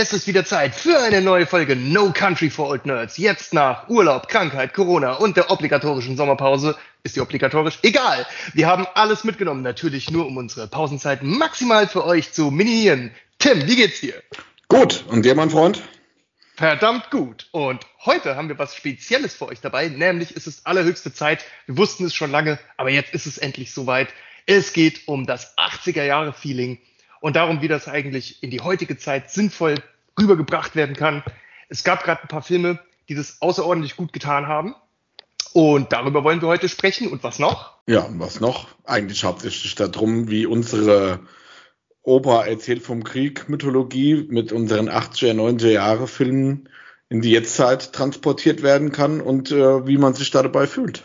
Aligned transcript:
Es 0.00 0.12
ist 0.12 0.28
wieder 0.28 0.44
Zeit 0.44 0.76
für 0.76 0.96
eine 0.96 1.20
neue 1.20 1.44
Folge 1.44 1.74
No 1.74 2.12
Country 2.12 2.50
for 2.50 2.68
Old 2.68 2.86
Nerds. 2.86 3.16
Jetzt 3.16 3.52
nach 3.52 3.88
Urlaub, 3.88 4.28
Krankheit, 4.28 4.72
Corona 4.72 5.14
und 5.14 5.36
der 5.36 5.50
obligatorischen 5.50 6.16
Sommerpause. 6.16 6.76
Ist 7.02 7.16
die 7.16 7.20
obligatorisch? 7.20 7.80
Egal. 7.82 8.24
Wir 8.54 8.68
haben 8.68 8.86
alles 8.94 9.24
mitgenommen, 9.24 9.62
natürlich 9.62 10.08
nur 10.08 10.26
um 10.26 10.36
unsere 10.36 10.68
Pausenzeit 10.68 11.24
maximal 11.24 11.88
für 11.88 12.04
euch 12.04 12.32
zu 12.32 12.52
minimieren. 12.52 13.10
Tim, 13.40 13.66
wie 13.66 13.74
geht's 13.74 14.00
dir? 14.00 14.14
Gut. 14.68 15.04
Und 15.08 15.24
dir, 15.24 15.34
mein 15.34 15.50
Freund? 15.50 15.82
Verdammt 16.54 17.10
gut. 17.10 17.48
Und 17.50 17.84
heute 18.06 18.36
haben 18.36 18.48
wir 18.48 18.58
was 18.60 18.76
Spezielles 18.76 19.34
für 19.34 19.48
euch 19.48 19.60
dabei, 19.60 19.88
nämlich 19.88 20.36
ist 20.36 20.46
es 20.46 20.64
allerhöchste 20.64 21.12
Zeit. 21.12 21.44
Wir 21.66 21.76
wussten 21.76 22.04
es 22.04 22.14
schon 22.14 22.30
lange, 22.30 22.60
aber 22.76 22.90
jetzt 22.90 23.12
ist 23.14 23.26
es 23.26 23.36
endlich 23.36 23.74
soweit. 23.74 24.10
Es 24.46 24.72
geht 24.72 25.08
um 25.08 25.26
das 25.26 25.58
80er 25.58 26.04
Jahre 26.04 26.32
Feeling 26.32 26.78
und 27.20 27.36
darum, 27.36 27.60
wie 27.62 27.68
das 27.68 27.88
eigentlich 27.88 28.42
in 28.42 28.50
die 28.50 28.60
heutige 28.60 28.96
Zeit 28.96 29.30
sinnvoll 29.30 29.76
rübergebracht 30.18 30.76
werden 30.76 30.96
kann. 30.96 31.22
Es 31.68 31.84
gab 31.84 32.04
gerade 32.04 32.22
ein 32.22 32.28
paar 32.28 32.42
Filme, 32.42 32.78
die 33.08 33.14
das 33.14 33.40
außerordentlich 33.40 33.96
gut 33.96 34.12
getan 34.12 34.46
haben. 34.46 34.74
Und 35.52 35.92
darüber 35.92 36.24
wollen 36.24 36.40
wir 36.40 36.48
heute 36.48 36.68
sprechen. 36.68 37.08
Und 37.08 37.22
was 37.24 37.38
noch? 37.38 37.78
Ja, 37.86 38.00
und 38.00 38.20
was 38.20 38.40
noch? 38.40 38.68
Eigentlich 38.84 39.24
hauptsächlich 39.24 39.74
darum, 39.74 40.28
wie 40.28 40.46
unsere 40.46 41.20
Opa 42.02 42.44
erzählt 42.44 42.82
vom 42.82 43.04
Krieg 43.04 43.48
Mythologie 43.48 44.26
mit 44.30 44.52
unseren 44.52 44.88
80er, 44.88 45.34
90er 45.34 45.70
Jahre 45.70 46.06
Filmen 46.06 46.68
in 47.08 47.22
die 47.22 47.30
Jetztzeit 47.30 47.92
transportiert 47.92 48.62
werden 48.62 48.92
kann 48.92 49.20
und 49.20 49.50
äh, 49.50 49.86
wie 49.86 49.96
man 49.96 50.14
sich 50.14 50.30
da 50.30 50.42
dabei 50.42 50.66
fühlt. 50.66 51.02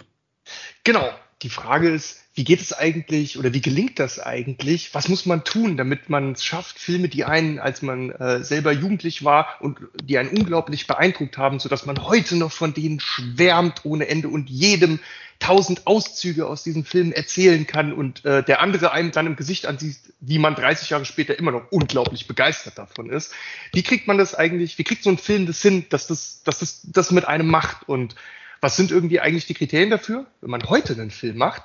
Genau. 0.84 1.10
Die 1.42 1.50
Frage 1.50 1.90
ist, 1.90 2.23
wie 2.36 2.44
geht 2.44 2.62
es 2.62 2.74
eigentlich 2.74 3.38
oder 3.38 3.54
wie 3.54 3.62
gelingt 3.62 4.00
das 4.00 4.20
eigentlich? 4.20 4.94
Was 4.94 5.08
muss 5.08 5.28
man 5.28 5.44
tun, 5.44 5.78
damit 5.78 6.10
man 6.10 6.32
es 6.32 6.44
schafft, 6.44 6.80
Filme, 6.80 7.08
die 7.08 7.26
einen, 7.26 7.60
als 7.60 7.84
man 7.84 8.10
äh, 8.10 8.44
selber 8.44 8.72
jugendlich 8.72 9.24
war 9.24 9.58
und 9.60 9.80
die 10.04 10.18
einen 10.18 10.30
unglaublich 10.30 10.88
beeindruckt 10.88 11.38
haben, 11.38 11.60
so 11.60 11.70
dass 11.70 11.86
man 11.86 12.04
heute 12.04 12.36
noch 12.36 12.52
von 12.52 12.74
denen 12.74 13.00
schwärmt 13.00 13.86
ohne 13.86 14.08
Ende 14.08 14.30
und 14.30 14.50
jedem 14.50 15.00
tausend 15.38 15.86
Auszüge 15.86 16.48
aus 16.48 16.64
diesen 16.64 16.86
Filmen 16.86 17.12
erzählen 17.12 17.68
kann 17.68 17.94
und 17.94 18.26
äh, 18.26 18.44
der 18.44 18.62
andere 18.62 18.94
einem 18.94 19.12
dann 19.12 19.28
im 19.28 19.36
Gesicht 19.36 19.68
ansieht, 19.68 19.98
wie 20.20 20.40
man 20.40 20.56
30 20.56 20.90
Jahre 20.90 21.06
später 21.06 21.38
immer 21.38 21.52
noch 21.52 21.72
unglaublich 21.72 22.28
begeistert 22.28 22.78
davon 22.78 23.10
ist. 23.10 23.34
Wie 23.74 23.84
kriegt 23.84 24.08
man 24.08 24.18
das 24.18 24.34
eigentlich, 24.34 24.78
wie 24.78 24.84
kriegt 24.84 25.04
so 25.04 25.10
ein 25.10 25.18
Film 25.18 25.46
das 25.46 25.62
hin, 25.62 25.86
dass 25.90 26.08
das, 26.08 26.42
dass 26.44 26.60
das, 26.60 26.82
das 26.86 27.12
mit 27.12 27.28
einem 27.28 27.48
macht 27.48 27.88
und 27.88 28.16
was 28.62 28.78
sind 28.78 28.92
irgendwie 28.92 29.20
eigentlich 29.20 29.46
die 29.46 29.54
Kriterien 29.54 29.90
dafür, 29.90 30.26
wenn 30.40 30.50
man 30.50 30.64
heute 30.70 30.94
einen 30.94 31.12
Film 31.12 31.38
macht? 31.38 31.64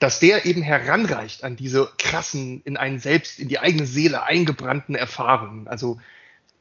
Dass 0.00 0.18
der 0.18 0.46
eben 0.46 0.62
heranreicht 0.62 1.44
an 1.44 1.56
diese 1.56 1.88
krassen, 1.98 2.62
in 2.64 2.76
einen 2.76 2.98
selbst, 2.98 3.38
in 3.38 3.48
die 3.48 3.60
eigene 3.60 3.86
Seele 3.86 4.24
eingebrannten 4.24 4.94
Erfahrungen. 4.94 5.68
Also, 5.68 6.00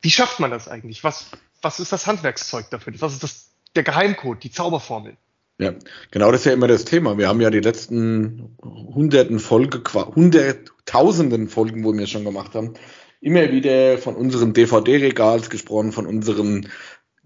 wie 0.01 0.11
schafft 0.11 0.39
man 0.39 0.51
das 0.51 0.67
eigentlich? 0.67 1.03
Was, 1.03 1.31
was 1.61 1.79
ist 1.79 1.91
das 1.91 2.05
Handwerkszeug 2.05 2.69
dafür? 2.69 2.93
Was 2.99 3.13
ist 3.13 3.23
das, 3.23 3.49
der 3.75 3.83
Geheimcode, 3.83 4.43
die 4.43 4.51
Zauberformel? 4.51 5.15
Ja, 5.57 5.73
genau 6.11 6.31
das 6.31 6.41
ist 6.41 6.45
ja 6.45 6.53
immer 6.53 6.67
das 6.67 6.85
Thema. 6.85 7.17
Wir 7.17 7.27
haben 7.27 7.41
ja 7.41 7.49
die 7.49 7.59
letzten 7.59 8.55
hunderten 8.61 9.39
Folge, 9.39 9.83
hunderttausenden 9.93 11.47
Folgen, 11.47 11.83
wo 11.83 11.93
wir 11.93 12.07
schon 12.07 12.25
gemacht 12.25 12.55
haben, 12.55 12.73
immer 13.21 13.51
wieder 13.51 13.97
von 13.97 14.15
unserem 14.15 14.53
DVD-Regals 14.53 15.49
gesprochen, 15.49 15.91
von 15.91 16.07
unseren 16.07 16.69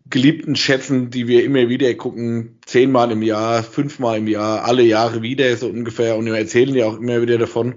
geliebten 0.10 0.56
Schätzen, 0.56 1.10
die 1.10 1.28
wir 1.28 1.44
immer 1.44 1.70
wieder 1.70 1.94
gucken, 1.96 2.60
zehnmal 2.66 3.12
im 3.12 3.22
Jahr, 3.22 3.64
fünfmal 3.64 4.18
im 4.18 4.28
Jahr, 4.28 4.66
alle 4.66 4.84
Jahre 4.84 5.22
wieder 5.22 5.56
so 5.58 5.68
ungefähr 5.68 6.18
und 6.18 6.26
wir 6.26 6.36
erzählen 6.36 6.76
ja 6.76 6.86
auch 6.88 6.98
immer 6.98 7.22
wieder 7.22 7.38
davon. 7.38 7.76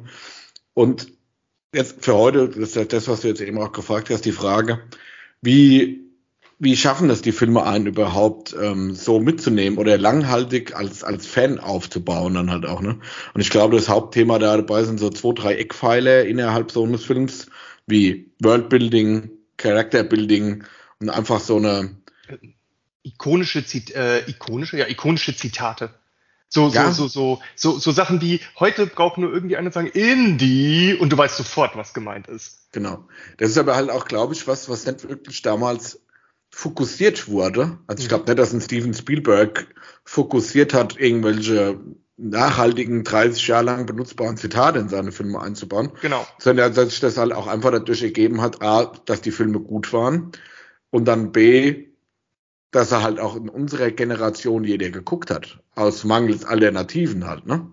Und 0.74 1.12
jetzt 1.72 2.04
für 2.04 2.14
heute, 2.14 2.48
das 2.48 2.76
ist 2.76 2.92
das, 2.92 3.08
was 3.08 3.20
du 3.20 3.28
jetzt 3.28 3.40
eben 3.40 3.58
auch 3.58 3.72
gefragt 3.72 4.10
hast, 4.10 4.24
die 4.24 4.32
Frage, 4.32 4.80
wie, 5.40 6.06
wie 6.58 6.76
schaffen 6.76 7.08
das 7.08 7.22
die 7.22 7.32
Filme 7.32 7.64
einen 7.64 7.86
überhaupt 7.86 8.56
ähm, 8.60 8.94
so 8.94 9.20
mitzunehmen 9.20 9.78
oder 9.78 9.98
langhaltig 9.98 10.74
als, 10.74 11.04
als 11.04 11.26
Fan 11.26 11.60
aufzubauen 11.60 12.34
dann 12.34 12.50
halt 12.50 12.66
auch, 12.66 12.80
ne? 12.80 12.98
Und 13.34 13.40
ich 13.40 13.50
glaube, 13.50 13.76
das 13.76 13.88
Hauptthema 13.88 14.38
da 14.38 14.56
dabei 14.56 14.84
sind 14.84 14.98
so 14.98 15.10
zwei, 15.10 15.32
drei 15.32 15.54
Eckpfeiler 15.56 16.24
innerhalb 16.24 16.72
so 16.72 16.84
eines 16.84 17.04
Films, 17.04 17.46
wie 17.86 18.32
Worldbuilding, 18.42 19.30
Characterbuilding 19.58 20.64
und 21.00 21.10
einfach 21.10 21.40
so 21.40 21.56
eine, 21.56 21.96
ikonische, 23.02 23.64
Zit 23.64 23.94
äh, 23.94 24.28
ikonische, 24.28 24.78
ja, 24.78 24.86
ikonische 24.88 25.36
Zitate. 25.36 25.90
So, 26.48 26.68
ja. 26.68 26.92
so, 26.92 27.08
so, 27.08 27.40
so, 27.56 27.72
so, 27.72 27.78
so 27.78 27.90
Sachen 27.90 28.20
wie, 28.20 28.40
heute 28.58 28.86
braucht 28.86 29.18
nur 29.18 29.32
irgendwie 29.32 29.56
einer 29.56 29.72
sagen, 29.72 29.88
Indie, 29.88 30.94
und 30.94 31.10
du 31.10 31.18
weißt 31.18 31.36
sofort, 31.36 31.76
was 31.76 31.92
gemeint 31.92 32.28
ist. 32.28 32.72
Genau. 32.72 33.08
Das 33.38 33.50
ist 33.50 33.58
aber 33.58 33.74
halt 33.74 33.90
auch, 33.90 34.06
glaube 34.06 34.34
ich, 34.34 34.46
was, 34.46 34.68
was 34.68 34.86
nicht 34.86 35.08
wirklich 35.08 35.42
damals 35.42 36.00
fokussiert 36.50 37.28
wurde. 37.28 37.78
Also 37.86 38.02
ich 38.02 38.08
glaube 38.08 38.22
mhm. 38.22 38.28
nicht, 38.28 38.38
dass 38.38 38.52
ein 38.52 38.60
Steven 38.60 38.94
Spielberg 38.94 39.66
fokussiert 40.04 40.72
hat, 40.72 40.98
irgendwelche 40.98 41.80
nachhaltigen, 42.16 43.04
30 43.04 43.46
Jahre 43.48 43.64
lang 43.64 43.86
benutzbaren 43.86 44.36
Zitate 44.36 44.78
in 44.78 44.88
seine 44.88 45.12
Filme 45.12 45.40
einzubauen. 45.40 45.92
Genau. 46.00 46.26
Sondern 46.38 46.72
dass 46.72 46.88
sich 46.88 47.00
das 47.00 47.18
halt 47.18 47.32
auch 47.32 47.46
einfach 47.46 47.72
dadurch 47.72 48.02
ergeben 48.02 48.40
hat, 48.40 48.62
A, 48.62 48.86
dass 49.04 49.20
die 49.20 49.32
Filme 49.32 49.60
gut 49.60 49.92
waren 49.92 50.32
und 50.90 51.06
dann 51.06 51.32
B, 51.32 51.88
dass 52.76 52.92
er 52.92 53.02
halt 53.02 53.18
auch 53.18 53.36
in 53.36 53.48
unserer 53.48 53.90
Generation 53.90 54.62
jeder 54.62 54.90
geguckt 54.90 55.30
hat. 55.30 55.58
Aus 55.74 56.04
mangels 56.04 56.44
Alternativen 56.44 57.26
halt, 57.26 57.46
ne? 57.46 57.66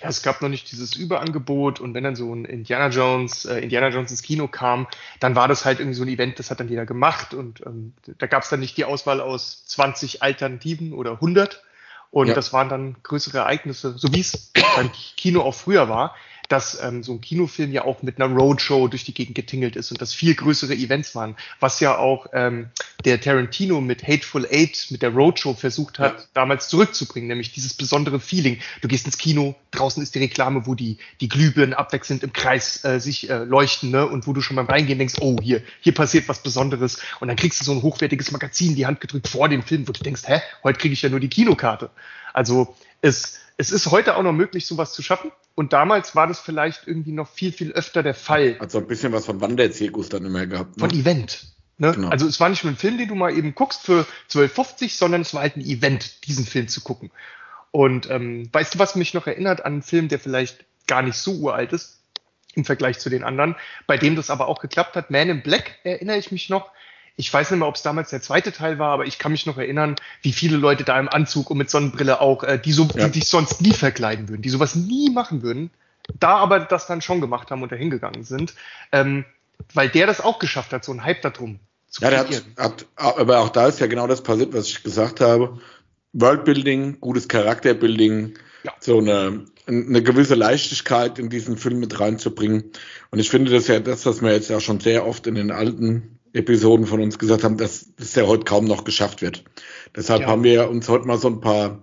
Ja, 0.00 0.08
es 0.08 0.22
gab 0.22 0.40
noch 0.40 0.48
nicht 0.48 0.72
dieses 0.72 0.96
Überangebot 0.96 1.78
und 1.78 1.92
wenn 1.92 2.02
dann 2.02 2.16
so 2.16 2.34
ein 2.34 2.46
Indiana 2.46 2.88
Jones, 2.88 3.44
äh, 3.44 3.58
Indiana 3.58 3.88
Jones 3.90 4.10
ins 4.10 4.22
Kino 4.22 4.48
kam, 4.48 4.86
dann 5.20 5.36
war 5.36 5.46
das 5.46 5.66
halt 5.66 5.78
irgendwie 5.78 5.96
so 5.96 6.04
ein 6.04 6.08
Event, 6.08 6.38
das 6.38 6.50
hat 6.50 6.58
dann 6.58 6.68
jeder 6.68 6.86
gemacht 6.86 7.34
und 7.34 7.64
ähm, 7.66 7.92
da 8.16 8.26
gab 8.26 8.44
es 8.44 8.48
dann 8.48 8.60
nicht 8.60 8.78
die 8.78 8.86
Auswahl 8.86 9.20
aus 9.20 9.66
20 9.66 10.22
Alternativen 10.22 10.94
oder 10.94 11.12
100 11.12 11.62
und 12.10 12.28
ja. 12.28 12.34
das 12.34 12.54
waren 12.54 12.70
dann 12.70 12.96
größere 13.02 13.38
Ereignisse, 13.38 13.98
so 13.98 14.12
wie 14.14 14.20
es 14.20 14.52
beim 14.74 14.90
Kino 15.16 15.42
auch 15.42 15.54
früher 15.54 15.90
war 15.90 16.16
dass 16.48 16.80
ähm, 16.82 17.02
so 17.02 17.12
ein 17.12 17.20
Kinofilm 17.20 17.72
ja 17.72 17.84
auch 17.84 18.02
mit 18.02 18.20
einer 18.20 18.34
Roadshow 18.34 18.88
durch 18.88 19.04
die 19.04 19.14
Gegend 19.14 19.34
getingelt 19.34 19.76
ist 19.76 19.90
und 19.90 20.00
das 20.00 20.14
viel 20.14 20.34
größere 20.34 20.74
Events 20.74 21.14
waren, 21.14 21.36
was 21.60 21.80
ja 21.80 21.96
auch 21.98 22.26
ähm, 22.32 22.70
der 23.04 23.20
Tarantino 23.20 23.80
mit 23.80 24.06
Hateful 24.06 24.46
Eight, 24.50 24.86
mit 24.90 25.02
der 25.02 25.10
Roadshow 25.10 25.54
versucht 25.54 25.98
hat, 25.98 26.18
ja. 26.18 26.24
damals 26.34 26.68
zurückzubringen, 26.68 27.28
nämlich 27.28 27.52
dieses 27.52 27.74
besondere 27.74 28.20
Feeling. 28.20 28.58
Du 28.80 28.88
gehst 28.88 29.06
ins 29.06 29.18
Kino, 29.18 29.54
draußen 29.70 30.02
ist 30.02 30.14
die 30.14 30.20
Reklame, 30.20 30.66
wo 30.66 30.74
die, 30.74 30.98
die 31.20 31.28
Glühbirnen 31.28 31.74
abwechselnd 31.74 32.22
im 32.22 32.32
Kreis 32.32 32.84
äh, 32.84 33.00
sich 33.00 33.28
äh, 33.30 33.44
leuchten, 33.44 33.90
ne? 33.90 34.06
Und 34.06 34.26
wo 34.26 34.32
du 34.32 34.40
schon 34.40 34.56
beim 34.56 34.66
Reingehen 34.66 34.98
denkst, 34.98 35.16
oh, 35.20 35.36
hier, 35.42 35.62
hier 35.80 35.94
passiert 35.94 36.28
was 36.28 36.42
Besonderes. 36.42 36.98
Und 37.20 37.28
dann 37.28 37.36
kriegst 37.36 37.60
du 37.60 37.64
so 37.64 37.72
ein 37.72 37.82
hochwertiges 37.82 38.32
Magazin 38.32 38.70
in 38.70 38.76
die 38.76 38.86
Hand 38.86 39.00
gedrückt 39.00 39.28
vor 39.28 39.48
dem 39.48 39.62
Film, 39.62 39.86
wo 39.86 39.92
du 39.92 40.02
denkst, 40.02 40.22
hä, 40.26 40.40
heute 40.62 40.78
kriege 40.78 40.94
ich 40.94 41.02
ja 41.02 41.08
nur 41.08 41.20
die 41.20 41.28
Kinokarte. 41.28 41.90
Also 42.32 42.74
es, 43.00 43.38
es 43.56 43.70
ist 43.70 43.90
heute 43.90 44.16
auch 44.16 44.22
noch 44.22 44.32
möglich, 44.32 44.66
sowas 44.66 44.92
zu 44.92 45.02
schaffen. 45.02 45.30
Und 45.56 45.72
damals 45.72 46.14
war 46.14 46.26
das 46.26 46.38
vielleicht 46.38 46.86
irgendwie 46.86 47.12
noch 47.12 47.28
viel, 47.28 47.50
viel 47.50 47.72
öfter 47.72 48.02
der 48.02 48.14
Fall. 48.14 48.56
Also 48.60 48.78
ein 48.78 48.86
bisschen 48.86 49.12
was 49.12 49.24
von 49.24 49.40
Wanderzirkus 49.40 50.10
dann 50.10 50.24
immer 50.26 50.46
gehabt. 50.46 50.76
Ne? 50.76 50.80
Von 50.86 50.90
Event. 50.96 51.46
Ne? 51.78 51.92
Genau. 51.92 52.08
Also 52.08 52.26
es 52.26 52.38
war 52.38 52.50
nicht 52.50 52.62
nur 52.62 52.74
ein 52.74 52.76
Film, 52.76 52.98
den 52.98 53.08
du 53.08 53.14
mal 53.14 53.36
eben 53.36 53.54
guckst 53.54 53.82
für 53.82 54.06
12,50, 54.30 54.96
sondern 54.96 55.22
es 55.22 55.32
war 55.32 55.40
halt 55.40 55.56
ein 55.56 55.62
Event, 55.62 56.26
diesen 56.26 56.44
Film 56.44 56.68
zu 56.68 56.82
gucken. 56.82 57.10
Und 57.70 58.08
ähm, 58.10 58.50
weißt 58.52 58.74
du, 58.74 58.78
was 58.78 58.96
mich 58.96 59.14
noch 59.14 59.26
erinnert 59.26 59.64
an 59.64 59.72
einen 59.72 59.82
Film, 59.82 60.08
der 60.08 60.18
vielleicht 60.18 60.66
gar 60.86 61.00
nicht 61.00 61.16
so 61.16 61.32
uralt 61.32 61.72
ist 61.72 62.00
im 62.54 62.66
Vergleich 62.66 62.98
zu 62.98 63.08
den 63.08 63.24
anderen, 63.24 63.56
bei 63.86 63.96
dem 63.96 64.14
das 64.14 64.28
aber 64.28 64.48
auch 64.48 64.60
geklappt 64.60 64.94
hat? 64.94 65.10
Man 65.10 65.30
in 65.30 65.42
Black 65.42 65.78
erinnere 65.84 66.18
ich 66.18 66.30
mich 66.32 66.50
noch. 66.50 66.70
Ich 67.16 67.32
weiß 67.32 67.50
nicht 67.50 67.58
mehr, 67.60 67.68
ob 67.68 67.76
es 67.76 67.82
damals 67.82 68.10
der 68.10 68.20
zweite 68.20 68.52
Teil 68.52 68.78
war, 68.78 68.92
aber 68.92 69.06
ich 69.06 69.18
kann 69.18 69.32
mich 69.32 69.46
noch 69.46 69.56
erinnern, 69.56 69.96
wie 70.20 70.32
viele 70.32 70.58
Leute 70.58 70.84
da 70.84 71.00
im 71.00 71.08
Anzug 71.08 71.50
und 71.50 71.58
mit 71.58 71.70
Sonnenbrille 71.70 72.20
auch, 72.20 72.44
äh, 72.44 72.58
die 72.58 72.72
so, 72.72 72.88
ja. 72.94 73.06
die 73.06 73.20
dich 73.20 73.28
sonst 73.28 73.62
nie 73.62 73.72
verkleiden 73.72 74.28
würden, 74.28 74.42
die 74.42 74.50
sowas 74.50 74.74
nie 74.74 75.10
machen 75.10 75.42
würden, 75.42 75.70
da 76.20 76.36
aber 76.36 76.60
das 76.60 76.86
dann 76.86 77.00
schon 77.00 77.20
gemacht 77.20 77.50
haben 77.50 77.62
und 77.62 77.72
dahin 77.72 77.90
gegangen 77.90 78.24
sind, 78.24 78.54
ähm, 78.92 79.24
weil 79.72 79.88
der 79.88 80.06
das 80.06 80.20
auch 80.20 80.38
geschafft 80.38 80.72
hat, 80.72 80.84
so 80.84 80.92
ein 80.92 81.04
Hype 81.04 81.22
darum 81.22 81.58
zu 81.88 82.02
ja, 82.02 82.10
hat, 82.10 82.44
hat, 82.58 82.86
aber 82.96 83.38
auch 83.38 83.48
da 83.48 83.68
ist 83.68 83.80
ja 83.80 83.86
genau 83.86 84.06
das 84.06 84.22
passiert, 84.22 84.52
was 84.52 84.68
ich 84.68 84.82
gesagt 84.82 85.20
habe. 85.20 85.58
Worldbuilding, 86.12 87.00
gutes 87.00 87.28
Charakterbuilding, 87.28 88.34
ja. 88.64 88.72
so 88.80 88.98
eine, 88.98 89.44
eine 89.66 90.02
gewisse 90.02 90.34
Leichtigkeit 90.34 91.18
in 91.18 91.30
diesen 91.30 91.56
Film 91.56 91.78
mit 91.78 91.98
reinzubringen. 91.98 92.72
Und 93.10 93.18
ich 93.18 93.30
finde 93.30 93.50
das 93.50 93.68
ja 93.68 93.80
das, 93.80 94.04
was 94.04 94.22
wir 94.22 94.32
jetzt 94.32 94.50
ja 94.50 94.60
schon 94.60 94.80
sehr 94.80 95.06
oft 95.06 95.26
in 95.26 95.34
den 95.34 95.50
alten 95.50 96.15
Episoden 96.36 96.86
von 96.86 97.00
uns 97.00 97.18
gesagt 97.18 97.44
haben, 97.44 97.56
dass 97.56 97.94
das 97.96 98.14
ja 98.14 98.26
heute 98.26 98.44
kaum 98.44 98.66
noch 98.66 98.84
geschafft 98.84 99.22
wird. 99.22 99.44
Deshalb 99.94 100.22
ja. 100.22 100.28
haben 100.28 100.44
wir 100.44 100.68
uns 100.68 100.88
heute 100.88 101.06
mal 101.06 101.18
so 101.18 101.28
ein 101.28 101.40
paar, 101.40 101.80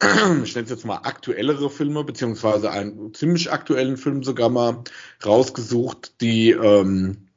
ich 0.44 0.54
nenne 0.54 0.64
es 0.64 0.70
jetzt 0.70 0.84
mal 0.84 0.98
aktuellere 0.98 1.70
Filme, 1.70 2.04
beziehungsweise 2.04 2.70
einen 2.70 3.14
ziemlich 3.14 3.50
aktuellen 3.50 3.96
Film 3.96 4.22
sogar 4.22 4.50
mal 4.50 4.84
rausgesucht, 5.24 6.20
die, 6.20 6.50
ähm, 6.50 7.28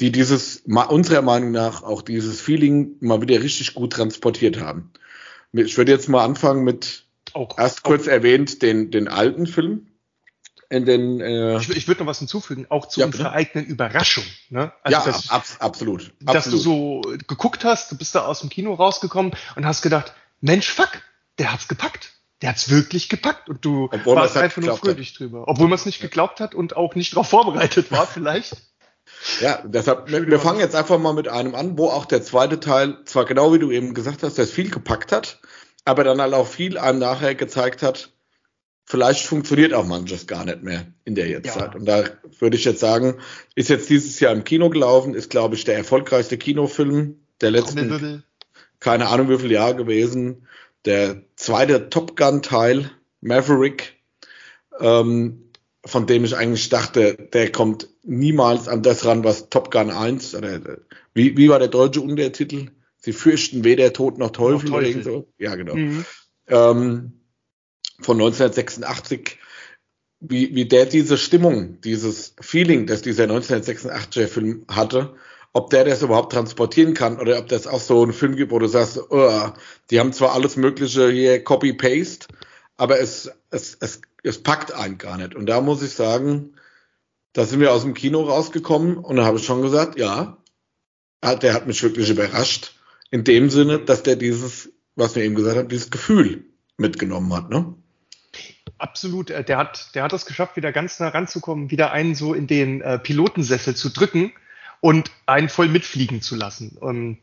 die 0.00 0.10
dieses, 0.10 0.62
unserer 0.66 1.22
Meinung 1.22 1.52
nach, 1.52 1.82
auch 1.82 2.02
dieses 2.02 2.40
Feeling 2.40 2.96
mal 3.00 3.20
wieder 3.20 3.42
richtig 3.42 3.74
gut 3.74 3.92
transportiert 3.92 4.60
haben. 4.60 4.90
Ich 5.52 5.76
würde 5.76 5.92
jetzt 5.92 6.08
mal 6.08 6.24
anfangen 6.24 6.64
mit, 6.64 7.04
auch, 7.34 7.58
erst 7.58 7.82
kurz 7.82 8.08
auch. 8.08 8.12
erwähnt, 8.12 8.62
den, 8.62 8.90
den 8.90 9.08
alten 9.08 9.46
Film. 9.46 9.86
In 10.68 10.84
den. 10.84 11.20
Äh, 11.20 11.56
ich, 11.58 11.70
ich 11.70 11.88
würde 11.88 12.02
noch 12.02 12.08
was 12.08 12.18
hinzufügen, 12.18 12.66
auch 12.68 12.86
zu 12.86 13.00
Ja, 13.00 13.06
unserer 13.06 13.32
eigenen 13.32 13.66
Überraschung. 13.66 14.24
Ne? 14.50 14.72
Also 14.82 14.98
ja, 14.98 15.04
dass, 15.04 15.30
abs 15.30 15.60
absolut. 15.60 16.12
dass 16.20 16.44
du 16.44 16.56
absolut. 16.56 16.62
so 16.62 17.02
geguckt 17.26 17.64
hast, 17.64 17.92
du 17.92 17.96
bist 17.96 18.14
da 18.14 18.24
aus 18.24 18.40
dem 18.40 18.50
Kino 18.50 18.74
rausgekommen 18.74 19.32
und 19.54 19.66
hast 19.66 19.82
gedacht, 19.82 20.14
Mensch, 20.40 20.68
fuck, 20.70 21.02
der 21.38 21.52
hat's 21.52 21.68
gepackt. 21.68 22.12
Der 22.42 22.50
hat's 22.50 22.68
wirklich 22.68 23.08
gepackt 23.08 23.48
und 23.48 23.64
du 23.64 23.88
Obwohl 23.90 24.16
warst 24.16 24.34
nicht 24.34 24.44
einfach 24.44 24.60
nur 24.60 24.70
geglaubt 24.72 24.82
hat. 24.82 24.90
fröhlich 24.90 25.14
drüber. 25.14 25.44
Obwohl 25.46 25.68
man 25.68 25.76
es 25.78 25.86
nicht 25.86 26.00
geglaubt 26.00 26.40
hat 26.40 26.54
und 26.54 26.76
auch 26.76 26.94
nicht 26.94 27.12
darauf 27.12 27.28
vorbereitet 27.28 27.90
war, 27.90 28.06
vielleicht. 28.12 28.56
Ja, 29.40 29.62
deshalb, 29.64 30.10
wir, 30.10 30.40
fangen 30.40 30.60
jetzt 30.60 30.74
einfach 30.74 30.98
mal 30.98 31.14
mit 31.14 31.28
einem 31.28 31.54
an, 31.54 31.78
wo 31.78 31.88
auch 31.88 32.04
der 32.04 32.22
zweite 32.22 32.60
Teil, 32.60 32.98
zwar 33.04 33.24
genau 33.24 33.54
wie 33.54 33.58
du 33.58 33.70
eben 33.70 33.94
gesagt 33.94 34.22
hast, 34.22 34.36
der 34.36 34.46
viel 34.46 34.68
gepackt 34.68 35.12
hat, 35.12 35.40
aber 35.84 36.04
dann 36.04 36.20
halt 36.20 36.34
auch 36.34 36.46
viel 36.46 36.76
einem 36.76 36.98
nachher 36.98 37.34
gezeigt 37.34 37.82
hat, 37.82 38.10
vielleicht 38.86 39.26
funktioniert 39.26 39.74
auch 39.74 39.84
manches 39.84 40.26
gar 40.26 40.44
nicht 40.44 40.62
mehr 40.62 40.86
in 41.04 41.14
der 41.14 41.28
Jetztzeit. 41.28 41.74
Ja. 41.74 41.78
Und 41.78 41.84
da 41.84 42.04
würde 42.38 42.56
ich 42.56 42.64
jetzt 42.64 42.80
sagen, 42.80 43.16
ist 43.54 43.68
jetzt 43.68 43.90
dieses 43.90 44.18
Jahr 44.20 44.32
im 44.32 44.44
Kino 44.44 44.70
gelaufen, 44.70 45.14
ist, 45.14 45.28
glaube 45.28 45.56
ich, 45.56 45.64
der 45.64 45.76
erfolgreichste 45.76 46.38
Kinofilm 46.38 47.16
der 47.40 47.50
letzten, 47.50 48.22
keine 48.80 49.08
Ahnung 49.08 49.28
wie 49.28 49.38
viele 49.38 49.54
Jahre 49.54 49.76
gewesen. 49.76 50.46
Der 50.84 51.22
zweite 51.34 51.90
Top 51.90 52.16
Gun-Teil, 52.16 52.90
Maverick, 53.20 53.96
ähm, 54.80 55.50
von 55.84 56.06
dem 56.06 56.24
ich 56.24 56.36
eigentlich 56.36 56.68
dachte, 56.68 57.14
der 57.32 57.50
kommt 57.50 57.88
niemals 58.02 58.68
an 58.68 58.82
das 58.82 59.04
ran, 59.04 59.24
was 59.24 59.50
Top 59.50 59.70
Gun 59.70 59.90
1, 59.90 60.34
oder, 60.34 60.78
wie, 61.12 61.36
wie 61.36 61.48
war 61.48 61.58
der 61.58 61.68
deutsche 61.68 62.00
Untertitel? 62.00 62.68
Sie 62.98 63.12
fürchten 63.12 63.64
weder 63.64 63.92
Tod 63.92 64.18
noch 64.18 64.30
Teufel, 64.30 64.70
Noch 64.70 64.78
oder 64.78 64.86
Teufel. 64.86 65.02
irgend 65.02 65.04
so. 65.04 65.32
Ja, 65.38 65.54
genau. 65.54 65.74
Mhm. 65.74 66.04
Ähm, 66.48 67.12
von 68.00 68.16
1986, 68.16 69.38
wie, 70.20 70.54
wie 70.54 70.66
der 70.66 70.86
diese 70.86 71.18
Stimmung, 71.18 71.80
dieses 71.82 72.34
Feeling, 72.40 72.86
das 72.86 73.02
dieser 73.02 73.24
1986er 73.24 74.26
Film 74.26 74.64
hatte, 74.68 75.14
ob 75.52 75.70
der 75.70 75.84
das 75.84 76.02
überhaupt 76.02 76.32
transportieren 76.32 76.94
kann 76.94 77.18
oder 77.18 77.38
ob 77.38 77.48
das 77.48 77.66
auch 77.66 77.80
so 77.80 78.04
ein 78.04 78.12
Film 78.12 78.36
gibt, 78.36 78.52
wo 78.52 78.58
du 78.58 78.66
sagst, 78.66 79.00
oh, 79.10 79.50
die 79.90 80.00
haben 80.00 80.12
zwar 80.12 80.32
alles 80.32 80.56
Mögliche 80.56 81.10
hier 81.10 81.42
Copy-Paste, 81.42 82.28
aber 82.76 83.00
es, 83.00 83.30
es, 83.50 83.76
es, 83.80 84.02
es 84.22 84.42
packt 84.42 84.72
einen 84.72 84.98
gar 84.98 85.16
nicht. 85.16 85.34
Und 85.34 85.46
da 85.46 85.60
muss 85.60 85.82
ich 85.82 85.92
sagen, 85.92 86.56
da 87.32 87.44
sind 87.44 87.60
wir 87.60 87.72
aus 87.72 87.82
dem 87.82 87.94
Kino 87.94 88.22
rausgekommen 88.22 88.98
und 88.98 89.16
da 89.16 89.24
habe 89.24 89.38
ich 89.38 89.46
schon 89.46 89.62
gesagt, 89.62 89.98
ja, 89.98 90.38
der 91.22 91.54
hat 91.54 91.66
mich 91.66 91.82
wirklich 91.82 92.10
überrascht. 92.10 92.74
In 93.10 93.24
dem 93.24 93.50
Sinne, 93.50 93.78
dass 93.78 94.02
der 94.02 94.16
dieses, 94.16 94.70
was 94.94 95.16
wir 95.16 95.22
eben 95.22 95.34
gesagt 95.34 95.56
haben, 95.56 95.68
dieses 95.68 95.90
Gefühl 95.90 96.44
mitgenommen 96.76 97.32
hat. 97.34 97.50
Ne? 97.50 97.74
Absolut, 98.78 99.30
äh, 99.30 99.44
der 99.44 99.58
hat, 99.58 99.94
der 99.94 100.02
hat 100.02 100.12
es 100.12 100.26
geschafft, 100.26 100.56
wieder 100.56 100.72
ganz 100.72 101.00
nah 101.00 101.08
ranzukommen, 101.08 101.70
wieder 101.70 101.92
einen 101.92 102.14
so 102.14 102.34
in 102.34 102.46
den 102.46 102.80
äh, 102.80 102.98
Pilotensessel 102.98 103.74
zu 103.74 103.90
drücken 103.90 104.32
und 104.80 105.10
einen 105.26 105.48
voll 105.48 105.68
mitfliegen 105.68 106.20
zu 106.20 106.36
lassen. 106.36 106.78
Ähm, 106.82 107.18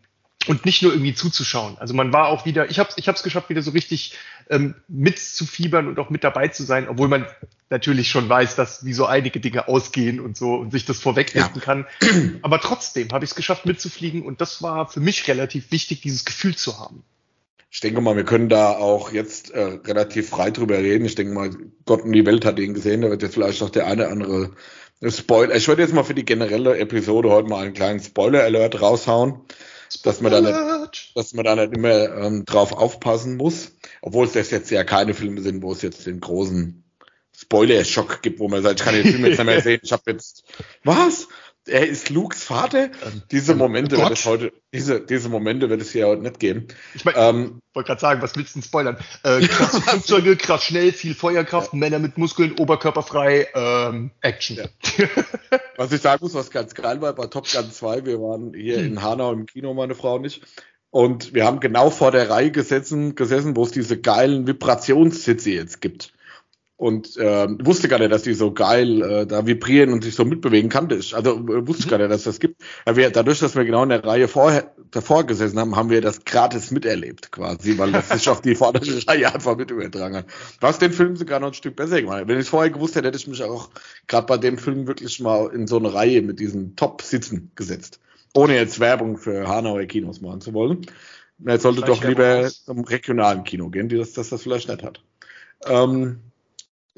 und 0.47 0.65
nicht 0.65 0.81
nur 0.81 0.91
irgendwie 0.91 1.13
zuzuschauen. 1.13 1.77
Also 1.77 1.93
man 1.93 2.11
war 2.11 2.27
auch 2.27 2.45
wieder, 2.45 2.69
ich 2.69 2.79
habe 2.79 2.89
es 2.89 2.97
ich 2.97 3.07
hab's 3.07 3.23
geschafft, 3.23 3.49
wieder 3.49 3.61
so 3.61 3.71
richtig 3.71 4.17
ähm, 4.49 4.75
mitzufiebern 4.87 5.87
und 5.87 5.99
auch 5.99 6.09
mit 6.09 6.23
dabei 6.23 6.49
zu 6.49 6.63
sein, 6.63 6.89
obwohl 6.89 7.07
man 7.07 7.25
natürlich 7.69 8.09
schon 8.09 8.27
weiß, 8.27 8.55
dass 8.55 8.85
wie 8.85 8.93
so 8.93 9.05
einige 9.05 9.39
Dinge 9.39 9.67
ausgehen 9.67 10.19
und 10.19 10.35
so 10.35 10.55
und 10.55 10.71
sich 10.71 10.85
das 10.85 10.99
vorwegnehmen 10.99 11.61
kann. 11.61 11.85
Aber 12.41 12.59
trotzdem 12.59 13.09
habe 13.11 13.23
ich 13.25 13.31
es 13.31 13.35
geschafft, 13.35 13.65
mitzufliegen 13.65 14.23
und 14.23 14.41
das 14.41 14.61
war 14.61 14.87
für 14.87 14.99
mich 14.99 15.27
relativ 15.27 15.71
wichtig, 15.71 16.01
dieses 16.01 16.25
Gefühl 16.25 16.55
zu 16.55 16.77
haben. 16.77 17.03
Ich 17.73 17.79
denke 17.79 18.01
mal, 18.01 18.15
wir 18.15 18.23
können 18.23 18.49
da 18.49 18.73
auch 18.77 19.11
jetzt 19.11 19.49
äh, 19.49 19.79
relativ 19.83 20.29
frei 20.29 20.51
drüber 20.51 20.77
reden. 20.77 21.05
Ich 21.05 21.15
denke 21.15 21.33
mal, 21.33 21.49
Gott 21.85 22.03
und 22.03 22.11
die 22.11 22.23
Welt 22.23 22.45
hat 22.45 22.59
ihn 22.59 22.75
gesehen. 22.75 23.01
Da 23.01 23.09
wird 23.09 23.23
jetzt 23.23 23.33
vielleicht 23.33 23.61
noch 23.61 23.71
der 23.71 23.87
eine 23.87 24.09
andere 24.09 24.51
Spoiler. 25.03 25.55
Ich 25.55 25.67
würde 25.67 25.81
jetzt 25.81 25.93
mal 25.93 26.03
für 26.03 26.13
die 26.13 26.23
generelle 26.23 26.77
Episode 26.77 27.31
heute 27.31 27.49
mal 27.49 27.65
einen 27.65 27.73
kleinen 27.73 27.99
Spoiler-Alert 27.99 28.79
raushauen, 28.79 29.41
dass 30.03 30.21
man 30.21 30.31
da 30.31 30.41
nicht, 30.41 31.17
dass 31.17 31.33
man 31.33 31.45
da 31.45 31.55
nicht 31.55 31.73
immer 31.73 32.15
ähm, 32.15 32.45
drauf 32.45 32.73
aufpassen 32.73 33.37
muss. 33.37 33.71
Obwohl 34.03 34.27
es 34.27 34.33
das 34.33 34.51
jetzt 34.51 34.69
ja 34.69 34.83
keine 34.83 35.15
Filme 35.15 35.41
sind, 35.41 35.63
wo 35.63 35.71
es 35.71 35.81
jetzt 35.81 36.05
den 36.05 36.19
großen 36.19 36.83
Spoiler-Schock 37.35 38.21
gibt, 38.21 38.39
wo 38.39 38.49
man 38.49 38.61
sagt, 38.61 38.81
ich 38.81 38.85
kann 38.85 38.93
den 38.93 39.03
Film 39.03 39.25
jetzt 39.25 39.39
nicht 39.39 39.45
mehr 39.47 39.61
sehen. 39.61 39.81
Ich 39.81 39.91
habe 39.91 40.11
jetzt, 40.11 40.43
was? 40.83 41.27
Er 41.65 41.87
ist 41.87 42.09
Lukes 42.09 42.43
Vater? 42.43 42.89
Diese 43.31 43.55
Momente 43.55 43.95
oh 43.95 43.99
wird 43.99 44.09
Gott. 44.09 44.17
es 44.17 44.25
heute, 44.25 44.51
diese, 44.73 44.99
diese 44.99 45.29
Momente 45.29 45.69
wird 45.69 45.81
es 45.81 45.91
hier 45.91 46.07
heute 46.07 46.21
nicht 46.21 46.39
geben. 46.39 46.67
Ich 46.93 47.05
meine, 47.05 47.17
Ähm, 47.17 47.59
wollte 47.73 47.87
gerade 47.87 48.01
sagen, 48.01 48.21
was 48.21 48.35
willst 48.35 48.55
du 48.55 48.59
denn 48.59 48.65
spoilern? 48.67 48.97
Äh, 49.23 49.47
krasse 49.47 49.81
Flugzeuge, 49.81 50.35
krass 50.35 50.63
schnell, 50.65 50.91
viel 50.91 51.15
Feuerkraft, 51.15 51.73
Männer 51.73 51.99
mit 51.99 52.17
Muskeln, 52.17 52.53
oberkörperfrei, 52.59 53.47
ähm, 53.55 54.11
Action. 54.21 54.59
Was 55.77 55.91
ich 55.91 56.01
sagen 56.01 56.23
muss, 56.23 56.35
was 56.35 56.51
ganz 56.51 56.75
geil 56.75 57.01
war, 57.01 57.13
bei 57.13 57.25
Top 57.27 57.49
Gun 57.51 57.71
2, 57.71 58.05
wir 58.05 58.19
waren 58.19 58.53
hier 58.53 58.77
Hm. 58.77 58.85
in 58.85 59.01
Hanau 59.01 59.31
im 59.33 59.45
Kino, 59.47 59.73
meine 59.73 59.95
Frau 59.95 60.15
und 60.15 60.25
ich, 60.25 60.41
und 60.91 61.33
wir 61.33 61.45
haben 61.45 61.59
genau 61.59 61.89
vor 61.89 62.11
der 62.11 62.29
Reihe 62.29 62.51
gesessen, 62.51 63.15
gesessen 63.15 63.55
wo 63.55 63.63
es 63.63 63.71
diese 63.71 63.99
geilen 63.99 64.45
Vibrationssitze 64.45 65.49
jetzt 65.49 65.81
gibt. 65.81 66.13
Und 66.75 67.17
äh, 67.17 67.47
wusste 67.65 67.87
gar 67.87 67.99
nicht, 67.99 68.11
dass 68.11 68.23
die 68.23 68.33
so 68.33 68.51
geil 68.51 69.01
äh, 69.01 69.27
da 69.27 69.45
vibrieren 69.45 69.93
und 69.93 70.03
sich 70.03 70.15
so 70.15 70.25
mitbewegen 70.25 70.69
kannte 70.69 70.95
ich. 70.95 71.15
Also 71.15 71.31
äh, 71.37 71.67
wusste 71.67 71.85
Mhm. 71.85 71.89
gar 71.91 71.97
nicht, 71.99 72.11
dass 72.11 72.23
das 72.23 72.39
gibt. 72.39 72.61
Aber 72.85 72.97
wir, 72.97 73.09
dadurch, 73.11 73.39
dass 73.39 73.55
wir 73.55 73.63
genau 73.63 73.83
in 73.83 73.89
der 73.89 74.03
Reihe 74.03 74.27
vorher, 74.27 74.73
davor 74.91 75.23
gesessen 75.23 75.59
haben, 75.59 75.75
haben 75.75 75.89
wir 75.89 76.01
das 76.01 76.25
gratis 76.25 76.71
miterlebt 76.71 77.31
quasi, 77.31 77.77
weil 77.77 77.91
das 77.91 78.09
sich 78.09 78.27
auf 78.27 78.41
die 78.41 78.55
vordere 78.55 78.85
Reihe 79.07 79.33
einfach 79.33 79.55
mit 79.55 79.71
übertragen 79.71 80.17
hat. 80.17 80.25
Was 80.59 80.79
den 80.79 80.91
Film 80.91 81.15
sogar 81.15 81.39
noch 81.39 81.47
ein 81.49 81.53
Stück 81.53 81.75
besser 81.75 82.01
gemacht 82.01 82.21
hat. 82.21 82.27
Wenn 82.27 82.37
ich 82.37 82.45
es 82.45 82.49
vorher 82.49 82.71
gewusst 82.71 82.95
hätte, 82.95 83.07
hätte 83.07 83.17
ich 83.17 83.27
mich 83.27 83.43
auch 83.43 83.69
gerade 84.07 84.25
bei 84.25 84.37
dem 84.37 84.57
Film 84.57 84.87
wirklich 84.87 85.19
mal 85.19 85.51
in 85.53 85.67
so 85.67 85.77
eine 85.77 85.93
Reihe 85.93 86.21
mit 86.21 86.39
diesen 86.39 86.75
Top-Sitzen 86.75 87.51
gesetzt. 87.55 87.99
Ohne 88.33 88.55
jetzt 88.55 88.79
Werbung 88.79 89.17
für 89.17 89.47
Hanauer 89.47 89.85
Kinos 89.85 90.21
machen 90.21 90.41
zu 90.41 90.53
wollen. 90.53 90.85
Man 91.37 91.59
sollte 91.59 91.83
Vielleicht 91.83 92.03
doch 92.03 92.07
lieber 92.07 92.49
zum 92.49 92.83
regionalen 92.83 93.43
Kino 93.43 93.69
gehen, 93.69 93.89
die 93.89 93.97
das, 93.97 94.13
das, 94.13 94.29
das 94.29 94.41
vielleicht 94.41 94.69
nicht 94.69 94.83
hat. 94.83 95.01
Ähm, 95.65 96.19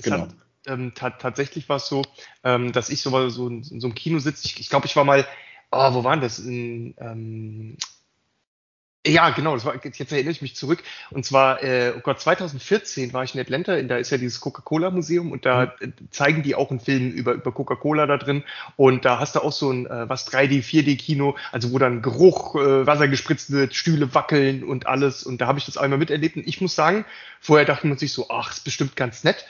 Genau. 0.02 0.22
Hat, 0.22 0.36
ähm, 0.68 0.94
ta 0.96 1.12
tatsächlich 1.12 1.70
war 1.70 1.78
es 1.78 1.88
so, 1.88 2.04
ähm, 2.44 2.72
dass 2.72 2.90
ich 2.90 3.02
so, 3.02 3.30
so 3.30 3.48
in, 3.48 3.64
in 3.64 3.80
so 3.80 3.88
einem 3.88 3.96
Kino 3.96 4.20
sitze. 4.20 4.46
Ich, 4.46 4.60
ich 4.60 4.70
glaube, 4.70 4.88
ich 4.88 4.96
war 4.96 5.04
mal, 5.04 5.25
oh, 5.72 5.94
wo 5.94 6.04
waren 6.04 6.22
das? 6.22 6.40
In, 6.40 6.96
ähm, 6.98 7.78
ja, 9.08 9.30
genau, 9.30 9.54
das 9.54 9.66
war, 9.66 9.75
jetzt 9.84 10.12
erinnere 10.12 10.32
ich 10.32 10.42
mich 10.42 10.56
zurück. 10.56 10.84
Und 11.12 11.25
zwar, 11.25 11.62
äh, 11.64 11.94
oh 11.96 12.00
Gott, 12.00 12.20
2014 12.20 13.14
war 13.14 13.24
ich 13.24 13.36
in 13.36 13.42
Atlanta, 13.42 13.75
in, 13.75 13.88
da 13.88 13.98
ist 13.98 14.10
ja 14.10 14.18
dieses 14.18 14.40
Coca-Cola-Museum 14.40 15.32
und 15.32 15.46
da 15.46 15.75
äh, 15.80 15.90
zeigen 16.10 16.42
die 16.42 16.56
auch 16.56 16.72
einen 16.72 16.80
Film 16.80 17.12
über, 17.12 17.34
über 17.34 17.52
Coca-Cola 17.52 18.08
da 18.08 18.18
drin. 18.18 18.44
Und 18.78 19.06
da 19.06 19.20
hast 19.20 19.36
du 19.36 19.42
auch 19.42 19.52
so 19.52 19.72
ein, 19.72 19.86
äh, 19.86 20.10
was 20.10 20.28
3D, 20.32 20.64
4D-Kino, 20.64 21.36
also 21.52 21.72
wo 21.72 21.78
dann 21.78 22.02
Geruch, 22.02 22.56
äh, 22.56 22.88
Wasser 22.88 23.08
gespritzt 23.08 23.52
wird, 23.52 23.75
Stühle 23.75 24.16
wackeln 24.16 24.64
und 24.64 24.88
alles. 24.88 25.24
Und 25.24 25.40
da 25.40 25.46
habe 25.46 25.60
ich 25.60 25.66
das 25.66 25.78
einmal 25.78 26.00
miterlebt. 26.00 26.36
Und 26.38 26.48
ich 26.48 26.60
muss 26.60 26.74
sagen, 26.74 27.06
vorher 27.40 27.66
dachte 27.66 27.86
man 27.86 28.00
sich 28.00 28.12
so, 28.12 28.30
ach, 28.30 28.52
ist 28.52 28.64
bestimmt 28.64 28.96
ganz 28.96 29.24
nett. 29.24 29.46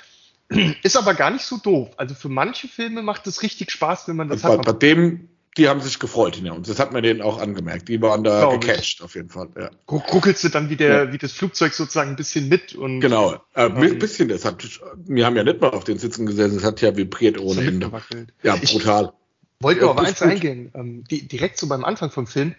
Ist 0.84 0.96
aber 0.98 1.14
gar 1.16 1.32
nicht 1.32 1.44
so 1.46 1.58
doof. 1.58 1.90
Also 1.98 2.14
für 2.16 2.30
manche 2.30 2.68
Filme 2.68 3.02
macht 3.02 3.26
es 3.28 3.42
richtig 3.42 3.72
Spaß, 3.72 4.08
wenn 4.08 4.16
man 4.16 4.30
das 4.30 4.42
bei, 4.44 4.50
hat. 4.50 4.66
bei 4.66 4.74
dem, 4.74 5.28
die 5.58 5.68
haben 5.68 5.82
sich 5.82 5.98
gefreut 6.00 6.36
hinter 6.36 6.54
uns. 6.54 6.68
Das 6.68 6.78
hat 6.80 6.94
man 6.94 7.02
denen 7.02 7.22
auch 7.22 7.40
angemerkt. 7.42 7.88
Die 7.90 8.00
waren 8.02 8.24
da 8.24 8.42
Glaub 8.42 8.54
ich. 8.56 8.60
gecatcht 8.70 9.02
auf 9.02 9.16
jeden 9.16 9.30
Fall. 9.30 9.50
Ja. 9.60 9.72
Guckelst 9.88 10.44
du 10.44 10.50
dann 10.50 10.70
wie, 10.70 10.76
der, 10.76 11.12
wie 11.14 11.18
das 11.18 11.32
Flugzeug 11.32 11.74
sozusagen 11.74 12.12
ein 12.12 12.16
bisschen 12.16 12.48
mit 12.48 12.76
und 12.76 13.00
Genau. 13.00 13.34
Äh, 13.54 13.66
ein 13.70 13.84
Ähm, 13.84 14.00
bisschen, 14.00 14.30
das 14.30 14.46
hat, 14.46 14.64
wir 15.06 15.26
haben 15.26 15.36
ja 15.36 15.44
nicht 15.44 15.62
mal 15.62 15.70
auf 15.72 15.84
den 15.84 15.98
Sitzen 15.98 16.26
gesessen, 16.28 16.58
es 16.58 16.64
hat 16.64 16.80
ja 16.82 16.96
vibriert 16.96 17.40
ohne 17.40 17.62
Ende. 17.62 17.92
Ja, 18.44 18.58
Ich- 18.62 18.72
brutal. 18.74 19.14
Wollte 19.62 19.82
Ja, 19.82 19.90
aber 19.90 20.02
auf 20.02 20.08
eins 20.08 20.22
eingehen, 20.22 20.70
ähm, 20.76 21.06
die, 21.10 21.28
direkt 21.28 21.58
so 21.58 21.68
beim 21.68 21.86
Anfang 21.86 22.12
vom 22.12 22.28
Film. 22.28 22.56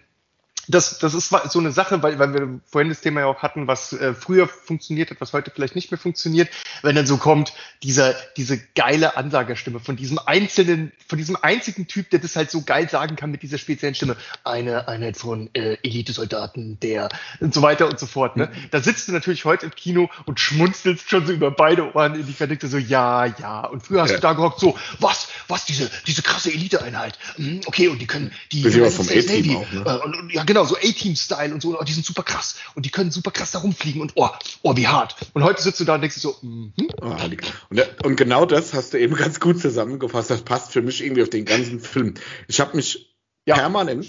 Das, 0.67 0.99
das 0.99 1.13
ist 1.13 1.29
so 1.49 1.59
eine 1.59 1.71
Sache, 1.71 2.03
weil, 2.03 2.19
weil 2.19 2.33
wir 2.33 2.59
vorhin 2.69 2.89
das 2.89 3.01
Thema 3.01 3.21
ja 3.21 3.25
auch 3.27 3.41
hatten, 3.41 3.67
was 3.67 3.93
äh, 3.93 4.13
früher 4.13 4.47
funktioniert 4.47 5.09
hat, 5.11 5.21
was 5.21 5.33
heute 5.33 5.51
vielleicht 5.51 5.75
nicht 5.75 5.91
mehr 5.91 5.97
funktioniert, 5.97 6.49
wenn 6.81 6.95
dann 6.95 7.05
so 7.07 7.17
kommt, 7.17 7.53
dieser, 7.83 8.15
diese 8.35 8.59
geile 8.75 9.15
Ansagerstimme 9.17 9.79
von 9.79 9.95
diesem 9.95 10.19
einzelnen, 10.19 10.91
von 11.07 11.17
diesem 11.17 11.37
einzigen 11.41 11.87
Typ, 11.87 12.09
der 12.09 12.19
das 12.19 12.35
halt 12.35 12.51
so 12.51 12.61
geil 12.63 12.89
sagen 12.89 13.15
kann 13.15 13.31
mit 13.31 13.43
dieser 13.43 13.57
speziellen 13.57 13.95
Stimme. 13.95 14.17
Eine 14.43 14.87
Einheit 14.87 15.17
von 15.17 15.49
äh, 15.53 15.77
Elitesoldaten, 15.83 16.79
der 16.81 17.09
und 17.39 17.53
so 17.53 17.61
weiter 17.61 17.87
und 17.87 17.99
so 17.99 18.05
fort. 18.05 18.35
Ne? 18.35 18.51
Da 18.71 18.81
sitzt 18.81 19.07
du 19.07 19.11
natürlich 19.11 19.45
heute 19.45 19.65
im 19.67 19.75
Kino 19.75 20.09
und 20.25 20.39
schmunzelst 20.39 21.09
schon 21.09 21.25
so 21.25 21.33
über 21.33 21.51
beide 21.51 21.93
Ohren 21.95 22.15
in 22.15 22.25
die 22.25 22.33
Verdickte 22.33 22.67
so, 22.67 22.77
ja, 22.77 23.25
ja. 23.25 23.61
Und 23.65 23.85
früher 23.85 24.01
hast 24.01 24.11
Ja. 24.11 24.17
du 24.17 24.21
da 24.21 24.33
gehockt 24.33 24.59
so, 24.59 24.77
was, 24.99 25.27
was, 25.47 25.65
diese, 25.65 25.89
diese 26.05 26.21
krasse 26.21 26.51
Eliteeinheit. 26.51 27.17
Hm, 27.35 27.61
okay, 27.65 27.87
und 27.87 27.99
die 27.99 28.07
können, 28.07 28.31
die 28.51 28.61
Bisschen 28.61 28.81
was 28.83 28.97
United 28.99 29.25
vom 29.25 29.35
A-Team 29.35 29.57
auch, 29.57 29.71
ne? 29.71 29.99
äh, 30.01 30.05
und, 30.05 30.15
und, 30.15 30.33
ja 30.33 30.43
genau, 30.43 30.56
so 30.65 30.75
A-Team-Style 30.77 31.53
und 31.53 31.61
so, 31.61 31.79
oh, 31.79 31.83
die 31.83 31.91
sind 31.93 32.05
super 32.05 32.23
krass. 32.23 32.55
Und 32.75 32.85
die 32.85 32.89
können 32.89 33.11
super 33.11 33.31
krass 33.31 33.51
da 33.51 33.59
rumfliegen 33.59 34.01
und 34.01 34.13
oh, 34.15 34.29
oh, 34.63 34.75
wie 34.75 34.87
hart. 34.87 35.15
Und 35.33 35.43
heute 35.43 35.61
sitzt 35.61 35.79
du 35.79 35.83
da 35.85 35.95
und 35.95 36.01
denkst 36.01 36.17
so, 36.17 36.35
mhm. 36.41 36.73
Ah, 37.01 37.27
die- 37.27 37.37
Und, 37.69 38.05
und 38.05 38.15
genau 38.15 38.45
das 38.45 38.73
hast 38.73 38.93
du 38.93 38.99
eben 38.99 39.15
ganz 39.17 39.39
gut 39.39 39.59
zusammengefasst. 39.59 40.29
Das 40.31 40.41
passt 40.41 40.71
für 40.71 40.81
mich 40.81 41.03
irgendwie 41.03 41.23
auf 41.23 41.29
den 41.29 41.45
ganzen 41.45 41.79
Film. 41.79 42.15
Ich 42.47 42.59
habe 42.59 42.75
mich 42.75 43.15
Ja. 43.45 43.55
permanent 43.55 44.07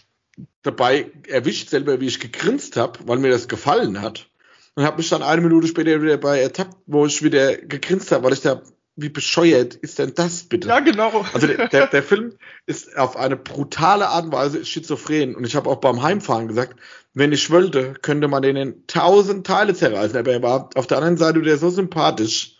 dabei 0.62 1.10
erwischt, 1.28 1.70
selber 1.70 2.00
wie 2.00 2.06
ich 2.06 2.20
gegrinst 2.20 2.76
habe, 2.76 2.98
weil 3.06 3.18
mir 3.18 3.30
das 3.30 3.48
gefallen 3.48 4.00
hat. 4.00 4.28
Und 4.74 4.84
habe 4.84 4.98
mich 4.98 5.08
dann 5.08 5.22
eine 5.22 5.40
Minute 5.40 5.68
später 5.68 6.02
wieder 6.02 6.18
dabei 6.18 6.40
ertappt, 6.40 6.76
wo 6.86 7.06
ich 7.06 7.22
wieder 7.22 7.56
gegrinst 7.56 8.12
habe, 8.12 8.24
weil 8.24 8.34
ich 8.34 8.42
da 8.42 8.60
wie 8.96 9.10
bescheuert 9.10 9.74
ist 9.74 9.98
denn 9.98 10.14
das 10.14 10.44
bitte? 10.44 10.68
Ja, 10.68 10.80
genau. 10.80 11.24
Also 11.34 11.46
der, 11.46 11.68
der, 11.68 11.86
der 11.86 12.02
Film 12.02 12.32
ist 12.64 12.96
auf 12.96 13.16
eine 13.16 13.36
brutale 13.36 14.08
Art 14.08 14.24
und 14.24 14.32
Weise 14.32 14.64
schizophren. 14.64 15.36
Und 15.36 15.44
ich 15.46 15.54
habe 15.54 15.68
auch 15.68 15.76
beim 15.76 16.02
Heimfahren 16.02 16.48
gesagt, 16.48 16.80
wenn 17.12 17.30
ich 17.30 17.50
wollte, 17.50 17.92
könnte 18.00 18.26
man 18.26 18.42
den 18.42 18.56
in 18.56 18.86
tausend 18.86 19.46
Teile 19.46 19.74
zerreißen. 19.74 20.16
Aber 20.16 20.32
er 20.32 20.42
war 20.42 20.70
auf 20.74 20.86
der 20.86 20.96
anderen 20.96 21.18
Seite 21.18 21.42
der 21.42 21.58
so 21.58 21.68
sympathisch, 21.68 22.56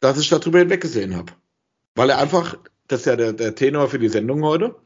dass 0.00 0.18
ich 0.18 0.28
darüber 0.28 0.58
hinweggesehen 0.58 1.16
habe. 1.16 1.32
Weil 1.94 2.10
er 2.10 2.18
einfach, 2.18 2.58
das 2.86 3.00
ist 3.00 3.06
ja 3.06 3.16
der, 3.16 3.32
der 3.32 3.54
Tenor 3.54 3.88
für 3.88 3.98
die 3.98 4.10
Sendung 4.10 4.44
heute, 4.44 4.76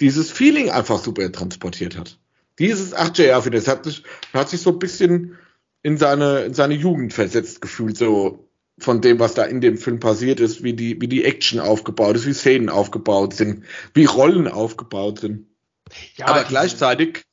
dieses 0.00 0.30
Feeling 0.30 0.68
einfach 0.68 0.98
super 0.98 1.32
transportiert 1.32 1.96
hat. 1.96 2.18
Dieses 2.58 2.94
8JR, 2.94 3.48
das 3.50 3.68
hat 3.68 3.84
sich, 3.84 4.02
hat 4.34 4.50
sich 4.50 4.60
so 4.60 4.70
ein 4.70 4.78
bisschen 4.78 5.38
in 5.82 5.96
seine, 5.96 6.40
in 6.40 6.54
seine 6.54 6.74
Jugend 6.74 7.14
versetzt 7.14 7.62
gefühlt, 7.62 7.96
so 7.96 8.43
von 8.78 9.00
dem, 9.00 9.18
was 9.20 9.34
da 9.34 9.44
in 9.44 9.60
dem 9.60 9.78
Film 9.78 10.00
passiert 10.00 10.40
ist, 10.40 10.62
wie 10.62 10.74
die, 10.74 11.00
wie 11.00 11.08
die 11.08 11.24
Action 11.24 11.60
aufgebaut 11.60 12.16
ist, 12.16 12.26
wie 12.26 12.32
Szenen 12.32 12.68
aufgebaut 12.68 13.34
sind, 13.34 13.64
wie 13.92 14.04
Rollen 14.04 14.48
aufgebaut 14.48 15.20
sind. 15.20 15.46
Ja, 16.16 16.26
Aber 16.26 16.44
gleichzeitig 16.44 17.24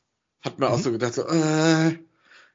hat 0.43 0.59
man 0.59 0.69
mhm. 0.69 0.75
auch 0.75 0.79
so 0.79 0.91
gedacht, 0.91 1.13
so, 1.13 1.27
äh, 1.27 1.97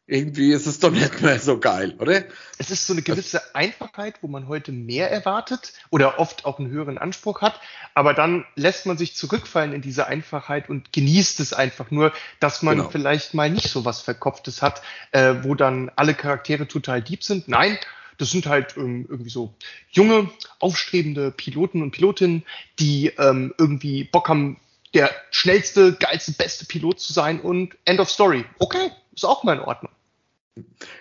irgendwie 0.09 0.53
ist 0.53 0.67
es 0.67 0.79
doch 0.79 0.93
nicht 0.93 1.21
mehr 1.21 1.41
so 1.41 1.59
geil, 1.59 1.97
oder? 1.99 2.25
Es 2.59 2.71
ist 2.71 2.87
so 2.87 2.93
eine 2.93 3.03
gewisse 3.03 3.57
Einfachheit, 3.57 4.15
wo 4.21 4.29
man 4.29 4.47
heute 4.47 4.71
mehr 4.71 5.11
erwartet 5.11 5.73
oder 5.91 6.21
oft 6.21 6.45
auch 6.45 6.61
einen 6.61 6.71
höheren 6.71 6.97
Anspruch 6.97 7.41
hat, 7.41 7.61
aber 7.95 8.15
dann 8.15 8.45
lässt 8.55 8.87
man 8.87 8.97
sich 8.97 9.17
zurückfallen 9.17 9.73
in 9.73 9.83
diese 9.83 10.07
Einfachheit 10.07 10.69
und 10.69 10.93
genießt 10.93 11.41
es 11.41 11.53
einfach 11.53 11.91
nur, 11.91 12.13
dass 12.39 12.63
man 12.63 12.77
genau. 12.77 12.91
vielleicht 12.91 13.35
mal 13.35 13.51
nicht 13.51 13.69
so 13.69 13.85
was 13.85 14.01
Verkopftes 14.01 14.63
hat, 14.63 14.81
äh, 15.11 15.35
wo 15.43 15.57
dann 15.57 15.91
alle 15.97 16.15
Charaktere 16.15 16.69
total 16.69 17.03
deep 17.03 17.25
sind. 17.25 17.49
Nein, 17.49 17.77
das 18.19 18.31
sind 18.31 18.47
halt 18.47 18.77
ähm, 18.77 19.07
irgendwie 19.09 19.31
so 19.31 19.55
junge, 19.91 20.31
aufstrebende 20.59 21.31
Piloten 21.31 21.83
und 21.83 21.91
Pilotinnen, 21.91 22.45
die 22.79 23.13
ähm, 23.19 23.55
irgendwie 23.59 24.05
Bock 24.05 24.29
haben, 24.29 24.59
der 24.95 25.11
schnellste, 25.31 25.95
geilste, 25.95 26.33
beste 26.33 26.65
Pilot 26.65 27.01
zu 27.01 27.13
sein 27.13 27.41
und 27.41 27.77
End 27.85 28.01
of 28.01 28.11
Story. 28.11 28.45
Okay, 28.59 28.91
ist 29.15 29.25
auch 29.25 29.45
mal 29.45 29.57
in 29.57 29.63
Ordnung. 29.63 29.93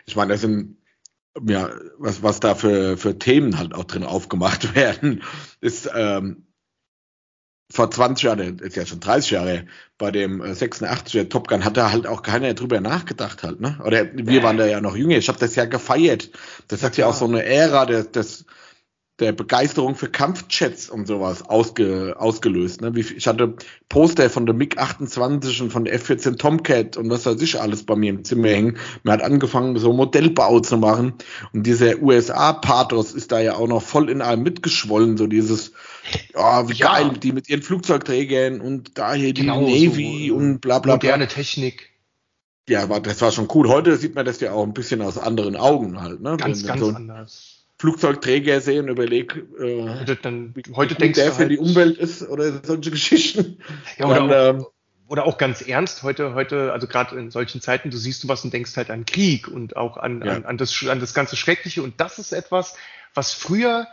Ich 0.05 0.15
meine, 0.15 0.34
das 0.34 0.41
sind 0.41 0.77
ja, 1.48 1.69
was, 1.98 2.24
was 2.24 2.39
da 2.39 2.55
für, 2.55 2.98
für 2.98 3.19
Themen 3.19 3.57
halt 3.57 3.74
auch 3.74 3.84
drin 3.84 4.03
aufgemacht 4.03 4.75
werden, 4.75 5.24
ist 5.62 5.89
ähm, 5.93 6.45
vor 7.72 7.89
20 7.89 8.24
Jahren, 8.24 8.60
ist 8.60 8.75
ja 8.75 8.86
schon 8.86 9.00
30 9.00 9.31
Jahre, 9.31 9.65
bei 9.98 10.12
dem 10.12 10.41
86er 10.41 11.19
äh, 11.19 11.25
Top 11.25 11.48
Gun 11.48 11.65
hat 11.65 11.77
da 11.77 11.91
halt 11.91 12.05
auch 12.05 12.22
keiner 12.22 12.53
drüber 12.53 12.79
nachgedacht 12.79 13.43
halt, 13.43 13.60
ne? 13.60 13.79
Oder 13.84 14.05
wir 14.13 14.43
waren 14.43 14.57
da 14.57 14.65
ja 14.65 14.81
noch 14.81 14.95
jünger. 14.95 15.17
Ich 15.17 15.29
habe 15.29 15.39
das 15.39 15.55
ja 15.55 15.65
gefeiert. 15.65 16.29
Das 16.67 16.84
hat 16.84 16.98
ja 16.98 17.07
auch 17.07 17.13
so 17.13 17.25
eine 17.25 17.43
Ära 17.43 17.86
des, 17.86 18.12
des 18.12 18.45
der 19.19 19.31
Begeisterung 19.31 19.95
für 19.95 20.10
Kampfjets 20.10 20.89
und 20.89 21.07
sowas 21.07 21.48
ausge, 21.48 22.15
ausgelöst. 22.17 22.81
Ne? 22.81 22.95
Wie, 22.95 23.01
ich 23.01 23.27
hatte 23.27 23.55
Poster 23.88 24.29
von 24.29 24.45
der 24.45 24.53
MiG-28 24.55 25.62
und 25.62 25.72
von 25.72 25.86
der 25.86 25.93
F-14 25.93 26.38
Tomcat 26.38 26.98
und 26.98 27.10
was 27.10 27.25
weiß 27.25 27.41
ich 27.41 27.60
alles 27.60 27.86
bei 27.86 27.95
mir 27.95 28.10
im 28.10 28.25
Zimmer 28.25 28.50
hängen. 28.50 28.77
Man 29.03 29.13
hat 29.13 29.22
angefangen, 29.22 29.77
so 29.77 29.93
Modellbau 29.93 30.60
zu 30.60 30.77
machen. 30.77 31.13
Und 31.53 31.65
dieser 31.65 32.01
USA-Pathos 32.01 33.13
ist 33.13 33.31
da 33.31 33.39
ja 33.39 33.55
auch 33.55 33.67
noch 33.67 33.81
voll 33.81 34.10
in 34.10 34.22
einem 34.22 34.43
mitgeschwollen. 34.43 35.15
So 35.15 35.27
dieses, 35.27 35.72
oh, 36.34 36.70
wie 36.70 36.74
ja. 36.74 36.94
geil, 36.94 37.18
die 37.22 37.32
mit 37.32 37.50
ihren 37.50 37.62
Flugzeugträgern 37.62 38.62
und 38.62 38.98
da 38.98 39.14
hier 39.14 39.34
die 39.34 39.42
genau 39.42 39.62
Navy 39.62 40.28
so, 40.30 40.36
und 40.36 40.60
bla 40.60 40.80
bla 40.80 40.98
bla. 40.98 41.10
Moderne 41.10 41.28
Technik. 41.28 41.92
Ja, 42.68 42.84
aber 42.84 43.00
das 43.00 43.22
war 43.22 43.32
schon 43.32 43.48
cool. 43.54 43.70
Heute 43.70 43.96
sieht 43.98 44.16
man 44.16 44.26
das 44.26 44.40
ja 44.40 44.52
auch 44.52 44.64
ein 44.64 44.74
bisschen 44.74 45.02
aus 45.02 45.18
anderen 45.18 45.56
Augen 45.56 46.02
halt. 46.02 46.22
Ne? 46.22 46.36
Ganz, 46.38 46.62
Wenn, 46.62 46.68
ganz 46.68 46.80
so 46.82 46.90
anders 46.90 47.56
Flugzeugträger 47.78 48.62
sehe 48.62 48.82
und 48.82 48.88
überlege, 48.88 49.42
äh, 49.60 50.16
dann, 50.22 50.54
heute 50.76 50.96
denkst 50.96 51.20
der 51.20 51.32
für 51.32 51.40
halt, 51.40 51.52
die 51.52 51.58
Umwelt 51.58 51.98
ist 51.98 52.28
oder 52.28 52.64
solche 52.64 52.92
Geschichten. 52.92 53.60
Ja, 53.98 54.08
oder, 54.08 54.24
und, 54.24 54.32
auch, 54.32 54.50
ähm, 54.50 54.66
oder 55.08 55.26
auch 55.26 55.38
ganz 55.38 55.62
ernst, 55.62 56.02
heute, 56.04 56.34
heute, 56.34 56.72
also 56.72 56.88
gerade 56.88 57.18
in 57.18 57.32
solchen 57.32 57.62
Zeiten, 57.62 57.90
du 57.90 57.98
siehst 57.98 58.24
du 58.24 58.28
was 58.28 58.44
und 58.44 58.54
denkst 58.54 58.76
halt 58.78 58.90
an 58.90 59.06
Krieg 59.06 59.48
und 59.48 59.76
auch 59.76 59.98
an, 59.98 60.24
ja. 60.26 60.34
an, 60.34 60.46
an, 60.46 60.58
das, 60.58 60.88
an 60.88 61.00
das 61.00 61.14
ganze 61.14 61.36
Schreckliche. 61.36 61.84
Und 61.84 62.00
das 62.00 62.18
ist 62.18 62.32
etwas, 62.32 62.76
was 63.14 63.34
früher 63.34 63.88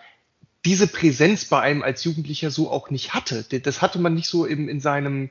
diese 0.64 0.86
Präsenz 0.86 1.44
bei 1.46 1.60
einem 1.60 1.82
als 1.82 2.04
Jugendlicher 2.04 2.50
so 2.50 2.70
auch 2.70 2.90
nicht 2.90 3.14
hatte. 3.14 3.44
Das 3.44 3.82
hatte 3.82 3.98
man 3.98 4.14
nicht 4.14 4.28
so 4.28 4.46
im, 4.46 4.68
in 4.68 4.80
seinem, 4.80 5.30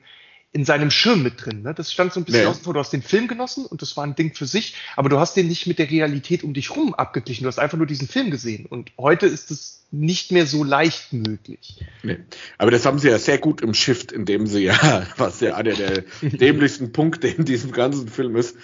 in 0.52 0.64
seinem 0.66 0.90
Schirm 0.90 1.22
mit 1.22 1.44
drin. 1.44 1.62
Ne? 1.62 1.72
Das 1.74 1.92
stand 1.92 2.12
so 2.12 2.20
ein 2.20 2.24
bisschen 2.24 2.42
nee. 2.42 2.46
außen 2.46 2.62
vor. 2.62 2.74
Du 2.74 2.80
hast 2.80 2.92
den 2.92 3.02
Film 3.02 3.28
genossen 3.28 3.64
und 3.64 3.80
das 3.80 3.96
war 3.96 4.04
ein 4.04 4.14
Ding 4.14 4.34
für 4.34 4.46
sich, 4.46 4.74
aber 4.94 5.08
du 5.08 5.18
hast 5.18 5.34
den 5.34 5.48
nicht 5.48 5.66
mit 5.66 5.78
der 5.78 5.90
Realität 5.90 6.44
um 6.44 6.52
dich 6.52 6.76
rum 6.76 6.94
abgeglichen. 6.94 7.44
Du 7.44 7.48
hast 7.48 7.58
einfach 7.58 7.78
nur 7.78 7.86
diesen 7.86 8.08
Film 8.08 8.30
gesehen. 8.30 8.66
Und 8.66 8.92
heute 8.98 9.26
ist 9.26 9.50
es 9.50 9.84
nicht 9.90 10.32
mehr 10.32 10.46
so 10.46 10.64
leicht 10.64 11.14
möglich. 11.14 11.82
Nee. 12.02 12.18
Aber 12.58 12.70
das 12.70 12.84
haben 12.84 12.98
sie 12.98 13.08
ja 13.08 13.18
sehr 13.18 13.38
gut 13.38 13.62
im 13.62 13.72
Shift, 13.72 14.12
indem 14.12 14.46
sie 14.46 14.64
ja, 14.64 15.06
was 15.16 15.40
ja 15.40 15.54
einer 15.54 15.72
der 15.72 16.04
dämlichsten 16.22 16.92
Punkte 16.92 17.28
in 17.28 17.46
diesem 17.46 17.72
ganzen 17.72 18.08
Film 18.08 18.36
ist. 18.36 18.56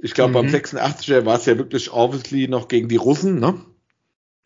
Ich 0.00 0.14
glaube, 0.14 0.30
mhm. 0.30 0.50
beim 0.50 0.54
86er 0.54 1.24
war 1.24 1.36
es 1.38 1.46
ja 1.46 1.58
wirklich 1.58 1.92
obviously 1.92 2.48
noch 2.48 2.66
gegen 2.66 2.88
die 2.88 2.96
Russen, 2.96 3.38
ne? 3.38 3.60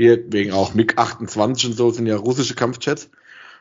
Hier, 0.03 0.33
wegen 0.33 0.51
auch 0.51 0.75
MiG-28 0.75 1.67
und 1.67 1.73
so 1.75 1.91
sind 1.93 2.07
ja 2.07 2.17
russische 2.17 2.57
Kampfjets. 2.57 3.09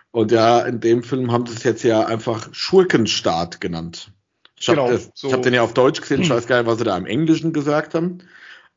Und 0.10 0.31
ja, 0.31 0.62
in 0.62 0.79
dem 0.79 1.03
Film 1.03 1.31
haben 1.31 1.45
sie 1.45 1.53
es 1.53 1.63
jetzt 1.63 1.83
ja 1.83 2.03
einfach 2.07 2.50
Schurkenstaat 2.51 3.62
genannt. 3.62 4.12
Ich 4.60 4.67
habe 4.67 4.81
genau, 4.88 5.00
so. 5.13 5.31
hab 5.31 5.43
den 5.43 5.53
ja 5.53 5.62
auf 5.62 5.75
Deutsch 5.75 6.01
gesehen, 6.01 6.21
ich 6.21 6.29
hm. 6.29 6.36
weiß 6.36 6.48
gar 6.48 6.57
nicht, 6.57 6.65
was 6.65 6.79
sie 6.79 6.83
da 6.83 6.98
im 6.98 7.05
Englischen 7.05 7.53
gesagt 7.53 7.93
haben. 7.93 8.24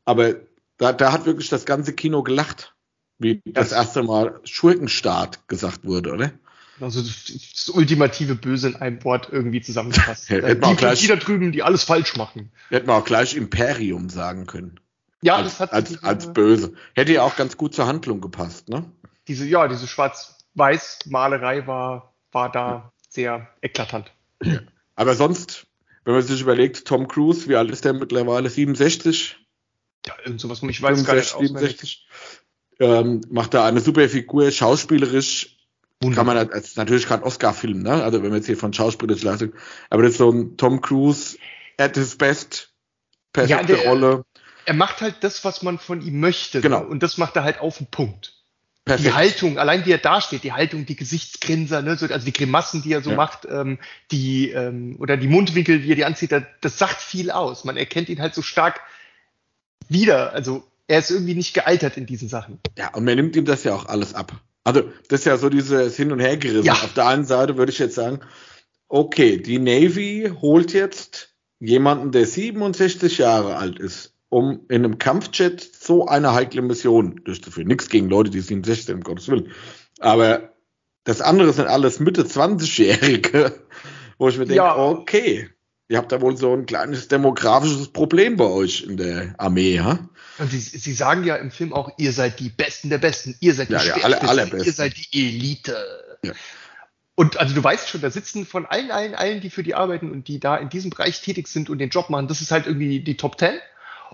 Aber 0.05 0.35
da, 0.77 0.93
da 0.93 1.11
hat 1.11 1.25
wirklich 1.25 1.49
das 1.49 1.65
ganze 1.65 1.93
Kino 1.93 2.21
gelacht, 2.21 2.75
wie 3.17 3.41
das, 3.45 3.69
das 3.69 3.71
erste 3.71 4.03
Mal 4.03 4.39
Schurkenstaat 4.43 5.47
gesagt 5.47 5.85
wurde, 5.85 6.13
oder? 6.13 6.31
Also 6.79 7.01
das, 7.01 7.69
ultimative 7.69 8.35
Böse 8.35 8.67
in 8.67 8.75
einem 8.75 9.03
Wort 9.03 9.29
irgendwie 9.31 9.61
zusammengefasst. 9.61 10.29
die, 10.29 10.35
gleich, 10.75 11.01
die 11.01 11.07
da 11.07 11.15
drüben, 11.15 11.51
die 11.51 11.63
alles 11.63 11.83
falsch 11.83 12.15
machen. 12.15 12.51
Hätten 12.69 12.87
wir 12.87 12.93
auch 12.93 13.05
gleich 13.05 13.35
Imperium 13.35 14.09
sagen 14.09 14.45
können. 14.45 14.79
Ja, 15.21 15.37
als, 15.37 15.57
das 15.57 15.59
hat 15.59 15.73
als, 15.73 16.03
als 16.03 16.33
böse. 16.33 16.73
Hätte 16.93 17.13
ja 17.13 17.23
auch 17.23 17.35
ganz 17.35 17.57
gut 17.57 17.73
zur 17.73 17.87
Handlung 17.87 18.21
gepasst, 18.21 18.69
ne? 18.69 18.91
Diese, 19.27 19.45
ja, 19.45 19.67
diese 19.67 19.87
schwarz 19.87 20.37
Weißmalerei 20.53 21.67
war, 21.67 22.13
war 22.31 22.51
da 22.51 22.91
sehr 23.09 23.49
eklatant. 23.61 24.11
Aber 24.95 25.15
sonst, 25.15 25.67
wenn 26.03 26.13
man 26.13 26.23
sich 26.23 26.41
überlegt, 26.41 26.85
Tom 26.85 27.07
Cruise, 27.07 27.47
wie 27.49 27.55
alt 27.55 27.71
ist 27.71 27.85
der 27.85 27.93
mittlerweile? 27.93 28.49
67? 28.49 29.37
Ja, 30.05 30.13
irgend 30.23 30.39
sowas, 30.39 30.61
ich 30.61 30.81
weiß 30.81 31.01
65, 31.01 31.05
gar 31.07 31.15
nicht 31.15 31.49
67. 31.49 32.07
Ähm, 32.79 33.21
macht 33.29 33.53
da 33.53 33.65
eine 33.65 33.79
super 33.79 34.07
Figur, 34.09 34.51
schauspielerisch. 34.51 35.57
Wunderbar. 36.01 36.35
Kann 36.35 36.47
man 36.47 36.53
als 36.53 36.75
natürlich 36.75 37.07
kein 37.07 37.23
Oscar-Film, 37.23 37.81
ne? 37.81 38.03
Also 38.03 38.21
wenn 38.21 38.31
wir 38.31 38.37
jetzt 38.37 38.47
hier 38.47 38.57
von 38.57 38.73
schauspielerischen 38.73 39.29
Leistung, 39.29 39.53
aber 39.89 40.03
das 40.03 40.11
ist 40.11 40.17
so 40.17 40.29
ein 40.29 40.57
Tom 40.57 40.81
Cruise 40.81 41.37
at 41.77 41.95
his 41.95 42.17
best, 42.17 42.73
perfekte 43.31 43.73
ja, 43.73 43.79
der, 43.79 43.89
Rolle. 43.89 44.25
Er 44.65 44.73
macht 44.73 45.01
halt 45.01 45.15
das, 45.21 45.43
was 45.43 45.61
man 45.61 45.77
von 45.79 46.01
ihm 46.01 46.19
möchte. 46.19 46.61
Genau. 46.61 46.83
Und 46.83 47.03
das 47.03 47.17
macht 47.17 47.35
er 47.35 47.43
halt 47.43 47.59
auf 47.59 47.77
den 47.77 47.87
Punkt. 47.87 48.33
Perfekt. 48.85 49.07
Die 49.07 49.13
Haltung, 49.13 49.57
allein 49.57 49.83
wie 49.87 49.91
er 49.91 49.97
dasteht, 49.97 50.43
die 50.43 50.53
Haltung, 50.53 50.85
die 50.85 50.95
Gesichtsgrinser, 50.95 51.81
ne, 51.81 51.97
so, 51.97 52.05
also 52.05 52.23
die 52.23 52.33
Grimassen, 52.33 52.83
die 52.83 52.93
er 52.93 53.01
so 53.01 53.09
ja. 53.09 53.15
macht, 53.15 53.47
ähm, 53.49 53.79
die 54.11 54.51
ähm, 54.51 54.97
oder 54.99 55.17
die 55.17 55.27
Mundwinkel, 55.27 55.81
wie 55.81 55.91
er 55.91 55.95
die 55.95 56.05
anzieht, 56.05 56.31
das, 56.31 56.43
das 56.61 56.77
sagt 56.77 57.01
viel 57.01 57.31
aus. 57.31 57.63
Man 57.63 57.77
erkennt 57.77 58.09
ihn 58.09 58.21
halt 58.21 58.35
so 58.35 58.43
stark 58.43 58.79
wieder. 59.89 60.33
Also 60.33 60.63
er 60.87 60.99
ist 60.99 61.09
irgendwie 61.09 61.33
nicht 61.33 61.55
gealtert 61.55 61.97
in 61.97 62.05
diesen 62.05 62.29
Sachen. 62.29 62.59
Ja, 62.77 62.93
und 62.93 63.05
man 63.05 63.15
nimmt 63.15 63.35
ihm 63.35 63.45
das 63.45 63.63
ja 63.63 63.73
auch 63.73 63.87
alles 63.87 64.13
ab. 64.13 64.33
Also 64.63 64.83
das 65.09 65.21
ist 65.21 65.25
ja 65.25 65.37
so 65.37 65.49
dieses 65.49 65.95
Hin 65.95 66.11
und 66.11 66.19
Hergerissen. 66.19 66.65
Ja. 66.65 66.73
Auf 66.73 66.93
der 66.93 67.07
einen 67.07 67.25
Seite 67.25 67.57
würde 67.57 67.71
ich 67.71 67.79
jetzt 67.79 67.95
sagen, 67.95 68.19
okay, 68.87 69.37
die 69.37 69.57
Navy 69.57 70.31
holt 70.41 70.73
jetzt 70.73 71.33
jemanden, 71.59 72.11
der 72.11 72.27
67 72.27 73.17
Jahre 73.17 73.57
alt 73.57 73.79
ist 73.79 74.14
um 74.29 74.61
in 74.69 74.83
einem 74.83 74.97
Kampfjet 74.97 75.61
so 75.61 76.07
eine 76.07 76.33
heikle 76.33 76.61
Mission 76.61 77.21
durchzuführen. 77.23 77.67
Nichts 77.67 77.89
gegen 77.89 78.09
Leute, 78.09 78.29
die 78.29 78.41
67 78.41 78.93
um 78.95 79.01
Gottes 79.01 79.27
Willen. 79.27 79.51
Aber 79.99 80.53
das 81.03 81.21
andere 81.21 81.53
sind 81.53 81.67
alles 81.67 81.99
Mitte 81.99 82.23
20-Jährige, 82.23 83.53
wo 84.17 84.29
ich 84.29 84.37
mir 84.37 84.45
denke, 84.45 84.63
ja. 84.63 84.75
okay, 84.75 85.49
ihr 85.87 85.97
habt 85.97 86.11
da 86.11 86.21
wohl 86.21 86.35
so 86.35 86.53
ein 86.53 86.65
kleines 86.65 87.07
demografisches 87.07 87.89
Problem 87.89 88.37
bei 88.37 88.45
euch 88.45 88.83
in 88.83 88.97
der 88.97 89.35
Armee, 89.37 89.75
ja? 89.75 90.09
Und 90.37 90.51
sie, 90.51 90.59
sie 90.59 90.93
sagen 90.93 91.23
ja 91.23 91.35
im 91.35 91.51
Film 91.51 91.71
auch, 91.71 91.91
ihr 91.97 92.11
seid 92.11 92.39
die 92.39 92.49
Besten 92.49 92.89
der 92.89 92.97
Besten, 92.97 93.35
ihr 93.39 93.53
seid 93.53 93.69
die 93.69 93.73
ja, 93.73 93.83
ja, 93.83 93.95
alle, 94.03 94.49
ihr 94.65 94.73
seid 94.73 94.95
die 94.97 95.27
Elite. 95.27 95.77
Ja. 96.23 96.33
Und 97.13 97.37
also 97.37 97.55
du 97.55 97.63
weißt 97.63 97.87
schon, 97.87 98.01
da 98.01 98.09
sitzen 98.09 98.45
von 98.45 98.65
allen, 98.65 98.91
allen, 98.91 99.15
allen, 99.15 99.39
die 99.39 99.49
für 99.49 99.63
die 99.63 99.75
arbeiten 99.75 100.11
und 100.11 100.27
die 100.27 100.39
da 100.39 100.57
in 100.57 100.67
diesem 100.67 100.89
Bereich 100.89 101.21
tätig 101.21 101.47
sind 101.47 101.69
und 101.69 101.77
den 101.77 101.89
Job 101.89 102.09
machen, 102.09 102.27
das 102.27 102.41
ist 102.41 102.51
halt 102.51 102.67
irgendwie 102.67 102.99
die 102.99 103.15
Top 103.15 103.37
Ten. 103.37 103.57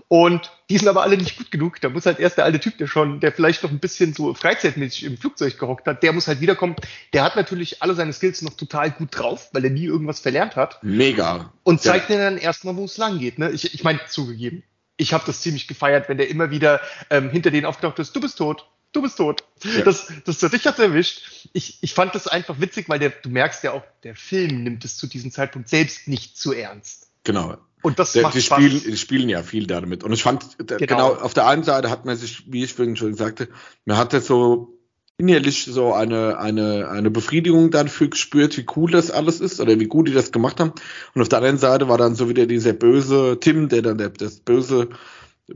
Und 0.08 0.52
die 0.68 0.78
sind 0.78 0.88
aber 0.88 1.02
alle 1.02 1.16
nicht 1.16 1.38
gut 1.38 1.50
genug. 1.50 1.80
Da 1.80 1.88
muss 1.88 2.06
halt 2.06 2.18
erst 2.18 2.36
der 2.36 2.44
alte 2.44 2.60
Typ, 2.60 2.78
der 2.78 2.86
schon, 2.86 3.20
der 3.20 3.32
vielleicht 3.32 3.62
noch 3.62 3.70
ein 3.70 3.78
bisschen 3.78 4.14
so 4.14 4.34
freizeitmäßig 4.34 5.04
im 5.04 5.16
Flugzeug 5.16 5.58
gehockt 5.58 5.86
hat, 5.86 6.02
der 6.02 6.12
muss 6.12 6.28
halt 6.28 6.40
wiederkommen. 6.40 6.76
Der 7.12 7.24
hat 7.24 7.36
natürlich 7.36 7.82
alle 7.82 7.94
seine 7.94 8.12
Skills 8.12 8.42
noch 8.42 8.54
total 8.54 8.90
gut 8.90 9.16
drauf, 9.18 9.48
weil 9.52 9.64
er 9.64 9.70
nie 9.70 9.84
irgendwas 9.84 10.20
verlernt 10.20 10.56
hat. 10.56 10.82
Mega. 10.82 11.52
Und 11.62 11.80
zeigt 11.80 12.10
ja. 12.10 12.16
dir 12.16 12.22
dann 12.22 12.38
erstmal, 12.38 12.76
wo 12.76 12.84
es 12.84 12.98
lang 12.98 13.18
geht. 13.18 13.38
Ne? 13.38 13.50
Ich, 13.50 13.74
ich 13.74 13.84
meine, 13.84 14.00
zugegeben, 14.06 14.62
ich 14.96 15.12
habe 15.12 15.24
das 15.26 15.40
ziemlich 15.40 15.66
gefeiert, 15.66 16.08
wenn 16.08 16.18
der 16.18 16.28
immer 16.28 16.50
wieder 16.50 16.80
ähm, 17.10 17.30
hinter 17.30 17.50
denen 17.50 17.66
aufgetaucht 17.66 17.98
ist, 17.98 18.14
du 18.14 18.20
bist 18.20 18.38
tot, 18.38 18.66
du 18.92 19.02
bist 19.02 19.16
tot. 19.16 19.44
Ja. 19.64 19.82
Das, 19.82 20.12
das, 20.24 20.38
dich 20.38 20.66
hat's 20.66 20.78
erwischt. 20.78 21.48
Ich, 21.52 21.78
ich 21.82 21.94
fand 21.94 22.14
das 22.14 22.28
einfach 22.28 22.60
witzig, 22.60 22.88
weil 22.88 22.98
der, 22.98 23.10
du 23.10 23.28
merkst 23.28 23.64
ja 23.64 23.72
auch, 23.72 23.82
der 24.04 24.14
Film 24.14 24.62
nimmt 24.62 24.84
es 24.84 24.96
zu 24.96 25.06
diesem 25.06 25.30
Zeitpunkt 25.30 25.68
selbst 25.68 26.08
nicht 26.08 26.36
zu 26.36 26.52
ernst. 26.52 27.08
Genau. 27.24 27.56
Und 27.82 27.98
das 27.98 28.12
der, 28.12 28.22
macht 28.22 28.34
die, 28.34 28.42
spielen, 28.42 28.80
die 28.80 28.96
spielen 28.96 29.28
ja 29.28 29.42
viel 29.42 29.66
damit. 29.66 30.04
Und 30.04 30.12
ich 30.12 30.22
fand, 30.22 30.56
genau. 30.58 30.78
genau. 30.78 31.14
auf 31.14 31.34
der 31.34 31.46
einen 31.46 31.64
Seite 31.64 31.90
hat 31.90 32.04
man 32.04 32.16
sich, 32.16 32.44
wie 32.52 32.62
ich 32.62 32.74
vorhin 32.74 32.96
schon 32.96 33.14
sagte, 33.14 33.48
man 33.84 33.96
hatte 33.96 34.20
so 34.20 34.78
innerlich 35.18 35.64
so 35.64 35.92
eine, 35.92 36.38
eine, 36.38 36.88
eine 36.88 37.10
Befriedigung 37.10 37.70
dafür 37.70 38.08
gespürt, 38.08 38.56
wie 38.56 38.66
cool 38.76 38.90
das 38.90 39.10
alles 39.10 39.40
ist 39.40 39.60
oder 39.60 39.78
wie 39.78 39.86
gut 39.86 40.08
die 40.08 40.12
das 40.12 40.32
gemacht 40.32 40.60
haben. 40.60 40.72
Und 41.14 41.22
auf 41.22 41.28
der 41.28 41.38
anderen 41.38 41.58
Seite 41.58 41.88
war 41.88 41.98
dann 41.98 42.14
so 42.14 42.28
wieder 42.28 42.46
dieser 42.46 42.72
böse 42.72 43.38
Tim, 43.40 43.68
der 43.68 43.82
dann 43.82 43.98
der, 43.98 44.10
das 44.10 44.40
böse 44.40 44.88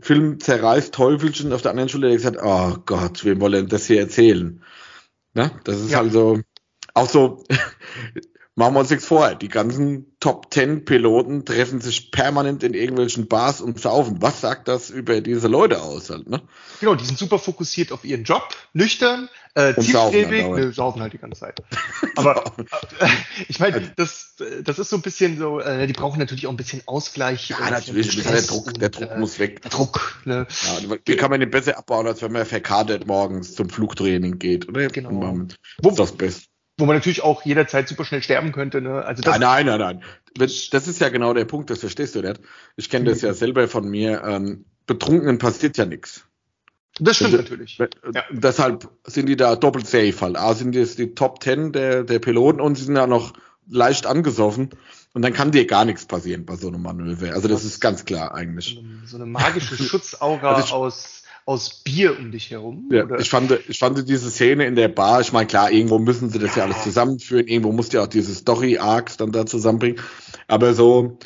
Film 0.01 0.41
zerreißt 0.41 0.93
Teufelchen 0.95 1.53
auf 1.53 1.63
der 1.63 1.71
anderen 1.71 1.89
Schule, 1.89 2.09
der 2.09 2.17
gesagt, 2.17 2.39
oh 2.43 2.77
Gott, 2.87 3.25
wem 3.25 3.41
wollen 3.41 3.69
das 3.69 3.87
hier 3.87 4.01
erzählen? 4.01 4.63
Na, 5.33 5.51
das 5.65 5.81
ist 5.81 5.91
ja. 5.91 5.99
halt 5.99 6.13
so, 6.13 6.41
auch 6.95 7.09
so, 7.09 7.45
machen 8.57 8.75
wir 8.75 8.81
uns 8.81 8.91
nichts 8.91 9.07
vor, 9.07 9.35
die 9.35 9.49
ganzen 9.49 10.17
Top 10.19 10.51
Ten 10.51 10.87
Piloten 10.87 11.45
treffen 11.45 11.81
sich 11.83 12.11
permanent 12.11 12.63
in 12.63 12.73
irgendwelchen 12.73 13.29
Bars 13.29 13.61
und 13.61 13.79
saufen. 13.79 14.23
Was 14.23 14.41
sagt 14.41 14.67
das 14.67 14.89
über 14.89 15.21
diese 15.21 15.47
Leute 15.47 15.83
aus 15.83 16.11
halt, 16.11 16.29
ne? 16.29 16.41
Genau, 16.81 16.95
die 16.95 17.05
sind 17.05 17.19
super 17.19 17.39
fokussiert 17.39 17.93
auf 17.93 18.03
ihren 18.03 18.25
Job, 18.25 18.49
nüchtern, 18.73 19.29
äh, 19.55 19.75
zielstrebig, 19.75 20.43
saufen, 20.43 20.55
halt, 20.57 20.75
saufen 20.75 21.03
halt 21.03 21.13
die 21.13 21.19
ganze 21.19 21.41
Zeit. 21.41 21.63
Aber 22.17 22.45
äh, 22.99 23.09
ich 23.47 23.61
meine, 23.61 23.93
das, 23.95 24.37
das 24.65 24.79
ist 24.79 24.89
so 24.89 24.97
ein 24.97 25.03
bisschen 25.03 25.37
so, 25.37 25.61
äh, 25.61 25.87
die 25.87 25.93
brauchen 25.93 26.19
natürlich 26.19 26.47
auch 26.47 26.51
ein 26.51 26.57
bisschen 26.57 26.83
Ausgleich. 26.87 27.51
Ja, 27.51 27.71
natürlich, 27.71 28.23
der 28.23 28.41
Druck, 28.41 28.73
der 28.73 28.89
Druck 28.89 29.11
und, 29.11 29.21
muss 29.21 29.39
weg. 29.39 29.61
Der 29.63 29.71
Druck, 29.71 30.19
ne? 30.25 30.47
Ja, 30.63 30.97
wie 31.05 31.17
kann 31.17 31.31
man 31.31 31.41
den 31.41 31.51
besser 31.51 31.77
abbauen, 31.77 32.07
als 32.07 32.23
wenn 32.23 32.33
man 32.33 32.47
verkadert 32.47 33.07
morgens 33.07 33.55
zum 33.55 33.69
Flugtraining 33.69 34.39
geht, 34.39 34.67
oder? 34.67 34.89
Genau. 34.89 35.47
Wo, 35.83 35.91
das 35.91 36.13
Beste 36.13 36.47
wo 36.79 36.85
man 36.85 36.97
natürlich 36.97 37.23
auch 37.23 37.45
jederzeit 37.45 37.89
super 37.89 38.05
schnell 38.05 38.23
sterben 38.23 38.53
könnte. 38.53 38.81
Ne? 38.81 39.03
Also 39.05 39.23
das 39.23 39.39
nein, 39.39 39.67
nein, 39.67 39.79
nein, 39.79 40.01
nein. 40.37 40.69
Das 40.71 40.87
ist 40.87 41.01
ja 41.01 41.09
genau 41.09 41.33
der 41.33 41.47
Punkt, 41.47 41.71
das 41.71 41.81
verstehst 41.81 42.15
du 42.15 42.21
nicht. 42.21 42.41
Ich 42.77 42.91
kenne 42.91 43.07
das 43.07 43.23
ja 43.23 43.33
selber 43.33 43.69
von 43.69 43.89
mir. 43.89 44.23
Ähm, 44.25 44.67
Betrunkenen 44.87 45.39
passiert 45.39 45.79
ja 45.79 45.87
nichts. 45.87 46.27
Das 47.01 47.17
stimmt 47.17 47.35
das, 47.35 47.41
natürlich. 47.43 47.79
Ja. 47.79 47.89
Deshalb 48.31 48.89
sind 49.05 49.29
die 49.29 49.37
da 49.37 49.57
doppelt 49.57 49.87
safe 49.87 50.21
halt. 50.21 50.37
A 50.37 50.55
sind 50.55 50.75
jetzt 50.75 50.99
die 50.99 51.15
Top 51.15 51.41
Ten 51.41 51.73
der, 51.73 52.05
der 52.05 52.19
Piloten 52.19 52.61
und 52.61 52.77
sie 52.77 52.85
sind 52.85 52.97
ja 52.97 53.07
noch 53.07 53.33
leicht 53.69 54.07
angesoffen. 54.07 54.71
Und 55.13 55.23
dann 55.23 55.33
kann 55.33 55.51
dir 55.51 55.67
gar 55.67 55.87
nichts 55.87 56.07
passieren 56.07 56.45
bei 56.45 56.57
so 56.57 56.69
einem 56.69 56.83
Manöver. 56.83 57.33
Also 57.33 57.49
das, 57.49 57.65
ist 57.65 57.81
ganz 57.81 58.05
klar 58.05 58.35
eigentlich. 58.35 58.75
So 58.75 58.81
eine, 58.81 59.07
so 59.07 59.17
eine 59.17 59.27
magische 59.27 59.77
Schutzaura 59.83 60.55
also 60.55 60.67
ich, 60.67 60.73
aus 60.73 61.23
aus 61.47 61.83
Bier 61.85 62.19
um 62.19 62.33
dich 62.33 62.51
herum? 62.51 62.91
Ja, 62.93 63.09
ich 63.19 63.31
fand, 63.31 63.59
ich 63.69 63.79
fand 63.79 64.09
diese 64.09 64.31
Szene 64.31 64.67
in 64.67 64.75
der 64.75 64.89
Bar, 64.89 65.21
ich 65.21 65.33
meine, 65.33 65.47
klar, 65.47 65.71
irgendwo 65.71 65.99
müssen 65.99 66.29
sie 66.29 66.39
das 66.39 66.57
ja, 66.57 66.59
ja 66.59 66.65
alles 66.65 66.83
zusammenführen, 66.83 67.47
irgendwo 67.47 67.73
musst 67.73 67.93
du 67.93 67.99
ja 67.99 68.03
auch 68.03 68.09
diese 68.09 68.35
Story-Arcs 68.35 69.17
dann 69.17 69.33
da 69.33 69.47
zusammenbringen. 69.47 70.01
Aber 70.49 70.75
so, 70.75 71.19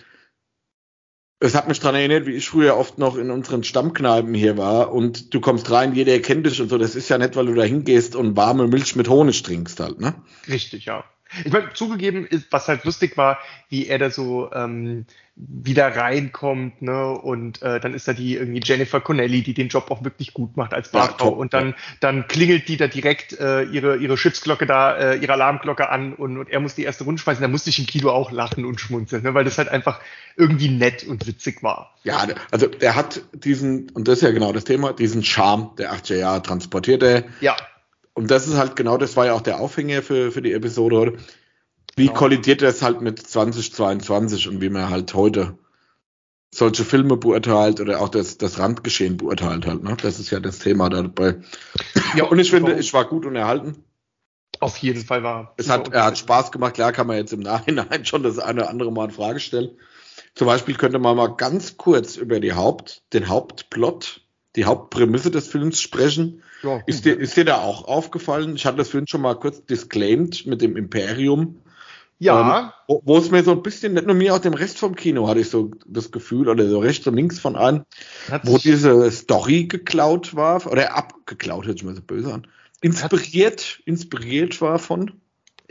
es 1.40 1.54
hat 1.54 1.68
mich 1.68 1.80
dran 1.80 1.94
erinnert, 1.94 2.26
wie 2.26 2.34
ich 2.34 2.48
früher 2.48 2.76
oft 2.76 2.98
noch 2.98 3.16
in 3.16 3.30
unseren 3.30 3.64
Stammkneipen 3.64 4.34
hier 4.34 4.58
war 4.58 4.92
und 4.92 5.32
du 5.32 5.40
kommst 5.40 5.70
rein, 5.70 5.94
jeder 5.94 6.18
kennt 6.20 6.46
dich 6.46 6.60
und 6.60 6.68
so. 6.68 6.76
Das 6.76 6.94
ist 6.94 7.08
ja 7.08 7.16
nicht, 7.16 7.34
weil 7.34 7.46
du 7.46 7.54
da 7.54 7.62
hingehst 7.62 8.14
und 8.14 8.36
warme 8.36 8.68
Milch 8.68 8.94
mit 8.94 9.08
Honig 9.08 9.42
trinkst 9.42 9.80
halt, 9.80 10.00
ne? 10.00 10.14
Richtig, 10.48 10.84
ja. 10.84 11.04
Ich 11.44 11.52
meine, 11.52 11.72
zugegeben, 11.72 12.28
was 12.50 12.68
halt 12.68 12.84
lustig 12.84 13.16
war, 13.16 13.38
wie 13.68 13.86
er 13.86 13.98
da 13.98 14.10
so 14.10 14.50
ähm, 14.52 15.06
wieder 15.48 15.96
reinkommt, 15.96 16.82
ne? 16.82 17.10
Und 17.10 17.62
äh, 17.62 17.80
dann 17.80 17.94
ist 17.94 18.06
da 18.06 18.12
die 18.12 18.34
irgendwie 18.34 18.60
Jennifer 18.62 19.00
Connelly, 19.00 19.42
die 19.42 19.54
den 19.54 19.68
Job 19.68 19.90
auch 19.90 20.04
wirklich 20.04 20.34
gut 20.34 20.56
macht 20.56 20.74
als 20.74 20.90
Barfrau. 20.90 21.30
Ja, 21.30 21.36
und 21.36 21.54
dann, 21.54 21.74
dann 22.00 22.28
klingelt 22.28 22.68
die 22.68 22.76
da 22.76 22.88
direkt 22.88 23.38
äh, 23.38 23.62
ihre, 23.62 23.96
ihre 23.96 24.16
Schiffsglocke 24.16 24.66
da, 24.66 24.96
äh, 24.96 25.16
ihre 25.16 25.32
Alarmglocke 25.32 25.88
an 25.88 26.12
und, 26.12 26.36
und 26.36 26.50
er 26.50 26.60
muss 26.60 26.74
die 26.74 26.84
erste 26.84 27.04
Runde 27.04 27.20
schmeißen. 27.20 27.42
Da 27.42 27.48
musste 27.48 27.70
ich 27.70 27.78
im 27.78 27.86
Kino 27.86 28.10
auch 28.10 28.30
lachen 28.32 28.64
und 28.64 28.80
schmunzeln, 28.80 29.22
ne? 29.22 29.34
weil 29.34 29.44
das 29.44 29.58
halt 29.58 29.68
einfach 29.68 30.00
irgendwie 30.36 30.68
nett 30.68 31.04
und 31.04 31.26
witzig 31.26 31.62
war. 31.62 31.94
Ja, 32.04 32.26
also 32.50 32.68
er 32.80 32.94
hat 32.94 33.22
diesen, 33.32 33.90
und 33.90 34.08
das 34.08 34.18
ist 34.18 34.22
ja 34.22 34.30
genau 34.30 34.52
das 34.52 34.64
Thema, 34.64 34.92
diesen 34.92 35.22
Charme 35.24 35.70
der 35.78 35.92
80er 35.92 36.16
Jahre 36.16 36.42
transportiert 36.42 37.02
er. 37.02 37.24
Ja 37.40 37.56
und 38.20 38.30
das 38.30 38.46
ist 38.46 38.56
halt 38.58 38.76
genau, 38.76 38.98
das 38.98 39.16
war 39.16 39.26
ja 39.26 39.32
auch 39.32 39.40
der 39.40 39.60
Aufhänger 39.60 40.02
für, 40.02 40.30
für 40.30 40.42
die 40.42 40.52
Episode 40.52 40.96
heute. 40.96 41.18
Wie 42.00 42.06
genau. 42.06 42.18
kollidiert 42.18 42.62
das 42.62 42.80
halt 42.80 43.02
mit 43.02 43.18
2022 43.18 44.48
und 44.48 44.62
wie 44.62 44.70
man 44.70 44.88
halt 44.88 45.12
heute 45.12 45.58
solche 46.50 46.82
Filme 46.82 47.18
beurteilt 47.18 47.78
oder 47.78 48.00
auch 48.00 48.08
das, 48.08 48.38
das 48.38 48.58
Randgeschehen 48.58 49.18
beurteilt 49.18 49.66
halt. 49.66 49.84
Ne? 49.84 49.98
Das 50.00 50.18
ist 50.18 50.30
ja 50.30 50.40
das 50.40 50.60
Thema 50.60 50.88
dabei. 50.88 51.42
Ja, 52.16 52.24
und 52.30 52.38
ich 52.38 52.50
finde, 52.50 52.78
ich 52.78 52.94
war 52.94 53.04
gut 53.04 53.26
unterhalten. 53.26 53.84
Auf 54.60 54.78
jeden 54.78 55.04
Fall 55.04 55.22
war. 55.22 55.52
Es 55.58 55.68
hat, 55.68 55.92
er 55.92 56.04
hat 56.06 56.16
Spaß 56.16 56.52
gemacht. 56.52 56.72
Klar 56.72 56.92
kann 56.92 57.06
man 57.06 57.18
jetzt 57.18 57.34
im 57.34 57.40
Nachhinein 57.40 58.04
schon 58.06 58.22
das 58.22 58.38
eine 58.38 58.62
oder 58.62 58.70
andere 58.70 58.90
Mal 58.90 59.04
in 59.06 59.10
Frage 59.10 59.38
stellen. 59.38 59.70
Zum 60.34 60.46
Beispiel 60.46 60.76
könnte 60.76 60.98
man 60.98 61.18
mal 61.18 61.36
ganz 61.36 61.76
kurz 61.76 62.16
über 62.16 62.40
die 62.40 62.54
Haupt, 62.54 63.02
den 63.12 63.28
Hauptplot, 63.28 64.22
die 64.56 64.64
Hauptprämisse 64.64 65.30
des 65.30 65.48
Films 65.48 65.82
sprechen. 65.82 66.42
Ja, 66.62 66.82
ist, 66.86 67.04
dir, 67.04 67.18
ist 67.18 67.36
dir 67.36 67.44
da 67.44 67.60
auch 67.60 67.84
aufgefallen? 67.84 68.56
Ich 68.56 68.64
hatte 68.64 68.78
das 68.78 68.88
vorhin 68.88 69.06
schon 69.06 69.20
mal 69.20 69.34
kurz 69.34 69.66
disclaimed 69.66 70.46
mit 70.46 70.62
dem 70.62 70.78
Imperium. 70.78 71.60
Ja. 72.20 72.74
Ähm, 72.86 72.98
wo, 73.04 73.16
es 73.16 73.30
mir 73.30 73.42
so 73.42 73.52
ein 73.52 73.62
bisschen, 73.62 73.94
nicht 73.94 74.06
nur 74.06 74.14
mir, 74.14 74.34
auch 74.34 74.38
dem 74.38 74.52
Rest 74.52 74.78
vom 74.78 74.94
Kino 74.94 75.26
hatte 75.26 75.40
ich 75.40 75.48
so 75.48 75.70
das 75.86 76.12
Gefühl, 76.12 76.48
oder 76.48 76.68
so 76.68 76.78
rechts 76.78 77.06
und 77.06 77.14
links 77.14 77.38
von 77.38 77.56
an, 77.56 77.84
wo 78.42 78.58
diese 78.58 79.10
Story 79.10 79.64
geklaut 79.64 80.36
war, 80.36 80.64
oder 80.70 80.94
abgeklaut, 80.94 81.66
hört 81.66 81.78
sich 81.78 81.86
mal 81.86 81.96
so 81.96 82.02
böse 82.02 82.32
an. 82.32 82.46
Inspiriert, 82.82 83.80
inspiriert 83.86 84.60
war 84.60 84.78
von. 84.78 85.19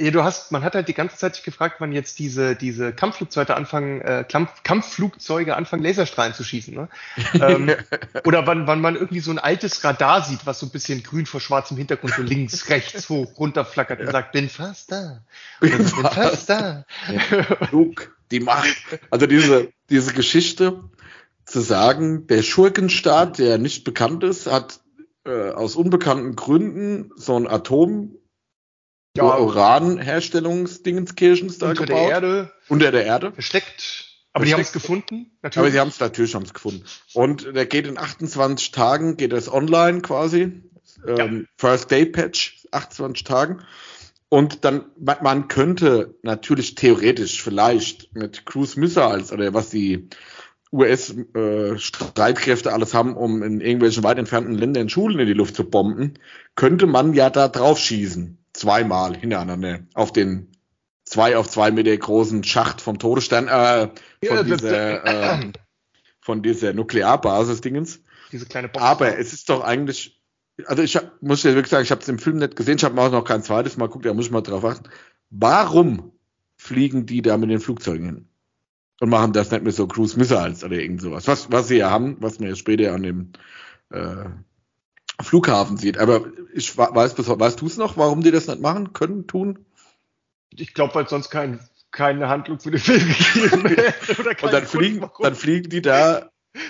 Ja, 0.01 0.11
du 0.11 0.23
hast, 0.23 0.53
man 0.53 0.63
hat 0.63 0.75
halt 0.75 0.87
die 0.87 0.93
ganze 0.93 1.17
Zeit 1.17 1.35
sich 1.35 1.43
gefragt, 1.43 1.75
wann 1.79 1.91
jetzt 1.91 2.19
diese, 2.19 2.55
diese 2.55 2.93
Kampfflugzeuge 2.93 3.53
anfangen, 3.53 3.99
äh, 3.99 4.23
Kampf, 4.27 4.63
Kampfflugzeuge 4.63 5.57
anfangen, 5.57 5.83
Laserstrahlen 5.83 6.33
zu 6.33 6.45
schießen, 6.45 6.73
ne? 6.73 6.87
ähm, 7.33 7.69
oder 8.23 8.47
wann, 8.47 8.65
wann 8.65 8.79
man 8.79 8.95
irgendwie 8.95 9.19
so 9.19 9.31
ein 9.31 9.39
altes 9.39 9.83
Radar 9.83 10.23
sieht, 10.23 10.45
was 10.45 10.59
so 10.59 10.67
ein 10.67 10.69
bisschen 10.69 11.03
grün 11.03 11.25
vor 11.25 11.41
schwarzem 11.41 11.75
Hintergrund 11.75 12.13
so 12.13 12.21
links, 12.21 12.69
rechts 12.69 13.09
hoch 13.09 13.37
runterflackert 13.37 13.99
und 13.99 14.09
sagt, 14.09 14.31
bin 14.31 14.47
fast 14.47 14.89
da. 14.93 15.21
Bin, 15.59 15.77
bin 15.77 15.85
fast 15.85 16.49
da. 16.49 16.85
Flug, 17.67 18.15
die 18.31 18.39
Macht. 18.39 18.77
Also 19.09 19.27
diese, 19.27 19.73
diese 19.89 20.13
Geschichte 20.13 20.81
zu 21.43 21.59
sagen, 21.59 22.25
der 22.27 22.43
Schurkenstaat, 22.43 23.37
der 23.37 23.57
nicht 23.57 23.83
bekannt 23.83 24.23
ist, 24.23 24.47
hat 24.47 24.79
äh, 25.25 25.49
aus 25.51 25.75
unbekannten 25.75 26.37
Gründen 26.37 27.11
so 27.17 27.35
ein 27.35 27.47
Atom 27.47 28.15
ja, 29.27 29.39
Uranherstellungsdingenskirchens 29.39 31.59
da 31.59 31.69
unter 31.69 31.85
gebaut. 31.85 32.01
der 32.01 32.09
Erde. 32.09 32.51
Unter 32.67 32.91
der 32.91 33.05
Erde. 33.05 33.31
Versteckt. 33.31 34.09
Aber 34.33 34.45
die 34.45 34.53
haben 34.53 34.61
es 34.61 34.71
gefunden, 34.71 35.31
natürlich. 35.41 35.57
Aber 35.57 35.71
sie 35.71 35.79
haben 35.79 35.89
es 35.89 35.99
natürlich 35.99 36.35
haben's 36.35 36.53
gefunden. 36.53 36.83
Und 37.13 37.55
der 37.55 37.65
geht 37.65 37.87
in 37.87 37.97
28 37.97 38.71
Tagen, 38.71 39.17
geht 39.17 39.33
das 39.33 39.51
online 39.51 40.01
quasi. 40.01 40.61
Ja. 41.05 41.19
Ähm, 41.19 41.47
First 41.57 41.91
Day 41.91 42.05
Patch, 42.05 42.65
28 42.71 43.23
Tagen. 43.23 43.63
Und 44.29 44.63
dann, 44.63 44.85
man 44.97 45.47
könnte 45.47 46.15
natürlich 46.21 46.75
theoretisch 46.75 47.41
vielleicht 47.41 48.15
mit 48.15 48.45
Cruise 48.45 48.79
Missiles 48.79 49.31
oder 49.31 49.55
was 49.55 49.71
die 49.71 50.07
US-Streitkräfte 50.71 52.69
äh, 52.69 52.71
alles 52.71 52.93
haben, 52.93 53.17
um 53.17 53.41
in 53.41 53.59
irgendwelchen 53.59 54.03
weit 54.03 54.19
entfernten 54.19 54.53
Ländern 54.53 54.89
Schulen 54.89 55.17
in 55.17 55.25
die 55.25 55.33
Luft 55.33 55.55
zu 55.55 55.67
bomben, 55.67 56.13
könnte 56.55 56.85
man 56.85 57.13
ja 57.13 57.31
da 57.31 57.47
drauf 57.47 57.79
schießen 57.79 58.37
zweimal 58.59 59.15
hintereinander 59.15 59.79
auf 59.93 60.11
den 60.13 60.51
zwei 61.05 61.37
auf 61.37 61.49
zwei 61.49 61.71
Meter 61.71 61.95
großen 61.97 62.43
Schacht 62.43 62.81
vom 62.81 62.99
Todesstern, 62.99 63.47
äh, 63.47 63.89
von 64.25 64.37
ja, 64.37 64.43
dieser, 64.43 65.05
äh, 65.05 65.51
von 66.21 66.43
dieser 66.43 66.73
Nuklearbasis-Dingens. 66.73 68.01
Diese 68.31 68.45
kleine 68.45 68.69
Box. 68.69 68.85
Aber 68.85 69.17
es 69.17 69.33
ist 69.33 69.49
doch 69.49 69.63
eigentlich, 69.63 70.21
also 70.65 70.83
ich 70.83 70.95
hab, 70.95 71.21
muss 71.21 71.43
ja 71.43 71.55
wirklich 71.55 71.71
sagen, 71.71 71.83
ich 71.83 71.91
habe 71.91 72.01
es 72.01 72.07
im 72.07 72.19
Film 72.19 72.37
nicht 72.37 72.55
gesehen, 72.55 72.77
ich 72.77 72.83
habe 72.83 73.01
auch 73.01 73.11
noch 73.11 73.23
kein 73.23 73.41
zweites 73.41 73.77
Mal 73.77 73.87
geguckt, 73.87 74.05
da 74.05 74.13
muss 74.13 74.25
ich 74.25 74.31
mal 74.31 74.41
drauf 74.41 74.63
achten. 74.63 74.89
Warum 75.31 76.11
fliegen 76.57 77.05
die 77.05 77.21
da 77.21 77.37
mit 77.37 77.49
den 77.49 77.59
Flugzeugen 77.59 78.05
hin? 78.05 78.25
Und 79.01 79.09
machen 79.09 79.31
das 79.31 79.49
nicht 79.49 79.63
mit 79.63 79.73
so 79.73 79.87
Cruise 79.87 80.19
Missiles 80.19 80.63
oder 80.63 80.75
irgend 80.75 81.01
sowas. 81.01 81.25
Was, 81.25 81.49
was 81.51 81.69
sie 81.69 81.77
ja 81.77 81.89
haben, 81.89 82.17
was 82.19 82.39
wir 82.39 82.53
später 82.55 82.93
an 82.93 83.03
dem 83.03 83.31
äh, 83.91 84.25
Flughafen 85.21 85.77
sieht. 85.77 85.97
Aber 85.97 86.25
ich 86.53 86.77
weiß, 86.77 87.17
weißt 87.17 87.61
du 87.61 87.65
es 87.65 87.77
noch, 87.77 87.97
warum 87.97 88.21
die 88.21 88.31
das 88.31 88.47
nicht 88.47 88.61
machen 88.61 88.93
können, 88.93 89.27
tun? 89.27 89.65
Ich 90.51 90.73
glaube, 90.73 90.95
weil 90.95 91.07
sonst 91.07 91.29
kein, 91.29 91.59
keine 91.91 92.29
Handlung 92.29 92.59
für 92.59 92.71
den 92.71 92.79
Film 92.79 93.07
gegeben 93.07 93.67
hätte. 93.67 94.45
Und 94.45 94.53
dann 94.53 94.65
fliegen, 94.65 95.09
dann 95.19 95.35
fliegen 95.35 95.69
die 95.69 95.81
da 95.81 96.29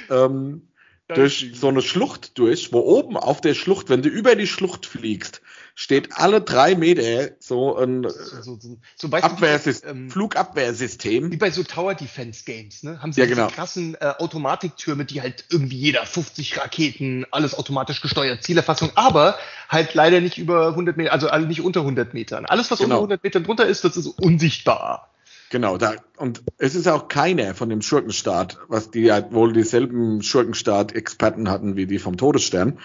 ähm, 0.10 0.69
durch 1.15 1.52
so 1.56 1.67
eine 1.67 1.82
Schlucht 1.82 2.38
durch, 2.38 2.72
wo 2.72 2.80
oben 2.80 3.17
auf 3.17 3.41
der 3.41 3.56
Schlucht, 3.56 3.89
wenn 3.89 4.02
du 4.02 4.10
über 4.10 4.36
die 4.36 4.48
Schlucht 4.48 4.86
fliegst, 4.86 5.41
steht 5.74 6.17
alle 6.17 6.41
drei 6.41 6.76
Meter 6.76 7.32
so 7.39 7.78
ein 7.78 8.04
so, 8.04 8.58
so, 8.58 8.78
so, 8.95 9.08
Abwehrsystem, 9.08 9.89
ähm, 9.89 10.10
Flugabwehrsystem. 10.12 11.32
Wie 11.32 11.38
bei 11.38 11.52
so 11.52 11.63
Tower 11.63 11.95
Defense 11.95 12.43
Games, 12.43 12.84
ne? 12.84 13.02
Haben 13.02 13.13
sie 13.13 13.22
ja, 13.22 13.28
diese 13.28 13.38
genau. 13.38 13.50
krassen 13.50 13.95
äh, 13.95 14.13
Automatiktürme, 14.19 15.06
die 15.06 15.22
halt 15.22 15.45
irgendwie 15.50 15.78
jeder 15.78 16.06
50 16.06 16.58
Raketen, 16.58 17.26
alles 17.32 17.56
automatisch 17.58 18.02
gesteuert, 18.02 18.43
Zielerfassung, 18.43 18.91
aber 18.95 19.38
halt 19.69 19.93
leider 19.93 20.22
nicht 20.22 20.38
über 20.38 20.67
100 20.67 20.98
Meter, 20.98 21.13
also 21.13 21.30
nicht 21.48 21.62
unter 21.62 21.80
100 21.80 22.13
Metern. 22.13 22.45
Alles, 22.45 22.69
was 22.69 22.80
genau. 22.80 22.95
unter 22.95 23.13
100 23.13 23.24
Metern 23.24 23.43
drunter 23.45 23.65
ist, 23.65 23.84
das 23.84 23.98
ist 23.98 24.08
unsichtbar. 24.08 25.09
Genau, 25.50 25.78
da, 25.78 25.96
und 26.18 26.44
es 26.58 26.76
ist 26.76 26.88
auch 26.88 27.08
keiner 27.08 27.56
von 27.56 27.70
dem 27.70 27.82
Schurkenstaat, 27.82 28.60
was 28.68 28.92
die 28.92 29.02
ja 29.02 29.32
wohl 29.32 29.52
dieselben 29.54 30.22
Schurkenstaat-Experten 30.22 31.50
hatten 31.50 31.76
wie 31.76 31.88
die 31.88 31.98
vom 31.98 32.18
Todesstern. 32.18 32.80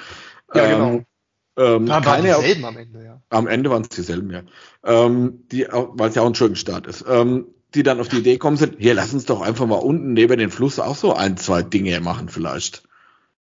Ja, 0.55 0.70
genau. 0.70 0.90
Ähm, 0.92 1.07
ähm, 1.57 1.87
da 1.87 2.05
waren 2.05 2.24
dieselben 2.24 2.64
am 2.64 2.77
Ende, 2.77 3.05
ja. 3.05 3.22
Am 3.29 3.46
Ende 3.46 3.70
waren 3.70 3.83
es 3.83 3.90
dieselben, 3.90 4.31
ja. 4.31 4.42
Ähm, 4.83 5.44
die, 5.53 5.66
weil 5.70 6.09
es 6.09 6.14
ja 6.14 6.22
auch 6.22 6.27
ein 6.27 6.35
Schurkenstaat 6.35 6.87
ist. 6.87 7.05
Ähm, 7.07 7.46
die 7.74 7.83
dann 7.83 8.00
auf 8.00 8.09
die 8.09 8.18
Idee 8.18 8.38
kommen 8.38 8.57
sind, 8.57 8.77
hier, 8.79 8.94
lass 8.94 9.12
uns 9.12 9.24
doch 9.24 9.40
einfach 9.40 9.66
mal 9.66 9.77
unten 9.77 10.12
neben 10.12 10.38
den 10.38 10.50
Fluss 10.50 10.79
auch 10.79 10.96
so 10.96 11.12
ein, 11.12 11.37
zwei 11.37 11.62
Dinge 11.62 12.00
machen 12.00 12.29
vielleicht. 12.29 12.85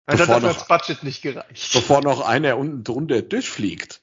Ja, 0.09 0.17
bevor 0.17 0.27
das 0.27 0.29
hat 0.29 0.43
noch, 0.43 0.55
das 0.55 0.69
Budget 0.69 1.03
nicht 1.03 1.23
gereicht. 1.23 1.73
Bevor 1.73 2.03
noch 2.03 2.21
einer 2.21 2.57
unten 2.57 2.85
drunter 2.85 3.23
durchfliegt. 3.23 4.03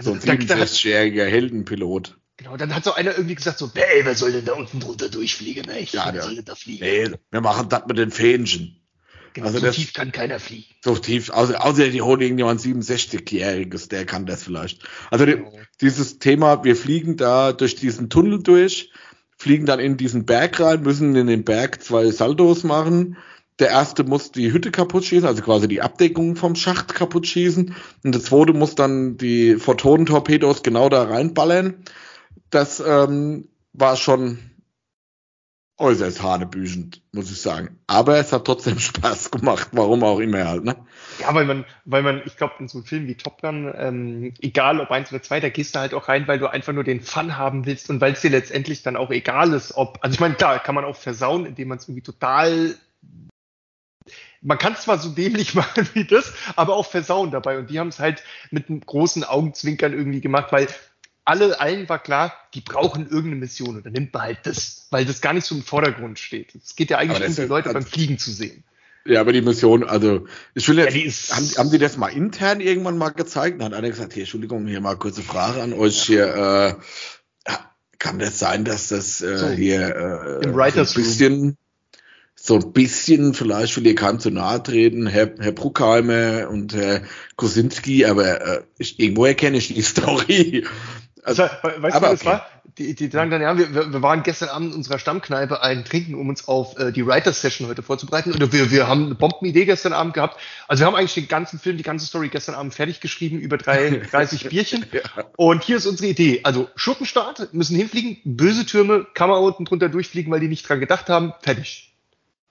so 0.00 0.12
ein 0.12 0.20
67-jähriger 0.20 1.26
Heldenpilot. 1.26 2.18
Genau, 2.38 2.56
dann 2.56 2.74
hat 2.74 2.84
so 2.84 2.94
einer 2.94 3.12
irgendwie 3.12 3.34
gesagt 3.34 3.58
so, 3.58 3.70
ey, 3.74 4.04
wer 4.04 4.14
soll 4.14 4.32
denn 4.32 4.44
da 4.44 4.54
unten 4.54 4.80
drunter 4.80 5.08
durchfliegen? 5.08 5.68
Echt? 5.68 5.94
Ja, 5.94 6.10
wer 6.12 6.22
soll 6.22 6.36
denn 6.36 6.44
da 6.44 6.54
fliegen? 6.54 6.84
Nee, 6.84 7.10
wir 7.30 7.40
machen 7.40 7.68
das 7.68 7.86
mit 7.86 7.98
den 7.98 8.10
Fähnchen. 8.10 8.82
Genau, 9.34 9.46
also 9.46 9.58
so 9.58 9.66
das, 9.66 9.76
tief 9.76 9.92
kann 9.92 10.12
keiner 10.12 10.38
fliegen. 10.38 10.66
So 10.84 10.96
tief, 10.96 11.30
außer, 11.30 11.64
außer 11.64 11.88
die 11.88 12.02
holen 12.02 12.20
irgendjemand 12.20 12.60
67-Jähriges, 12.60 13.88
der 13.88 14.04
kann 14.04 14.26
das 14.26 14.42
vielleicht. 14.42 14.82
Also 15.10 15.24
die, 15.24 15.32
genau. 15.32 15.52
dieses 15.80 16.18
Thema, 16.18 16.64
wir 16.64 16.76
fliegen 16.76 17.16
da 17.16 17.52
durch 17.52 17.76
diesen 17.76 18.10
Tunnel 18.10 18.42
durch, 18.42 18.90
fliegen 19.38 19.64
dann 19.64 19.80
in 19.80 19.96
diesen 19.96 20.26
Berg 20.26 20.60
rein, 20.60 20.82
müssen 20.82 21.16
in 21.16 21.26
den 21.26 21.44
Berg 21.44 21.82
zwei 21.82 22.10
Saldos 22.10 22.62
machen. 22.62 23.16
Der 23.58 23.70
erste 23.70 24.04
muss 24.04 24.32
die 24.32 24.52
Hütte 24.52 24.70
kaputt 24.70 25.04
schießen, 25.04 25.26
also 25.26 25.42
quasi 25.42 25.68
die 25.68 25.82
Abdeckung 25.82 26.36
vom 26.36 26.54
Schacht 26.54 26.94
kaputt 26.94 27.26
schießen. 27.26 27.74
Und 28.04 28.14
der 28.14 28.22
zweite 28.22 28.52
muss 28.52 28.74
dann 28.74 29.16
die 29.16 29.56
Photonentorpedos 29.56 30.62
genau 30.62 30.88
da 30.88 31.04
reinballern. 31.04 31.84
Das 32.52 32.80
ähm, 32.80 33.48
war 33.72 33.96
schon 33.96 34.38
äußerst 35.78 36.22
hanebüchend, 36.22 37.02
muss 37.12 37.30
ich 37.30 37.40
sagen. 37.40 37.78
Aber 37.86 38.18
es 38.18 38.32
hat 38.32 38.44
trotzdem 38.44 38.78
Spaß 38.78 39.30
gemacht, 39.30 39.70
warum 39.72 40.04
auch 40.04 40.20
immer 40.20 40.46
halt, 40.46 40.64
ne? 40.64 40.76
Ja, 41.18 41.34
weil 41.34 41.46
man, 41.46 41.64
weil 41.86 42.02
man, 42.02 42.22
ich 42.26 42.36
glaube, 42.36 42.54
in 42.60 42.68
so 42.68 42.78
einem 42.78 42.86
Film 42.86 43.06
wie 43.06 43.16
Top 43.16 43.40
Gun, 43.40 43.72
ähm, 43.74 44.34
egal 44.40 44.80
ob 44.80 44.90
eins 44.90 45.10
oder 45.10 45.22
zwei, 45.22 45.40
da 45.40 45.48
gehst 45.48 45.74
du 45.74 45.80
halt 45.80 45.94
auch 45.94 46.08
rein, 46.08 46.28
weil 46.28 46.38
du 46.38 46.46
einfach 46.46 46.74
nur 46.74 46.84
den 46.84 47.00
Fun 47.00 47.38
haben 47.38 47.64
willst 47.64 47.88
und 47.88 48.00
weil 48.00 48.12
es 48.12 48.20
dir 48.20 48.30
letztendlich 48.30 48.82
dann 48.82 48.96
auch 48.96 49.10
egal 49.10 49.54
ist, 49.54 49.74
ob, 49.74 49.98
also 50.02 50.14
ich 50.14 50.20
meine, 50.20 50.34
klar, 50.34 50.58
kann 50.58 50.74
man 50.74 50.84
auch 50.84 50.96
versauen, 50.96 51.46
indem 51.46 51.68
man 51.68 51.78
es 51.78 51.88
irgendwie 51.88 52.02
total 52.02 52.76
man 54.44 54.58
kann 54.58 54.72
es 54.72 54.82
zwar 54.82 54.98
so 54.98 55.08
dämlich 55.10 55.54
machen 55.54 55.88
wie 55.94 56.04
das, 56.04 56.32
aber 56.56 56.76
auch 56.76 56.86
versauen 56.86 57.30
dabei. 57.30 57.58
Und 57.58 57.70
die 57.70 57.78
haben 57.78 57.88
es 57.88 57.98
halt 57.98 58.22
mit 58.50 58.68
einem 58.68 58.80
großen 58.80 59.24
Augenzwinkern 59.24 59.92
irgendwie 59.92 60.20
gemacht, 60.20 60.50
weil 60.50 60.66
alle, 61.24 61.60
allen 61.60 61.88
war 61.88 62.02
klar, 62.02 62.34
die 62.54 62.60
brauchen 62.60 63.04
irgendeine 63.04 63.36
Mission 63.36 63.76
und 63.76 63.86
dann 63.86 63.92
nimmt 63.92 64.12
man 64.12 64.22
halt 64.22 64.38
das, 64.44 64.88
weil 64.90 65.04
das 65.04 65.20
gar 65.20 65.32
nicht 65.32 65.46
so 65.46 65.54
im 65.54 65.62
Vordergrund 65.62 66.18
steht. 66.18 66.54
Es 66.54 66.74
geht 66.74 66.90
ja 66.90 66.98
eigentlich 66.98 67.26
um 67.26 67.34
die 67.34 67.42
Leute 67.42 67.66
halt 67.66 67.74
beim 67.74 67.86
Fliegen 67.86 68.18
zu 68.18 68.32
sehen. 68.32 68.64
Ja, 69.04 69.20
aber 69.20 69.32
die 69.32 69.42
Mission, 69.42 69.82
also 69.82 70.26
ich 70.54 70.68
will 70.68 70.78
jetzt, 70.78 70.94
ja, 70.94 71.04
ist, 71.04 71.34
haben, 71.34 71.48
haben 71.58 71.70
die 71.70 71.78
das 71.78 71.96
mal 71.96 72.08
intern 72.08 72.60
irgendwann 72.60 72.98
mal 72.98 73.10
gezeigt? 73.10 73.60
Dann 73.60 73.72
hat 73.72 73.78
einer 73.78 73.90
gesagt, 73.90 74.12
hier, 74.12 74.22
Entschuldigung, 74.22 74.66
hier 74.66 74.80
mal 74.80 74.96
kurze 74.96 75.22
Frage 75.22 75.60
an 75.60 75.72
euch 75.72 76.02
hier, 76.02 76.78
äh, 77.46 77.54
kann 78.02 78.18
das 78.18 78.38
sein, 78.38 78.64
dass 78.64 78.88
das 78.88 79.20
äh, 79.20 79.38
so, 79.38 79.48
hier 79.50 80.40
äh, 80.42 80.44
im 80.44 80.54
Writers 80.54 80.92
so 80.92 81.00
ein 81.00 81.04
bisschen, 81.04 81.56
so 82.34 82.54
ein 82.56 82.72
bisschen, 82.72 83.32
vielleicht 83.32 83.76
will 83.76 83.86
ihr 83.86 83.94
keinem 83.94 84.18
zu 84.18 84.30
nahe 84.30 84.60
treten, 84.60 85.06
Herr, 85.06 85.32
Herr 85.38 85.52
Bruckheimer 85.52 86.48
und 86.50 86.74
Herr 86.74 87.02
Kosinski, 87.36 88.04
aber 88.04 88.40
äh, 88.40 88.62
ich, 88.78 88.98
irgendwo 88.98 89.24
erkenne 89.24 89.56
ich 89.56 89.68
die 89.68 89.82
Story. 89.82 90.64
Also, 91.24 91.42
weißt 91.42 91.96
du, 91.96 92.02
was 92.02 92.20
okay. 92.20 92.26
war? 92.26 92.46
Die, 92.78 92.94
die 92.94 93.08
sagen 93.08 93.30
dann, 93.30 93.42
ja, 93.42 93.56
wir, 93.56 93.92
wir 93.92 94.02
waren 94.02 94.22
gestern 94.22 94.48
Abend 94.48 94.72
in 94.72 94.78
unserer 94.78 94.98
Stammkneipe 94.98 95.62
ein 95.62 95.84
Trinken, 95.84 96.14
um 96.14 96.28
uns 96.28 96.48
auf 96.48 96.78
äh, 96.78 96.90
die 96.90 97.06
Writers-Session 97.06 97.68
heute 97.68 97.82
vorzubereiten. 97.82 98.32
Oder 98.32 98.50
wir, 98.52 98.70
wir 98.70 98.88
haben 98.88 99.06
eine 99.06 99.14
Bombenidee 99.14 99.64
gestern 99.64 99.92
Abend 99.92 100.14
gehabt. 100.14 100.40
Also 100.66 100.82
wir 100.82 100.86
haben 100.86 100.96
eigentlich 100.96 101.14
den 101.14 101.28
ganzen 101.28 101.58
Film, 101.58 101.76
die 101.76 101.82
ganze 101.82 102.06
Story 102.06 102.28
gestern 102.28 102.54
Abend 102.54 102.74
fertig 102.74 103.00
geschrieben 103.00 103.38
über 103.38 103.56
drei, 103.56 103.90
30 104.10 104.48
Bierchen. 104.48 104.86
ja. 104.90 105.02
Und 105.36 105.62
hier 105.62 105.76
ist 105.76 105.86
unsere 105.86 106.08
Idee. 106.08 106.40
Also 106.42 106.68
Schurkenstart, 106.74 107.52
müssen 107.52 107.76
hinfliegen, 107.76 108.18
böse 108.24 108.66
Türme, 108.66 109.06
man 109.18 109.30
unten 109.30 109.64
drunter 109.64 109.88
durchfliegen, 109.88 110.32
weil 110.32 110.40
die 110.40 110.48
nicht 110.48 110.68
dran 110.68 110.80
gedacht 110.80 111.08
haben. 111.08 111.34
Fertig. 111.42 111.94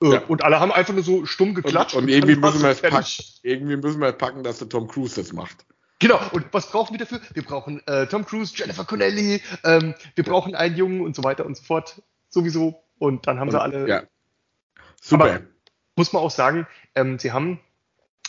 Äh, 0.01 0.13
ja. 0.13 0.23
Und 0.27 0.43
alle 0.43 0.59
haben 0.59 0.71
einfach 0.71 0.93
nur 0.93 1.03
so 1.03 1.25
stumm 1.25 1.55
geklatscht. 1.55 1.95
Und, 1.95 2.03
und 2.03 2.09
irgendwie, 2.09 2.35
müssen 2.35 2.61
wir 2.61 2.69
es 2.69 2.81
packen, 2.81 3.05
irgendwie 3.43 3.75
müssen 3.75 3.99
wir 3.99 4.11
packen, 4.13 4.43
dass 4.43 4.59
der 4.59 4.69
Tom 4.69 4.87
Cruise 4.87 5.15
das 5.15 5.33
macht. 5.33 5.65
Genau, 6.01 6.19
und 6.31 6.47
was 6.51 6.71
brauchen 6.71 6.93
wir 6.93 6.97
dafür? 6.97 7.21
Wir 7.31 7.43
brauchen 7.43 7.85
äh, 7.85 8.07
Tom 8.07 8.25
Cruise, 8.25 8.53
Jennifer 8.55 8.85
Connelly, 8.85 9.39
ähm, 9.63 9.93
wir 10.15 10.23
brauchen 10.23 10.55
einen 10.55 10.75
Jungen 10.75 11.01
und 11.01 11.15
so 11.15 11.23
weiter 11.23 11.45
und 11.45 11.55
so 11.55 11.63
fort. 11.63 12.01
Sowieso. 12.27 12.83
Und 12.97 13.27
dann 13.27 13.39
haben 13.39 13.49
und, 13.49 13.51
sie 13.51 13.61
alle. 13.61 13.87
Ja. 13.87 14.03
Super. 14.99 15.25
Aber 15.25 15.39
muss 15.95 16.11
man 16.11 16.23
auch 16.23 16.31
sagen, 16.31 16.65
ähm, 16.95 17.19
sie 17.19 17.31
haben 17.31 17.59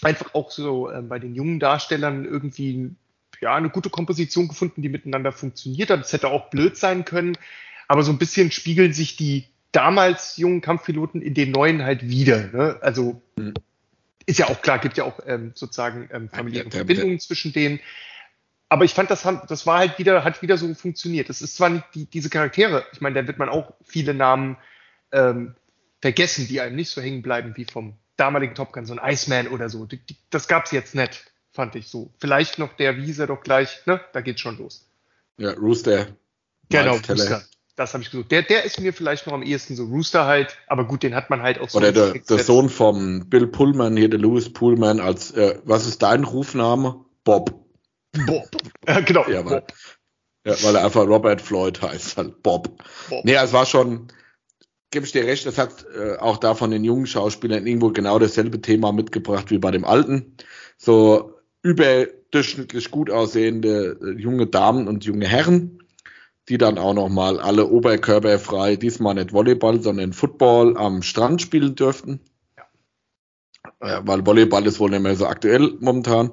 einfach 0.03 0.35
auch 0.35 0.51
so 0.51 0.91
äh, 0.91 1.01
bei 1.01 1.19
den 1.19 1.35
jungen 1.35 1.61
Darstellern 1.61 2.27
irgendwie 2.27 2.91
ja, 3.41 3.55
eine 3.55 3.71
gute 3.71 3.89
Komposition 3.89 4.49
gefunden, 4.49 4.83
die 4.83 4.91
miteinander 4.91 5.33
funktioniert 5.33 5.89
hat. 5.89 6.01
Es 6.01 6.13
hätte 6.13 6.29
auch 6.29 6.51
blöd 6.51 6.77
sein 6.77 7.07
können, 7.07 7.39
aber 7.89 8.03
so 8.03 8.13
ein 8.13 8.19
bisschen 8.19 8.51
spiegeln 8.51 8.93
sich 8.93 9.17
die 9.17 9.47
damals 9.73 10.37
jungen 10.37 10.61
Kampfpiloten 10.61 11.23
in 11.23 11.33
den 11.33 11.53
neuen 11.53 11.83
halt 11.83 12.07
wieder. 12.07 12.49
Ne? 12.53 12.79
Also 12.83 13.23
mhm 13.37 13.55
ist 14.27 14.39
ja 14.39 14.49
auch 14.49 14.63
klar, 14.63 14.79
gibt 14.79 14.97
ja 14.97 15.05
auch 15.05 15.21
ähm, 15.27 15.53
sozusagen 15.55 16.09
ähm, 16.13 16.29
familiäre 16.29 16.67
ja, 16.67 16.71
Verbindungen 16.71 17.21
zwischen 17.21 17.53
denen. 17.53 17.81
Aber 18.69 18.85
ich 18.85 18.95
fand, 18.95 19.11
das, 19.11 19.27
das 19.49 19.67
war 19.67 19.79
halt 19.79 19.99
wieder, 19.99 20.25
hat 20.25 20.41
wieder 20.41 20.57
so 20.57 20.73
funktioniert. 20.75 21.29
Es 21.29 21.43
ist 21.43 21.57
zwar 21.57 21.69
nicht 21.69 21.85
die, 21.95 22.07
diese 22.07 22.31
Charaktere, 22.31 22.85
ich 22.93 23.01
meine, 23.01 23.21
da 23.21 23.27
wird 23.27 23.39
man 23.39 23.49
auch 23.49 23.75
viele 23.85 24.15
Namen 24.15 24.57
ähm, 25.13 25.55
vergessen, 26.01 26.49
die 26.49 26.61
einem 26.61 26.77
nicht 26.77 26.91
so 26.91 27.01
hängen 27.03 27.23
bleiben 27.23 27.53
wie 27.57 27.67
vom 27.67 27.99
damaligen 28.17 28.55
Top 28.55 28.73
Gun, 28.73 28.87
so 28.87 28.97
ein 28.97 29.13
Iceman 29.13 29.49
oder 29.49 29.69
so. 29.69 29.85
Die, 29.85 29.99
die, 29.99 30.17
das 30.31 30.49
gab's 30.49 30.71
jetzt 30.71 30.95
nicht, 30.95 31.33
fand 31.53 31.75
ich 31.75 31.89
so. 31.89 32.13
Vielleicht 32.19 32.59
noch 32.59 32.75
der 32.77 32.97
Wiese 32.97 33.27
doch 33.27 33.43
gleich, 33.43 33.85
ne? 33.87 34.01
Da 34.13 34.21
geht's 34.21 34.41
schon 34.41 34.59
los. 34.59 34.89
Ja, 35.37 35.53
Rooster. 35.53 36.09
Genau, 36.71 36.97
Rooster 36.97 37.43
das 37.83 37.93
habe 37.95 38.03
ich 38.03 38.11
gesucht. 38.11 38.31
Der, 38.31 38.43
der 38.43 38.65
ist 38.65 38.81
mir 38.81 38.93
vielleicht 38.93 39.27
noch 39.27 39.35
am 39.35 39.43
ehesten 39.43 39.77
so 39.77 39.85
Rooster 39.85 40.27
halt, 40.27 40.57
aber 40.67 40.87
gut, 40.87 41.03
den 41.03 41.15
hat 41.15 41.31
man 41.31 41.43
halt 41.43 41.61
auch 41.61 41.69
so. 41.69 41.79
Oder 41.79 41.93
der, 41.93 42.13
der 42.13 42.39
Sohn 42.39 42.69
vom 42.69 43.29
Bill 43.29 43.47
Pullman, 43.47 43.97
hier 43.97 44.09
der 44.09 44.21
Louis 44.21 44.53
Pullman, 44.53 45.01
als, 45.01 45.33
äh, 45.33 45.59
was 45.65 45.87
ist 45.87 46.03
dein 46.03 46.25
Rufname? 46.25 47.05
Bob. 47.25 47.67
Bob. 48.27 48.49
Ja, 48.89 49.01
genau. 49.01 49.29
Ja, 49.29 49.45
weil, 49.45 49.61
Bob. 49.61 49.73
Ja, 50.45 50.55
weil 50.63 50.75
er 50.77 50.85
einfach 50.85 51.07
Robert 51.07 51.41
Floyd 51.41 51.81
heißt, 51.83 52.17
halt 52.17 52.43
Bob. 52.43 52.83
Bob. 53.09 53.25
Nee, 53.25 53.35
es 53.35 53.53
war 53.53 53.67
schon, 53.67 54.09
gebe 54.91 55.07
ich 55.07 55.13
dir 55.13 55.25
recht, 55.25 55.47
das 55.47 55.59
hat 55.59 55.87
äh, 55.97 56.17
auch 56.17 56.39
da 56.39 56.55
von 56.55 56.71
den 56.71 56.85
jungen 56.85 57.07
Schauspielern 57.07 57.67
irgendwo 57.67 57.91
genau 57.91 58.19
dasselbe 58.19 58.61
Thema 58.61 58.93
mitgebracht 58.93 59.51
wie 59.51 59.59
bei 59.59 59.71
dem 59.71 59.85
alten. 59.85 60.37
So 60.79 61.35
überdurchschnittlich 61.63 62.91
gut 62.91 63.11
aussehende 63.11 63.99
äh, 64.03 64.21
junge 64.21 64.47
Damen 64.47 64.89
und 64.89 65.05
junge 65.05 65.29
Herren 65.29 65.82
die 66.53 66.59
dann 66.59 66.77
auch 66.77 66.93
nochmal 66.93 67.41
alle 67.41 67.67
oberkörperfrei, 67.67 68.77
diesmal 68.77 69.15
nicht 69.15 69.33
Volleyball, 69.33 69.83
sondern 69.83 70.13
Football 70.13 70.77
am 70.77 71.01
Strand 71.01 71.41
spielen 71.41 71.75
dürften. 71.77 72.21
Ja. 73.81 74.01
Äh, 74.01 74.03
weil 74.05 74.27
Volleyball 74.27 74.67
ist 74.67 74.79
wohl 74.79 74.91
nicht 74.91 75.01
mehr 75.01 75.17
so 75.17 75.27
aktuell 75.27 75.79
momentan. 75.81 76.31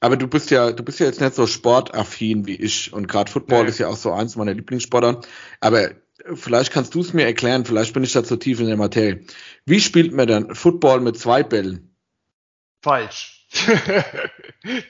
Aber 0.00 0.18
du 0.18 0.28
bist 0.28 0.50
ja, 0.50 0.70
du 0.70 0.82
bist 0.82 1.00
ja 1.00 1.06
jetzt 1.06 1.22
nicht 1.22 1.34
so 1.34 1.46
sportaffin 1.46 2.46
wie 2.46 2.56
ich 2.56 2.92
und 2.92 3.08
gerade 3.08 3.32
Football 3.32 3.62
nee. 3.62 3.70
ist 3.70 3.78
ja 3.78 3.88
auch 3.88 3.96
so 3.96 4.12
eins 4.12 4.36
meiner 4.36 4.52
Lieblingssportler. 4.52 5.22
Aber 5.60 5.92
vielleicht 6.34 6.70
kannst 6.70 6.94
du 6.94 7.00
es 7.00 7.14
mir 7.14 7.24
erklären, 7.24 7.64
vielleicht 7.64 7.94
bin 7.94 8.04
ich 8.04 8.12
da 8.12 8.22
zu 8.22 8.36
tief 8.36 8.60
in 8.60 8.66
der 8.66 8.76
Materie. 8.76 9.24
Wie 9.64 9.80
spielt 9.80 10.12
man 10.12 10.26
denn 10.26 10.54
Football 10.54 11.00
mit 11.00 11.18
zwei 11.18 11.42
Bällen? 11.42 11.96
Falsch. 12.82 13.48
das 13.64 13.72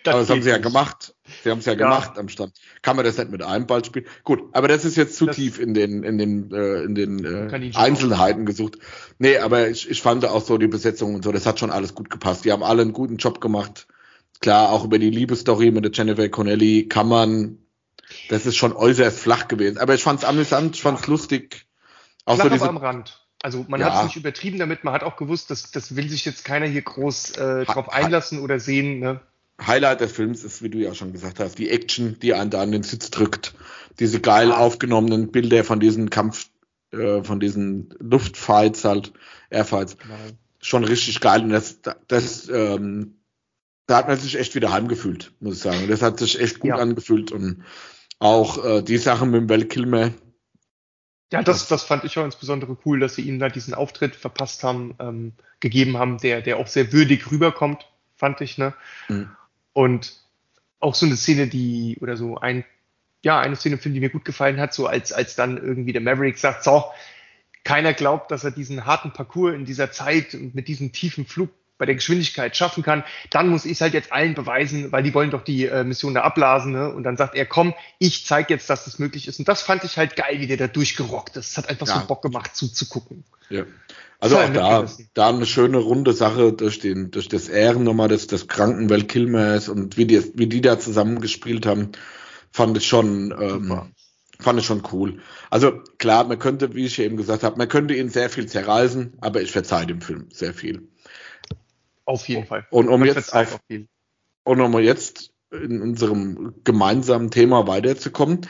aber 0.05 0.21
das 0.21 0.31
haben 0.31 0.43
sie 0.43 0.51
ja 0.51 0.59
gemacht. 0.59 1.14
Sie 1.43 1.51
haben 1.51 1.59
es 1.59 1.65
ja, 1.65 1.73
ja, 1.73 1.79
gemacht 1.79 2.19
am 2.19 2.29
Stand. 2.29 2.53
Kann 2.83 2.97
man 2.97 3.05
das 3.05 3.17
nicht 3.17 3.31
mit 3.31 3.43
einem 3.43 3.67
Ball 3.67 3.85
spielen? 3.85 4.07
Gut, 4.25 4.43
aber 4.53 4.69
das 4.69 4.85
ist 4.85 4.97
jetzt 4.97 5.17
zu 5.17 5.27
das 5.27 5.37
tief 5.37 5.59
in 5.59 5.73
den, 5.73 6.03
in 6.03 6.19
den, 6.19 6.53
äh, 6.53 6.83
in 6.83 6.95
den 6.95 7.25
äh, 7.25 7.71
Einzelheiten 7.75 8.45
gesucht. 8.45 8.79
Nee, 9.19 9.39
aber 9.39 9.69
ich, 9.69 9.89
ich 9.89 10.03
fand 10.03 10.25
auch 10.27 10.45
so 10.45 10.59
die 10.59 10.67
Besetzung 10.67 11.15
und 11.15 11.25
so, 11.25 11.33
das 11.33 11.47
hat 11.47 11.59
schon 11.59 11.71
alles 11.71 11.95
gut 11.95 12.11
gepasst. 12.11 12.45
Die 12.45 12.53
haben 12.53 12.63
alle 12.63 12.83
einen 12.83 12.93
guten 12.93 13.17
Job 13.17 13.41
gemacht. 13.41 13.87
Klar, 14.41 14.71
auch 14.71 14.85
über 14.85 14.99
die 14.99 15.11
Liebesstory 15.11 15.71
mit 15.71 15.85
der 15.85 15.93
Jennifer 15.93 16.29
Connelly 16.29 16.89
kann 16.89 17.09
man, 17.09 17.59
das 18.29 18.45
ist 18.45 18.57
schon 18.57 18.75
äußerst 18.75 19.19
flach 19.19 19.49
gewesen. 19.49 19.79
Aber 19.79 19.95
ich 19.95 20.03
fand 20.03 20.21
es 20.21 20.25
amüsant, 20.27 20.77
ich 20.77 20.83
fand 20.83 21.01
es 21.01 21.07
lustig. 21.07 21.67
Auch 22.27 22.35
flach 22.35 22.45
so 22.45 22.51
diese, 22.51 22.69
am 22.69 22.77
Rand. 22.77 23.27
Also 23.43 23.65
man 23.69 23.81
Ja. 23.81 23.87
hat 23.87 23.99
es 23.99 24.05
nicht 24.05 24.17
übertrieben 24.17 24.59
damit, 24.59 24.85
man 24.85 24.93
hat 24.93 25.03
auch 25.03 25.17
gewusst, 25.17 25.51
dass 25.51 25.71
das 25.71 25.97
will 25.97 26.09
sich 26.11 26.25
jetzt 26.27 26.45
keiner 26.45 26.67
hier 26.67 26.83
groß 26.83 27.31
äh, 27.33 27.65
drauf 27.65 27.91
einlassen 27.91 28.41
oder 28.41 28.61
sehen. 28.61 29.01
Ne? 29.01 29.21
Highlight 29.61 30.01
des 30.01 30.13
Films 30.13 30.43
ist, 30.45 30.63
wie 30.63 30.71
du 30.71 30.79
ja 30.79 30.95
schon 30.95 31.13
gesagt 31.13 31.39
hast, 31.41 31.59
die 31.59 31.71
Action, 31.71 32.19
die 32.21 32.35
einen 32.35 32.51
da 32.51 32.63
an 32.63 32.73
den 32.73 32.83
Sitz 32.83 33.11
drückt. 33.11 33.55
Diese 34.01 34.21
geil 34.21 34.51
aufgenommenen 34.51 35.31
Bilder 35.31 35.63
von 35.65 35.79
diesen 35.81 36.11
Kampf, 36.11 36.49
äh, 36.93 37.23
von 37.23 37.39
diesen 37.41 37.95
Luftfights 38.01 38.85
halt, 38.85 39.13
Airfights. 39.51 39.97
Schon 40.61 40.85
richtig 40.85 41.21
geil. 41.21 41.43
Und 41.43 41.51
das, 41.51 41.81
das, 42.09 42.49
ähm, 42.49 43.19
da 43.87 43.99
hat 43.99 44.09
man 44.09 44.19
sich 44.19 44.37
echt 44.39 44.55
wieder 44.55 44.73
heimgefühlt, 44.73 45.33
muss 45.41 45.57
ich 45.57 45.63
sagen. 45.63 45.87
Das 45.89 46.03
hat 46.03 46.19
sich 46.19 46.41
echt 46.41 46.59
gut 46.59 46.71
Ja. 46.71 46.77
angefühlt. 46.77 47.31
Und 47.31 47.63
auch 48.19 48.65
äh, 48.65 48.83
die 48.83 48.99
Sache 48.99 49.27
mit 49.27 49.41
dem 49.43 49.49
Val 49.49 49.65
Kilmer, 49.67 50.11
Ja, 51.33 51.43
das, 51.43 51.69
das 51.69 51.83
fand 51.85 52.05
ich 52.05 52.19
auch 52.19 52.25
insbesondere 52.25 52.77
cool, 52.85 53.01
dass 53.01 53.15
sie 53.17 53.23
ihm 53.23 53.39
da 53.39 53.49
diesen 53.49 53.75
Auftritt 53.75 54.17
verpasst 54.17 54.65
haben, 54.65 54.95
ähm, 54.99 55.33
gegeben 55.61 55.99
haben, 55.99 56.19
der, 56.19 56.43
der 56.43 56.57
auch 56.59 56.67
sehr 56.67 56.93
würdig 56.93 57.31
rüberkommt, 57.31 57.87
fand 58.17 58.41
ich, 58.41 58.59
ne? 58.59 58.75
Mhm. 59.09 59.31
Und 59.75 60.17
auch 60.81 60.95
so 60.95 61.05
eine 61.05 61.17
Szene, 61.17 61.47
die, 61.49 61.99
oder 62.01 62.17
so 62.17 62.39
ein, 62.39 62.65
ja, 63.23 63.41
eine 63.41 63.57
Szene 63.57 63.75
im 63.75 63.81
Film, 63.81 63.95
die 63.95 64.01
mir 64.01 64.11
gut 64.11 64.25
gefallen 64.25 64.59
hat, 64.59 64.73
so 64.73 64.87
als, 64.87 65.13
als 65.13 65.35
dann 65.35 65.59
irgendwie 65.59 65.93
der 65.93 66.01
Maverick 66.01 66.39
sagt, 66.39 66.65
so, 66.65 66.85
keiner 67.65 67.93
glaubt, 67.93 68.31
dass 68.31 68.45
er 68.45 68.51
diesen 68.51 68.87
harten 68.87 69.13
Parcours 69.13 69.55
in 69.55 69.65
dieser 69.65 69.91
Zeit 69.91 70.35
und 70.35 70.55
mit 70.55 70.69
diesem 70.69 70.93
tiefen 70.93 71.27
Flug 71.27 71.51
bei 71.77 71.87
der 71.87 71.97
Geschwindigkeit 71.97 72.57
schaffen 72.57 72.83
kann, 72.83 73.05
dann 73.31 73.49
muss 73.49 73.65
ich 73.65 73.73
es 73.73 73.81
halt 73.81 73.95
jetzt 73.95 74.13
allen 74.13 74.35
beweisen, 74.35 74.93
weil 74.93 75.03
die 75.03 75.13
wollen 75.13 75.31
doch 75.31 75.43
die 75.43 75.67
äh, 75.67 75.83
Mission 75.85 76.15
da 76.15 76.23
abblasen. 76.23 76.73
Ne? 76.73 76.93
Und 76.93 77.03
dann 77.03 77.17
sagt 77.17 77.35
er, 77.35 77.47
komm, 77.47 77.75
ich 77.99 78.27
zeige 78.27 78.55
jetzt, 78.55 78.71
dass 78.71 78.85
das 78.85 78.99
möglich 78.99 79.27
ist. 79.27 79.39
Und 79.39 79.49
das 79.49 79.63
fand 79.63 79.83
ich 79.85 79.97
halt 79.97 80.17
geil, 80.17 80.41
wie 80.41 80.47
der 80.47 80.57
da 80.57 80.67
durchgerockt 80.69 81.37
ist. 81.37 81.57
Das 81.57 81.65
hat 81.65 81.71
einfach 81.71 81.87
Ja. 81.89 82.01
so 82.01 82.07
Bock 82.07 82.23
gemacht 82.23 82.55
zuzugucken. 82.55 83.25
Ja. 83.51 83.65
Also 84.21 84.39
auch 84.39 84.53
da, 84.53 84.87
da 85.13 85.29
eine 85.29 85.45
schöne 85.45 85.79
runde 85.79 86.13
Sache 86.15 86.53
durch 86.53 86.79
den, 86.79 87.11
durch 87.11 87.29
das 87.29 87.49
Ehren 87.49 87.85
nochmal 87.85 88.09
des, 88.09 88.27
des 88.27 88.49
kranken 88.49 88.89
Val 88.89 89.03
Kilmers 89.03 89.69
und 89.69 89.97
wie 89.99 90.07
die, 90.07 90.23
wie 90.39 90.47
die 90.47 90.63
da 90.63 90.79
zusammengespielt 90.79 91.67
haben, 91.67 91.91
fand 92.51 92.79
ich 92.79 92.87
schon, 92.87 93.33
ähm, 93.39 93.65
Super. 93.65 93.89
fand 94.41 94.61
ich 94.61 94.65
schon 94.65 94.83
cool. 94.93 95.21
Also 95.51 95.73
klar, 95.99 96.25
man 96.25 96.39
könnte, 96.39 96.75
wie 96.75 96.87
ich 96.87 96.99
eben 97.01 97.19
gesagt 97.19 97.43
habe, 97.43 97.59
man 97.59 97.69
könnte 97.69 97.95
ihn 97.95 98.09
sehr 98.09 98.31
viel 98.31 98.47
zerreißen, 98.47 99.15
aber 99.21 99.43
ich 99.43 99.53
verzeihe 99.53 99.87
dem 99.87 100.01
Film 100.01 100.29
sehr 100.31 100.55
viel. 100.55 100.89
Auf 102.05 102.29
jeden 102.29 102.47
Fall. 102.47 102.67
Und 102.71 102.89
um 102.89 103.05
jetzt 103.05 103.35
auf, 103.35 103.59
und 104.45 104.61
um 104.61 104.79
jetzt 104.79 105.33
in 105.51 105.81
unserem 105.81 106.55
gemeinsamen 106.65 107.31
Thema 107.31 107.67
weiterzukommen. 107.67 108.47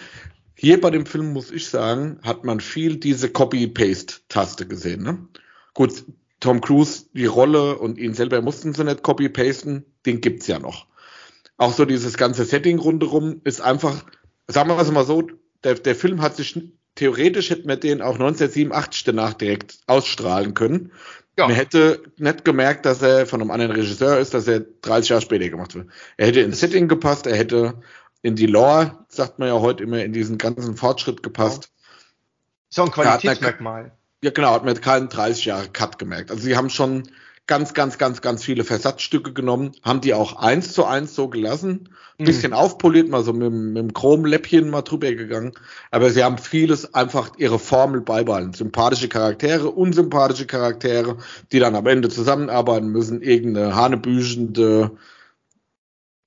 Hier 0.56 0.80
bei 0.80 0.90
dem 0.90 1.06
Film 1.06 1.32
muss 1.32 1.50
ich 1.50 1.68
sagen, 1.68 2.18
hat 2.22 2.44
man 2.44 2.60
viel 2.60 2.96
diese 2.96 3.28
Copy-Paste-Taste 3.28 4.66
gesehen. 4.66 5.02
Ne? 5.02 5.28
Gut, 5.74 6.04
Tom 6.40 6.60
Cruise, 6.60 7.06
die 7.12 7.26
Rolle 7.26 7.78
und 7.78 7.98
ihn 7.98 8.14
selber 8.14 8.40
mussten 8.40 8.74
sie 8.74 8.84
nicht 8.84 9.02
copy-pasten, 9.02 9.84
den 10.06 10.20
gibt's 10.20 10.46
ja 10.46 10.58
noch. 10.58 10.86
Auch 11.56 11.72
so 11.72 11.84
dieses 11.84 12.16
ganze 12.16 12.44
Setting 12.44 12.78
rundherum 12.78 13.40
ist 13.44 13.60
einfach, 13.60 14.04
sagen 14.48 14.68
wir 14.68 14.78
es 14.78 14.90
mal 14.90 15.04
so, 15.04 15.26
der, 15.62 15.74
der 15.74 15.94
Film 15.94 16.20
hat 16.20 16.36
sich, 16.36 16.60
theoretisch 16.94 17.50
hätten 17.50 17.68
wir 17.68 17.76
den 17.76 18.02
auch 18.02 18.14
1987 18.14 19.04
danach 19.04 19.34
direkt 19.34 19.78
ausstrahlen 19.86 20.54
können. 20.54 20.92
Ja. 21.36 21.46
Man 21.48 21.56
hätte 21.56 22.02
nicht 22.16 22.44
gemerkt, 22.44 22.86
dass 22.86 23.02
er 23.02 23.26
von 23.26 23.40
einem 23.40 23.50
anderen 23.50 23.72
Regisseur 23.72 24.18
ist, 24.18 24.34
dass 24.34 24.46
er 24.46 24.60
30 24.60 25.08
Jahre 25.10 25.22
später 25.22 25.48
gemacht 25.48 25.74
wird. 25.74 25.88
Er 26.16 26.28
hätte 26.28 26.40
ins 26.40 26.60
Setting 26.60 26.86
gepasst, 26.86 27.26
er 27.26 27.36
hätte 27.36 27.80
in 28.22 28.36
die 28.36 28.46
Lore, 28.46 29.04
sagt 29.08 29.38
man 29.38 29.48
ja 29.48 29.60
heute 29.60 29.82
immer, 29.82 30.02
in 30.02 30.12
diesen 30.12 30.38
ganzen 30.38 30.76
Fortschritt 30.76 31.22
gepasst. 31.22 31.70
Ist 32.70 32.78
auch 32.78 32.86
ein 32.86 32.92
Qualitätsmerkmal. 32.92 33.92
Ja, 34.22 34.30
genau, 34.30 34.52
hat 34.54 34.64
man 34.64 34.80
keinen 34.80 35.08
30 35.08 35.44
Jahre 35.44 35.68
Cut 35.68 35.98
gemerkt. 35.98 36.30
Also 36.30 36.42
sie 36.42 36.56
haben 36.56 36.70
schon 36.70 37.02
ganz, 37.46 37.74
ganz, 37.74 37.98
ganz, 37.98 38.22
ganz 38.22 38.42
viele 38.42 38.64
Versatzstücke 38.64 39.32
genommen, 39.32 39.72
haben 39.82 40.00
die 40.00 40.14
auch 40.14 40.36
eins 40.36 40.72
zu 40.72 40.84
eins 40.86 41.14
so 41.14 41.28
gelassen, 41.28 41.90
ein 42.18 42.22
Mhm. 42.22 42.24
bisschen 42.24 42.52
aufpoliert, 42.54 43.08
mal 43.08 43.22
so 43.22 43.32
mit, 43.32 43.42
dem- 43.42 43.72
mit 43.74 43.82
dem 43.82 43.92
Chromläppchen 43.92 44.70
mal 44.70 44.82
drüber 44.82 45.12
gegangen, 45.12 45.52
aber 45.90 46.10
sie 46.10 46.24
haben 46.24 46.38
vieles 46.38 46.94
einfach 46.94 47.32
ihre 47.36 47.58
Formel 47.58 48.00
beibehalten. 48.00 48.54
Sympathische 48.54 49.08
Charaktere, 49.08 49.70
unsympathische 49.70 50.46
Charaktere, 50.46 51.18
die 51.52 51.58
dann 51.58 51.74
am 51.76 51.86
Ende 51.86 52.08
zusammenarbeiten 52.08 52.88
müssen, 52.88 53.20
irgendeine 53.20 53.74
hanebüchende, 53.74 54.96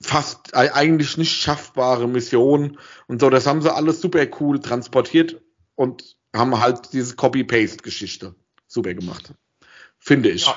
fast 0.01 0.53
eigentlich 0.55 1.17
nicht 1.17 1.33
schaffbare 1.33 2.07
Mission 2.07 2.77
und 3.07 3.19
so, 3.21 3.29
das 3.31 3.47
haben 3.47 3.61
sie 3.63 3.73
alles 3.73 4.01
super 4.01 4.25
cool 4.39 4.59
transportiert 4.59 5.41
und 5.75 6.15
haben 6.35 6.59
halt 6.59 6.93
diese 6.93 7.15
Copy-Paste-Geschichte 7.15 8.35
super 8.67 8.93
gemacht. 8.93 9.33
Finde 9.97 10.29
ich. 10.29 10.45
Ja. 10.45 10.55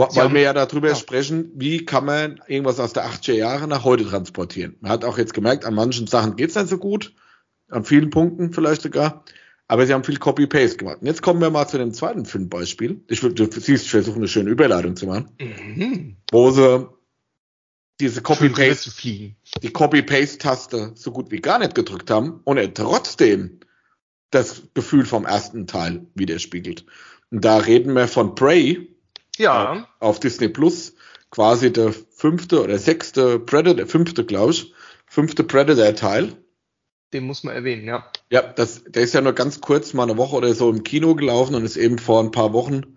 Weil 0.00 0.24
haben- 0.24 0.34
wir 0.34 0.40
ja 0.42 0.52
darüber 0.52 0.88
ja. 0.88 0.94
sprechen, 0.94 1.50
wie 1.54 1.84
kann 1.84 2.04
man 2.04 2.40
irgendwas 2.48 2.80
aus 2.80 2.92
der 2.92 3.04
80er 3.06 3.34
Jahre 3.34 3.68
nach 3.68 3.84
heute 3.84 4.04
transportieren. 4.04 4.76
Man 4.80 4.90
hat 4.92 5.04
auch 5.04 5.18
jetzt 5.18 5.34
gemerkt, 5.34 5.64
an 5.64 5.74
manchen 5.74 6.06
Sachen 6.06 6.36
geht's 6.36 6.54
nicht 6.54 6.68
so 6.68 6.78
gut, 6.78 7.14
an 7.68 7.84
vielen 7.84 8.10
Punkten 8.10 8.52
vielleicht 8.52 8.82
sogar, 8.82 9.24
aber 9.68 9.86
sie 9.86 9.94
haben 9.94 10.02
viel 10.04 10.18
Copy-Paste 10.18 10.78
gemacht. 10.78 10.98
Und 11.00 11.06
jetzt 11.06 11.22
kommen 11.22 11.40
wir 11.40 11.50
mal 11.50 11.68
zu 11.68 11.78
dem 11.78 11.92
zweiten 11.92 12.24
Filmbeispiel. 12.24 13.04
Ich 13.08 13.22
will, 13.22 13.32
du 13.34 13.44
siehst, 13.50 13.84
ich 13.84 13.90
versuche 13.90 14.16
eine 14.16 14.26
schöne 14.28 14.50
Überleitung 14.50 14.96
zu 14.96 15.06
machen, 15.06 15.28
Mhm. 15.40 16.16
wo 16.32 16.50
sie 16.50 16.88
diese 18.00 18.22
Copy-Paste 18.22 18.90
die 19.62 19.70
Copy-Paste-Taste 19.72 20.92
so 20.94 21.12
gut 21.12 21.30
wie 21.30 21.40
gar 21.40 21.58
nicht 21.58 21.74
gedrückt 21.74 22.10
haben 22.10 22.40
und 22.44 22.56
er 22.56 22.72
trotzdem 22.72 23.60
das 24.30 24.62
Gefühl 24.74 25.04
vom 25.04 25.26
ersten 25.26 25.66
Teil 25.66 26.06
widerspiegelt. 26.14 26.86
Und 27.30 27.44
da 27.44 27.58
reden 27.58 27.94
wir 27.94 28.08
von 28.08 28.34
Prey 28.34 28.88
Ja, 29.40 29.88
auf 30.00 30.20
Disney 30.20 30.48
Plus, 30.48 30.94
quasi 31.30 31.72
der 31.72 31.92
fünfte 31.92 32.62
oder 32.62 32.78
sechste 32.78 33.38
Predator, 33.38 33.86
fünfte, 33.86 34.24
glaube 34.24 34.52
ich, 34.52 34.74
fünfte 35.06 35.44
Predator-Teil. 35.44 36.36
den 37.12 37.24
muss 37.24 37.42
man 37.42 37.54
erwähnen, 37.54 37.86
ja. 37.86 38.10
Ja, 38.30 38.42
das, 38.42 38.84
der 38.84 39.02
ist 39.02 39.14
ja 39.14 39.20
nur 39.20 39.32
ganz 39.32 39.60
kurz 39.60 39.94
mal 39.94 40.04
eine 40.04 40.16
Woche 40.16 40.36
oder 40.36 40.54
so 40.54 40.70
im 40.70 40.84
Kino 40.84 41.14
gelaufen 41.14 41.54
und 41.54 41.64
ist 41.64 41.76
eben 41.76 41.98
vor 41.98 42.22
ein 42.22 42.30
paar 42.30 42.52
Wochen 42.52 42.96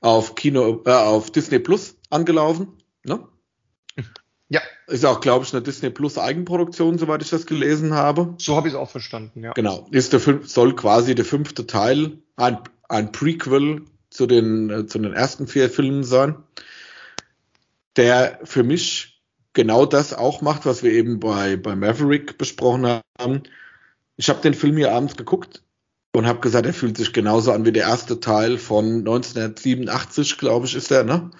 auf 0.00 0.34
Kino, 0.34 0.82
äh, 0.84 0.90
auf 0.90 1.30
Disney 1.30 1.58
Plus 1.58 1.96
angelaufen. 2.10 2.68
Ne? 3.04 3.26
Ja, 4.50 4.62
Ist 4.86 5.04
auch, 5.04 5.20
glaube 5.20 5.44
ich, 5.44 5.52
eine 5.52 5.60
Disney 5.60 5.90
Plus 5.90 6.16
Eigenproduktion, 6.16 6.96
soweit 6.96 7.20
ich 7.20 7.28
das 7.28 7.44
gelesen 7.44 7.92
habe. 7.92 8.34
so 8.38 8.56
habe 8.56 8.66
ich 8.66 8.72
es 8.72 8.80
auch 8.80 8.88
verstanden, 8.88 9.44
ja. 9.44 9.52
Genau, 9.52 9.86
ist 9.90 10.14
der 10.14 10.20
soll 10.44 10.74
quasi 10.74 11.14
der 11.14 11.26
fünfte 11.26 11.66
Teil 11.66 12.22
ein, 12.36 12.56
ein 12.88 13.12
Prequel 13.12 13.82
zu 14.18 14.26
den, 14.26 14.68
äh, 14.68 14.86
zu 14.86 14.98
den 14.98 15.12
ersten 15.12 15.46
vier 15.46 15.70
Filmen 15.70 16.02
sein, 16.02 16.34
der 17.96 18.40
für 18.42 18.64
mich 18.64 19.22
genau 19.52 19.86
das 19.86 20.12
auch 20.12 20.40
macht, 20.40 20.66
was 20.66 20.82
wir 20.82 20.90
eben 20.90 21.20
bei, 21.20 21.56
bei 21.56 21.76
Maverick 21.76 22.36
besprochen 22.36 23.00
haben. 23.16 23.42
Ich 24.16 24.28
habe 24.28 24.40
den 24.40 24.54
Film 24.54 24.76
hier 24.76 24.92
abends 24.92 25.16
geguckt 25.16 25.62
und 26.16 26.26
habe 26.26 26.40
gesagt, 26.40 26.66
er 26.66 26.74
fühlt 26.74 26.96
sich 26.96 27.12
genauso 27.12 27.52
an 27.52 27.64
wie 27.64 27.70
der 27.70 27.84
erste 27.84 28.18
Teil 28.18 28.58
von 28.58 28.98
1987, 28.98 30.36
glaube 30.36 30.66
ich, 30.66 30.74
ist 30.74 30.90
der, 30.90 31.04
ne? 31.04 31.30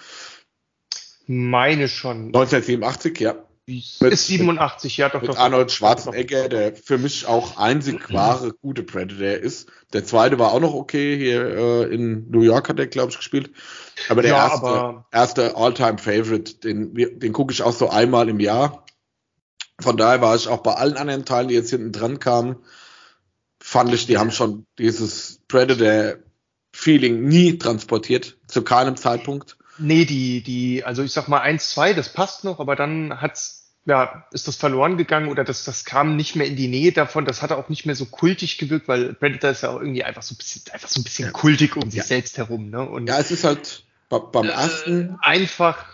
Meine 1.26 1.88
schon. 1.88 2.26
1987, 2.26 3.18
ja. 3.18 3.44
Ist 3.68 4.00
Mit- 4.00 4.18
87, 4.18 4.96
ja, 4.96 5.10
doch, 5.10 5.20
mit 5.20 5.28
doch. 5.30 5.36
Arnold. 5.36 5.70
Schwarzenegger, 5.70 6.48
der 6.48 6.74
für 6.74 6.96
mich 6.96 7.26
auch 7.26 7.58
einzig 7.58 8.10
wahre 8.12 8.52
gute 8.54 8.82
Predator 8.82 9.28
ist. 9.42 9.68
Der 9.92 10.06
zweite 10.06 10.38
war 10.38 10.52
auch 10.52 10.60
noch 10.60 10.72
okay, 10.72 11.18
hier 11.18 11.42
äh, 11.44 11.94
in 11.94 12.30
New 12.30 12.40
York 12.40 12.70
hat 12.70 12.78
er, 12.78 12.86
glaube 12.86 13.10
ich, 13.10 13.18
gespielt. 13.18 13.50
Aber 14.08 14.22
der 14.22 14.30
Ja, 14.30 14.48
erste, 14.48 14.66
aber- 14.66 15.06
erste 15.12 15.56
All-Time-Favorite, 15.56 16.54
den, 16.60 16.94
den 16.94 17.32
gucke 17.34 17.52
ich 17.52 17.62
auch 17.62 17.72
so 17.74 17.90
einmal 17.90 18.30
im 18.30 18.40
Jahr. 18.40 18.86
Von 19.80 19.98
daher 19.98 20.22
war 20.22 20.34
ich 20.34 20.48
auch 20.48 20.62
bei 20.62 20.72
allen 20.72 20.96
anderen 20.96 21.26
Teilen, 21.26 21.48
die 21.48 21.54
jetzt 21.54 21.70
hinten 21.70 21.92
dran 21.92 22.18
kamen, 22.18 22.56
fand 23.62 23.92
ich, 23.92 24.06
die 24.06 24.16
haben 24.16 24.30
schon 24.30 24.64
dieses 24.78 25.40
Predator-Feeling 25.48 27.22
nie 27.22 27.58
transportiert, 27.58 28.38
zu 28.46 28.62
keinem 28.62 28.96
Zeitpunkt. 28.96 29.56
Nee, 29.78 30.04
die, 30.06 30.42
die, 30.42 30.82
also 30.84 31.02
ich 31.04 31.12
sag 31.12 31.28
mal 31.28 31.40
1, 31.40 31.70
2, 31.70 31.92
das 31.94 32.12
passt 32.12 32.42
noch, 32.44 32.58
aber 32.58 32.74
dann 32.74 33.20
hat's, 33.20 33.57
ja, 33.88 34.26
ist 34.32 34.46
das 34.46 34.56
verloren 34.56 34.98
gegangen 34.98 35.30
oder 35.30 35.44
das, 35.44 35.64
das 35.64 35.86
kam 35.86 36.14
nicht 36.14 36.36
mehr 36.36 36.46
in 36.46 36.56
die 36.56 36.68
Nähe 36.68 36.92
davon. 36.92 37.24
Das 37.24 37.40
hatte 37.40 37.56
auch 37.56 37.70
nicht 37.70 37.86
mehr 37.86 37.94
so 37.94 38.04
kultig 38.04 38.58
gewirkt, 38.58 38.86
weil 38.86 39.14
Predator 39.14 39.48
ist 39.50 39.62
ja 39.62 39.70
auch 39.70 39.80
irgendwie 39.80 40.04
einfach 40.04 40.22
so 40.22 40.34
ein 40.34 40.36
bisschen, 40.36 40.62
einfach 40.72 40.88
so 40.90 41.00
ein 41.00 41.04
bisschen 41.04 41.32
kultig 41.32 41.74
um 41.74 41.90
sich 41.90 42.00
Ja. 42.00 42.04
selbst 42.04 42.36
herum, 42.36 42.68
ne? 42.68 42.86
Und 42.86 43.06
Ja, 43.08 43.18
es 43.18 43.30
ist 43.30 43.44
halt 43.44 43.84
bei, 44.10 44.18
beim 44.18 44.44
ersten, 44.50 45.14
äh, 45.14 45.16
einfach, 45.22 45.86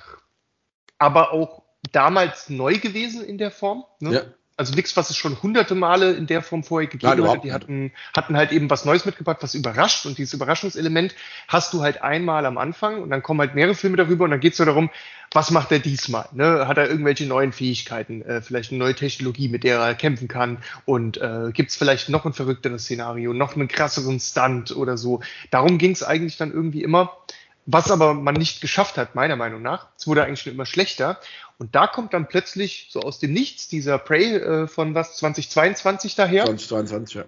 aber 0.99 1.33
auch 1.33 1.63
damals 1.93 2.51
neu 2.51 2.79
gewesen 2.79 3.25
in 3.25 3.39
der 3.39 3.53
Form. 3.53 3.85
Ne? 4.01 4.13
ja, 4.13 4.23
Also 4.57 4.75
nichts, 4.75 4.97
was 4.97 5.11
es 5.11 5.17
schon 5.17 5.43
hunderte 5.43 5.75
Male 5.75 6.13
in 6.13 6.29
der 6.29 6.41
Form 6.41 6.63
vorher 6.63 6.89
gegeben 6.89 7.09
Nein, 7.09 7.13
hatte. 7.13 7.21
überhaupt 7.23 7.45
Die 7.45 7.53
hatten, 7.53 7.93
hatten 8.17 8.37
halt 8.37 8.53
eben 8.53 8.71
was 8.71 8.85
Neues 8.85 9.05
mitgebracht, 9.05 9.39
was 9.41 9.55
überrascht. 9.55 10.07
Und 10.07 10.17
dieses 10.17 10.35
Überraschungselement 10.35 11.15
hast 11.49 11.73
du 11.73 11.83
halt 11.83 12.03
einmal 12.03 12.47
am 12.47 12.57
Anfang 12.57 13.03
und 13.03 13.11
dann 13.11 13.23
kommen 13.23 13.41
halt 13.41 13.57
mehrere 13.57 13.75
Filme 13.75 13.97
darüber 13.97 14.25
und 14.25 14.31
dann 14.31 14.39
geht 14.39 14.53
es 14.53 14.59
so 14.59 14.65
darum, 14.65 14.91
was 15.33 15.51
macht 15.51 15.73
er 15.73 15.81
diesmal? 15.81 16.29
Ne? 16.33 16.69
Hat 16.69 16.79
er 16.79 16.89
irgendwelche 16.89 17.27
neuen 17.27 17.53
Fähigkeiten, 17.53 18.23
äh, 18.23 18.41
vielleicht 18.41 18.71
eine 18.71 18.79
neue 18.79 18.95
Technologie, 18.95 19.49
mit 19.49 19.65
der 19.65 19.81
er 19.81 19.95
kämpfen 19.97 20.29
kann? 20.29 20.59
Und 20.85 21.17
äh, 21.17 21.51
gibt 21.53 21.71
es 21.71 21.77
vielleicht 21.77 22.09
noch 22.09 22.25
ein 22.25 22.33
verrückteres 22.33 22.85
Szenario, 22.85 23.33
noch 23.33 23.57
einen 23.57 23.67
krasseren 23.67 24.21
Stunt 24.21 24.77
oder 24.77 24.97
so? 24.97 25.21
Darum 25.51 25.79
ging 25.79 25.91
es 25.91 26.05
eigentlich 26.05 26.37
dann 26.37 26.53
irgendwie 26.53 26.85
immer. 26.85 27.17
Was 27.67 27.91
aber 27.91 28.15
man 28.15 28.35
nicht 28.35 28.61
geschafft 28.61 28.99
hat, 28.99 29.15
meiner 29.15 29.37
Meinung 29.37 29.63
nach. 29.63 29.89
Es 29.97 30.07
wurde 30.07 30.25
eigentlich 30.25 30.43
schon 30.43 30.53
immer 30.53 30.67
schlechter. 30.67 31.19
Und 31.59 31.75
da 31.75 31.87
kommt 31.87 32.13
dann 32.13 32.29
plötzlich 32.29 32.89
so 32.91 33.01
aus 33.01 33.19
dem 33.19 33.33
Nichts 33.33 33.69
dieser 33.69 33.99
Prey 33.99 34.37
äh, 34.37 34.67
von 34.67 34.95
was 34.95 35.17
2022 35.17 36.15
daher. 36.15 36.45
2022, 36.45 37.15
ja 37.15 37.25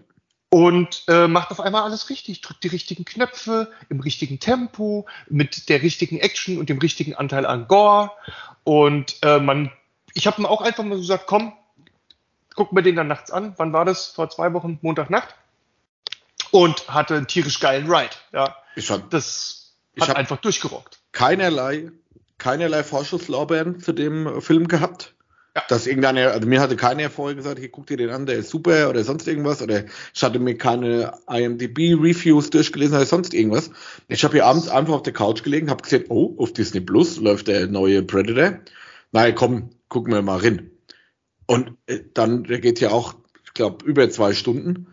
und 0.57 1.05
äh, 1.09 1.29
macht 1.29 1.51
auf 1.51 1.61
einmal 1.61 1.83
alles 1.83 2.09
richtig, 2.09 2.41
drückt 2.41 2.65
die 2.65 2.69
richtigen 2.69 3.05
Knöpfe 3.05 3.71
im 3.89 4.01
richtigen 4.01 4.39
Tempo, 4.39 5.07
mit 5.29 5.69
der 5.69 5.83
richtigen 5.83 6.19
Action 6.19 6.59
und 6.59 6.69
dem 6.69 6.79
richtigen 6.79 7.15
Anteil 7.15 7.45
an 7.47 7.69
Gore. 7.69 8.13
Und 8.65 9.17
äh, 9.23 9.39
man, 9.39 9.71
ich 10.15 10.27
habe 10.27 10.41
mir 10.41 10.49
auch 10.49 10.63
einfach 10.63 10.85
mal 10.85 10.95
so 10.95 11.03
gesagt, 11.03 11.27
komm, 11.27 11.53
gucken 12.55 12.77
wir 12.77 12.83
den 12.83 12.97
dann 12.97 13.09
nachts 13.09 13.31
an. 13.31 13.55
Wann 13.57 13.73
war 13.73 13.85
das? 13.85 14.07
Vor 14.07 14.31
zwei 14.31 14.53
Wochen, 14.53 14.79
Montagnacht. 14.83 15.35
Und 16.53 16.89
hatte 16.89 17.17
einen 17.17 17.27
tierisch 17.27 17.61
geilen 17.61 17.93
Ride. 17.93 18.15
Ja, 18.33 18.57
ich 18.77 18.91
hab, 18.91 19.11
das 19.11 19.66
hat 20.01 20.17
einfach 20.17 20.39
durchgerockt. 20.39 21.01
Keinerlei, 21.13 21.91
keinerlei 22.39 22.83
Vorschusslorbeeren 22.83 23.81
zu 23.81 23.93
dem 23.93 24.41
Film 24.41 24.69
gehabt. 24.69 25.15
Ja. 25.55 25.63
Dass 25.69 25.87
irgendeine, 25.87 26.33
also 26.33 26.47
mir 26.47 26.61
hatte 26.61 26.77
keiner 26.77 27.09
vorher 27.09 27.35
gesagt, 27.35 27.59
hier 27.59 27.71
guck 27.71 27.87
dir 27.87 27.97
den 27.97 28.11
an, 28.11 28.27
der 28.27 28.37
ist 28.37 28.51
super 28.51 28.91
oder 28.91 29.03
sonst 29.05 29.27
irgendwas. 29.27 29.63
Oder 29.63 29.85
ich 30.15 30.23
hatte 30.23 30.39
mir 30.39 30.59
keine 30.59 31.15
IMDb-Reviews 31.29 32.51
durchgelesen 32.51 32.95
oder 32.95 33.07
sonst 33.07 33.33
irgendwas. 33.33 33.71
Ich 34.09 34.23
habe 34.23 34.35
hier 34.35 34.45
abends 34.45 34.69
einfach 34.69 34.93
auf 34.93 35.03
der 35.03 35.15
Couch 35.15 35.43
gelegen, 35.43 35.71
habe 35.71 35.83
gesehen, 35.83 36.05
oh, 36.11 36.35
auf 36.37 36.53
Disney 36.53 36.81
Plus 36.81 37.17
läuft 37.17 37.49
der 37.49 37.69
neue 37.69 38.03
Predator. 38.03 38.59
Naja, 39.13 39.33
komm, 39.33 39.71
gucken 39.89 40.13
wir 40.13 40.21
mal 40.21 40.41
rein. 40.41 40.71
Und 41.47 41.73
äh, 41.87 42.01
dann, 42.13 42.45
der 42.45 42.61
geht 42.61 42.81
ja 42.81 42.91
auch, 42.91 43.15
ich 43.47 43.55
glaube, 43.55 43.83
über 43.87 44.11
zwei 44.11 44.35
Stunden. 44.35 44.89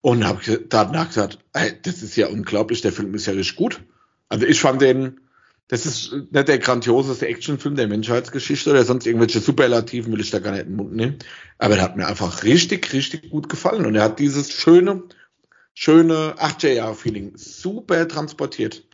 Und 0.00 0.24
habe 0.24 0.60
danach 0.68 1.08
gesagt, 1.08 1.38
ey, 1.54 1.72
das 1.82 2.02
ist 2.02 2.14
ja 2.14 2.28
unglaublich, 2.28 2.82
der 2.82 2.92
Film 2.92 3.14
ist 3.14 3.26
ja 3.26 3.32
richtig 3.32 3.56
gut. 3.56 3.80
Also 4.28 4.46
ich 4.46 4.60
fand 4.60 4.80
den, 4.82 5.20
das 5.68 5.86
ist 5.86 6.12
nicht 6.12 6.48
der 6.48 6.58
grandioseste 6.58 7.26
Actionfilm 7.26 7.76
der 7.76 7.88
Menschheitsgeschichte 7.88 8.70
oder 8.70 8.84
sonst 8.84 9.06
irgendwelche 9.06 9.40
Superlativen 9.40 10.12
will 10.12 10.20
ich 10.20 10.30
da 10.30 10.38
gar 10.38 10.52
nicht 10.52 10.62
in 10.62 10.68
den 10.68 10.76
Mund 10.76 10.94
nehmen. 10.94 11.18
Aber 11.58 11.76
er 11.76 11.82
hat 11.82 11.96
mir 11.96 12.06
einfach 12.06 12.44
richtig, 12.44 12.92
richtig 12.92 13.30
gut 13.30 13.48
gefallen. 13.48 13.86
Und 13.86 13.94
er 13.94 14.02
hat 14.02 14.18
dieses 14.18 14.52
schöne, 14.52 15.02
schöne 15.72 16.34
80er-Jahre-Feeling 16.38 17.32
super 17.36 18.06
transportiert. 18.08 18.84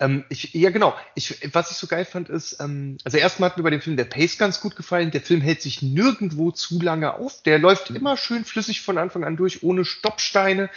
Ähm, 0.00 0.24
ich, 0.28 0.54
ja, 0.54 0.70
genau. 0.70 0.94
Ich, 1.14 1.38
was 1.52 1.70
ich 1.70 1.76
so 1.76 1.86
geil 1.86 2.04
fand, 2.04 2.28
ist, 2.28 2.60
ähm, 2.60 2.98
also 3.04 3.18
erstmal 3.18 3.50
hat 3.50 3.56
mir 3.56 3.62
bei 3.62 3.70
dem 3.70 3.80
Film 3.80 3.96
der 3.96 4.04
Pace 4.04 4.38
ganz 4.38 4.60
gut 4.60 4.76
gefallen. 4.76 5.10
Der 5.10 5.20
Film 5.20 5.40
hält 5.40 5.62
sich 5.62 5.82
nirgendwo 5.82 6.50
zu 6.50 6.80
lange 6.80 7.14
auf. 7.14 7.42
Der 7.42 7.58
läuft 7.58 7.90
immer 7.90 8.16
schön 8.16 8.44
flüssig 8.44 8.82
von 8.82 8.98
Anfang 8.98 9.24
an 9.24 9.36
durch, 9.36 9.62
ohne 9.62 9.84
Stoppsteine. 9.84 10.70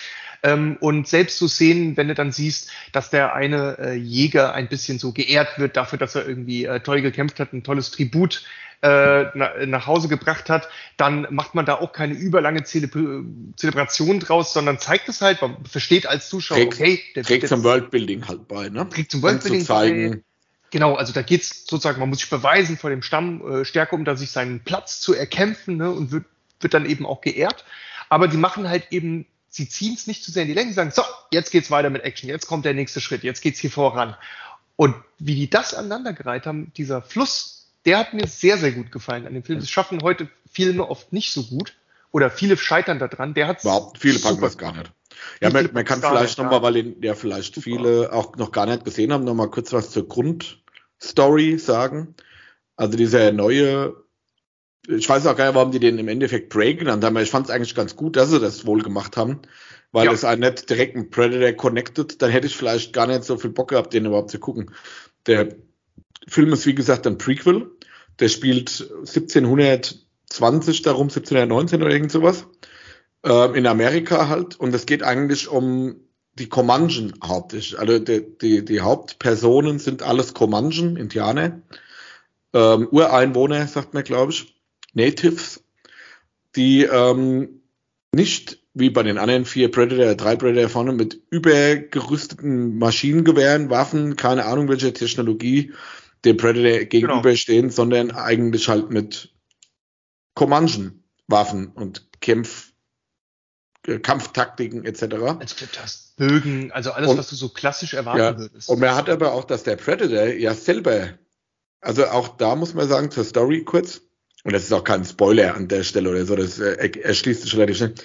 Ähm, 0.43 0.77
und 0.79 1.07
selbst 1.07 1.37
so 1.37 1.47
Szenen, 1.47 1.97
wenn 1.97 2.07
du 2.07 2.15
dann 2.15 2.31
siehst, 2.31 2.71
dass 2.91 3.09
der 3.09 3.33
eine 3.33 3.77
äh, 3.77 3.93
Jäger 3.93 4.53
ein 4.53 4.67
bisschen 4.67 4.97
so 4.97 5.11
geehrt 5.11 5.59
wird 5.59 5.77
dafür, 5.77 5.99
dass 5.99 6.15
er 6.15 6.27
irgendwie 6.27 6.65
äh, 6.65 6.79
toll 6.79 7.01
gekämpft 7.01 7.39
hat, 7.39 7.53
ein 7.53 7.63
tolles 7.63 7.91
Tribut 7.91 8.43
äh, 8.81 9.25
na, 9.35 9.65
nach 9.65 9.87
Hause 9.87 10.07
gebracht 10.07 10.49
hat, 10.49 10.67
dann 10.97 11.27
macht 11.29 11.55
man 11.55 11.65
da 11.65 11.75
auch 11.75 11.93
keine 11.93 12.13
überlange 12.13 12.63
Zelebr 12.63 13.23
Zelebration 13.55 14.19
draus, 14.19 14.53
sondern 14.53 14.79
zeigt 14.79 15.09
es 15.09 15.21
halt, 15.21 15.41
man 15.41 15.57
versteht 15.65 16.07
als 16.07 16.29
Zuschauer, 16.29 16.57
trägt, 16.57 16.73
okay, 16.73 16.99
der 17.15 17.23
trägt 17.23 17.47
zum 17.47 17.63
Worldbuilding 17.63 18.27
halt 18.27 18.47
bei, 18.47 18.69
ne? 18.69 18.87
Trägt 18.89 19.11
zum 19.11 19.21
Worldbuilding 19.21 19.65
bei. 19.65 20.21
Genau, 20.71 20.95
also 20.95 21.11
da 21.11 21.21
geht's 21.21 21.65
sozusagen, 21.67 21.99
man 21.99 22.09
muss 22.09 22.19
sich 22.19 22.29
beweisen 22.29 22.77
vor 22.77 22.89
dem 22.89 23.01
Stamm 23.01 23.61
äh, 23.61 23.65
stärker, 23.65 23.93
um 23.93 24.05
da 24.05 24.15
sich 24.15 24.31
seinen 24.31 24.63
Platz 24.63 25.01
zu 25.01 25.13
erkämpfen 25.13 25.77
ne, 25.77 25.91
und 25.91 26.11
wird, 26.11 26.25
wird 26.61 26.73
dann 26.73 26.85
eben 26.85 27.05
auch 27.05 27.19
geehrt. 27.19 27.65
Aber 28.07 28.29
die 28.29 28.37
machen 28.37 28.69
halt 28.69 28.87
eben 28.91 29.25
sie 29.51 29.67
ziehen 29.67 29.93
es 29.93 30.07
nicht 30.07 30.23
zu 30.23 30.31
sehr 30.31 30.43
in 30.43 30.47
die 30.47 30.53
Länge, 30.55 30.69
sie 30.69 30.75
sagen, 30.75 30.91
so, 30.91 31.03
jetzt 31.29 31.51
geht's 31.51 31.69
weiter 31.69 31.89
mit 31.89 32.03
Action, 32.03 32.29
jetzt 32.29 32.47
kommt 32.47 32.65
der 32.65 32.73
nächste 32.73 33.01
Schritt, 33.01 33.23
jetzt 33.23 33.41
geht's 33.41 33.59
hier 33.59 33.69
voran. 33.69 34.15
Und 34.77 34.95
wie 35.19 35.35
die 35.35 35.49
das 35.49 35.73
aneinandergereiht 35.73 36.47
haben, 36.47 36.71
dieser 36.77 37.01
Fluss, 37.01 37.60
der 37.85 37.97
hat 37.97 38.13
mir 38.13 38.27
sehr, 38.27 38.57
sehr 38.57 38.71
gut 38.71 38.91
gefallen 38.91 39.25
an 39.25 39.33
dem 39.33 39.43
Film. 39.43 39.59
Das 39.59 39.69
schaffen 39.69 40.01
heute 40.01 40.29
Filme 40.51 40.87
oft 40.87 41.13
nicht 41.13 41.33
so 41.33 41.43
gut. 41.43 41.73
Oder 42.11 42.29
viele 42.29 42.57
scheitern 42.57 42.99
daran. 42.99 43.33
Der 43.33 43.47
hat 43.47 43.61
Überhaupt, 43.61 43.97
viele 43.97 44.19
packen 44.19 44.41
das 44.41 44.57
gar 44.57 44.73
nicht. 44.73 44.91
Ja, 45.39 45.49
man, 45.49 45.69
man 45.73 45.85
kann 45.85 46.01
vielleicht 46.01 46.37
nochmal, 46.37 46.61
weil 46.61 46.77
ihn 46.77 47.01
ja 47.01 47.15
vielleicht 47.15 47.55
viele 47.55 48.11
auch 48.11 48.35
noch 48.35 48.51
gar 48.51 48.65
nicht 48.65 48.83
gesehen 48.83 49.13
haben, 49.13 49.23
nochmal 49.23 49.49
kurz 49.49 49.71
was 49.71 49.91
zur 49.91 50.07
Grundstory 50.07 51.57
sagen. 51.57 52.15
Also 52.75 52.97
dieser 52.97 53.31
neue 53.31 53.95
ich 54.87 55.07
weiß 55.07 55.27
auch 55.27 55.35
gar 55.35 55.45
nicht, 55.45 55.55
warum 55.55 55.71
die 55.71 55.79
den 55.79 55.99
im 55.99 56.07
Endeffekt 56.07 56.49
Prey 56.49 56.73
genannt 56.73 57.03
haben, 57.03 57.15
aber 57.15 57.23
ich 57.23 57.31
fand 57.31 57.47
es 57.47 57.51
eigentlich 57.51 57.75
ganz 57.75 57.95
gut, 57.95 58.15
dass 58.15 58.29
sie 58.29 58.39
das 58.39 58.65
wohl 58.65 58.81
gemacht 58.81 59.17
haben, 59.17 59.41
weil 59.91 60.05
ja. 60.05 60.11
es 60.11 60.23
einen 60.23 60.41
nicht 60.41 60.69
direkt 60.69 60.95
mit 60.95 61.11
Predator 61.11 61.53
connected, 61.53 62.21
dann 62.21 62.31
hätte 62.31 62.47
ich 62.47 62.57
vielleicht 62.57 62.93
gar 62.93 63.07
nicht 63.07 63.23
so 63.23 63.37
viel 63.37 63.51
Bock 63.51 63.69
gehabt, 63.69 63.93
den 63.93 64.05
überhaupt 64.05 64.31
zu 64.31 64.39
gucken. 64.39 64.71
Der 65.27 65.55
Film 66.27 66.53
ist 66.53 66.65
wie 66.65 66.75
gesagt 66.75 67.07
ein 67.07 67.17
Prequel, 67.17 67.71
der 68.19 68.29
spielt 68.29 68.87
1720 68.99 70.81
darum, 70.83 71.07
1719 71.07 71.81
oder 71.81 71.91
irgend 71.91 72.11
sowas, 72.11 72.45
äh, 73.25 73.57
in 73.57 73.67
Amerika 73.67 74.27
halt, 74.29 74.59
und 74.59 74.73
es 74.75 74.85
geht 74.85 75.03
eigentlich 75.03 75.47
um 75.47 75.95
die 76.33 76.49
Comanchen 76.49 77.13
hauptsächlich. 77.23 77.79
Also 77.79 77.99
die, 77.99 78.25
die, 78.41 78.65
die 78.65 78.81
Hauptpersonen 78.81 79.79
sind 79.79 80.03
alles 80.03 80.33
Comanchen, 80.33 80.95
Indianer, 80.97 81.61
ähm, 82.53 82.87
Ureinwohner, 82.89 83.67
sagt 83.67 83.93
man, 83.93 84.03
glaube 84.03 84.31
ich. 84.31 84.55
Natives, 84.93 85.63
die 86.55 86.83
ähm, 86.83 87.61
nicht 88.13 88.59
wie 88.73 88.89
bei 88.89 89.03
den 89.03 89.17
anderen 89.17 89.45
vier 89.45 89.69
Predator, 89.71 90.15
drei 90.15 90.35
Predator 90.35 90.69
vorne 90.69 90.93
mit 90.93 91.21
übergerüsteten 91.29 92.77
Maschinengewehren, 92.77 93.69
Waffen, 93.69 94.15
keine 94.15 94.45
Ahnung 94.45 94.69
welche 94.69 94.93
Technologie 94.93 95.73
dem 96.25 96.37
Predator 96.37 96.85
gegenüberstehen, 96.85 97.63
genau. 97.63 97.73
sondern 97.73 98.11
eigentlich 98.11 98.67
halt 98.67 98.91
mit 98.91 99.33
Comanchen 100.35 101.01
Waffen 101.27 101.69
und 101.69 102.07
Kämpf, 102.21 102.73
äh, 103.87 103.99
Kampftaktiken 103.99 104.85
etc. 104.85 105.01
Also 105.01 105.15
du 105.15 105.79
hast 105.81 106.15
Bögen, 106.17 106.71
also 106.71 106.91
alles, 106.91 107.09
und, 107.09 107.17
was 107.17 107.29
du 107.29 107.35
so 107.35 107.49
klassisch 107.49 107.95
erwarten 107.95 108.19
ja, 108.19 108.37
würdest. 108.37 108.69
Und 108.69 108.79
man 108.79 108.93
hat 108.93 109.09
aber 109.09 109.33
auch, 109.33 109.45
dass 109.45 109.63
der 109.63 109.77
Predator 109.77 110.27
ja 110.27 110.53
selber, 110.53 111.09
also 111.79 112.05
auch 112.05 112.37
da 112.37 112.55
muss 112.55 112.73
man 112.73 112.87
sagen, 112.87 113.09
zur 113.09 113.23
Story 113.23 113.63
kurz, 113.63 114.01
und 114.43 114.53
das 114.53 114.63
ist 114.63 114.73
auch 114.73 114.83
kein 114.83 115.05
Spoiler 115.05 115.55
an 115.55 115.67
der 115.67 115.83
Stelle 115.83 116.09
oder 116.09 116.25
so, 116.25 116.35
das 116.35 116.59
äh, 116.59 116.91
erschließt 116.99 117.43
sich 117.43 117.55
relativ 117.55 117.77
schnell. 117.77 117.95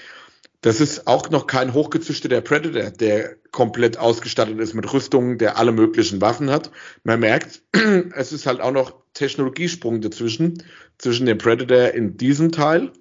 Das 0.61 0.81
ist 0.81 1.07
auch 1.07 1.31
noch 1.31 1.47
kein 1.47 1.75
hochgezüchteter 1.75 2.41
Predator, 2.41 2.91
der 2.91 3.37
komplett 3.53 3.99
ausgestattet 3.99 4.59
ist 4.59 4.75
mit 4.75 4.93
Rüstungen, 4.93 5.39
der 5.39 5.59
alle 5.59 5.73
möglichen 5.73 6.21
Waffen 6.21 6.51
hat. 6.51 6.71
Man 7.05 7.21
merkt, 7.21 7.63
es 8.15 8.33
ist 8.33 8.47
halt 8.47 8.61
auch 8.61 8.73
noch 8.73 8.95
Technologiesprung 9.15 10.01
dazwischen, 10.01 10.63
zwischen 10.99 11.27
dem 11.27 11.39
Predator 11.39 11.95
in 11.95 12.17
diesem 12.17 12.53
Teil 12.53 12.93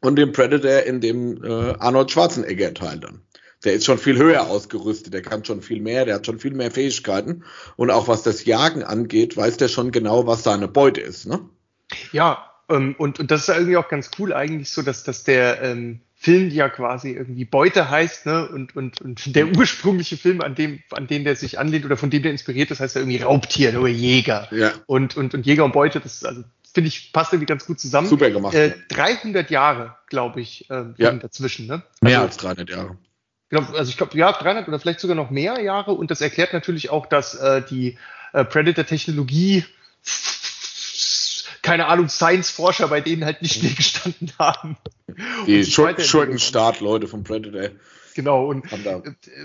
und 0.00 0.16
dem 0.16 0.32
Predator 0.32 0.82
in 0.82 1.00
dem 1.00 1.42
äh, 1.42 1.74
Arnold 1.78 2.10
Schwarzenegger 2.10 2.74
Teil 2.74 2.98
dann. 2.98 3.22
Der 3.64 3.72
ist 3.72 3.86
schon 3.86 3.98
viel 3.98 4.18
höher 4.18 4.46
ausgerüstet, 4.48 5.14
der 5.14 5.22
kann 5.22 5.44
schon 5.44 5.62
viel 5.62 5.80
mehr, 5.80 6.04
der 6.04 6.16
hat 6.16 6.26
schon 6.26 6.38
viel 6.38 6.52
mehr 6.52 6.70
Fähigkeiten. 6.70 7.44
Und 7.76 7.90
auch 7.90 8.08
was 8.08 8.22
das 8.22 8.44
Jagen 8.44 8.82
angeht, 8.82 9.36
weiß 9.36 9.56
der 9.56 9.68
schon 9.68 9.90
genau, 9.90 10.26
was 10.26 10.42
seine 10.42 10.68
Beute 10.68 11.00
ist. 11.00 11.26
Ne? 11.26 11.40
Ja, 12.12 12.50
ähm, 12.68 12.94
und, 12.98 13.20
und 13.20 13.30
das 13.30 13.42
ist 13.42 13.48
irgendwie 13.48 13.76
auch 13.78 13.88
ganz 13.88 14.10
cool 14.18 14.32
eigentlich 14.32 14.70
so, 14.70 14.82
dass, 14.82 15.04
dass 15.04 15.24
der 15.24 15.62
ähm, 15.62 16.00
Film 16.24 16.48
ja 16.48 16.70
quasi 16.70 17.10
irgendwie 17.10 17.44
Beute 17.44 17.90
heißt, 17.90 18.24
ne? 18.24 18.48
Und, 18.48 18.74
und, 18.74 19.00
und 19.02 19.22
der 19.36 19.46
ursprüngliche 19.48 20.16
Film, 20.16 20.40
an 20.40 20.54
dem, 20.54 20.82
an 20.90 21.06
den 21.06 21.22
der 21.24 21.36
sich 21.36 21.58
anlehnt 21.58 21.84
oder 21.84 21.98
von 21.98 22.08
dem 22.08 22.22
der 22.22 22.32
inspiriert 22.32 22.70
ist, 22.70 22.80
heißt 22.80 22.94
ja 22.94 23.02
irgendwie 23.02 23.18
Raubtier 23.18 23.78
oder 23.78 23.90
Jäger. 23.90 24.48
Ja. 24.50 24.72
Und, 24.86 25.18
und, 25.18 25.34
und 25.34 25.44
Jäger 25.44 25.66
und 25.66 25.72
Beute, 25.72 26.00
das 26.00 26.24
also 26.24 26.42
finde 26.72 26.88
ich, 26.88 27.12
passt 27.12 27.34
irgendwie 27.34 27.46
ganz 27.46 27.66
gut 27.66 27.78
zusammen. 27.78 28.08
Super 28.08 28.30
gemacht. 28.30 28.54
Äh, 28.54 28.72
300 28.88 29.50
Jahre, 29.50 29.96
glaube 30.08 30.40
ich, 30.40 30.68
äh, 30.70 30.84
ja. 30.96 31.12
dazwischen, 31.12 31.66
ne? 31.66 31.82
Mehr 32.00 32.20
also, 32.20 32.28
als 32.28 32.36
300 32.38 32.70
Jahre. 32.70 32.96
Genau, 33.50 33.62
also 33.74 33.90
ich 33.90 33.98
glaube, 33.98 34.16
ja, 34.16 34.32
300 34.32 34.66
oder 34.66 34.80
vielleicht 34.80 35.00
sogar 35.00 35.14
noch 35.16 35.30
mehr 35.30 35.60
Jahre. 35.60 35.92
Und 35.92 36.10
das 36.10 36.22
erklärt 36.22 36.54
natürlich 36.54 36.88
auch, 36.88 37.04
dass 37.04 37.34
äh, 37.34 37.62
die 37.68 37.98
äh, 38.32 38.46
Predator-Technologie 38.46 39.64
keine 41.64 41.86
Ahnung, 41.86 42.08
Science-Forscher, 42.08 42.88
bei 42.88 43.00
denen 43.00 43.24
halt 43.24 43.42
nicht 43.42 43.62
mehr 43.62 43.72
gestanden 43.72 44.30
haben. 44.38 44.76
Die 45.46 45.64
Schurkenstaat-Leute 45.64 47.08
vom 47.08 47.24
Predator. 47.24 47.70
Genau, 48.14 48.46
und 48.46 48.64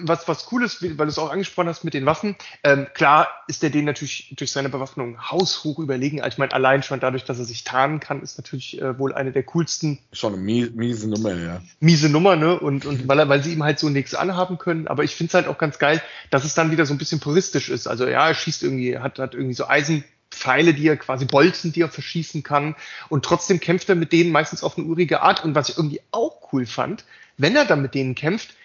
was, 0.03 0.27
was 0.27 0.47
cool 0.51 0.63
ist, 0.63 0.83
weil 0.83 0.95
du 0.95 1.05
es 1.05 1.17
auch 1.17 1.31
angesprochen 1.31 1.69
hast 1.69 1.83
mit 1.83 1.95
den 1.95 2.05
Waffen, 2.05 2.35
ähm, 2.63 2.85
klar 2.93 3.27
ist 3.47 3.63
der 3.63 3.71
denen 3.71 3.85
natürlich 3.85 4.31
durch 4.37 4.51
seine 4.51 4.69
Bewaffnung 4.69 5.31
haushoch 5.31 5.79
überlegen. 5.79 6.21
Also 6.21 6.35
ich 6.35 6.37
meine, 6.37 6.53
allein 6.53 6.83
schon 6.83 6.99
dadurch, 6.99 7.23
dass 7.23 7.39
er 7.39 7.45
sich 7.45 7.63
tarnen 7.63 7.99
kann, 7.99 8.21
ist 8.21 8.37
natürlich 8.37 8.79
äh, 8.79 8.99
wohl 8.99 9.13
eine 9.15 9.31
der 9.31 9.41
coolsten. 9.41 9.97
Schon 10.13 10.33
eine 10.33 10.43
miese 10.43 11.09
Nummer, 11.09 11.33
ja. 11.33 11.61
Miese 11.79 12.09
Nummer, 12.09 12.35
ne? 12.35 12.59
Und, 12.59 12.85
und 12.85 13.07
weil, 13.07 13.27
weil 13.27 13.41
sie 13.41 13.53
ihm 13.53 13.63
halt 13.63 13.79
so 13.79 13.89
nichts 13.89 14.13
anhaben 14.13 14.59
können. 14.59 14.87
Aber 14.87 15.03
ich 15.03 15.15
finde 15.15 15.29
es 15.29 15.33
halt 15.33 15.47
auch 15.47 15.57
ganz 15.57 15.79
geil, 15.79 15.99
dass 16.29 16.43
es 16.43 16.53
dann 16.53 16.69
wieder 16.69 16.85
so 16.85 16.93
ein 16.93 16.99
bisschen 16.99 17.19
puristisch 17.19 17.69
ist. 17.69 17.87
Also 17.87 18.05
ja, 18.05 18.27
er 18.27 18.35
schießt 18.35 18.61
irgendwie, 18.61 18.99
hat, 18.99 19.17
hat 19.17 19.33
irgendwie 19.33 19.55
so 19.55 19.67
Eisen 19.67 20.03
Pfeile, 20.39 20.73
die 20.73 20.87
er 20.87 20.97
quasi 20.97 21.25
Bolzen, 21.25 21.71
die 21.71 21.81
er 21.81 21.89
verschießen 21.89 22.43
kann. 22.43 22.75
Und 23.09 23.25
trotzdem 23.25 23.59
kämpft 23.59 23.89
er 23.89 23.95
mit 23.95 24.11
denen 24.13 24.31
meistens 24.31 24.63
auf 24.63 24.77
eine 24.77 24.87
urige 24.87 25.21
Art. 25.21 25.43
Und 25.43 25.55
was 25.55 25.69
ich 25.69 25.77
irgendwie 25.77 26.01
auch 26.11 26.53
cool 26.53 26.65
fand, 26.65 27.03
wenn 27.37 27.55
er 27.55 27.65
dann 27.65 27.81
mit 27.81 27.93
denen 27.93 28.15
kämpft, 28.15 28.55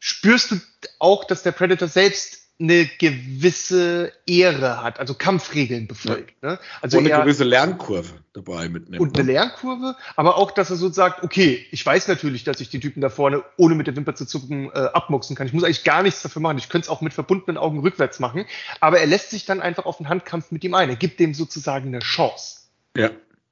spürst 0.00 0.50
du 0.50 0.60
auch, 0.98 1.24
dass 1.24 1.42
der 1.42 1.52
Predator 1.52 1.88
selbst 1.88 2.43
eine 2.60 2.86
gewisse 2.98 4.12
Ehre 4.26 4.82
hat, 4.82 5.00
also 5.00 5.14
Kampfregeln 5.14 5.88
befolgt. 5.88 6.34
Ja. 6.40 6.52
Ne? 6.52 6.58
Also 6.80 6.98
und 6.98 7.06
eine 7.06 7.22
gewisse 7.22 7.42
Lernkurve 7.42 8.10
dabei 8.32 8.68
mitnimmt. 8.68 9.00
Und 9.00 9.18
eine 9.18 9.26
ne? 9.26 9.32
Lernkurve, 9.32 9.96
aber 10.14 10.36
auch, 10.36 10.52
dass 10.52 10.70
er 10.70 10.76
so 10.76 10.88
sagt, 10.88 11.24
okay, 11.24 11.66
ich 11.72 11.84
weiß 11.84 12.06
natürlich, 12.06 12.44
dass 12.44 12.60
ich 12.60 12.68
die 12.68 12.78
Typen 12.78 13.00
da 13.00 13.08
vorne 13.08 13.42
ohne 13.56 13.74
mit 13.74 13.88
der 13.88 13.96
Wimper 13.96 14.14
zu 14.14 14.24
zucken 14.24 14.70
äh, 14.72 14.78
abmuxen 14.78 15.34
kann. 15.34 15.48
Ich 15.48 15.52
muss 15.52 15.64
eigentlich 15.64 15.82
gar 15.82 16.04
nichts 16.04 16.22
dafür 16.22 16.42
machen. 16.42 16.58
Ich 16.58 16.68
könnte 16.68 16.86
es 16.86 16.88
auch 16.90 17.00
mit 17.00 17.12
verbundenen 17.12 17.58
Augen 17.58 17.80
rückwärts 17.80 18.20
machen. 18.20 18.46
Aber 18.80 19.00
er 19.00 19.06
lässt 19.06 19.30
sich 19.30 19.46
dann 19.46 19.60
einfach 19.60 19.84
auf 19.84 19.98
einen 19.98 20.08
Handkampf 20.08 20.52
mit 20.52 20.62
ihm 20.62 20.74
ein. 20.74 20.88
Er 20.88 20.96
gibt 20.96 21.18
dem 21.18 21.34
sozusagen 21.34 21.88
eine 21.88 21.98
Chance. 21.98 22.60
Ja. 22.96 23.10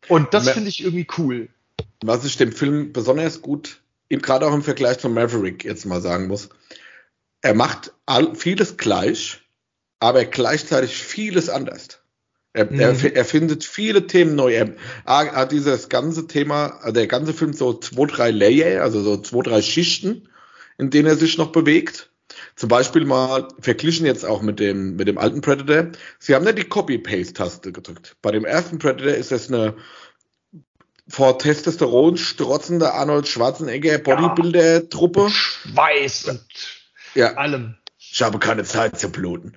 Und 0.08 0.32
das 0.32 0.48
finde 0.48 0.68
ich 0.68 0.82
irgendwie 0.82 1.06
cool. 1.18 1.48
Was 2.04 2.24
ich 2.24 2.36
dem 2.36 2.52
Film 2.52 2.92
besonders 2.92 3.42
gut, 3.42 3.80
gerade 4.08 4.46
auch 4.46 4.54
im 4.54 4.62
Vergleich 4.62 4.98
zum 4.98 5.14
Maverick 5.14 5.64
jetzt 5.64 5.86
mal 5.86 6.00
sagen 6.00 6.28
muss, 6.28 6.50
er 7.42 7.54
macht 7.54 7.92
all, 8.06 8.34
vieles 8.34 8.76
gleich, 8.76 9.40
aber 10.00 10.24
gleichzeitig 10.24 10.94
vieles 10.96 11.48
anders. 11.48 12.00
Er, 12.54 12.70
mhm. 12.70 12.80
er, 12.80 13.16
er, 13.16 13.24
findet 13.24 13.64
viele 13.64 14.06
Themen 14.06 14.34
neu. 14.34 14.52
Er 14.54 14.74
hat 15.06 15.52
dieses 15.52 15.88
ganze 15.88 16.26
Thema, 16.26 16.78
der 16.90 17.06
ganze 17.06 17.32
Film 17.32 17.52
so 17.52 17.74
zwei, 17.74 18.06
drei 18.06 18.30
Layer, 18.30 18.82
also 18.82 19.02
so 19.02 19.16
zwei, 19.18 19.42
drei 19.42 19.62
Schichten, 19.62 20.28
in 20.78 20.90
denen 20.90 21.08
er 21.08 21.16
sich 21.16 21.38
noch 21.38 21.52
bewegt. 21.52 22.10
Zum 22.56 22.68
Beispiel 22.68 23.04
mal 23.04 23.48
verglichen 23.60 24.06
jetzt 24.06 24.24
auch 24.24 24.42
mit 24.42 24.60
dem, 24.60 24.96
mit 24.96 25.08
dem 25.08 25.18
alten 25.18 25.40
Predator. 25.40 25.92
Sie 26.18 26.34
haben 26.34 26.44
nicht 26.44 26.58
die 26.58 26.64
Copy-Paste-Taste 26.64 27.72
gedrückt. 27.72 28.16
Bei 28.20 28.30
dem 28.30 28.44
ersten 28.44 28.78
Predator 28.78 29.12
ist 29.14 29.32
es 29.32 29.48
eine 29.48 29.74
vor 31.08 31.38
Testosteron 31.38 32.16
strotzende 32.16 32.92
Arnold 32.92 33.28
Schwarzenegger 33.28 33.98
Bodybuilder-Truppe. 33.98 35.30
Schweiß 35.30 36.28
und 36.28 36.81
ja. 37.14 37.34
allem. 37.34 37.76
Ich 37.98 38.22
habe 38.22 38.38
keine 38.38 38.64
Zeit 38.64 38.98
zu 38.98 39.10
bluten. 39.10 39.54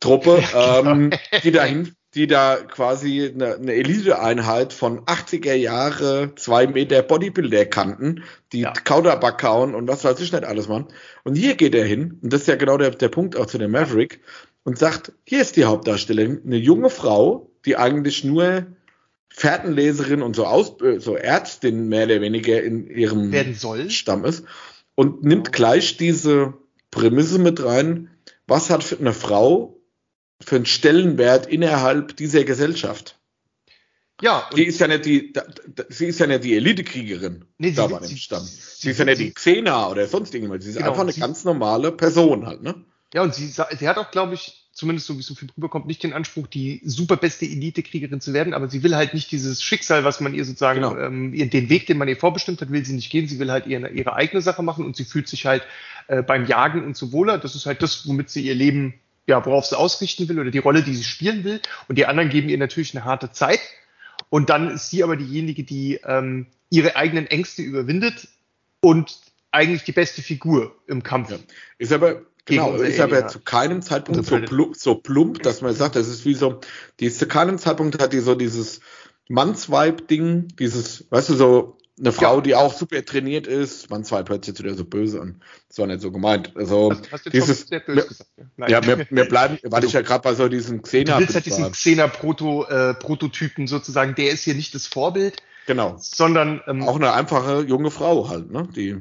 Truppe, 0.00 0.42
ja, 0.52 0.80
genau. 0.80 0.90
ähm, 0.92 1.10
die 1.42 1.50
dahin, 1.50 1.92
die 2.14 2.26
da 2.26 2.56
quasi 2.56 3.30
eine, 3.32 3.56
eine 3.56 3.74
Elite-Einheit 3.74 4.72
von 4.72 5.00
80er 5.00 5.54
Jahre, 5.54 6.32
zwei 6.36 6.66
Meter 6.66 7.02
Bodybuilder 7.02 7.66
kannten, 7.66 8.24
die 8.52 8.60
ja. 8.60 8.72
Kauderback 8.72 9.38
kauen 9.38 9.74
und 9.74 9.88
was 9.88 10.04
weiß 10.04 10.20
ich 10.20 10.32
nicht 10.32 10.44
alles 10.44 10.68
machen. 10.68 10.86
Und 11.24 11.34
hier 11.34 11.54
geht 11.54 11.74
er 11.74 11.84
hin, 11.84 12.18
und 12.22 12.32
das 12.32 12.42
ist 12.42 12.46
ja 12.46 12.56
genau 12.56 12.78
der, 12.78 12.90
der 12.90 13.08
Punkt 13.08 13.36
auch 13.36 13.46
zu 13.46 13.58
dem 13.58 13.72
Maverick, 13.72 14.20
und 14.64 14.78
sagt, 14.78 15.12
hier 15.24 15.40
ist 15.40 15.56
die 15.56 15.64
Hauptdarstellerin, 15.64 16.42
eine 16.44 16.56
junge 16.56 16.90
Frau, 16.90 17.50
die 17.64 17.76
eigentlich 17.76 18.24
nur 18.24 18.66
Fährtenleserin 19.28 20.22
und 20.22 20.34
so, 20.34 20.46
Aus, 20.46 20.76
so 20.98 21.16
Ärztin 21.16 21.88
mehr 21.88 22.06
oder 22.06 22.20
weniger 22.20 22.62
in 22.62 22.88
ihrem 22.88 23.32
Stamm 23.88 24.24
ist 24.24 24.44
und 24.94 25.22
nimmt 25.22 25.52
gleich 25.52 25.96
diese 25.96 26.54
Prämisse 26.90 27.38
mit 27.38 27.62
rein, 27.62 28.10
was 28.46 28.70
hat 28.70 28.82
für 28.82 28.98
eine 28.98 29.12
Frau 29.12 29.80
für 30.40 30.56
einen 30.56 30.66
Stellenwert 30.66 31.46
innerhalb 31.46 32.16
dieser 32.16 32.44
Gesellschaft? 32.44 33.18
Ja, 34.20 34.48
die 34.54 34.64
ist 34.64 34.80
ja 34.80 34.88
nicht 34.88 35.04
die, 35.04 35.32
sie 35.90 36.06
ist 36.06 36.18
ja 36.18 36.26
nicht 36.26 36.42
die 36.42 36.56
Elitekriegerin 36.56 37.44
nee, 37.58 37.70
da 37.70 37.86
bei 37.86 38.00
dem 38.00 38.16
Stamm. 38.16 38.42
Sie, 38.42 38.60
sie 38.80 38.90
ist 38.90 38.98
ja 38.98 39.04
nicht 39.04 39.20
die 39.20 39.32
Xena 39.32 39.88
oder 39.88 40.08
sonst 40.08 40.34
irgendwas. 40.34 40.64
Sie 40.64 40.70
ist 40.70 40.76
genau, 40.76 40.90
einfach 40.90 41.02
eine 41.02 41.12
sie, 41.12 41.20
ganz 41.20 41.44
normale 41.44 41.92
Person 41.92 42.46
halt, 42.46 42.62
ne? 42.62 42.84
Ja, 43.14 43.22
und 43.22 43.34
sie, 43.34 43.46
sie 43.46 43.88
hat 43.88 43.96
auch, 43.96 44.10
glaube 44.10 44.34
ich, 44.34 44.67
zumindest 44.78 45.08
so 45.08 45.16
wie 45.16 45.20
es 45.20 45.26
so 45.26 45.34
viel 45.34 45.48
rüberkommt, 45.56 45.86
nicht 45.86 46.04
den 46.04 46.12
Anspruch, 46.12 46.46
die 46.46 46.80
super 46.84 47.16
beste 47.16 47.44
Elitekriegerin 47.44 48.20
zu 48.20 48.32
werden, 48.32 48.54
aber 48.54 48.68
sie 48.68 48.84
will 48.84 48.94
halt 48.94 49.12
nicht 49.12 49.32
dieses 49.32 49.60
Schicksal, 49.60 50.04
was 50.04 50.20
man 50.20 50.34
ihr 50.34 50.44
sozusagen, 50.44 50.82
genau. 50.82 50.96
ähm, 50.96 51.32
den 51.32 51.68
Weg, 51.68 51.88
den 51.88 51.98
man 51.98 52.06
ihr 52.06 52.16
vorbestimmt 52.16 52.60
hat, 52.60 52.70
will 52.70 52.84
sie 52.84 52.92
nicht 52.92 53.10
gehen. 53.10 53.26
Sie 53.26 53.40
will 53.40 53.50
halt 53.50 53.66
ihre, 53.66 53.90
ihre 53.90 54.14
eigene 54.14 54.40
Sache 54.40 54.62
machen 54.62 54.86
und 54.86 54.94
sie 54.94 55.04
fühlt 55.04 55.26
sich 55.26 55.46
halt 55.46 55.64
äh, 56.06 56.22
beim 56.22 56.46
Jagen 56.46 56.84
und 56.84 56.96
so 56.96 57.10
wohler. 57.10 57.38
Das 57.38 57.56
ist 57.56 57.66
halt 57.66 57.82
das, 57.82 58.06
womit 58.06 58.30
sie 58.30 58.46
ihr 58.46 58.54
Leben, 58.54 58.94
ja, 59.26 59.44
worauf 59.44 59.66
sie 59.66 59.76
ausrichten 59.76 60.28
will 60.28 60.38
oder 60.38 60.52
die 60.52 60.58
Rolle, 60.58 60.84
die 60.84 60.94
sie 60.94 61.02
spielen 61.02 61.42
will. 61.42 61.60
Und 61.88 61.98
die 61.98 62.06
anderen 62.06 62.28
geben 62.28 62.48
ihr 62.48 62.58
natürlich 62.58 62.94
eine 62.94 63.04
harte 63.04 63.32
Zeit. 63.32 63.60
Und 64.30 64.48
dann 64.48 64.70
ist 64.70 64.90
sie 64.90 65.02
aber 65.02 65.16
diejenige, 65.16 65.64
die 65.64 65.98
ähm, 66.04 66.46
ihre 66.70 66.94
eigenen 66.94 67.26
Ängste 67.26 67.62
überwindet 67.62 68.28
und 68.78 69.18
eigentlich 69.50 69.82
die 69.82 69.92
beste 69.92 70.22
Figur 70.22 70.76
im 70.86 71.02
Kampf. 71.02 71.32
Ja. 71.32 71.38
Ist 71.78 71.92
aber 71.92 72.22
Genau, 72.48 72.74
ist 72.76 73.00
aber 73.00 73.28
zu 73.28 73.40
keinem 73.40 73.82
Zeitpunkt 73.82 74.24
so 74.26 74.38
plump, 74.38 74.76
so 74.76 74.94
plump, 74.94 75.42
dass 75.42 75.60
man 75.60 75.74
sagt, 75.74 75.96
das 75.96 76.08
ist 76.08 76.24
wie 76.24 76.34
so, 76.34 76.60
die 77.00 77.06
ist 77.06 77.18
zu 77.18 77.26
keinem 77.26 77.58
Zeitpunkt 77.58 78.00
hat 78.00 78.12
die 78.12 78.20
so 78.20 78.34
dieses 78.34 78.80
Mannsweib-Ding, 79.28 80.48
dieses, 80.58 81.04
weißt 81.10 81.30
du, 81.30 81.34
so 81.34 81.78
eine 82.00 82.12
Frau, 82.12 82.36
ja. 82.36 82.40
die 82.40 82.54
auch 82.54 82.72
super 82.72 83.04
trainiert 83.04 83.46
ist, 83.46 83.90
man 83.90 84.04
zwei 84.04 84.22
plötzlich 84.22 84.58
wieder 84.58 84.74
so 84.74 84.84
böse 84.84 85.20
an. 85.20 85.40
Das 85.68 85.78
war 85.78 85.86
nicht 85.86 86.00
so 86.00 86.12
gemeint. 86.12 86.52
Also 86.56 86.92
hast, 86.92 87.12
hast 87.12 87.32
dieses, 87.32 87.66
sehr 87.66 87.80
böse 87.80 88.06
gesagt, 88.08 88.30
ja, 88.56 88.68
ja 88.68 88.80
mir, 88.80 89.06
mir 89.10 89.24
bleiben, 89.24 89.58
weil 89.64 89.84
ich 89.84 89.92
ja 89.92 90.02
gerade 90.02 90.22
bei 90.22 90.34
so 90.34 90.48
diesem 90.48 90.82
Xena. 90.82 91.14
Du 91.14 91.20
willst 91.20 91.34
halt 91.34 91.46
diesen 91.46 91.72
Xena-Prototypen 91.72 93.64
äh, 93.64 93.68
sozusagen, 93.68 94.14
der 94.14 94.30
ist 94.30 94.44
hier 94.44 94.54
nicht 94.54 94.74
das 94.74 94.86
Vorbild. 94.86 95.42
Genau. 95.66 95.96
Sondern 95.98 96.62
ähm, 96.66 96.82
auch 96.88 96.96
eine 96.96 97.12
einfache 97.12 97.62
junge 97.62 97.90
Frau 97.90 98.28
halt, 98.28 98.50
ne? 98.50 98.68
Die 98.74 98.96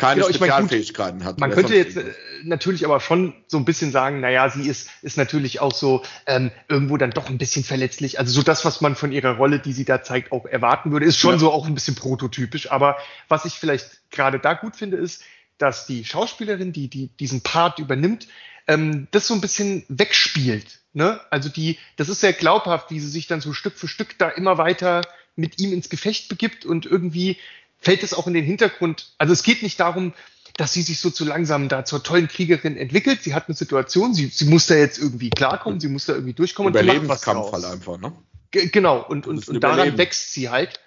keine 0.00 0.22
genau, 0.22 0.32
Spezialfähigkeiten 0.32 1.18
ich 1.18 1.24
mein, 1.24 1.28
hat. 1.28 1.40
Man 1.40 1.50
könnte 1.50 1.74
jetzt 1.74 1.96
äh, 1.96 2.04
natürlich 2.42 2.86
aber 2.86 3.00
schon 3.00 3.34
so 3.46 3.58
ein 3.58 3.66
bisschen 3.66 3.92
sagen, 3.92 4.20
naja, 4.20 4.48
sie 4.48 4.66
ist, 4.66 4.88
ist 5.02 5.18
natürlich 5.18 5.60
auch 5.60 5.74
so 5.74 6.02
ähm, 6.26 6.50
irgendwo 6.68 6.96
dann 6.96 7.10
doch 7.10 7.28
ein 7.28 7.36
bisschen 7.36 7.64
verletzlich. 7.64 8.18
Also 8.18 8.32
so 8.32 8.42
das, 8.42 8.64
was 8.64 8.80
man 8.80 8.96
von 8.96 9.12
ihrer 9.12 9.36
Rolle, 9.36 9.58
die 9.58 9.74
sie 9.74 9.84
da 9.84 10.02
zeigt, 10.02 10.32
auch 10.32 10.46
erwarten 10.46 10.90
würde, 10.90 11.04
ist 11.04 11.18
schon 11.18 11.34
ja. 11.34 11.38
so 11.38 11.52
auch 11.52 11.66
ein 11.66 11.74
bisschen 11.74 11.96
prototypisch. 11.96 12.70
Aber 12.70 12.96
was 13.28 13.44
ich 13.44 13.54
vielleicht 13.54 14.10
gerade 14.10 14.38
da 14.38 14.54
gut 14.54 14.74
finde, 14.74 14.96
ist, 14.96 15.22
dass 15.58 15.86
die 15.86 16.06
Schauspielerin, 16.06 16.72
die, 16.72 16.88
die 16.88 17.08
diesen 17.08 17.42
Part 17.42 17.78
übernimmt, 17.78 18.26
ähm, 18.66 19.06
das 19.10 19.26
so 19.26 19.34
ein 19.34 19.42
bisschen 19.42 19.84
wegspielt. 19.88 20.80
Ne? 20.94 21.20
Also 21.28 21.50
die, 21.50 21.78
das 21.96 22.08
ist 22.08 22.20
sehr 22.20 22.32
glaubhaft, 22.32 22.90
wie 22.90 23.00
sie 23.00 23.10
sich 23.10 23.26
dann 23.26 23.42
so 23.42 23.52
Stück 23.52 23.76
für 23.76 23.86
Stück 23.86 24.18
da 24.18 24.30
immer 24.30 24.56
weiter 24.56 25.02
mit 25.36 25.60
ihm 25.60 25.72
ins 25.72 25.90
Gefecht 25.90 26.28
begibt 26.28 26.64
und 26.64 26.86
irgendwie 26.86 27.36
fällt 27.80 28.02
es 28.02 28.14
auch 28.14 28.26
in 28.26 28.34
den 28.34 28.44
Hintergrund. 28.44 29.12
Also 29.18 29.32
es 29.32 29.42
geht 29.42 29.62
nicht 29.62 29.80
darum, 29.80 30.12
dass 30.56 30.72
sie 30.72 30.82
sich 30.82 31.00
so 31.00 31.10
zu 31.10 31.24
langsam 31.24 31.68
da 31.68 31.84
zur 31.84 32.02
tollen 32.02 32.28
Kriegerin 32.28 32.76
entwickelt. 32.76 33.22
Sie 33.22 33.34
hat 33.34 33.48
eine 33.48 33.54
Situation, 33.54 34.14
sie, 34.14 34.26
sie 34.26 34.44
muss 34.44 34.66
da 34.66 34.74
jetzt 34.74 34.98
irgendwie 34.98 35.30
klarkommen, 35.30 35.80
sie 35.80 35.88
muss 35.88 36.06
da 36.06 36.12
irgendwie 36.12 36.34
durchkommen. 36.34 36.72
Überlebenskampf 36.72 37.52
halt 37.52 37.64
einfach, 37.64 37.98
ne? 37.98 38.12
G 38.50 38.66
genau, 38.66 39.02
und, 39.02 39.26
und, 39.26 39.48
und 39.48 39.60
daran 39.60 39.96
wächst 39.96 40.32
sie 40.32 40.50
halt. 40.50 40.80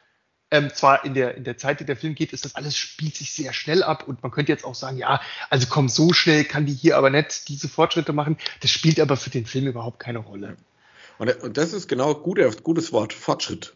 Ähm, 0.51 0.69
zwar 0.71 1.03
in 1.03 1.15
der, 1.15 1.35
in 1.35 1.43
der 1.43 1.57
Zeit, 1.57 1.81
in 1.81 1.87
der 1.87 1.97
Film 1.97 2.13
geht, 2.13 2.31
ist 2.31 2.45
das 2.45 2.53
alles, 2.53 2.77
spielt 2.77 3.15
sich 3.15 3.31
sehr 3.31 3.53
schnell 3.53 3.81
ab 3.81 4.07
und 4.07 4.21
man 4.21 4.31
könnte 4.31 4.51
jetzt 4.51 4.65
auch 4.65 4.75
sagen, 4.75 4.97
ja, 4.97 5.19
also 5.49 5.65
komm, 5.67 5.89
so 5.89 6.13
schnell 6.13 6.43
kann 6.43 6.67
die 6.67 6.73
hier 6.73 6.95
aber 6.95 7.09
nicht 7.09 7.49
diese 7.49 7.67
Fortschritte 7.67 8.13
machen. 8.13 8.37
Das 8.59 8.69
spielt 8.69 8.99
aber 8.99 9.17
für 9.17 9.31
den 9.31 9.47
Film 9.47 9.65
überhaupt 9.65 9.97
keine 9.97 10.19
Rolle. 10.19 10.57
Und, 11.17 11.35
und 11.41 11.57
das 11.57 11.73
ist 11.73 11.87
genau 11.87 12.13
gut, 12.13 12.39
gutes 12.61 12.91
Wort, 12.91 13.13
Fortschritt. 13.13 13.75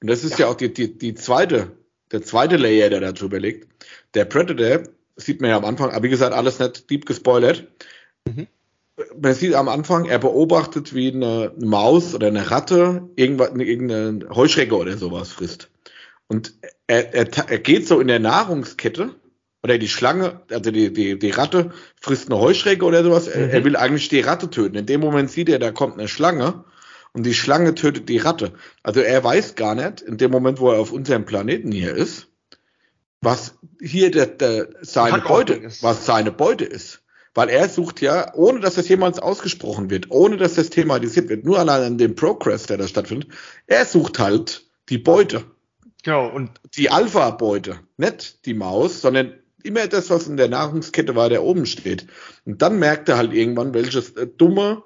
Und 0.00 0.08
das 0.08 0.22
ist 0.22 0.38
ja, 0.38 0.46
ja 0.46 0.52
auch 0.52 0.54
die, 0.54 0.72
die, 0.72 0.96
die 0.96 1.16
zweite 1.16 1.72
der 2.14 2.22
zweite 2.22 2.56
Layer, 2.56 2.88
der 2.88 3.00
dazu 3.00 3.26
überlegt. 3.26 3.68
Der 4.14 4.24
Predator 4.24 4.84
sieht 5.16 5.40
man 5.40 5.50
ja 5.50 5.56
am 5.56 5.64
Anfang, 5.64 5.90
aber 5.90 6.02
wie 6.04 6.08
gesagt, 6.08 6.34
alles 6.34 6.58
nicht 6.58 6.88
deep 6.90 7.06
gespoilert. 7.06 7.66
Mhm. 8.26 8.46
Man 9.20 9.34
sieht 9.34 9.54
am 9.54 9.68
Anfang, 9.68 10.06
er 10.06 10.18
beobachtet, 10.18 10.94
wie 10.94 11.12
eine 11.12 11.52
Maus 11.58 12.14
oder 12.14 12.28
eine 12.28 12.50
Ratte 12.50 13.08
irgendwas, 13.16 13.50
irgendeine 13.50 14.28
Heuschrecke 14.30 14.76
oder 14.76 14.96
sowas 14.96 15.32
frisst. 15.32 15.68
Und 16.28 16.54
er, 16.86 17.12
er, 17.12 17.50
er 17.50 17.58
geht 17.58 17.86
so 17.86 18.00
in 18.00 18.08
der 18.08 18.20
Nahrungskette, 18.20 19.14
oder 19.64 19.78
die 19.78 19.88
Schlange, 19.88 20.42
also 20.50 20.70
die, 20.70 20.92
die, 20.92 21.18
die 21.18 21.30
Ratte 21.30 21.70
frisst 21.98 22.30
eine 22.30 22.38
Heuschrecke 22.38 22.84
oder 22.84 23.02
sowas. 23.02 23.26
Mhm. 23.26 23.32
Er, 23.32 23.50
er, 23.50 23.64
will 23.64 23.76
eigentlich 23.76 24.10
die 24.10 24.20
Ratte 24.20 24.50
töten. 24.50 24.76
In 24.76 24.86
dem 24.86 25.00
Moment 25.00 25.30
sieht 25.30 25.48
er, 25.48 25.58
da 25.58 25.72
kommt 25.72 25.98
eine 25.98 26.06
Schlange 26.06 26.64
und 27.14 27.24
die 27.24 27.34
Schlange 27.34 27.74
tötet 27.74 28.08
die 28.08 28.18
Ratte. 28.18 28.52
Also 28.82 29.00
er 29.00 29.24
weiß 29.24 29.54
gar 29.54 29.74
nicht, 29.74 30.02
in 30.02 30.18
dem 30.18 30.30
Moment, 30.30 30.60
wo 30.60 30.70
er 30.70 30.80
auf 30.80 30.92
unserem 30.92 31.24
Planeten 31.24 31.72
hier 31.72 31.94
ist, 31.94 32.26
was 33.22 33.56
hier 33.80 34.10
der, 34.10 34.26
der 34.26 34.68
seine 34.82 35.22
Beute, 35.22 35.54
ist. 35.54 35.82
was 35.82 36.04
seine 36.04 36.32
Beute 36.32 36.64
ist. 36.64 37.00
Weil 37.32 37.48
er 37.48 37.68
sucht 37.68 38.00
ja, 38.00 38.32
ohne 38.34 38.60
dass 38.60 38.74
das 38.74 38.88
jemals 38.88 39.18
ausgesprochen 39.18 39.90
wird, 39.90 40.10
ohne 40.10 40.36
dass 40.36 40.54
das 40.54 40.70
thematisiert 40.70 41.28
wird, 41.28 41.44
nur 41.44 41.58
allein 41.58 41.82
an 41.82 41.98
dem 41.98 42.14
Progress, 42.14 42.66
der 42.66 42.76
da 42.76 42.86
stattfindet, 42.86 43.30
er 43.66 43.86
sucht 43.86 44.18
halt 44.18 44.68
die 44.88 44.98
Beute. 44.98 45.44
Genau, 46.04 46.28
und 46.28 46.50
die 46.76 46.90
Alpha-Beute, 46.90 47.80
nicht 47.96 48.44
die 48.44 48.54
Maus, 48.54 49.00
sondern 49.00 49.34
immer 49.64 49.86
das, 49.88 50.10
was 50.10 50.28
in 50.28 50.36
der 50.36 50.48
Nahrungskette 50.48 51.16
war, 51.16 51.28
der 51.28 51.42
oben 51.42 51.66
steht. 51.66 52.06
Und 52.44 52.62
dann 52.62 52.78
merkt 52.78 53.08
er 53.08 53.16
halt 53.16 53.32
irgendwann, 53.32 53.74
welches 53.74 54.10
äh, 54.10 54.26
dumme, 54.28 54.84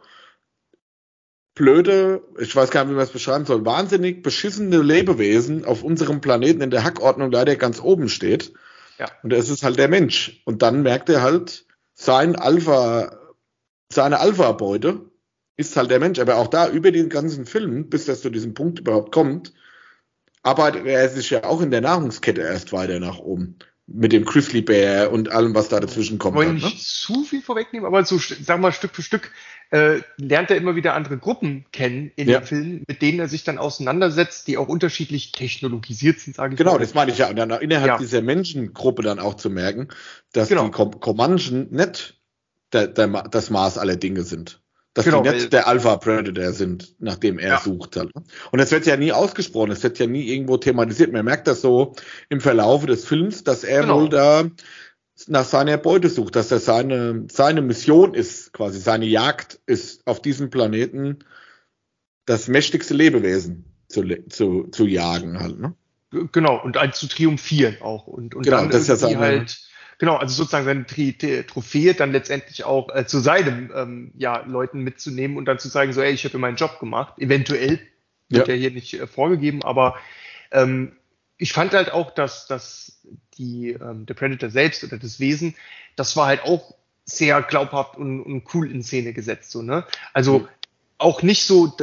blöde, 1.58 2.22
ich 2.38 2.56
weiß 2.56 2.70
gar 2.70 2.84
nicht, 2.84 2.92
wie 2.92 2.96
man 2.96 3.04
es 3.04 3.10
beschreiben 3.10 3.44
soll, 3.44 3.66
wahnsinnig 3.66 4.22
beschissene 4.22 4.80
Lebewesen 4.80 5.66
auf 5.66 5.82
unserem 5.82 6.22
Planeten 6.22 6.62
in 6.62 6.70
der 6.70 6.84
Hackordnung 6.84 7.30
leider 7.30 7.56
ganz 7.56 7.80
oben 7.80 8.08
steht. 8.08 8.54
Ja. 8.98 9.06
Und 9.22 9.32
es 9.32 9.50
ist 9.50 9.62
halt 9.62 9.78
der 9.78 9.88
Mensch. 9.88 10.40
Und 10.46 10.62
dann 10.62 10.82
merkt 10.82 11.10
er 11.10 11.20
halt, 11.20 11.66
sein 11.94 12.36
Alpha, 12.36 13.18
seine 13.92 14.20
Alpha-Beute 14.20 15.02
ist 15.56 15.76
halt 15.76 15.90
der 15.90 16.00
Mensch. 16.00 16.18
Aber 16.18 16.36
auch 16.36 16.48
da 16.48 16.68
über 16.68 16.92
den 16.92 17.08
ganzen 17.10 17.44
Film, 17.44 17.90
bis 17.90 18.06
das 18.06 18.22
zu 18.22 18.30
diesem 18.30 18.54
Punkt 18.54 18.78
überhaupt 18.78 19.12
kommt, 19.12 19.52
arbeitet 20.42 20.86
er 20.86 21.08
sich 21.08 21.30
ja 21.30 21.44
auch 21.44 21.60
in 21.60 21.70
der 21.70 21.80
Nahrungskette 21.80 22.40
erst 22.40 22.72
weiter 22.72 23.00
nach 23.00 23.18
oben. 23.18 23.58
Mit 23.90 24.12
dem 24.12 24.26
Grizzly 24.26 24.60
Bear 24.60 25.10
und 25.10 25.30
allem, 25.30 25.54
was 25.54 25.70
da 25.70 25.80
dazwischen 25.80 26.18
kommt. 26.18 26.36
Wollen 26.36 26.56
nicht 26.56 26.64
ne? 26.64 26.76
zu 26.76 27.24
viel 27.24 27.40
vorwegnehmen, 27.40 27.86
aber 27.86 28.04
so, 28.04 28.18
sag 28.18 28.60
mal, 28.60 28.70
Stück 28.70 28.94
für 28.94 29.02
Stück 29.02 29.30
äh, 29.70 30.00
lernt 30.18 30.50
er 30.50 30.58
immer 30.58 30.76
wieder 30.76 30.94
andere 30.94 31.16
Gruppen 31.16 31.64
kennen 31.72 32.12
in 32.16 32.28
ja. 32.28 32.40
den 32.40 32.46
Filmen, 32.46 32.84
mit 32.86 33.00
denen 33.00 33.18
er 33.18 33.28
sich 33.28 33.44
dann 33.44 33.56
auseinandersetzt, 33.56 34.46
die 34.46 34.58
auch 34.58 34.68
unterschiedlich 34.68 35.32
technologisiert 35.32 36.20
sind, 36.20 36.36
sage 36.36 36.54
ich 36.54 36.58
Genau, 36.58 36.72
mal. 36.72 36.78
das 36.78 36.92
meine 36.92 37.12
ich 37.12 37.18
ja. 37.18 37.30
Und 37.30 37.36
dann 37.36 37.50
innerhalb 37.50 37.88
ja. 37.88 37.98
dieser 37.98 38.20
Menschengruppe 38.20 39.02
dann 39.02 39.18
auch 39.18 39.34
zu 39.34 39.48
merken, 39.48 39.88
dass 40.32 40.48
genau. 40.48 40.68
die 40.68 40.98
Comanchen 41.00 41.68
nicht 41.70 42.20
der, 42.74 42.88
der, 42.88 43.08
das 43.08 43.48
Maß 43.48 43.78
aller 43.78 43.96
Dinge 43.96 44.22
sind 44.22 44.60
dass 44.98 45.04
genau, 45.04 45.22
die 45.22 45.30
nicht 45.30 45.52
der 45.52 45.68
Alpha 45.68 45.96
Predator 45.96 46.52
sind, 46.52 46.96
nachdem 46.98 47.38
er 47.38 47.50
ja. 47.50 47.60
sucht. 47.60 47.96
Halt. 47.96 48.10
Und 48.50 48.58
es 48.58 48.72
wird 48.72 48.84
ja 48.84 48.96
nie 48.96 49.12
ausgesprochen, 49.12 49.70
es 49.70 49.84
wird 49.84 49.96
ja 50.00 50.08
nie 50.08 50.26
irgendwo 50.26 50.56
thematisiert. 50.56 51.12
Man 51.12 51.24
merkt 51.24 51.46
das 51.46 51.60
so 51.60 51.94
im 52.28 52.40
Verlauf 52.40 52.84
des 52.84 53.04
Films, 53.04 53.44
dass 53.44 53.62
er 53.62 53.82
genau. 53.82 54.00
wohl 54.00 54.08
da 54.08 54.50
nach 55.28 55.44
seiner 55.44 55.76
Beute 55.76 56.08
sucht, 56.08 56.34
dass 56.34 56.50
er 56.50 56.58
seine, 56.58 57.26
seine 57.30 57.62
Mission 57.62 58.12
ist, 58.12 58.52
quasi 58.52 58.80
seine 58.80 59.06
Jagd 59.06 59.60
ist, 59.66 60.04
auf 60.04 60.20
diesem 60.20 60.50
Planeten 60.50 61.20
das 62.26 62.48
mächtigste 62.48 62.94
Lebewesen 62.94 63.66
zu, 63.86 64.02
zu, 64.28 64.64
zu 64.64 64.84
jagen 64.84 65.38
halt. 65.38 65.60
Ne? 65.60 65.74
Genau, 66.32 66.60
und 66.60 66.76
zu 66.92 67.06
triumphieren 67.06 67.76
auch. 67.82 68.08
Und, 68.08 68.34
und 68.34 68.42
genau, 68.42 68.62
dann 68.62 68.70
das 68.70 68.82
ist 68.82 68.88
ja 68.88 68.96
seine, 68.96 69.18
halt 69.20 69.67
genau, 69.98 70.16
also 70.16 70.34
sozusagen 70.34 70.64
seine 70.64 70.86
Tri 70.86 71.12
Trophäe 71.46 71.94
dann 71.94 72.12
letztendlich 72.12 72.64
auch 72.64 72.94
äh, 72.94 73.06
zu 73.06 73.18
seinem 73.18 73.70
ähm, 73.74 74.12
ja, 74.16 74.44
Leuten 74.46 74.80
mitzunehmen 74.80 75.36
und 75.36 75.44
dann 75.44 75.58
zu 75.58 75.68
sagen, 75.68 75.92
so, 75.92 76.00
ey, 76.00 76.12
ich 76.12 76.24
habe 76.24 76.38
meinen 76.38 76.56
Job 76.56 76.78
gemacht. 76.80 77.18
Eventuell 77.18 77.80
wird 78.28 78.48
ja, 78.48 78.54
ja 78.54 78.60
hier 78.60 78.70
nicht 78.70 78.94
äh, 78.94 79.06
vorgegeben, 79.06 79.62
aber 79.62 79.96
ähm, 80.50 80.92
ich 81.36 81.52
fand 81.52 81.72
halt 81.72 81.92
auch, 81.92 82.12
dass, 82.12 82.46
dass 82.46 83.00
die, 83.36 83.70
ähm, 83.70 84.06
der 84.06 84.14
Predator 84.14 84.50
selbst 84.50 84.82
oder 84.84 84.98
das 84.98 85.20
Wesen, 85.20 85.54
das 85.96 86.16
war 86.16 86.26
halt 86.26 86.42
auch 86.42 86.74
sehr 87.04 87.40
glaubhaft 87.42 87.96
und, 87.96 88.22
und 88.22 88.44
cool 88.54 88.70
in 88.70 88.82
Szene 88.82 89.12
gesetzt. 89.12 89.50
So, 89.50 89.62
ne? 89.62 89.84
Also 90.12 90.40
mhm. 90.40 90.48
auch 90.98 91.22
nicht 91.22 91.44
so, 91.44 91.74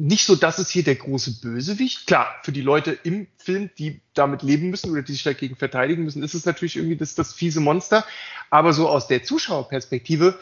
nicht 0.00 0.24
so, 0.24 0.34
dass 0.34 0.58
es 0.58 0.70
hier 0.70 0.82
der 0.82 0.94
große 0.94 1.40
Bösewicht. 1.42 2.06
Klar, 2.06 2.34
für 2.42 2.52
die 2.52 2.62
Leute 2.62 2.92
im 3.02 3.26
Film, 3.36 3.68
die 3.76 4.00
damit 4.14 4.42
leben 4.42 4.70
müssen 4.70 4.90
oder 4.90 5.02
die 5.02 5.12
sich 5.12 5.24
dagegen 5.24 5.56
verteidigen 5.56 6.04
müssen, 6.04 6.22
ist 6.22 6.32
es 6.32 6.46
natürlich 6.46 6.76
irgendwie 6.76 6.96
das, 6.96 7.14
das 7.14 7.34
fiese 7.34 7.60
Monster. 7.60 8.06
Aber 8.48 8.72
so 8.72 8.88
aus 8.88 9.08
der 9.08 9.24
Zuschauerperspektive, 9.24 10.38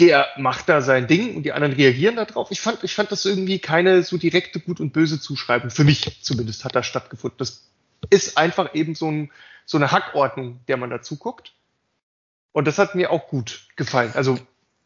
der 0.00 0.28
macht 0.36 0.68
da 0.68 0.82
sein 0.82 1.06
Ding 1.06 1.34
und 1.34 1.44
die 1.44 1.52
anderen 1.52 1.72
reagieren 1.72 2.16
darauf. 2.16 2.50
Ich 2.50 2.60
fand, 2.60 2.84
ich 2.84 2.94
fand 2.94 3.10
das 3.10 3.24
irgendwie 3.24 3.58
keine 3.58 4.02
so 4.02 4.18
direkte 4.18 4.60
Gut 4.60 4.80
und 4.80 4.92
Böse 4.92 5.18
Zuschreibung. 5.18 5.70
Für 5.70 5.84
mich 5.84 6.22
zumindest 6.22 6.66
hat 6.66 6.74
das 6.74 6.86
stattgefunden. 6.86 7.38
Das 7.38 7.70
ist 8.10 8.36
einfach 8.36 8.74
eben 8.74 8.94
so, 8.94 9.10
ein, 9.10 9.30
so 9.64 9.78
eine 9.78 9.92
Hackordnung, 9.92 10.60
der 10.68 10.76
man 10.76 10.90
dazu 10.90 11.16
guckt. 11.16 11.54
Und 12.52 12.66
das 12.66 12.78
hat 12.78 12.94
mir 12.94 13.10
auch 13.10 13.28
gut 13.28 13.66
gefallen. 13.76 14.12
Also 14.14 14.38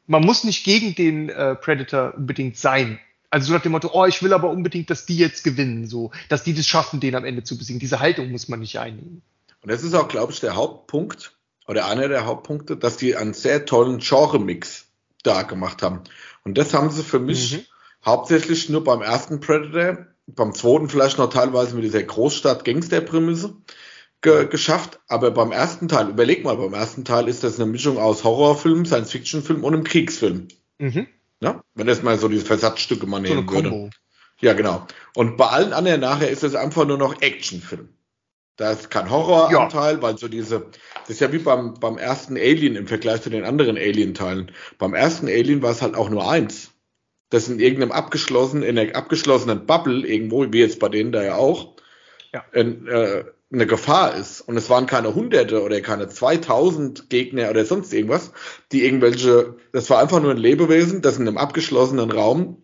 man 0.07 0.23
muss 0.25 0.45
nicht 0.45 0.63
gegen 0.63 0.95
den 0.95 1.31
äh, 1.31 1.57
Predator 1.57 2.15
unbedingt 2.15 2.57
sein, 2.57 3.01
also 3.31 3.49
so 3.49 3.53
nach 3.53 3.63
dem 3.63 3.73
Motto, 3.73 3.91
oh, 3.93 4.07
ich 4.07 4.23
will 4.23 4.33
aber 4.33 4.51
unbedingt, 4.51 4.91
dass 4.91 5.07
die 5.07 5.17
jetzt 5.17 5.45
gewinnen, 5.45 5.87
so, 5.87 6.11
dass 6.29 6.45
die 6.45 6.55
das 6.55 6.67
schaffen, 6.67 7.01
den 7.01 7.15
am 7.15 7.25
Ende 7.25 7.43
zu 7.43 7.59
besiegen. 7.59 7.81
Diese 7.81 8.01
Haltung 8.01 8.31
muss 8.31 8.49
man 8.49 8.61
nicht 8.61 8.79
einnehmen. 8.79 9.23
Und 9.63 9.71
das 9.71 9.83
ist 9.83 9.95
auch, 9.95 10.09
glaube 10.09 10.33
ich, 10.33 10.41
der 10.41 10.57
Hauptpunkt 10.57 11.33
oder 11.67 11.87
einer 11.87 12.09
der 12.09 12.25
Hauptpunkte, 12.25 12.77
dass 12.77 12.97
die 12.97 13.17
einen 13.17 13.35
sehr 13.35 13.67
tollen 13.67 13.99
Genre-Mix 13.99 14.87
da 15.23 15.43
gemacht 15.43 15.83
haben. 15.83 16.01
Und 16.45 16.57
das 16.57 16.73
haben 16.73 16.91
sie 16.91 17.03
für 17.03 17.19
mich 17.19 17.59
mhm. 17.59 17.65
hauptsächlich 18.05 18.69
nur 18.69 18.83
beim 18.85 19.03
ersten 19.03 19.41
Predator, 19.41 20.07
beim 20.27 20.55
zweiten 20.55 20.89
vielleicht 20.89 21.19
noch 21.19 21.29
teilweise 21.29 21.75
mit 21.75 21.85
dieser 21.85 22.03
Großstadt-Gangster-Prämisse 22.03 23.57
ge 24.23 24.47
geschafft. 24.47 25.01
Aber 25.09 25.31
beim 25.31 25.53
ersten 25.53 25.89
Teil, 25.89 26.09
überleg 26.09 26.45
mal, 26.45 26.57
beim 26.57 26.75
ersten 26.75 27.05
Teil 27.05 27.29
ist 27.29 27.45
das 27.45 27.61
eine 27.61 27.71
Mischung 27.71 27.99
aus 27.99 28.25
Horrorfilm, 28.25 28.87
Science-Fiction-Film 28.87 29.65
und 29.65 29.75
einem 29.75 29.85
Kriegsfilm. 29.85 30.49
Mhm. 30.79 31.07
Ja? 31.41 31.63
Wenn 31.75 31.87
das 31.87 32.03
mal 32.03 32.19
so 32.19 32.29
diese 32.29 32.45
Versatzstücke 32.45 33.07
man 33.07 33.23
nehmen 33.23 33.47
so 33.49 33.55
würde. 33.55 33.91
Ja, 34.41 34.53
genau. 34.53 34.87
Und 35.15 35.37
bei 35.37 35.47
allen 35.47 35.73
anderen 35.73 36.01
nachher 36.01 36.31
ist 36.31 36.45
es 36.45 36.55
einfach 36.55 36.87
nur 36.87 36.99
noch 36.99 37.21
Actionfilm. 37.21 37.89
Da 38.57 38.73
ist 38.73 38.91
kein 38.91 39.09
Horroranteil, 39.09 39.97
ja. 39.97 40.03
weil 40.03 40.19
so 40.19 40.27
diese, 40.27 40.67
das 41.03 41.11
ist 41.11 41.21
ja 41.21 41.33
wie 41.33 41.39
beim, 41.39 41.75
beim 41.75 41.97
ersten 41.97 42.37
Alien 42.37 42.75
im 42.75 42.89
Vergleich 42.89 43.23
zu 43.23 43.31
den 43.31 43.45
anderen 43.45 43.77
Alien-Teilen. 43.77 44.51
Beim 44.79 44.95
ersten 44.95 45.29
Alien 45.29 45.63
war 45.63 45.71
es 45.71 45.83
halt 45.83 45.95
auch 45.95 46.09
nur 46.09 46.29
eins. 46.29 46.73
Das 47.31 47.49
in 47.49 47.61
irgendeinem 47.61 47.93
abgeschlossenen, 47.93 48.65
in 48.65 48.79
einer 48.79 48.97
abgeschlossenen 48.97 49.67
Bubble 49.67 50.07
irgendwo, 50.07 50.45
wie 50.53 50.59
jetzt 50.59 50.81
bei 50.81 50.89
denen 50.89 51.13
da 51.13 51.23
ja 51.23 51.37
auch, 51.37 51.77
ja. 52.33 52.45
In, 52.53 52.87
äh, 52.89 53.25
eine 53.51 53.67
Gefahr 53.67 54.15
ist 54.15 54.43
und 54.43 54.57
es 54.57 54.69
waren 54.69 54.87
keine 54.87 55.15
Hunderte 55.15 55.63
oder 55.63 55.81
keine 55.81 56.09
2000 56.09 57.09
Gegner 57.09 57.49
oder 57.49 57.65
sonst 57.65 57.93
irgendwas, 57.95 58.33
die 58.73 58.85
irgendwelche, 58.85 59.57
das 59.73 59.89
war 59.89 60.01
einfach 60.01 60.21
nur 60.21 60.33
ein 60.33 60.37
Lebewesen, 60.37 61.01
das 61.01 61.17
in 61.17 61.27
einem 61.27 61.39
abgeschlossenen 61.39 62.11
Raum 62.11 62.63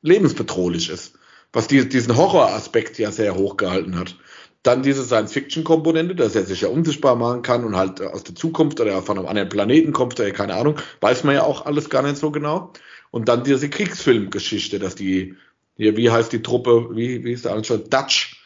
lebensbedrohlich 0.00 0.88
ist, 0.88 1.14
was 1.52 1.68
die, 1.68 1.86
diesen 1.86 2.16
Horroraspekt 2.16 2.98
ja 2.98 3.10
sehr 3.10 3.34
hoch 3.34 3.58
gehalten 3.58 3.98
hat. 3.98 4.16
Dann 4.62 4.82
diese 4.82 5.04
Science-Fiction-Komponente, 5.04 6.14
dass 6.14 6.34
er 6.34 6.44
sich 6.44 6.62
ja 6.62 6.68
unsichtbar 6.68 7.14
machen 7.14 7.42
kann 7.42 7.64
und 7.64 7.76
halt 7.76 8.00
aus 8.00 8.24
der 8.24 8.34
Zukunft 8.34 8.80
oder 8.80 9.02
von 9.02 9.18
einem 9.18 9.28
anderen 9.28 9.48
Planeten 9.50 9.92
kommt 9.92 10.18
oder 10.18 10.30
keine 10.30 10.54
Ahnung, 10.54 10.76
weiß 11.00 11.24
man 11.24 11.34
ja 11.34 11.42
auch 11.44 11.66
alles 11.66 11.90
gar 11.90 12.02
nicht 12.02 12.16
so 12.16 12.30
genau. 12.30 12.72
Und 13.10 13.28
dann 13.28 13.44
diese 13.44 13.68
Kriegsfilmgeschichte, 13.68 14.78
dass 14.78 14.94
die, 14.94 15.36
hier, 15.76 15.96
wie 15.96 16.10
heißt 16.10 16.32
die 16.32 16.42
Truppe, 16.42 16.88
wie, 16.92 17.24
wie 17.24 17.32
ist 17.32 17.44
der 17.44 17.62
schon, 17.62 17.88
Dutch, 17.88 18.37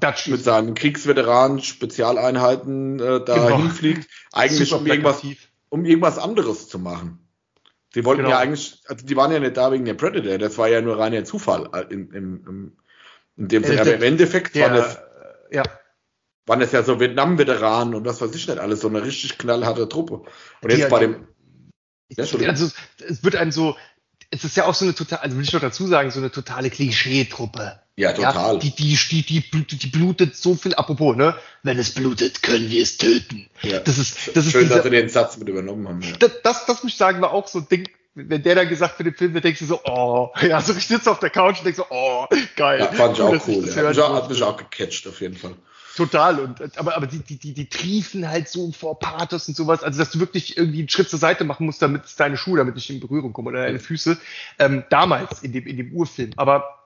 Dutch 0.00 0.28
mit 0.28 0.42
seinen 0.42 0.74
Kriegsveteranen, 0.74 1.60
Spezialeinheiten 1.60 2.98
äh, 2.98 3.24
da 3.24 3.34
genau. 3.34 3.58
hinfliegt, 3.58 4.08
eigentlich 4.32 4.72
um 4.72 4.86
irgendwas, 4.86 5.22
um 5.68 5.84
irgendwas 5.84 6.18
anderes 6.18 6.68
zu 6.68 6.78
machen. 6.78 7.24
Die 7.94 8.04
wollten 8.04 8.22
genau. 8.22 8.34
ja 8.34 8.38
eigentlich, 8.40 8.82
also 8.86 9.06
die 9.06 9.16
waren 9.16 9.30
ja 9.30 9.38
nicht 9.38 9.56
da 9.56 9.70
wegen 9.70 9.84
der 9.84 9.94
Predator, 9.94 10.38
das 10.38 10.58
war 10.58 10.68
ja 10.68 10.80
nur 10.80 10.98
reiner 10.98 11.24
Zufall 11.24 11.68
äh, 11.72 11.92
in, 11.92 12.10
in, 12.10 12.44
in, 12.46 12.76
in 13.36 13.48
dem 13.48 13.64
Sinne. 13.64 13.80
Aber 13.82 13.94
im 13.94 14.02
Endeffekt 14.02 14.56
der, 14.56 14.66
waren, 14.66 14.76
das, 14.76 14.98
ja. 15.52 15.62
waren 16.46 16.60
das 16.60 16.72
ja 16.72 16.82
so 16.82 16.98
Vietnam-Veteranen 16.98 17.94
und 17.94 18.04
was 18.04 18.20
weiß 18.20 18.34
ich 18.34 18.48
nicht 18.48 18.58
alles, 18.58 18.80
so 18.80 18.88
eine 18.88 19.04
richtig 19.04 19.38
knallharte 19.38 19.88
Truppe. 19.88 20.22
Und 20.60 20.72
jetzt 20.72 20.86
die, 20.86 20.90
bei 20.90 20.98
dem. 21.00 21.28
Ja, 22.08 22.24
also 22.48 22.70
es 22.98 23.24
wird 23.24 23.36
ein 23.36 23.52
so, 23.52 23.76
es 24.30 24.44
ist 24.44 24.56
ja 24.56 24.66
auch 24.66 24.74
so 24.74 24.84
eine 24.84 24.94
total, 24.94 25.20
also 25.20 25.36
will 25.36 25.44
ich 25.44 25.52
noch 25.52 25.60
dazu 25.60 25.86
sagen, 25.86 26.10
so 26.10 26.18
eine 26.18 26.32
totale 26.32 26.70
Klischee-Truppe. 26.70 27.80
Ja, 27.96 28.12
total. 28.12 28.54
Ja, 28.54 28.58
die, 28.58 28.70
die, 28.74 28.98
die, 29.22 29.22
die, 29.22 29.64
die 29.78 29.86
blutet 29.86 30.36
so 30.36 30.56
viel, 30.56 30.74
apropos, 30.74 31.16
ne? 31.16 31.36
Wenn 31.62 31.78
es 31.78 31.94
blutet, 31.94 32.42
können 32.42 32.68
wir 32.68 32.82
es 32.82 32.96
töten. 32.96 33.48
Ja. 33.62 33.78
Das 33.80 33.98
ist, 33.98 34.36
das 34.36 34.46
ist 34.46 34.52
Schön, 34.52 34.62
dieser, 34.62 34.76
dass 34.76 34.84
wir 34.84 34.90
den 34.90 35.08
Satz 35.08 35.36
mit 35.36 35.48
übernommen 35.48 35.86
haben. 35.86 36.02
Ja. 36.02 36.16
Das, 36.18 36.42
das, 36.42 36.66
das 36.66 36.82
muss 36.82 36.92
ich 36.92 36.98
sagen, 36.98 37.20
war 37.22 37.32
auch 37.32 37.46
so 37.46 37.60
ein 37.60 37.68
Ding, 37.68 37.88
wenn 38.14 38.42
der 38.42 38.56
dann 38.56 38.68
gesagt 38.68 38.96
für 38.96 39.04
den 39.04 39.14
Film, 39.14 39.32
dann 39.32 39.42
denkst 39.42 39.60
du 39.60 39.66
so, 39.66 39.80
oh, 39.84 40.30
ja, 40.42 40.60
so 40.60 40.72
ich 40.72 40.86
sitze 40.86 41.10
auf 41.10 41.20
der 41.20 41.30
Couch 41.30 41.58
und 41.58 41.64
denk 41.64 41.76
so, 41.76 41.86
oh, 41.88 42.26
geil. 42.56 42.80
Ja, 42.80 42.92
fand 42.92 43.16
ich 43.16 43.22
auch 43.22 43.48
cool. 43.48 43.64
Ja. 43.68 43.76
Hat, 43.76 43.96
mich, 43.96 44.04
hat 44.04 44.30
mich 44.30 44.42
auch 44.42 44.56
gecatcht, 44.56 45.06
auf 45.06 45.20
jeden 45.20 45.36
Fall. 45.36 45.54
Total. 45.96 46.40
Und, 46.40 46.76
aber, 46.78 46.96
aber 46.96 47.06
die, 47.06 47.20
die, 47.20 47.38
die, 47.38 47.54
die 47.54 47.68
triefen 47.68 48.28
halt 48.28 48.48
so 48.48 48.72
vor 48.72 48.98
Pathos 48.98 49.46
und 49.46 49.56
sowas. 49.56 49.84
Also, 49.84 49.98
dass 49.98 50.10
du 50.10 50.18
wirklich 50.18 50.56
irgendwie 50.56 50.80
einen 50.80 50.88
Schritt 50.88 51.08
zur 51.08 51.20
Seite 51.20 51.44
machen 51.44 51.66
musst, 51.66 51.80
damit 51.82 52.02
deine 52.16 52.36
Schuhe 52.36 52.58
damit 52.58 52.74
nicht 52.74 52.90
in 52.90 52.98
Berührung 52.98 53.32
kommen 53.32 53.48
oder 53.48 53.64
deine 53.64 53.78
Füße. 53.78 54.18
Ähm, 54.58 54.84
damals 54.90 55.42
in 55.42 55.52
dem, 55.52 55.66
in 55.66 55.76
dem 55.76 55.92
Urfilm. 55.92 56.32
Aber 56.36 56.82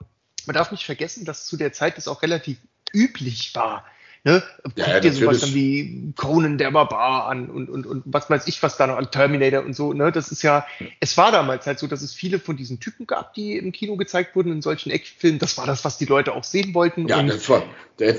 man 0.49 0.55
darf 0.55 0.71
nicht 0.71 0.83
vergessen, 0.83 1.25
dass 1.25 1.45
zu 1.45 1.57
der 1.57 1.73
Zeit 1.73 1.95
das 1.97 2.07
auch 2.07 2.23
relativ 2.23 2.57
üblich 2.91 3.53
war. 3.53 3.85
Ne? 4.23 4.41
Guck 4.63 4.79
ja, 4.79 4.99
dir 4.99 5.13
sowas 5.13 5.41
dann 5.41 5.53
wie 5.53 6.11
Conan 6.15 6.57
der 6.57 6.71
Barbar 6.71 7.27
an 7.27 7.51
und, 7.51 7.69
und, 7.69 7.85
und 7.85 8.01
was 8.07 8.31
weiß 8.31 8.47
ich, 8.47 8.63
was 8.63 8.75
da 8.75 8.87
noch 8.87 8.97
an 8.97 9.11
Terminator 9.11 9.63
und 9.63 9.75
so. 9.75 9.93
Ne? 9.93 10.11
Das 10.11 10.31
ist 10.31 10.41
ja, 10.41 10.65
es 10.99 11.15
war 11.17 11.31
damals 11.31 11.67
halt 11.67 11.77
so, 11.77 11.85
dass 11.85 12.01
es 12.01 12.15
viele 12.15 12.39
von 12.39 12.57
diesen 12.57 12.79
Typen 12.79 13.05
gab, 13.05 13.35
die 13.35 13.57
im 13.57 13.71
Kino 13.71 13.95
gezeigt 13.95 14.35
wurden 14.35 14.51
in 14.51 14.63
solchen 14.63 14.89
Actionfilmen. 14.89 15.37
Das 15.37 15.55
war 15.59 15.67
das, 15.67 15.85
was 15.85 15.99
die 15.99 16.05
Leute 16.05 16.33
auch 16.33 16.43
sehen 16.43 16.73
wollten. 16.73 17.07
Ja, 17.07 17.21
das 17.21 17.47
war, 17.47 17.61
der, 17.99 18.13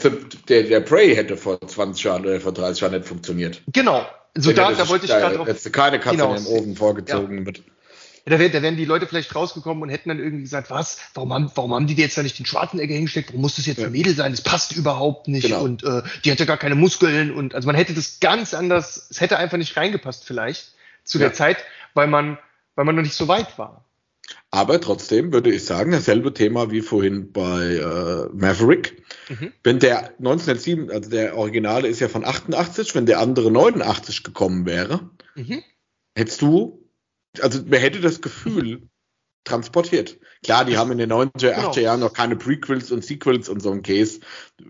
der, 0.49 0.63
der 0.63 0.81
Prey 0.83 1.17
hätte 1.17 1.37
vor 1.37 1.61
20 1.61 2.05
Jahren 2.05 2.23
oder 2.23 2.41
vor 2.41 2.53
30 2.53 2.81
Jahren 2.81 2.95
nicht 2.95 3.09
funktioniert. 3.09 3.61
Genau. 3.73 4.07
So 4.37 4.53
da, 4.53 4.71
da 4.71 4.89
wollte 4.89 5.07
ich 5.07 5.11
gerade. 5.11 5.45
Hättest 5.45 5.67
du 5.67 5.71
keine 5.71 5.99
Katze 5.99 6.19
hinaus. 6.19 6.47
in 6.47 6.47
den 6.47 6.55
Ofen 6.61 6.77
vorgezogen 6.77 7.39
ja. 7.39 7.43
mit 7.43 7.65
da, 8.27 8.39
wär, 8.39 8.49
da 8.49 8.63
wären 8.63 8.77
die 8.77 8.85
Leute 8.85 9.07
vielleicht 9.07 9.35
rausgekommen 9.35 9.83
und 9.83 9.89
hätten 9.89 10.09
dann 10.09 10.19
irgendwie 10.19 10.43
gesagt, 10.43 10.71
was, 10.71 10.99
warum 11.15 11.33
haben, 11.33 11.51
warum 11.55 11.75
haben 11.75 11.87
die 11.87 11.95
jetzt 11.95 12.19
da 12.19 12.23
nicht 12.23 12.39
den 12.39 12.47
Schwarzenegger 12.47 12.95
hingesteckt? 12.95 13.31
Warum 13.31 13.43
muss 13.43 13.57
das 13.57 13.67
jetzt 13.67 13.79
ja. 13.79 13.87
ein 13.87 13.93
Mädel 13.93 14.15
sein? 14.15 14.33
Das 14.33 14.43
passt 14.43 14.73
überhaupt 14.73 15.29
nicht 15.29 15.49
genau. 15.49 15.63
und 15.63 15.83
äh, 15.85 16.03
die 16.25 16.31
hatte 16.31 16.47
gar 16.47 16.59
keine 16.59 16.75
Muskeln 16.75 17.31
und 17.31 17.55
also 17.55 17.67
man 17.67 17.77
hätte 17.77 17.95
das 17.95 18.21
ganz 18.21 18.55
anders, 18.55 19.09
es 19.11 19.21
hätte 19.21 19.39
einfach 19.39 19.59
nicht 19.59 19.77
reingepasst 19.77 20.25
vielleicht 20.25 20.75
zu 21.05 21.19
ja. 21.19 21.27
der 21.27 21.35
Zeit, 21.35 21.59
weil 21.95 22.07
man, 22.07 22.39
weil 22.75 22.85
man 22.85 22.95
noch 22.95 23.03
nicht 23.03 23.15
so 23.15 23.29
weit 23.29 23.59
war. 23.59 23.85
Aber 24.51 24.81
trotzdem 24.81 25.33
würde 25.33 25.51
ich 25.51 25.65
sagen, 25.65 25.93
dasselbe 25.93 26.35
Thema 26.35 26.71
wie 26.71 26.81
vorhin 26.81 27.33
bei 27.33 27.77
äh, 27.77 28.29
Maverick. 28.33 29.03
Mhm. 29.29 29.53
Wenn 29.63 29.79
der 29.79 30.11
1907, 30.19 30.91
also 30.91 31.11
der 31.11 31.37
Originale 31.37 31.89
ist 31.89 32.01
ja 32.01 32.09
von 32.09 32.25
88, 32.25 32.95
wenn 32.95 33.07
der 33.07 33.21
andere 33.21 33.51
89 33.51 34.25
gekommen 34.25 34.67
wäre, 34.67 35.11
mhm. 35.35 35.63
hättest 36.17 36.43
du 36.43 36.80
also 37.41 37.63
man 37.63 37.81
hätte 37.81 38.01
das 38.01 38.21
Gefühl, 38.21 38.89
transportiert. 39.45 40.19
Klar, 40.45 40.65
die 40.65 40.77
haben 40.77 40.93
in 40.93 40.99
den 40.99 41.13
90er, 41.13 41.55
genau. 41.55 41.71
80er 41.71 41.81
Jahren 41.81 42.01
noch 42.01 42.13
keine 42.13 42.37
Prequels 42.37 42.91
und 42.93 43.05
Sequels 43.05 43.49
und 43.49 43.61
so 43.61 43.71
ein 43.73 43.83
Case 43.83 44.21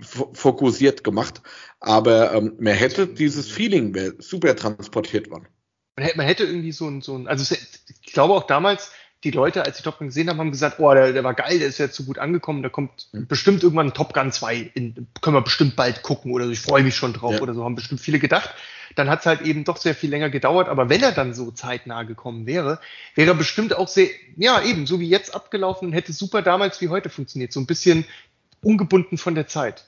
fokussiert 0.00 1.04
gemacht, 1.04 1.42
aber 1.80 2.32
ähm, 2.32 2.56
man 2.58 2.74
hätte 2.74 3.06
dieses 3.06 3.50
Feeling 3.50 4.14
super 4.18 4.54
transportiert 4.56 5.30
worden. 5.30 5.48
Man 5.96 6.06
hätte, 6.06 6.16
man 6.16 6.26
hätte 6.26 6.44
irgendwie 6.44 6.72
so 6.72 6.88
ein, 6.88 7.02
so 7.02 7.16
ein, 7.16 7.26
also 7.26 7.54
ich 7.54 8.12
glaube 8.12 8.34
auch 8.34 8.46
damals, 8.46 8.92
die 9.24 9.30
Leute, 9.30 9.64
als 9.64 9.76
sie 9.76 9.82
Top 9.82 9.98
Gun 9.98 10.08
gesehen 10.08 10.28
haben, 10.28 10.38
haben 10.38 10.50
gesagt, 10.50 10.78
oh, 10.78 10.92
der, 10.94 11.12
der 11.12 11.24
war 11.24 11.34
geil, 11.34 11.58
der 11.58 11.68
ist 11.68 11.78
jetzt 11.78 11.94
so 11.94 12.04
gut 12.04 12.18
angekommen, 12.18 12.62
da 12.62 12.68
kommt 12.68 13.08
mhm. 13.12 13.26
bestimmt 13.26 13.62
irgendwann 13.62 13.92
Top 13.92 14.14
Gun 14.14 14.32
2, 14.32 14.70
in, 14.74 15.06
können 15.20 15.36
wir 15.36 15.42
bestimmt 15.42 15.76
bald 15.76 16.02
gucken 16.02 16.32
oder 16.32 16.46
so, 16.46 16.52
ich 16.52 16.60
freue 16.60 16.82
mich 16.82 16.96
schon 16.96 17.12
drauf 17.12 17.34
ja. 17.34 17.40
oder 17.40 17.54
so, 17.54 17.64
haben 17.64 17.74
bestimmt 17.74 18.00
viele 18.00 18.18
gedacht. 18.18 18.54
Dann 18.96 19.08
hat 19.08 19.20
es 19.20 19.26
halt 19.26 19.42
eben 19.42 19.62
doch 19.62 19.76
sehr 19.76 19.94
viel 19.94 20.10
länger 20.10 20.30
gedauert, 20.30 20.68
aber 20.68 20.88
wenn 20.88 21.02
er 21.02 21.12
dann 21.12 21.32
so 21.32 21.52
zeitnah 21.52 22.02
gekommen 22.02 22.46
wäre, 22.46 22.80
wäre 23.14 23.30
er 23.30 23.34
bestimmt 23.34 23.76
auch 23.76 23.86
sehr, 23.86 24.08
ja 24.36 24.62
eben, 24.62 24.86
so 24.86 24.98
wie 24.98 25.08
jetzt 25.08 25.32
abgelaufen 25.34 25.88
und 25.88 25.94
hätte 25.94 26.12
super 26.12 26.42
damals 26.42 26.80
wie 26.80 26.88
heute 26.88 27.08
funktioniert, 27.08 27.52
so 27.52 27.60
ein 27.60 27.66
bisschen 27.66 28.04
ungebunden 28.62 29.16
von 29.16 29.36
der 29.36 29.46
Zeit. 29.46 29.84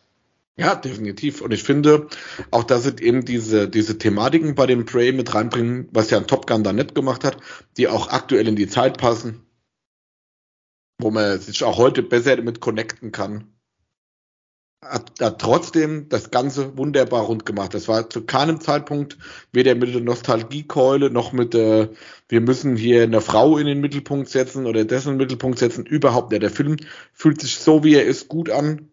Ja, 0.56 0.74
definitiv. 0.74 1.40
Und 1.40 1.52
ich 1.52 1.62
finde 1.62 2.08
auch, 2.50 2.64
dass 2.64 2.84
sie 2.84 2.96
eben 3.00 3.24
diese, 3.24 3.68
diese 3.68 3.96
Thematiken 3.96 4.54
bei 4.54 4.66
dem 4.66 4.84
Prey 4.84 5.12
mit 5.12 5.34
reinbringen, 5.34 5.88
was 5.92 6.10
ja 6.10 6.18
ein 6.18 6.26
Top 6.26 6.46
Gun 6.46 6.62
da 6.62 6.72
nicht 6.74 6.94
gemacht 6.94 7.24
hat, 7.24 7.38
die 7.78 7.88
auch 7.88 8.08
aktuell 8.10 8.46
in 8.46 8.56
die 8.56 8.68
Zeit 8.68 8.98
passen, 8.98 9.46
wo 10.98 11.10
man 11.10 11.40
sich 11.40 11.64
auch 11.64 11.78
heute 11.78 12.02
besser 12.02 12.36
damit 12.36 12.60
connecten 12.60 13.12
kann. 13.12 13.48
Hat, 14.84 15.12
hat 15.20 15.40
trotzdem 15.40 16.08
das 16.08 16.30
Ganze 16.30 16.76
wunderbar 16.76 17.22
rund 17.22 17.46
gemacht. 17.46 17.72
Das 17.72 17.88
war 17.88 18.10
zu 18.10 18.26
keinem 18.26 18.60
Zeitpunkt 18.60 19.16
weder 19.52 19.74
mit 19.76 19.94
der 19.94 20.00
Nostalgiekeule 20.00 21.08
noch 21.08 21.32
mit 21.32 21.54
der, 21.54 21.90
wir 22.28 22.40
müssen 22.40 22.76
hier 22.76 23.04
eine 23.04 23.20
Frau 23.20 23.58
in 23.58 23.68
den 23.68 23.80
Mittelpunkt 23.80 24.28
setzen 24.28 24.66
oder 24.66 24.84
dessen 24.84 25.16
Mittelpunkt 25.16 25.60
setzen. 25.60 25.86
Überhaupt 25.86 26.30
nicht. 26.32 26.42
Der 26.42 26.50
Film 26.50 26.76
fühlt 27.14 27.40
sich 27.40 27.58
so, 27.58 27.84
wie 27.84 27.94
er 27.94 28.04
ist, 28.04 28.28
gut 28.28 28.50
an 28.50 28.91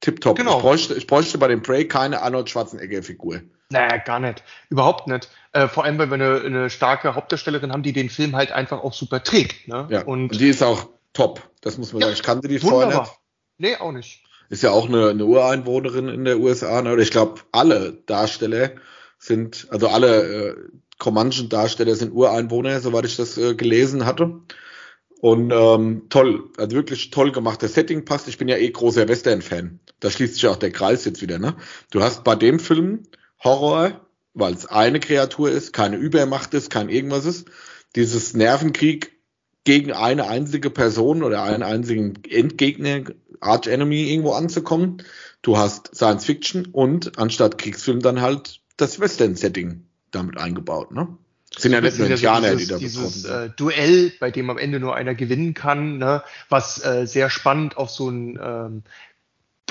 tipptopp. 0.00 0.36
Genau. 0.36 0.56
Ich, 0.56 0.62
bräuchte, 0.62 0.94
ich 0.94 1.06
bräuchte 1.06 1.38
bei 1.38 1.48
dem 1.48 1.62
Prey 1.62 1.86
keine 1.86 2.22
Arnold 2.22 2.50
Schwarzenegger-Figur. 2.50 3.42
Naja, 3.70 3.98
gar 3.98 4.18
nicht. 4.18 4.42
Überhaupt 4.68 5.06
nicht. 5.06 5.30
Äh, 5.52 5.68
vor 5.68 5.84
allem, 5.84 5.98
weil 5.98 6.10
wir 6.10 6.14
eine, 6.14 6.40
eine, 6.44 6.70
starke 6.70 7.14
Hauptdarstellerin 7.14 7.72
haben, 7.72 7.82
die 7.82 7.92
den 7.92 8.10
Film 8.10 8.34
halt 8.34 8.50
einfach 8.50 8.82
auch 8.82 8.92
super 8.92 9.22
trägt. 9.22 9.68
Ne? 9.68 9.86
Ja, 9.90 10.02
und, 10.02 10.32
und 10.32 10.40
die 10.40 10.48
ist 10.48 10.62
auch 10.62 10.88
top. 11.12 11.48
Das 11.60 11.78
muss 11.78 11.92
man 11.92 12.00
ja, 12.00 12.08
sagen. 12.08 12.16
Ich 12.16 12.22
kannte 12.22 12.48
die 12.48 12.62
wunderbar. 12.62 12.90
vorher 12.90 13.00
nicht. 13.00 13.12
Nee, 13.58 13.76
auch 13.76 13.92
nicht. 13.92 14.24
Ist 14.48 14.62
ja 14.62 14.72
auch 14.72 14.88
eine, 14.88 15.10
eine 15.10 15.24
Ureinwohnerin 15.24 16.08
in 16.08 16.24
der 16.24 16.40
USA. 16.40 16.82
Ne? 16.82 16.92
Oder 16.92 17.02
ich 17.02 17.12
glaube, 17.12 17.40
alle 17.52 17.92
Darsteller 18.06 18.72
sind, 19.18 19.68
also 19.70 19.88
alle 19.88 20.48
äh, 20.48 20.56
Comanchen-Darsteller 20.98 21.94
sind 21.94 22.12
Ureinwohner, 22.12 22.80
soweit 22.80 23.04
ich 23.04 23.16
das 23.16 23.38
äh, 23.38 23.54
gelesen 23.54 24.06
hatte. 24.06 24.40
Und 25.20 25.52
ähm, 25.52 26.06
toll, 26.08 26.50
also 26.56 26.74
wirklich 26.74 27.10
toll 27.10 27.30
gemacht. 27.30 27.62
Das 27.62 27.74
Setting 27.74 28.04
passt. 28.04 28.26
Ich 28.26 28.38
bin 28.38 28.48
ja 28.48 28.56
eh 28.56 28.70
großer 28.70 29.06
Western-Fan. 29.06 29.78
Da 30.00 30.10
schließt 30.10 30.34
sich 30.34 30.46
auch 30.46 30.56
der 30.56 30.70
Kreis 30.70 31.04
jetzt 31.04 31.22
wieder. 31.22 31.38
Ne? 31.38 31.54
Du 31.90 32.02
hast 32.02 32.24
bei 32.24 32.34
dem 32.34 32.58
Film 32.58 33.04
Horror, 33.42 34.00
weil 34.34 34.54
es 34.54 34.66
eine 34.66 35.00
Kreatur 35.00 35.50
ist, 35.50 35.72
keine 35.72 35.96
Übermacht 35.96 36.54
ist, 36.54 36.70
kein 36.70 36.88
irgendwas 36.88 37.24
ist. 37.26 37.48
Dieses 37.96 38.34
Nervenkrieg 38.34 39.12
gegen 39.64 39.92
eine 39.92 40.28
einzige 40.28 40.70
Person 40.70 41.22
oder 41.22 41.42
einen 41.42 41.62
einzigen 41.62 42.14
Endgegner, 42.28 43.04
Arch 43.40 43.66
Enemy 43.66 44.10
irgendwo 44.10 44.32
anzukommen. 44.32 45.02
Du 45.42 45.56
hast 45.56 45.94
Science 45.94 46.24
Fiction 46.24 46.66
und 46.66 47.18
anstatt 47.18 47.58
Kriegsfilm 47.58 48.00
dann 48.00 48.20
halt 48.20 48.60
das 48.76 49.00
Western-Setting 49.00 49.84
damit 50.10 50.38
eingebaut. 50.38 50.92
Ne? 50.92 51.08
sind 51.56 51.72
ja 51.72 51.80
nicht 51.80 51.98
nur 51.98 52.08
Indianer, 52.08 52.54
dieses, 52.54 52.66
die 52.66 52.72
da 52.72 52.78
dieses 52.78 53.24
äh, 53.24 53.50
Duell, 53.56 54.12
bei 54.20 54.30
dem 54.30 54.50
am 54.50 54.58
Ende 54.58 54.78
nur 54.78 54.94
einer 54.94 55.14
gewinnen 55.14 55.54
kann, 55.54 55.98
ne, 55.98 56.22
was 56.48 56.84
äh, 56.84 57.06
sehr 57.06 57.28
spannend 57.28 57.76
auf 57.76 57.90
so 57.90 58.08
einen 58.08 58.38
ähm, 58.40 58.82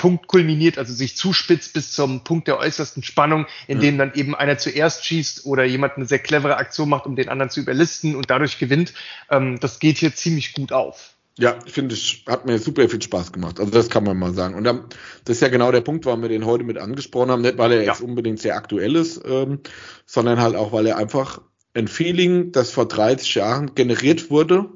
Punkt 0.00 0.28
kulminiert, 0.28 0.78
also 0.78 0.94
sich 0.94 1.14
zuspitzt 1.14 1.74
bis 1.74 1.92
zum 1.92 2.24
Punkt 2.24 2.48
der 2.48 2.58
äußersten 2.58 3.02
Spannung, 3.02 3.44
in 3.68 3.76
ja. 3.76 3.82
dem 3.82 3.98
dann 3.98 4.14
eben 4.14 4.34
einer 4.34 4.56
zuerst 4.56 5.04
schießt 5.04 5.44
oder 5.44 5.64
jemand 5.64 5.98
eine 5.98 6.06
sehr 6.06 6.20
clevere 6.20 6.56
Aktion 6.56 6.88
macht, 6.88 7.04
um 7.04 7.16
den 7.16 7.28
anderen 7.28 7.50
zu 7.50 7.60
überlisten 7.60 8.16
und 8.16 8.30
dadurch 8.30 8.58
gewinnt. 8.58 8.94
Ähm, 9.28 9.60
das 9.60 9.78
geht 9.78 9.98
hier 9.98 10.14
ziemlich 10.14 10.54
gut 10.54 10.72
auf. 10.72 11.16
Ja, 11.38 11.58
finde 11.66 11.94
ich, 11.94 12.24
hat 12.26 12.46
mir 12.46 12.58
super 12.58 12.88
viel 12.88 13.02
Spaß 13.02 13.32
gemacht. 13.32 13.60
Also 13.60 13.70
das 13.70 13.90
kann 13.90 14.04
man 14.04 14.18
mal 14.18 14.32
sagen. 14.32 14.54
Und 14.54 14.64
dann, 14.64 14.86
das 15.26 15.36
ist 15.36 15.42
ja 15.42 15.48
genau 15.48 15.70
der 15.70 15.82
Punkt, 15.82 16.06
warum 16.06 16.22
wir 16.22 16.30
den 16.30 16.46
heute 16.46 16.64
mit 16.64 16.78
angesprochen 16.78 17.30
haben. 17.30 17.42
Nicht, 17.42 17.58
weil 17.58 17.72
er 17.72 17.82
ja. 17.82 17.92
jetzt 17.92 18.00
unbedingt 18.00 18.40
sehr 18.40 18.56
aktuell 18.56 18.96
ist, 18.96 19.20
ähm, 19.26 19.60
sondern 20.06 20.40
halt 20.40 20.56
auch, 20.56 20.72
weil 20.72 20.86
er 20.86 20.96
einfach 20.96 21.42
ein 21.74 21.88
Feeling, 21.88 22.52
das 22.52 22.70
vor 22.70 22.88
30 22.88 23.34
Jahren 23.34 23.74
generiert 23.74 24.30
wurde, 24.30 24.70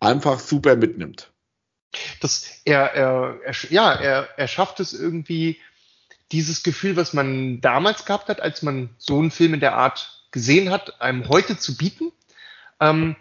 einfach 0.00 0.40
super 0.40 0.74
mitnimmt. 0.74 1.32
Das, 2.20 2.60
er, 2.64 2.94
er, 2.94 3.38
er, 3.44 3.54
ja, 3.70 3.92
er, 3.92 4.28
er 4.36 4.48
schafft 4.48 4.80
es 4.80 4.92
irgendwie, 4.92 5.60
dieses 6.32 6.62
Gefühl, 6.62 6.96
was 6.96 7.12
man 7.12 7.60
damals 7.60 8.04
gehabt 8.04 8.28
hat, 8.28 8.40
als 8.40 8.62
man 8.62 8.90
so 8.98 9.18
einen 9.18 9.30
Film 9.30 9.54
in 9.54 9.60
der 9.60 9.76
Art 9.76 10.24
gesehen 10.30 10.70
hat, 10.70 11.00
einem 11.00 11.28
heute 11.28 11.58
zu 11.58 11.76
bieten. 11.76 12.10
Ähm, 12.80 13.16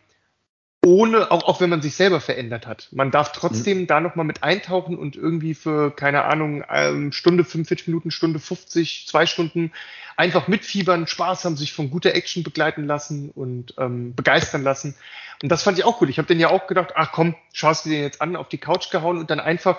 ohne, 0.83 1.29
auch, 1.29 1.43
auch 1.43 1.61
wenn 1.61 1.69
man 1.69 1.81
sich 1.81 1.95
selber 1.95 2.19
verändert 2.19 2.65
hat. 2.65 2.87
Man 2.91 3.11
darf 3.11 3.31
trotzdem 3.33 3.81
mhm. 3.81 3.87
da 3.87 3.99
nochmal 3.99 4.25
mit 4.25 4.41
eintauchen 4.41 4.97
und 4.97 5.15
irgendwie 5.15 5.53
für, 5.53 5.91
keine 5.91 6.23
Ahnung, 6.23 6.63
ähm, 6.69 7.11
Stunde 7.11 7.43
45 7.43 7.87
Minuten, 7.87 8.09
Stunde 8.09 8.39
50, 8.39 9.07
zwei 9.07 9.27
Stunden 9.27 9.71
einfach 10.17 10.47
mitfiebern, 10.47 11.05
Spaß 11.05 11.45
haben, 11.45 11.55
sich 11.55 11.73
von 11.73 11.91
guter 11.91 12.15
Action 12.15 12.43
begleiten 12.43 12.85
lassen 12.85 13.29
und 13.29 13.75
ähm, 13.77 14.15
begeistern 14.15 14.63
lassen. 14.63 14.95
Und 15.43 15.51
das 15.51 15.63
fand 15.63 15.77
ich 15.77 15.85
auch 15.85 16.01
cool. 16.01 16.09
Ich 16.09 16.17
habe 16.17 16.27
den 16.27 16.39
ja 16.39 16.49
auch 16.49 16.65
gedacht, 16.67 16.93
ach 16.95 17.11
komm, 17.11 17.35
schaust 17.53 17.85
du 17.85 17.89
dir 17.89 18.01
jetzt 18.01 18.21
an, 18.21 18.35
auf 18.35 18.49
die 18.49 18.57
Couch 18.57 18.89
gehauen 18.89 19.17
und 19.19 19.29
dann 19.29 19.39
einfach 19.39 19.77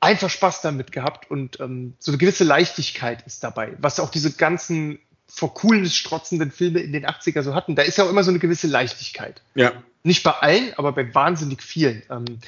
einfach 0.00 0.28
Spaß 0.28 0.60
damit 0.60 0.92
gehabt 0.92 1.30
und 1.30 1.60
ähm, 1.60 1.94
so 1.98 2.10
eine 2.10 2.18
gewisse 2.18 2.44
Leichtigkeit 2.44 3.22
ist 3.26 3.42
dabei, 3.42 3.72
was 3.78 4.00
auch 4.00 4.10
diese 4.10 4.32
ganzen 4.32 4.98
vor 5.34 5.52
Coolness 5.52 5.96
strotzenden 5.96 6.52
Filme 6.52 6.78
in 6.78 6.92
den 6.92 7.04
80er 7.04 7.42
so 7.42 7.54
hatten, 7.54 7.74
da 7.74 7.82
ist 7.82 7.98
ja 7.98 8.04
auch 8.04 8.10
immer 8.10 8.22
so 8.22 8.30
eine 8.30 8.38
gewisse 8.38 8.68
Leichtigkeit. 8.68 9.42
Ja. 9.56 9.72
Nicht 10.04 10.22
bei 10.22 10.30
allen, 10.30 10.72
aber 10.74 10.92
bei 10.92 11.12
wahnsinnig 11.12 11.60
vielen. 11.60 12.02
Ähm, 12.08 12.38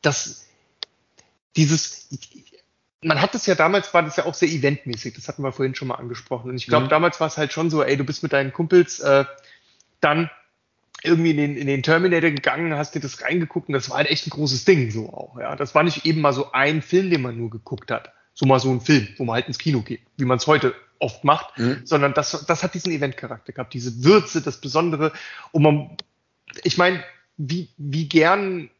das, 0.00 0.46
dieses, 1.56 2.08
man 3.02 3.20
hat 3.20 3.34
es 3.34 3.46
ja 3.46 3.56
damals, 3.56 3.92
war 3.94 4.04
das 4.04 4.16
ja 4.16 4.26
auch 4.26 4.34
sehr 4.34 4.48
eventmäßig, 4.48 5.14
das 5.14 5.26
hatten 5.26 5.42
wir 5.42 5.50
vorhin 5.50 5.74
schon 5.74 5.88
mal 5.88 5.96
angesprochen. 5.96 6.50
Und 6.50 6.56
ich 6.56 6.68
glaube, 6.68 6.86
mhm. 6.86 6.90
damals 6.90 7.18
war 7.18 7.26
es 7.26 7.36
halt 7.36 7.52
schon 7.52 7.68
so, 7.68 7.82
ey, 7.82 7.96
du 7.96 8.04
bist 8.04 8.22
mit 8.22 8.32
deinen 8.32 8.52
Kumpels 8.52 9.00
äh, 9.00 9.24
dann 10.00 10.30
irgendwie 11.02 11.32
in 11.32 11.36
den, 11.36 11.56
in 11.56 11.66
den 11.66 11.82
Terminator 11.82 12.30
gegangen, 12.30 12.74
hast 12.74 12.94
dir 12.94 13.00
das 13.00 13.22
reingeguckt 13.22 13.68
und 13.68 13.74
das 13.74 13.90
war 13.90 13.96
halt 13.96 14.08
echt 14.08 14.28
ein 14.28 14.30
großes 14.30 14.64
Ding 14.64 14.92
so 14.92 15.08
auch. 15.08 15.36
Ja, 15.40 15.56
das 15.56 15.74
war 15.74 15.82
nicht 15.82 16.06
eben 16.06 16.20
mal 16.20 16.32
so 16.32 16.52
ein 16.52 16.80
Film, 16.80 17.10
den 17.10 17.22
man 17.22 17.36
nur 17.36 17.50
geguckt 17.50 17.90
hat. 17.90 18.12
So 18.34 18.46
mal 18.46 18.58
so 18.58 18.70
ein 18.70 18.80
Film, 18.80 19.08
wo 19.16 19.24
man 19.24 19.36
halt 19.36 19.48
ins 19.48 19.58
Kino 19.58 19.80
geht, 19.80 20.00
wie 20.16 20.24
man 20.24 20.38
es 20.38 20.46
heute 20.46 20.74
oft 20.98 21.24
macht, 21.24 21.58
mhm. 21.58 21.82
sondern 21.84 22.14
das, 22.14 22.44
das 22.46 22.62
hat 22.62 22.74
diesen 22.74 22.92
Eventcharakter 22.92 23.52
gehabt, 23.52 23.74
diese 23.74 24.04
Würze, 24.04 24.42
das 24.42 24.60
Besondere. 24.60 25.12
Und 25.52 25.62
man, 25.62 25.96
ich 26.62 26.78
meine, 26.78 27.02
wie, 27.36 27.68
wie 27.76 28.08
gern, 28.08 28.70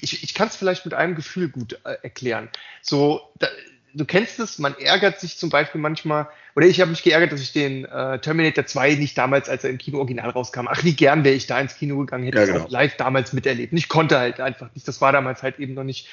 ich, 0.00 0.22
ich 0.22 0.34
kann 0.34 0.48
es 0.48 0.56
vielleicht 0.56 0.84
mit 0.84 0.94
einem 0.94 1.14
Gefühl 1.14 1.48
gut 1.48 1.78
äh, 1.84 1.96
erklären. 2.02 2.48
So, 2.82 3.20
da, 3.38 3.48
du 3.94 4.04
kennst 4.04 4.38
es, 4.38 4.58
man 4.58 4.76
ärgert 4.78 5.20
sich 5.20 5.38
zum 5.38 5.50
Beispiel 5.50 5.80
manchmal, 5.80 6.28
oder 6.56 6.66
ich 6.66 6.80
habe 6.80 6.90
mich 6.90 7.02
geärgert, 7.02 7.32
dass 7.32 7.40
ich 7.40 7.52
den 7.52 7.84
äh, 7.84 8.18
Terminator 8.20 8.66
2 8.66 8.94
nicht 8.94 9.16
damals, 9.16 9.48
als 9.48 9.64
er 9.64 9.70
im 9.70 9.78
Kino 9.78 9.98
original 9.98 10.30
rauskam, 10.30 10.68
ach, 10.68 10.84
wie 10.84 10.94
gern 10.94 11.24
wäre 11.24 11.34
ich 11.34 11.46
da 11.46 11.60
ins 11.60 11.76
Kino 11.76 11.98
gegangen, 11.98 12.24
hätte 12.24 12.38
ja, 12.38 12.46
genau. 12.46 12.64
auch 12.64 12.70
live 12.70 12.96
damals 12.96 13.32
miterlebt. 13.32 13.72
Und 13.72 13.78
ich 13.78 13.88
konnte 13.88 14.18
halt 14.18 14.40
einfach 14.40 14.68
nicht, 14.74 14.86
das 14.86 15.00
war 15.00 15.12
damals 15.12 15.42
halt 15.42 15.58
eben 15.58 15.74
noch 15.74 15.84
nicht, 15.84 16.08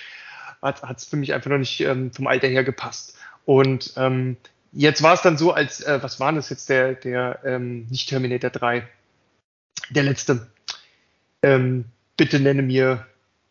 hat 0.62 0.98
es 0.98 1.06
für 1.06 1.18
mich 1.18 1.34
einfach 1.34 1.50
noch 1.50 1.58
nicht 1.58 1.80
ähm, 1.82 2.12
vom 2.12 2.28
Alter 2.28 2.48
her 2.48 2.64
gepasst. 2.64 3.16
Und 3.46 3.94
ähm, 3.96 4.38
Jetzt 4.78 5.02
war 5.02 5.14
es 5.14 5.22
dann 5.22 5.38
so, 5.38 5.54
als, 5.54 5.82
äh, 5.82 5.98
was 6.04 6.20
war 6.20 6.32
das 6.34 6.50
jetzt, 6.50 6.70
der, 6.70 6.94
der, 6.94 7.40
ähm, 7.44 7.88
nicht 7.90 8.10
Terminator 8.10 8.50
3, 8.50 8.88
der 9.90 10.04
letzte. 10.04 10.48
Ähm, 11.42 11.86
bitte 12.16 12.40
nenne 12.40 12.62
mir 12.62 13.06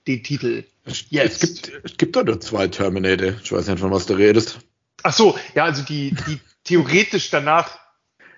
den 0.06 0.22
Titel. 0.22 0.64
Jetzt. 1.08 1.42
Es 1.42 1.62
gibt, 1.62 1.84
es 1.84 1.96
gibt 1.96 2.14
doch 2.14 2.24
nur 2.24 2.40
zwei 2.40 2.68
Terminator. 2.68 3.34
Ich 3.42 3.50
weiß 3.50 3.66
nicht, 3.66 3.80
von 3.80 3.90
was 3.90 4.06
du 4.06 4.14
redest. 4.14 4.60
Ach 5.02 5.12
so, 5.12 5.36
ja, 5.54 5.64
also 5.64 5.82
die, 5.82 6.14
die 6.28 6.38
theoretisch 6.62 7.30
danach. 7.30 7.78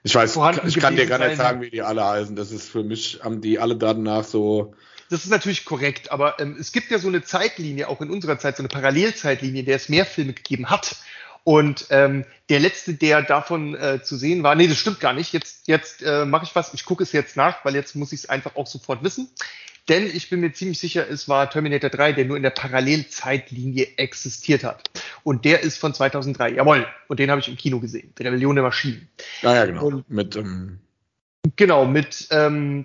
Ich 0.03 0.15
weiß, 0.15 0.39
ich 0.67 0.79
kann 0.79 0.97
dir 0.97 1.07
gar 1.07 1.19
nicht 1.19 1.37
sagen, 1.37 1.61
wie 1.61 1.71
die 1.71 1.83
alle 1.83 2.05
heißen. 2.05 2.37
Das 2.37 2.53
ist 2.53 2.71
für 2.71 2.85
mich, 2.85 3.21
haben 3.23 3.43
die 3.43 3.59
alle 3.59 3.77
danach 3.77 4.25
so. 4.25 4.75
Das 5.11 5.25
ist 5.25 5.31
natürlich 5.31 5.65
korrekt, 5.65 6.13
aber 6.13 6.39
ähm, 6.39 6.57
es 6.59 6.73
gibt 6.73 6.91
ja 6.91 6.99
so 6.99 7.09
eine 7.09 7.23
Zeitlinie, 7.23 7.89
auch 7.89 8.01
in 8.01 8.11
unserer 8.11 8.39
Zeit, 8.39 8.57
so 8.57 8.63
eine 8.63 8.69
Parallelzeitlinie, 8.69 9.61
in 9.61 9.67
der 9.67 9.77
es 9.77 9.89
mehr 9.89 10.05
Filme 10.05 10.35
gegeben 10.35 10.71
hat. 10.71 10.97
Und 11.45 11.87
ähm, 11.89 12.27
der 12.51 12.61
letzte, 12.61 12.93
der 12.93 13.23
davon 13.23 13.75
äh, 13.75 14.03
zu 14.03 14.17
sehen 14.17 14.43
war, 14.43 14.55
nee, 14.55 14.67
das 14.67 14.77
stimmt 14.77 15.01
gar 15.01 15.15
nicht. 15.15 15.33
Jetzt, 15.33 15.67
jetzt 15.67 16.03
äh, 16.03 16.27
mache 16.27 16.45
ich 16.45 16.55
was, 16.55 16.75
ich 16.75 16.85
gucke 16.85 17.03
es 17.03 17.13
jetzt 17.13 17.37
nach, 17.37 17.65
weil 17.65 17.75
jetzt 17.75 17.97
muss 17.97 18.13
ich 18.13 18.21
es 18.21 18.29
einfach 18.29 18.57
auch 18.57 18.67
sofort 18.67 19.03
wissen. 19.03 19.31
Denn 19.89 20.07
ich 20.07 20.29
bin 20.29 20.41
mir 20.41 20.53
ziemlich 20.53 20.79
sicher, 20.79 21.09
es 21.09 21.29
war 21.29 21.49
Terminator 21.49 21.89
3, 21.89 22.13
der 22.13 22.27
nur 22.27 22.37
in 22.37 22.43
der 22.43 22.51
Parallelzeitlinie 22.51 23.89
existiert 23.97 24.63
hat. 24.63 24.91
Und 25.23 25.47
der 25.47 25.61
ist 25.63 25.79
von 25.79 25.95
2003. 25.95 26.51
Jawohl. 26.51 26.87
Und 27.07 27.19
den 27.19 27.31
habe 27.31 27.41
ich 27.41 27.49
im 27.49 27.57
Kino 27.57 27.81
gesehen. 27.81 28.13
Rebellion 28.19 28.57
der 28.57 28.65
Maschinen. 28.65 29.09
Ja, 29.41 29.55
ja, 29.55 29.65
genau. 29.65 29.87
Und, 29.87 30.11
mit, 30.11 30.37
ähm 30.37 30.81
genau, 31.57 31.87
mit 31.87 32.29
ähm, 32.31 32.85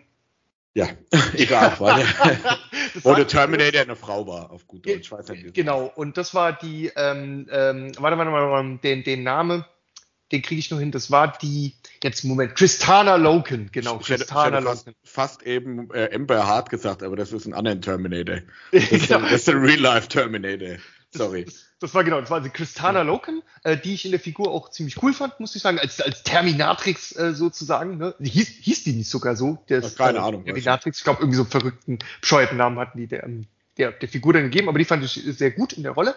Ja, 0.76 0.88
egal. 1.34 1.76
Weil 1.80 2.06
wo 3.04 3.14
der 3.14 3.28
Terminator 3.28 3.82
eine 3.82 3.96
Frau 3.96 4.26
war, 4.28 4.52
auf 4.52 4.68
gut 4.68 4.88
Deutsch. 4.88 5.12
Weiß 5.12 5.32
genau, 5.54 5.92
und 5.96 6.18
das 6.18 6.34
war 6.34 6.54
die, 6.54 6.92
ähm, 6.96 7.48
ähm, 7.52 7.92
warte, 8.00 8.18
warte, 8.18 8.32
warte, 8.32 8.80
den, 8.84 9.04
den 9.04 9.24
Name, 9.24 9.66
den 10.32 10.42
kriege 10.42 10.60
ich 10.60 10.72
nur 10.72 10.80
hin, 10.80 10.92
das 10.92 11.12
war 11.12 11.38
die, 11.38 11.76
jetzt 12.02 12.24
Moment, 12.24 12.56
Tristana 12.58 13.18
Loken, 13.18 13.70
genau, 13.72 14.00
ich 14.00 14.08
Tristana 14.08 14.58
hätte, 14.58 14.66
Loken. 14.66 14.96
Fast, 15.04 15.42
fast 15.42 15.44
eben 15.44 15.92
äh, 15.92 16.06
Ember 16.06 16.48
Hart 16.48 16.72
gesagt, 16.72 17.04
aber 17.04 17.16
das 17.16 17.32
ist 17.32 17.46
ein 17.46 17.54
anderer 17.54 17.80
Terminator. 17.80 18.40
Das, 18.72 18.92
ist, 18.92 19.08
genau. 19.08 19.22
das 19.22 19.34
ist 19.34 19.50
ein 19.50 19.58
Real-Life 19.58 20.08
Terminator. 20.08 20.78
Sorry. 21.14 21.46
Das, 21.46 21.66
das, 21.80 21.94
war 21.94 22.04
genau, 22.04 22.20
das 22.20 22.30
war 22.30 22.42
die 22.42 22.50
Christana 22.50 23.00
ja. 23.00 23.06
Loken, 23.06 23.42
äh, 23.64 23.78
die 23.78 23.94
ich 23.94 24.06
in 24.06 24.12
der 24.12 24.20
Figur 24.20 24.52
auch 24.52 24.70
ziemlich 24.70 25.02
cool 25.04 25.14
fand, 25.14 25.40
muss 25.40 25.56
ich 25.56 25.62
sagen, 25.62 25.80
als, 25.80 26.02
als 26.02 26.24
Terminatrix 26.24 27.16
äh, 27.16 27.34
sozusagen. 27.34 27.98
Ne? 27.98 28.16
Hieß, 28.20 28.48
hieß 28.62 28.84
die 28.84 28.94
nicht 28.94 29.10
sogar 29.10 29.36
so? 29.36 29.64
Das, 29.68 29.96
keine 29.96 30.20
äh, 30.20 30.22
Ahnung. 30.22 30.46
Terminatrix, 30.46 30.98
ich 30.98 31.04
glaube, 31.04 31.22
irgendwie 31.22 31.38
so 31.38 31.44
einen 31.44 31.52
verrückten, 31.52 32.00
bescheuerten 32.22 32.58
Namen 32.58 32.80
hatten 32.80 32.98
die 32.98 33.08
der, 33.08 33.24
ähm, 33.24 33.46
der, 33.78 33.92
der 33.92 34.10
Figur 34.10 34.34
dann 34.34 34.44
gegeben, 34.44 34.70
aber 34.70 34.80
die 34.80 34.86
fand 34.86 35.04
ich 35.04 35.14
sehr 35.14 35.52
gut 35.52 35.74
in 35.74 35.84
der 35.84 35.94
Rolle. 35.94 36.16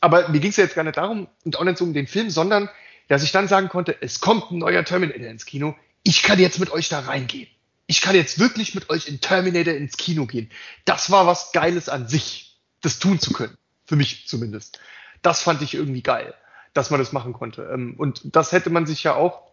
Aber 0.00 0.28
mir 0.28 0.40
ging 0.40 0.50
es 0.50 0.56
ja 0.56 0.64
jetzt 0.64 0.74
gar 0.74 0.84
nicht 0.84 0.96
darum 0.96 1.28
und 1.44 1.56
auch 1.58 1.64
nicht 1.64 1.78
so 1.78 1.84
um 1.84 1.92
den 1.92 2.06
Film, 2.06 2.30
sondern 2.30 2.68
dass 3.08 3.22
ich 3.22 3.32
dann 3.32 3.48
sagen 3.48 3.68
konnte, 3.68 3.96
es 4.00 4.20
kommt 4.20 4.50
ein 4.50 4.58
neuer 4.58 4.84
Terminator 4.84 5.26
ins 5.26 5.46
Kino, 5.46 5.74
ich 6.02 6.22
kann 6.22 6.38
jetzt 6.38 6.60
mit 6.60 6.70
euch 6.70 6.88
da 6.88 7.00
reingehen. 7.00 7.48
Ich 7.86 8.02
kann 8.02 8.14
jetzt 8.14 8.38
wirklich 8.38 8.74
mit 8.74 8.90
euch 8.90 9.08
in 9.08 9.20
Terminator 9.20 9.74
ins 9.74 9.96
Kino 9.96 10.26
gehen. 10.26 10.50
Das 10.84 11.10
war 11.10 11.26
was 11.26 11.52
Geiles 11.52 11.88
an 11.88 12.06
sich, 12.06 12.58
das 12.82 12.98
tun 12.98 13.18
zu 13.18 13.32
können. 13.32 13.56
Für 13.88 13.96
mich 13.96 14.28
zumindest. 14.28 14.78
Das 15.22 15.40
fand 15.40 15.62
ich 15.62 15.74
irgendwie 15.74 16.02
geil, 16.02 16.34
dass 16.74 16.90
man 16.90 17.00
das 17.00 17.12
machen 17.12 17.32
konnte. 17.32 17.70
Ähm, 17.72 17.94
und 17.96 18.20
das 18.36 18.52
hätte 18.52 18.68
man 18.68 18.84
sich 18.84 19.02
ja 19.02 19.14
auch, 19.14 19.50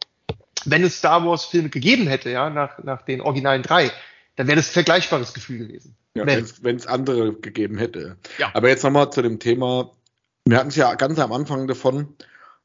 wenn 0.66 0.84
es 0.84 0.98
Star 0.98 1.26
Wars 1.26 1.46
Filme 1.46 1.70
gegeben 1.70 2.08
hätte, 2.08 2.30
ja, 2.30 2.50
nach, 2.50 2.84
nach 2.84 3.04
den 3.04 3.22
originalen 3.22 3.64
drei, 3.64 3.92
dann 4.36 4.48
wäre 4.48 4.58
das 4.58 4.68
ein 4.70 4.74
vergleichbares 4.74 5.34
Gefühl 5.34 5.60
gewesen. 5.60 5.96
Ja, 6.16 6.26
wenn 6.28 6.76
es 6.76 6.88
andere 6.88 7.34
gegeben 7.34 7.78
hätte. 7.78 8.18
Ja. 8.38 8.52
Aber 8.54 8.68
jetzt 8.70 8.84
nochmal 8.84 9.10
zu 9.10 9.22
dem 9.22 9.40
Thema. 9.40 9.92
Wir 10.46 10.58
hatten 10.58 10.70
es 10.70 10.76
ja 10.76 10.94
ganz 10.96 11.18
am 11.20 11.32
Anfang 11.32 11.68
davon. 11.68 12.16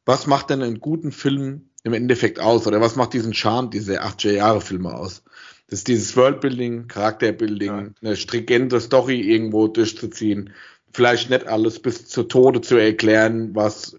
Was 0.05 0.27
macht 0.27 0.51
denn 0.51 0.63
einen 0.63 0.81
guten 0.81 1.13
Film 1.13 1.71
im 1.85 1.93
Endeffekt 1.93 2.41
aus? 2.41 2.67
Oder 2.67 2.81
was 2.81 2.97
macht 2.97 3.13
diesen 3.13 3.33
Charme 3.33 3.71
diese 3.71 4.03
80er-Jahre-Filme 4.03 4.93
aus? 4.93 5.23
Das 5.69 5.81
ist 5.81 5.89
dieses 5.89 6.17
Worldbuilding, 6.17 6.89
Charakterbuilding, 6.89 7.69
ja. 7.69 7.91
eine 8.03 8.17
stringente 8.17 8.81
Story 8.81 9.21
irgendwo 9.21 9.69
durchzuziehen, 9.69 10.53
vielleicht 10.93 11.31
nicht 11.31 11.47
alles 11.47 11.79
bis 11.81 12.07
zu 12.07 12.25
Tode 12.25 12.61
zu 12.61 12.77
erklären, 12.77 13.55
was 13.55 13.99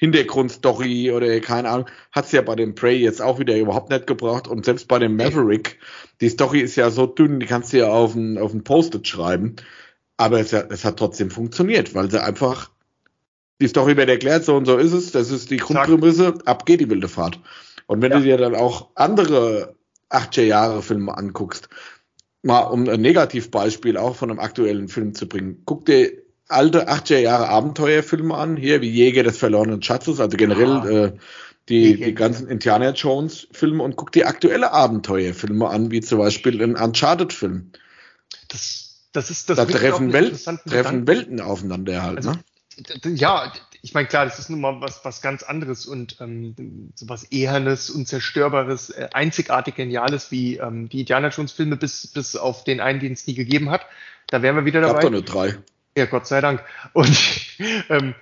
Hintergrundstory 0.00 1.12
oder 1.12 1.40
keine 1.40 1.68
Ahnung, 1.68 1.86
hat's 2.10 2.32
ja 2.32 2.40
bei 2.40 2.54
dem 2.56 2.74
Prey 2.74 2.96
jetzt 2.96 3.20
auch 3.20 3.38
wieder 3.38 3.56
überhaupt 3.58 3.90
nicht 3.90 4.06
gebraucht. 4.06 4.48
Und 4.48 4.64
selbst 4.64 4.88
bei 4.88 4.98
dem 4.98 5.14
Maverick, 5.16 5.78
die 6.22 6.30
Story 6.30 6.60
ist 6.60 6.76
ja 6.76 6.90
so 6.90 7.06
dünn, 7.06 7.38
die 7.38 7.46
kannst 7.46 7.72
du 7.72 7.78
ja 7.78 7.88
auf 7.88 8.14
ein, 8.14 8.38
auf 8.38 8.54
ein 8.54 8.64
Post-it 8.64 9.06
schreiben, 9.06 9.56
aber 10.16 10.40
es, 10.40 10.52
es 10.54 10.84
hat 10.84 10.98
trotzdem 10.98 11.30
funktioniert, 11.30 11.94
weil 11.94 12.10
sie 12.10 12.22
einfach 12.22 12.70
die 13.60 13.68
Story 13.68 13.96
wird 13.96 14.08
erklärt, 14.08 14.44
so 14.44 14.56
und 14.56 14.64
so 14.64 14.78
ist 14.78 14.92
es, 14.92 15.12
das 15.12 15.30
ist 15.30 15.50
die 15.50 15.58
Grundprämisse, 15.58 16.34
ab 16.46 16.64
geht 16.64 16.80
die 16.80 16.88
wilde 16.88 17.08
Fahrt. 17.08 17.38
Und 17.86 18.00
wenn 18.00 18.12
ja. 18.12 18.18
du 18.18 18.24
dir 18.24 18.36
dann 18.38 18.54
auch 18.54 18.88
andere 18.94 19.74
80er 20.08 20.42
Jahre 20.42 20.82
Filme 20.82 21.16
anguckst, 21.16 21.68
mal 22.42 22.60
um 22.60 22.88
ein 22.88 23.00
Negativbeispiel 23.00 23.96
auch 23.96 24.16
von 24.16 24.30
einem 24.30 24.40
aktuellen 24.40 24.88
Film 24.88 25.14
zu 25.14 25.28
bringen. 25.28 25.62
Guck 25.64 25.86
dir 25.86 26.10
alte 26.48 26.88
80er 26.88 27.18
Jahre 27.18 27.48
Abenteuerfilme 27.48 28.34
an, 28.34 28.56
hier 28.56 28.80
wie 28.80 28.90
Jäger 28.90 29.22
des 29.22 29.38
verlorenen 29.38 29.82
Schatzes, 29.82 30.20
also 30.20 30.36
generell 30.36 30.68
ja. 30.68 31.04
äh, 31.06 31.12
die, 31.68 31.96
die 31.96 32.14
ganzen 32.14 32.48
Indiana 32.48 32.90
Jones 32.90 33.46
Filme 33.52 33.84
und 33.84 33.96
guck 33.96 34.10
dir 34.10 34.26
aktuelle 34.26 34.72
Abenteuerfilme 34.72 35.68
an, 35.68 35.90
wie 35.90 36.00
zum 36.00 36.18
Beispiel 36.18 36.60
ein 36.62 36.74
Uncharted-Film. 36.74 37.70
Das, 38.48 39.08
das 39.12 39.30
ist 39.30 39.48
das. 39.48 39.56
Da 39.56 39.64
treffen, 39.66 40.12
Welt, 40.12 40.44
treffen 40.66 41.06
Welten 41.06 41.40
aufeinander 41.40 42.02
halt. 42.02 42.16
Also, 42.16 42.32
ne? 42.32 42.40
Ja, 43.14 43.52
ich 43.82 43.94
meine, 43.94 44.08
klar, 44.08 44.24
das 44.24 44.38
ist 44.38 44.50
nun 44.50 44.60
mal 44.60 44.80
was, 44.80 45.04
was 45.04 45.22
ganz 45.22 45.42
anderes 45.42 45.86
und 45.86 46.16
ähm, 46.20 46.90
so 46.94 47.08
was 47.08 47.24
Ehernes, 47.32 47.90
Unzerstörbares, 47.90 48.90
äh, 48.90 49.08
einzigartig 49.12 49.74
Geniales 49.74 50.30
wie 50.30 50.56
ähm, 50.56 50.88
die 50.88 51.00
Indiana 51.00 51.28
Jones 51.28 51.52
Filme 51.52 51.76
bis, 51.76 52.06
bis 52.08 52.36
auf 52.36 52.64
den 52.64 52.80
einen, 52.80 53.00
den 53.00 53.12
es 53.12 53.26
nie 53.26 53.34
gegeben 53.34 53.70
hat. 53.70 53.86
Da 54.28 54.42
wären 54.42 54.56
wir 54.56 54.64
wieder 54.64 54.80
dabei. 54.80 54.94
Gab 54.94 55.02
doch 55.02 55.10
nur 55.10 55.22
drei. 55.22 55.58
Ja, 55.96 56.06
Gott 56.06 56.26
sei 56.26 56.40
Dank. 56.40 56.62
Und 56.92 57.18
ähm, 57.88 58.14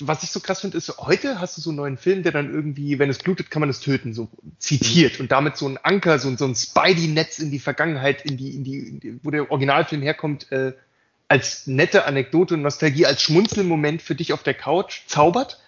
was 0.00 0.22
ich 0.22 0.30
so 0.30 0.40
krass 0.40 0.60
finde, 0.60 0.76
ist, 0.76 0.96
heute 0.98 1.40
hast 1.40 1.56
du 1.56 1.60
so 1.60 1.70
einen 1.70 1.76
neuen 1.76 1.96
Film, 1.96 2.22
der 2.22 2.32
dann 2.32 2.52
irgendwie, 2.52 2.98
wenn 2.98 3.10
es 3.10 3.18
blutet, 3.18 3.50
kann 3.50 3.60
man 3.60 3.68
es 3.68 3.80
töten, 3.80 4.14
so 4.14 4.28
zitiert 4.58 5.14
mhm. 5.14 5.24
und 5.24 5.32
damit 5.32 5.56
so 5.56 5.68
ein 5.68 5.78
Anker, 5.78 6.18
so, 6.18 6.34
so 6.36 6.46
ein 6.46 6.54
Spidey-Netz 6.54 7.38
in 7.38 7.50
die 7.50 7.58
Vergangenheit, 7.58 8.24
in 8.24 8.36
die, 8.36 8.54
in 8.54 8.64
die, 8.64 8.78
in 8.78 9.00
die, 9.00 9.20
wo 9.22 9.30
der 9.30 9.50
Originalfilm 9.50 10.02
herkommt, 10.02 10.50
äh, 10.52 10.72
als 11.30 11.68
nette 11.68 12.06
Anekdote 12.06 12.54
und 12.54 12.62
Nostalgie, 12.62 13.06
als 13.06 13.22
Schmunzelmoment 13.22 14.02
für 14.02 14.16
dich 14.16 14.32
auf 14.32 14.42
der 14.42 14.54
Couch 14.54 15.02
zaubert. 15.06 15.60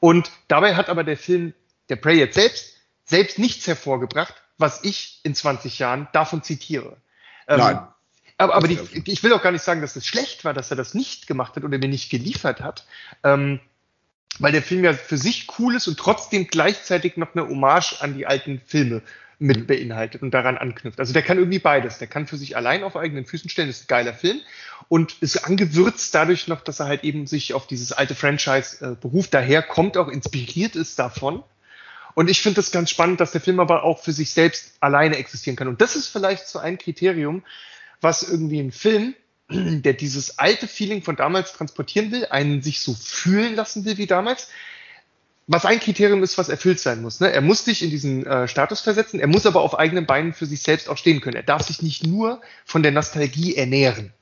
Und 0.00 0.32
dabei 0.48 0.74
hat 0.74 0.88
aber 0.88 1.04
der 1.04 1.16
Film, 1.16 1.54
der 1.88 1.96
Prey 1.96 2.18
jetzt 2.18 2.34
selbst, 2.34 2.74
selbst 3.04 3.38
nichts 3.38 3.64
hervorgebracht, 3.68 4.34
was 4.58 4.82
ich 4.82 5.20
in 5.22 5.36
20 5.36 5.78
Jahren 5.78 6.08
davon 6.12 6.42
zitiere. 6.42 6.96
Ähm, 7.46 7.58
Nein. 7.58 7.78
aber, 8.38 8.56
aber 8.56 8.66
die, 8.66 8.80
ich 9.04 9.22
will 9.22 9.32
auch 9.32 9.42
gar 9.42 9.52
nicht 9.52 9.62
sagen, 9.62 9.82
dass 9.82 9.94
es 9.94 10.04
schlecht 10.04 10.44
war, 10.44 10.52
dass 10.52 10.72
er 10.72 10.76
das 10.76 10.94
nicht 10.94 11.28
gemacht 11.28 11.54
hat 11.54 11.62
oder 11.62 11.78
mir 11.78 11.88
nicht 11.88 12.10
geliefert 12.10 12.60
hat. 12.60 12.84
Ähm, 13.22 13.60
weil 14.40 14.50
der 14.50 14.62
Film 14.62 14.82
ja 14.82 14.94
für 14.94 15.16
sich 15.16 15.46
cool 15.60 15.76
ist 15.76 15.86
und 15.86 15.96
trotzdem 15.96 16.48
gleichzeitig 16.48 17.16
noch 17.16 17.36
eine 17.36 17.48
Hommage 17.48 18.00
an 18.00 18.16
die 18.16 18.26
alten 18.26 18.60
Filme 18.66 19.00
mit 19.38 19.60
mhm. 19.60 19.66
beinhaltet 19.66 20.22
und 20.22 20.32
daran 20.32 20.56
anknüpft. 20.56 21.00
Also 21.00 21.12
der 21.12 21.22
kann 21.22 21.38
irgendwie 21.38 21.58
beides. 21.58 21.98
Der 21.98 22.06
kann 22.06 22.26
für 22.26 22.36
sich 22.36 22.56
allein 22.56 22.82
auf 22.82 22.96
eigenen 22.96 23.26
Füßen 23.26 23.50
stellen, 23.50 23.68
ist 23.68 23.84
ein 23.84 23.88
geiler 23.88 24.14
Film 24.14 24.40
und 24.88 25.16
ist 25.20 25.38
angewürzt 25.38 26.14
dadurch 26.14 26.48
noch, 26.48 26.60
dass 26.60 26.80
er 26.80 26.86
halt 26.86 27.04
eben 27.04 27.26
sich 27.26 27.54
auf 27.54 27.66
dieses 27.66 27.92
alte 27.92 28.14
Franchise 28.14 28.84
äh, 28.84 28.94
beruft. 29.00 29.34
Daher 29.34 29.62
kommt 29.62 29.96
auch 29.96 30.08
inspiriert 30.08 30.76
ist 30.76 30.98
davon. 30.98 31.42
Und 32.14 32.30
ich 32.30 32.42
finde 32.42 32.56
das 32.56 32.70
ganz 32.70 32.90
spannend, 32.90 33.20
dass 33.20 33.32
der 33.32 33.40
Film 33.40 33.58
aber 33.58 33.82
auch 33.82 34.02
für 34.02 34.12
sich 34.12 34.30
selbst 34.30 34.74
alleine 34.80 35.16
existieren 35.16 35.56
kann. 35.56 35.68
Und 35.68 35.80
das 35.80 35.96
ist 35.96 36.08
vielleicht 36.08 36.46
so 36.46 36.60
ein 36.60 36.78
Kriterium, 36.78 37.42
was 38.00 38.22
irgendwie 38.22 38.60
ein 38.60 38.70
Film, 38.70 39.14
der 39.50 39.94
dieses 39.94 40.38
alte 40.38 40.68
Feeling 40.68 41.02
von 41.02 41.16
damals 41.16 41.52
transportieren 41.52 42.12
will, 42.12 42.26
einen 42.26 42.62
sich 42.62 42.80
so 42.80 42.94
fühlen 42.94 43.56
lassen 43.56 43.84
will 43.84 43.98
wie 43.98 44.06
damals, 44.06 44.48
was 45.46 45.66
ein 45.66 45.80
Kriterium 45.80 46.22
ist, 46.22 46.38
was 46.38 46.48
erfüllt 46.48 46.80
sein 46.80 47.02
muss. 47.02 47.20
Ne? 47.20 47.30
Er 47.30 47.40
muss 47.40 47.64
dich 47.64 47.82
in 47.82 47.90
diesen 47.90 48.24
äh, 48.26 48.48
Status 48.48 48.80
versetzen, 48.80 49.20
er 49.20 49.26
muss 49.26 49.46
aber 49.46 49.60
auf 49.60 49.78
eigenen 49.78 50.06
Beinen 50.06 50.32
für 50.32 50.46
sich 50.46 50.62
selbst 50.62 50.88
auch 50.88 50.96
stehen 50.96 51.20
können. 51.20 51.36
Er 51.36 51.42
darf 51.42 51.62
sich 51.62 51.82
nicht 51.82 52.06
nur 52.06 52.40
von 52.64 52.82
der 52.82 52.92
Nostalgie 52.92 53.54
ernähren. 53.54 54.12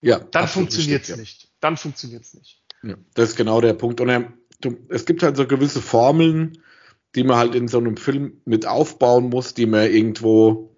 Ja, 0.00 0.18
dann 0.18 0.46
funktioniert 0.46 1.02
es 1.02 1.08
ja. 1.08 1.16
nicht. 1.16 1.48
Dann 1.60 1.76
funktioniert 1.76 2.22
es 2.22 2.34
nicht. 2.34 2.60
Ja, 2.84 2.94
das 3.14 3.30
ist 3.30 3.36
genau 3.36 3.60
der 3.60 3.74
Punkt. 3.74 4.00
Und 4.00 4.08
er, 4.08 4.32
du, 4.60 4.76
es 4.88 5.04
gibt 5.04 5.22
halt 5.24 5.36
so 5.36 5.46
gewisse 5.46 5.82
Formeln, 5.82 6.58
die 7.16 7.24
man 7.24 7.38
halt 7.38 7.56
in 7.56 7.66
so 7.66 7.78
einem 7.78 7.96
Film 7.96 8.40
mit 8.44 8.66
aufbauen 8.66 9.30
muss, 9.30 9.54
die 9.54 9.66
man 9.66 9.90
irgendwo 9.90 10.68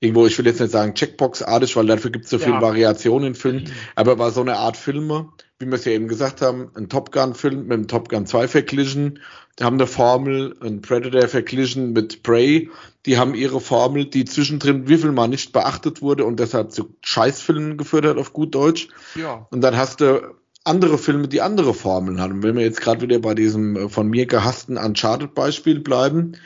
irgendwo, 0.00 0.26
ich 0.26 0.38
will 0.38 0.46
jetzt 0.46 0.60
nicht 0.60 0.70
sagen 0.70 0.94
Checkbox-artig, 0.94 1.74
weil 1.76 1.86
dafür 1.86 2.10
gibt 2.10 2.26
es 2.26 2.30
so 2.30 2.38
ja. 2.38 2.60
Variation 2.60 3.24
in 3.24 3.34
Filmen, 3.34 3.64
mhm. 3.64 3.72
aber 3.96 4.18
war 4.18 4.30
so 4.30 4.40
eine 4.40 4.56
Art 4.56 4.76
Filme, 4.76 5.28
wie 5.58 5.66
wir 5.66 5.74
es 5.74 5.84
ja 5.84 5.92
eben 5.92 6.06
gesagt 6.06 6.40
haben, 6.40 6.70
ein 6.76 6.88
Top 6.88 7.10
Gun-Film 7.10 7.66
mit 7.66 7.72
dem 7.72 7.88
Top 7.88 8.08
Gun 8.08 8.26
2 8.26 8.46
verglichen, 8.46 9.18
die 9.58 9.64
haben 9.64 9.74
eine 9.74 9.88
Formel, 9.88 10.56
ein 10.62 10.82
Predator 10.82 11.28
verglichen 11.28 11.92
mit 11.92 12.22
Prey, 12.22 12.70
die 13.06 13.18
haben 13.18 13.34
ihre 13.34 13.60
Formel, 13.60 14.04
die 14.04 14.24
zwischendrin 14.24 14.88
wie 14.88 14.98
viel 14.98 15.10
mal 15.10 15.26
nicht 15.26 15.52
beachtet 15.52 16.00
wurde 16.00 16.24
und 16.24 16.38
deshalb 16.38 16.70
zu 16.70 16.94
Scheißfilmen 17.02 17.76
geführt 17.76 18.04
hat 18.04 18.18
auf 18.18 18.32
gut 18.32 18.54
Deutsch. 18.54 18.88
Ja. 19.16 19.48
Und 19.50 19.62
dann 19.62 19.76
hast 19.76 20.00
du 20.00 20.36
andere 20.62 20.96
Filme, 20.96 21.26
die 21.26 21.40
andere 21.40 21.74
Formeln 21.74 22.20
haben. 22.20 22.34
Und 22.34 22.42
wenn 22.44 22.56
wir 22.56 22.62
jetzt 22.62 22.80
gerade 22.80 23.00
wieder 23.00 23.18
bei 23.18 23.34
diesem 23.34 23.76
äh, 23.76 23.88
von 23.88 24.08
mir 24.08 24.26
gehassten 24.26 24.76
Uncharted-Beispiel 24.76 25.80
bleiben, 25.80 26.36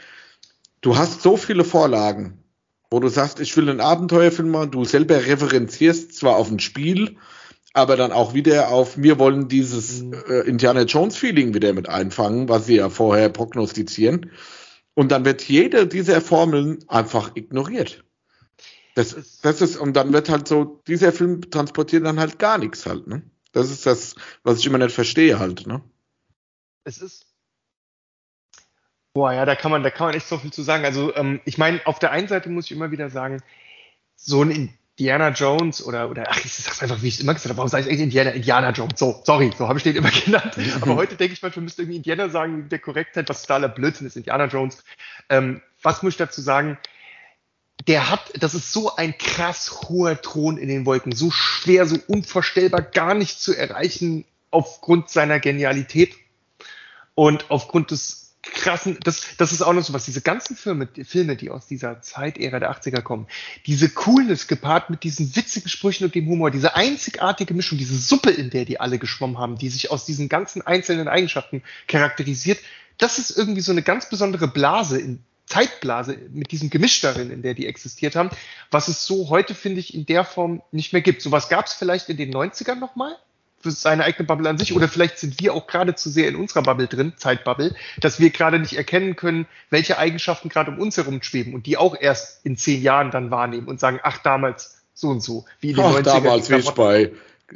du 0.80 0.96
hast 0.96 1.22
so 1.22 1.36
viele 1.36 1.64
Vorlagen, 1.64 2.38
wo 2.90 3.00
du 3.00 3.08
sagst, 3.08 3.40
ich 3.40 3.54
will 3.56 3.68
einen 3.68 3.80
Abenteuerfilm 3.80 4.50
machen, 4.50 4.70
du 4.70 4.84
selber 4.84 5.16
referenzierst 5.16 6.14
zwar 6.14 6.36
auf 6.36 6.50
ein 6.50 6.60
Spiel, 6.60 7.16
aber 7.74 7.96
dann 7.96 8.12
auch 8.12 8.34
wieder 8.34 8.68
auf, 8.68 8.98
wir 8.98 9.18
wollen 9.18 9.48
dieses 9.48 10.02
mhm. 10.02 10.14
äh, 10.28 10.40
Indiana 10.40 10.82
Jones 10.82 11.16
Feeling 11.16 11.54
wieder 11.54 11.72
mit 11.72 11.88
einfangen, 11.88 12.48
was 12.48 12.66
sie 12.66 12.76
ja 12.76 12.90
vorher 12.90 13.28
prognostizieren. 13.28 14.30
Und 14.94 15.10
dann 15.10 15.24
wird 15.24 15.42
jede 15.44 15.86
dieser 15.86 16.20
Formeln 16.20 16.84
einfach 16.88 17.32
ignoriert. 17.34 18.04
Das, 18.94 19.40
das 19.40 19.62
ist, 19.62 19.76
und 19.76 19.94
dann 19.94 20.12
wird 20.12 20.28
halt 20.28 20.46
so, 20.46 20.82
dieser 20.86 21.12
Film 21.12 21.50
transportiert 21.50 22.04
dann 22.04 22.20
halt 22.20 22.38
gar 22.38 22.58
nichts 22.58 22.84
halt, 22.84 23.06
ne? 23.06 23.22
Das 23.52 23.70
ist 23.70 23.86
das, 23.86 24.16
was 24.44 24.58
ich 24.58 24.66
immer 24.66 24.78
nicht 24.78 24.94
verstehe 24.94 25.38
halt, 25.38 25.66
ne? 25.66 25.82
Es 26.84 26.98
ist, 26.98 27.26
Boah, 29.14 29.32
ja, 29.32 29.44
da 29.44 29.54
kann 29.54 29.70
man, 29.70 29.82
da 29.82 29.90
kann 29.90 30.06
man 30.06 30.14
echt 30.14 30.26
so 30.26 30.38
viel 30.38 30.52
zu 30.52 30.62
sagen. 30.62 30.84
Also, 30.84 31.14
ähm, 31.14 31.40
ich 31.44 31.58
meine, 31.58 31.86
auf 31.86 31.98
der 31.98 32.12
einen 32.12 32.28
Seite 32.28 32.48
muss 32.48 32.66
ich 32.66 32.72
immer 32.72 32.90
wieder 32.90 33.10
sagen, 33.10 33.42
so 34.16 34.42
ein 34.42 34.72
Indiana 34.98 35.30
Jones 35.30 35.84
oder, 35.84 36.10
oder 36.10 36.26
ach, 36.28 36.44
ich 36.44 36.52
sag's 36.52 36.82
einfach, 36.82 37.00
wie 37.00 37.08
ich 37.08 37.14
es 37.14 37.20
immer 37.20 37.32
gesagt 37.32 37.48
habe, 37.48 37.56
warum 37.56 37.70
sage 37.70 37.84
ich 37.84 37.88
eigentlich 37.88 38.02
Indiana, 38.02 38.30
Indiana 38.30 38.70
Jones? 38.70 38.98
So, 38.98 39.22
sorry, 39.24 39.50
so 39.56 39.66
habe 39.66 39.78
ich 39.78 39.82
den 39.84 39.96
immer 39.96 40.10
genannt. 40.24 40.54
Aber 40.80 40.96
heute 40.96 41.16
denke 41.16 41.32
ich 41.32 41.42
manchmal, 41.42 41.64
müsste 41.64 41.82
irgendwie 41.82 41.96
Indiana 41.96 42.28
sagen, 42.28 42.68
der 42.68 42.78
Korrektheit, 42.78 43.28
was 43.28 43.42
totaler 43.42 43.68
Blödsinn 43.68 44.06
ist, 44.06 44.16
Indiana 44.16 44.46
Jones. 44.46 44.84
Ähm, 45.30 45.62
was 45.82 46.02
muss 46.02 46.12
ich 46.12 46.18
dazu 46.18 46.40
sagen? 46.40 46.78
der 47.88 48.10
hat, 48.10 48.32
das 48.38 48.54
ist 48.54 48.72
so 48.72 48.94
ein 48.96 49.16
krass 49.18 49.88
hoher 49.88 50.20
Thron 50.20 50.56
in 50.56 50.68
den 50.68 50.86
Wolken, 50.86 51.12
so 51.12 51.30
schwer, 51.30 51.86
so 51.86 51.96
unvorstellbar, 52.06 52.82
gar 52.82 53.14
nicht 53.14 53.40
zu 53.40 53.54
erreichen 53.54 54.24
aufgrund 54.50 55.08
seiner 55.08 55.40
Genialität 55.40 56.14
und 57.14 57.50
aufgrund 57.50 57.90
des 57.90 58.21
krassen, 58.42 58.98
das, 59.04 59.22
das 59.38 59.52
ist 59.52 59.62
auch 59.62 59.72
noch 59.72 59.84
so 59.84 59.92
was, 59.92 60.04
diese 60.04 60.20
ganzen 60.20 60.56
Filme, 60.56 60.88
Filme, 61.04 61.36
die 61.36 61.50
aus 61.50 61.66
dieser 61.66 62.02
Zeitära 62.02 62.58
der 62.58 62.72
80er 62.72 63.02
kommen, 63.02 63.26
diese 63.66 63.88
Coolness 63.88 64.48
gepaart 64.48 64.90
mit 64.90 65.04
diesen 65.04 65.34
witzigen 65.36 65.68
Sprüchen 65.68 66.04
und 66.04 66.14
dem 66.14 66.26
Humor, 66.26 66.50
diese 66.50 66.74
einzigartige 66.74 67.54
Mischung, 67.54 67.78
diese 67.78 67.96
Suppe, 67.96 68.30
in 68.30 68.50
der 68.50 68.64
die 68.64 68.80
alle 68.80 68.98
geschwommen 68.98 69.38
haben, 69.38 69.58
die 69.58 69.68
sich 69.68 69.90
aus 69.90 70.04
diesen 70.04 70.28
ganzen 70.28 70.62
einzelnen 70.62 71.08
Eigenschaften 71.08 71.62
charakterisiert, 71.86 72.58
das 72.98 73.18
ist 73.18 73.36
irgendwie 73.36 73.62
so 73.62 73.72
eine 73.72 73.82
ganz 73.82 74.08
besondere 74.08 74.48
Blase, 74.48 75.00
in, 75.00 75.20
Zeitblase 75.46 76.16
mit 76.32 76.50
diesem 76.50 76.70
Gemisch 76.70 77.00
darin, 77.00 77.30
in 77.30 77.42
der 77.42 77.54
die 77.54 77.66
existiert 77.66 78.16
haben, 78.16 78.30
was 78.70 78.88
es 78.88 79.04
so 79.04 79.28
heute, 79.28 79.54
finde 79.54 79.80
ich, 79.80 79.92
in 79.92 80.06
der 80.06 80.24
Form 80.24 80.62
nicht 80.70 80.92
mehr 80.92 81.02
gibt. 81.02 81.20
Sowas 81.20 81.48
gab 81.48 81.66
es 81.66 81.74
vielleicht 81.74 82.08
in 82.08 82.16
den 82.16 82.32
90ern 82.32 82.76
nochmal, 82.76 83.16
seine 83.70 84.04
eigene 84.04 84.26
Bubble 84.26 84.48
an 84.48 84.58
sich, 84.58 84.74
oder 84.74 84.88
vielleicht 84.88 85.18
sind 85.18 85.40
wir 85.40 85.54
auch 85.54 85.66
gerade 85.66 85.94
zu 85.94 86.10
sehr 86.10 86.28
in 86.28 86.36
unserer 86.36 86.62
Bubble 86.62 86.86
drin, 86.86 87.12
Zeitbubble, 87.16 87.74
dass 88.00 88.20
wir 88.20 88.30
gerade 88.30 88.58
nicht 88.58 88.76
erkennen 88.76 89.16
können, 89.16 89.46
welche 89.70 89.98
Eigenschaften 89.98 90.48
gerade 90.48 90.70
um 90.70 90.78
uns 90.78 90.96
herum 90.96 91.22
schweben 91.22 91.54
und 91.54 91.66
die 91.66 91.76
auch 91.76 91.96
erst 91.98 92.44
in 92.44 92.56
zehn 92.56 92.82
Jahren 92.82 93.10
dann 93.10 93.30
wahrnehmen 93.30 93.68
und 93.68 93.80
sagen, 93.80 94.00
ach, 94.02 94.18
damals 94.18 94.82
so 94.94 95.08
und 95.08 95.22
so, 95.22 95.44
wie 95.60 95.70
in 95.70 95.76
den 95.76 95.84
ach, 95.84 95.94
90ern. 95.94 96.02
Damals, 96.02 96.50
wie 96.50 96.56
ich 96.56 96.70
bei 96.70 97.12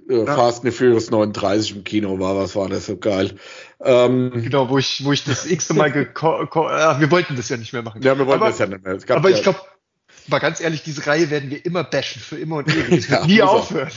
äh, 0.08 0.26
Fast 0.26 0.64
and 0.64 0.74
Furious 0.74 1.10
39 1.10 1.76
im 1.76 1.84
Kino 1.84 2.18
war, 2.18 2.36
was 2.36 2.54
war 2.54 2.68
das 2.68 2.86
so 2.86 2.96
geil. 2.96 3.34
Ähm, 3.80 4.30
genau, 4.34 4.68
wo 4.68 4.78
ich, 4.78 5.04
wo 5.04 5.12
ich 5.12 5.24
das 5.24 5.46
x-te 5.46 5.74
Mal 5.74 5.90
äh, 5.90 6.06
wir 6.14 7.10
wollten 7.10 7.36
das 7.36 7.48
ja 7.48 7.56
nicht 7.56 7.72
mehr 7.72 7.82
machen. 7.82 8.02
Ja, 8.02 8.18
wir 8.18 8.26
wollten 8.26 8.42
aber, 8.42 8.50
das 8.50 8.58
ja 8.58 8.66
nicht 8.66 8.84
mehr. 8.84 8.98
aber 9.16 9.30
ja, 9.30 9.36
ich 9.36 9.42
glaube, 9.42 9.60
mal 10.28 10.38
ganz 10.38 10.60
ehrlich, 10.60 10.82
diese 10.82 11.06
Reihe 11.06 11.30
werden 11.30 11.50
wir 11.50 11.64
immer 11.64 11.84
bashen, 11.84 12.20
für 12.20 12.36
immer 12.38 12.56
und 12.56 12.68
ewig. 12.68 12.90
Wird 12.90 13.08
ja, 13.08 13.26
nie 13.26 13.42
aufhören. 13.42 13.90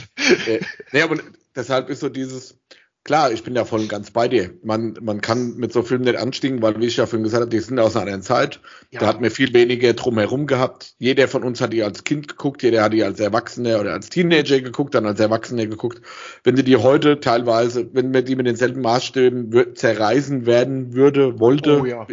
Äh, 0.46 0.60
nee, 0.92 1.02
aber 1.02 1.16
deshalb 1.54 1.88
ist 1.88 2.00
so 2.00 2.08
dieses, 2.08 2.58
Klar, 3.02 3.32
ich 3.32 3.42
bin 3.42 3.56
ja 3.56 3.64
voll 3.64 3.80
und 3.80 3.88
ganz 3.88 4.10
bei 4.10 4.28
dir. 4.28 4.50
Man, 4.62 4.94
man 5.00 5.22
kann 5.22 5.56
mit 5.56 5.72
so 5.72 5.82
Filmen 5.82 6.04
nicht 6.04 6.18
anstiegen, 6.18 6.60
weil, 6.60 6.78
wie 6.78 6.86
ich 6.86 6.98
ja 6.98 7.06
vorhin 7.06 7.24
gesagt 7.24 7.40
habe, 7.40 7.50
die 7.50 7.58
sind 7.58 7.78
aus 7.78 7.96
einer 7.96 8.02
anderen 8.02 8.22
Zeit. 8.22 8.60
Ja. 8.90 9.00
Da 9.00 9.06
hat 9.06 9.22
mir 9.22 9.30
viel 9.30 9.54
weniger 9.54 9.94
drumherum 9.94 10.46
gehabt. 10.46 10.94
Jeder 10.98 11.26
von 11.26 11.42
uns 11.42 11.62
hat 11.62 11.72
die 11.72 11.82
als 11.82 12.04
Kind 12.04 12.28
geguckt, 12.28 12.62
jeder 12.62 12.82
hat 12.82 12.92
die 12.92 13.02
als 13.02 13.18
Erwachsener 13.18 13.80
oder 13.80 13.94
als 13.94 14.10
Teenager 14.10 14.60
geguckt, 14.60 14.94
dann 14.94 15.06
als 15.06 15.18
Erwachsener 15.18 15.66
geguckt. 15.66 16.02
Wenn 16.44 16.56
du 16.56 16.62
die 16.62 16.76
heute 16.76 17.20
teilweise, 17.20 17.88
wenn 17.94 18.10
man 18.10 18.26
die 18.26 18.36
mit 18.36 18.46
denselben 18.46 18.82
Maßstäben 18.82 19.74
zerreißen 19.74 20.44
werden 20.44 20.92
würde, 20.92 21.40
wollte, 21.40 21.80
oh, 21.80 21.86
ja. 21.86 22.06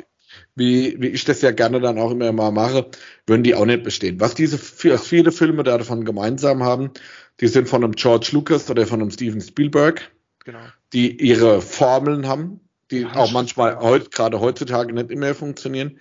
wie, 0.55 0.95
wie 1.01 1.07
ich 1.07 1.25
das 1.25 1.41
ja 1.41 1.51
gerne 1.51 1.81
dann 1.81 1.99
auch 1.99 2.11
immer 2.11 2.31
mal 2.31 2.51
mache, 2.51 2.85
würden 3.25 3.43
die 3.43 3.55
auch 3.55 3.65
nicht 3.65 3.83
bestehen. 3.83 4.21
Was 4.21 4.35
diese 4.35 4.57
ja. 4.87 4.97
viele 4.97 5.33
Filme 5.33 5.63
davon 5.63 6.05
gemeinsam 6.05 6.63
haben, 6.63 6.91
die 7.39 7.47
sind 7.47 7.69
von 7.69 7.83
einem 7.83 7.93
George 7.93 8.29
Lucas 8.31 8.69
oder 8.69 8.87
von 8.87 9.01
einem 9.01 9.11
Steven 9.11 9.41
Spielberg 9.41 10.11
genau. 10.47 10.59
die 10.93 11.21
ihre 11.21 11.61
Formeln 11.61 12.27
haben, 12.27 12.61
die 12.89 13.01
ja, 13.01 13.15
auch 13.15 13.31
manchmal 13.31 13.79
heut, 13.79 14.11
gerade 14.11 14.39
heutzutage 14.39 14.93
nicht 14.93 15.11
immer 15.11 15.35
funktionieren. 15.35 15.99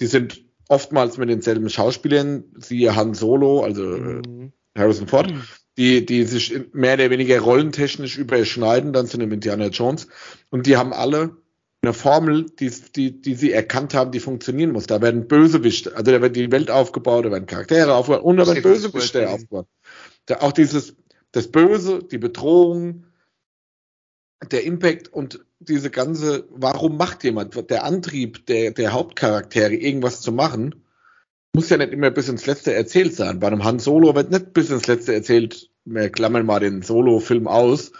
Die 0.00 0.06
sind 0.06 0.42
oftmals 0.68 1.18
mit 1.18 1.28
denselben 1.28 1.68
Schauspielern, 1.68 2.44
siehe 2.56 2.94
Han 2.94 3.14
Solo, 3.14 3.62
also 3.64 3.82
äh, 3.96 4.22
mhm. 4.26 4.52
Harrison 4.76 5.08
Ford, 5.08 5.30
mhm. 5.30 5.42
die, 5.76 6.06
die 6.06 6.24
sich 6.24 6.54
mehr 6.72 6.94
oder 6.94 7.10
weniger 7.10 7.40
rollentechnisch 7.40 8.16
überschneiden, 8.16 8.92
dann 8.92 9.06
zu 9.06 9.18
einem 9.18 9.32
Indiana 9.32 9.66
Jones. 9.66 10.06
Und 10.50 10.66
die 10.66 10.76
haben 10.76 10.92
alle 10.92 11.36
eine 11.82 11.92
Formel, 11.92 12.46
die, 12.58 12.70
die, 12.96 13.20
die 13.20 13.34
sie 13.34 13.52
erkannt 13.52 13.94
haben, 13.94 14.10
die 14.10 14.20
funktionieren 14.20 14.72
muss. 14.72 14.86
Da 14.86 15.00
werden 15.00 15.28
Bösewichte, 15.28 15.94
also 15.96 16.10
da 16.10 16.20
wird 16.20 16.34
die 16.34 16.50
Welt 16.50 16.70
aufgebaut, 16.70 17.24
da 17.24 17.30
werden 17.30 17.46
Charaktere 17.46 17.94
aufgebaut 17.94 18.24
und 18.24 18.36
da 18.36 18.46
werden 18.46 18.62
Bösewichte 18.62 19.28
aufgebaut. 19.28 19.66
Auch 20.30 20.52
dieses, 20.52 20.96
das 21.32 21.50
Böse, 21.50 22.02
die 22.02 22.18
Bedrohung, 22.18 23.04
der 24.50 24.64
Impact 24.64 25.08
und 25.08 25.44
diese 25.60 25.90
ganze, 25.90 26.46
warum 26.50 26.96
macht 26.96 27.24
jemand, 27.24 27.70
der 27.70 27.84
Antrieb 27.84 28.46
der, 28.46 28.70
der 28.70 28.92
Hauptcharaktere, 28.92 29.74
irgendwas 29.74 30.20
zu 30.20 30.30
machen, 30.32 30.74
muss 31.52 31.70
ja 31.70 31.76
nicht 31.76 31.92
immer 31.92 32.10
bis 32.10 32.28
ins 32.28 32.46
Letzte 32.46 32.74
erzählt 32.74 33.14
sein. 33.14 33.40
Bei 33.40 33.48
einem 33.48 33.64
Han 33.64 33.78
Solo 33.78 34.14
wird 34.14 34.30
nicht 34.30 34.52
bis 34.52 34.70
ins 34.70 34.86
Letzte 34.86 35.14
erzählt, 35.14 35.70
wir 35.84 36.10
klammern 36.10 36.46
mal 36.46 36.60
den 36.60 36.82
Solo-Film 36.82 37.48
aus, 37.48 37.92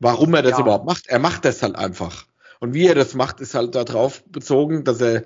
warum 0.00 0.34
er 0.34 0.42
das 0.42 0.52
ja. 0.52 0.60
überhaupt 0.60 0.84
macht. 0.84 1.06
Er 1.06 1.18
macht 1.18 1.44
das 1.44 1.62
halt 1.62 1.76
einfach. 1.76 2.26
Und 2.60 2.74
wie 2.74 2.86
er 2.86 2.94
das 2.94 3.14
macht, 3.14 3.40
ist 3.40 3.54
halt 3.54 3.74
darauf 3.74 4.24
bezogen, 4.24 4.84
dass 4.84 5.00
er 5.00 5.24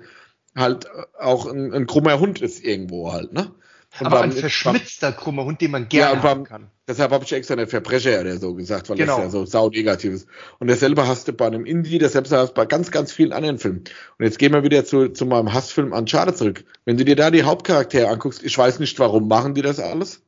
halt 0.55 0.87
auch 1.19 1.47
ein, 1.47 1.73
ein 1.73 1.87
krummer 1.87 2.19
Hund 2.19 2.41
ist 2.41 2.63
irgendwo 2.63 3.11
halt, 3.11 3.33
ne? 3.33 3.51
Und 3.99 4.07
aber 4.07 4.21
ein 4.21 4.31
verschmitzter 4.31 5.11
krummer 5.11 5.43
Hund, 5.43 5.59
den 5.59 5.71
man 5.71 5.89
gerne 5.89 6.15
ja, 6.15 6.23
haben 6.23 6.45
kann. 6.45 6.71
Deshalb 6.87 7.11
habe 7.11 7.25
ich 7.25 7.33
extra 7.33 7.55
eine 7.55 7.67
Verbrecher 7.67 8.21
oder 8.21 8.37
so 8.37 8.53
gesagt, 8.53 8.89
weil 8.89 8.97
genau. 8.97 9.17
das 9.17 9.25
ja 9.25 9.29
so 9.29 9.45
saunegativ 9.45 10.13
ist. 10.13 10.27
Und 10.59 10.69
dasselbe 10.69 11.07
hast 11.07 11.27
du 11.27 11.33
bei 11.33 11.47
einem 11.47 11.65
Indie, 11.65 11.97
dasselbe 11.97 12.29
hast 12.29 12.49
du 12.49 12.53
bei 12.53 12.65
ganz, 12.65 12.91
ganz 12.91 13.11
vielen 13.11 13.33
anderen 13.33 13.59
Filmen. 13.59 13.83
Und 14.17 14.25
jetzt 14.25 14.39
gehen 14.39 14.53
wir 14.53 14.63
wieder 14.63 14.85
zu, 14.85 15.09
zu 15.09 15.25
meinem 15.25 15.53
Hassfilm 15.53 15.91
Uncharted 15.91 16.37
zurück. 16.37 16.63
Wenn 16.85 16.97
du 16.97 17.03
dir 17.03 17.17
da 17.17 17.31
die 17.31 17.43
Hauptcharaktere 17.43 18.07
anguckst, 18.07 18.43
ich 18.43 18.57
weiß 18.57 18.79
nicht, 18.79 18.97
warum 18.99 19.27
machen 19.27 19.55
die 19.55 19.61
das 19.61 19.79
alles. 19.79 20.21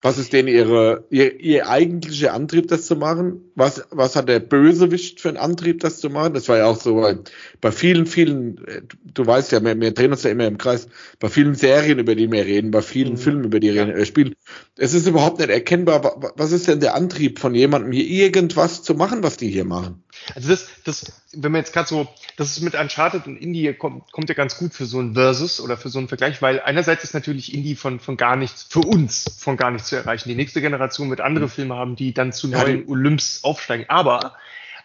Was 0.00 0.16
ist 0.16 0.32
denn 0.32 0.46
ihre, 0.46 1.06
ihr, 1.10 1.40
ihr 1.40 1.68
eigentlicher 1.68 2.32
Antrieb, 2.32 2.68
das 2.68 2.86
zu 2.86 2.94
machen? 2.94 3.50
Was, 3.56 3.84
was 3.90 4.14
hat 4.14 4.28
der 4.28 4.38
Bösewicht 4.38 5.20
für 5.20 5.28
einen 5.28 5.38
Antrieb, 5.38 5.80
das 5.80 5.98
zu 5.98 6.08
machen? 6.08 6.34
Das 6.34 6.48
war 6.48 6.58
ja 6.58 6.66
auch 6.66 6.80
so 6.80 7.00
bei, 7.00 7.18
bei 7.60 7.72
vielen, 7.72 8.06
vielen, 8.06 8.64
du 9.02 9.26
weißt 9.26 9.50
ja, 9.50 9.60
wir, 9.64 9.80
wir 9.80 9.92
drehen 9.92 10.12
uns 10.12 10.22
ja 10.22 10.30
immer 10.30 10.46
im 10.46 10.56
Kreis, 10.56 10.86
bei 11.18 11.28
vielen 11.28 11.56
Serien, 11.56 11.98
über 11.98 12.14
die 12.14 12.30
wir 12.30 12.46
reden, 12.46 12.70
bei 12.70 12.80
vielen 12.80 13.14
mhm. 13.14 13.18
Filmen, 13.18 13.44
über 13.44 13.58
die 13.58 13.74
wir 13.74 13.88
ja. 13.88 14.04
spielen. 14.04 14.36
Es 14.76 14.94
ist 14.94 15.08
überhaupt 15.08 15.40
nicht 15.40 15.50
erkennbar, 15.50 16.32
was 16.36 16.52
ist 16.52 16.68
denn 16.68 16.78
der 16.78 16.94
Antrieb 16.94 17.40
von 17.40 17.56
jemandem, 17.56 17.90
hier 17.90 18.06
irgendwas 18.06 18.84
zu 18.84 18.94
machen, 18.94 19.24
was 19.24 19.36
die 19.36 19.50
hier 19.50 19.64
machen? 19.64 20.04
Also 20.34 20.48
das, 20.48 20.68
das, 20.84 21.12
wenn 21.32 21.52
man 21.52 21.60
jetzt 21.60 21.72
gerade 21.72 21.88
so, 21.88 22.08
das 22.36 22.56
ist 22.56 22.62
mit 22.62 22.74
Uncharted 22.74 23.26
und 23.26 23.36
Indie 23.36 23.72
kommt, 23.72 24.10
kommt 24.12 24.28
ja 24.28 24.34
ganz 24.34 24.58
gut 24.58 24.74
für 24.74 24.86
so 24.86 25.00
ein 25.00 25.14
Versus 25.14 25.60
oder 25.60 25.76
für 25.76 25.88
so 25.88 25.98
einen 25.98 26.08
Vergleich, 26.08 26.42
weil 26.42 26.60
einerseits 26.60 27.04
ist 27.04 27.14
natürlich 27.14 27.54
Indie 27.54 27.76
von, 27.76 28.00
von 28.00 28.16
gar 28.16 28.36
nichts, 28.36 28.66
für 28.68 28.80
uns 28.80 29.36
von 29.38 29.56
gar 29.56 29.70
nichts 29.70 29.88
zu 29.88 29.96
erreichen. 29.96 30.28
Die 30.28 30.34
nächste 30.34 30.60
Generation 30.60 31.10
wird 31.10 31.20
andere 31.20 31.46
mhm. 31.46 31.50
Filme 31.50 31.76
haben, 31.76 31.96
die 31.96 32.12
dann 32.12 32.32
zu 32.32 32.48
neuen 32.48 32.80
ja, 32.80 32.88
Olymps 32.88 33.44
aufsteigen. 33.44 33.86
Aber 33.88 34.36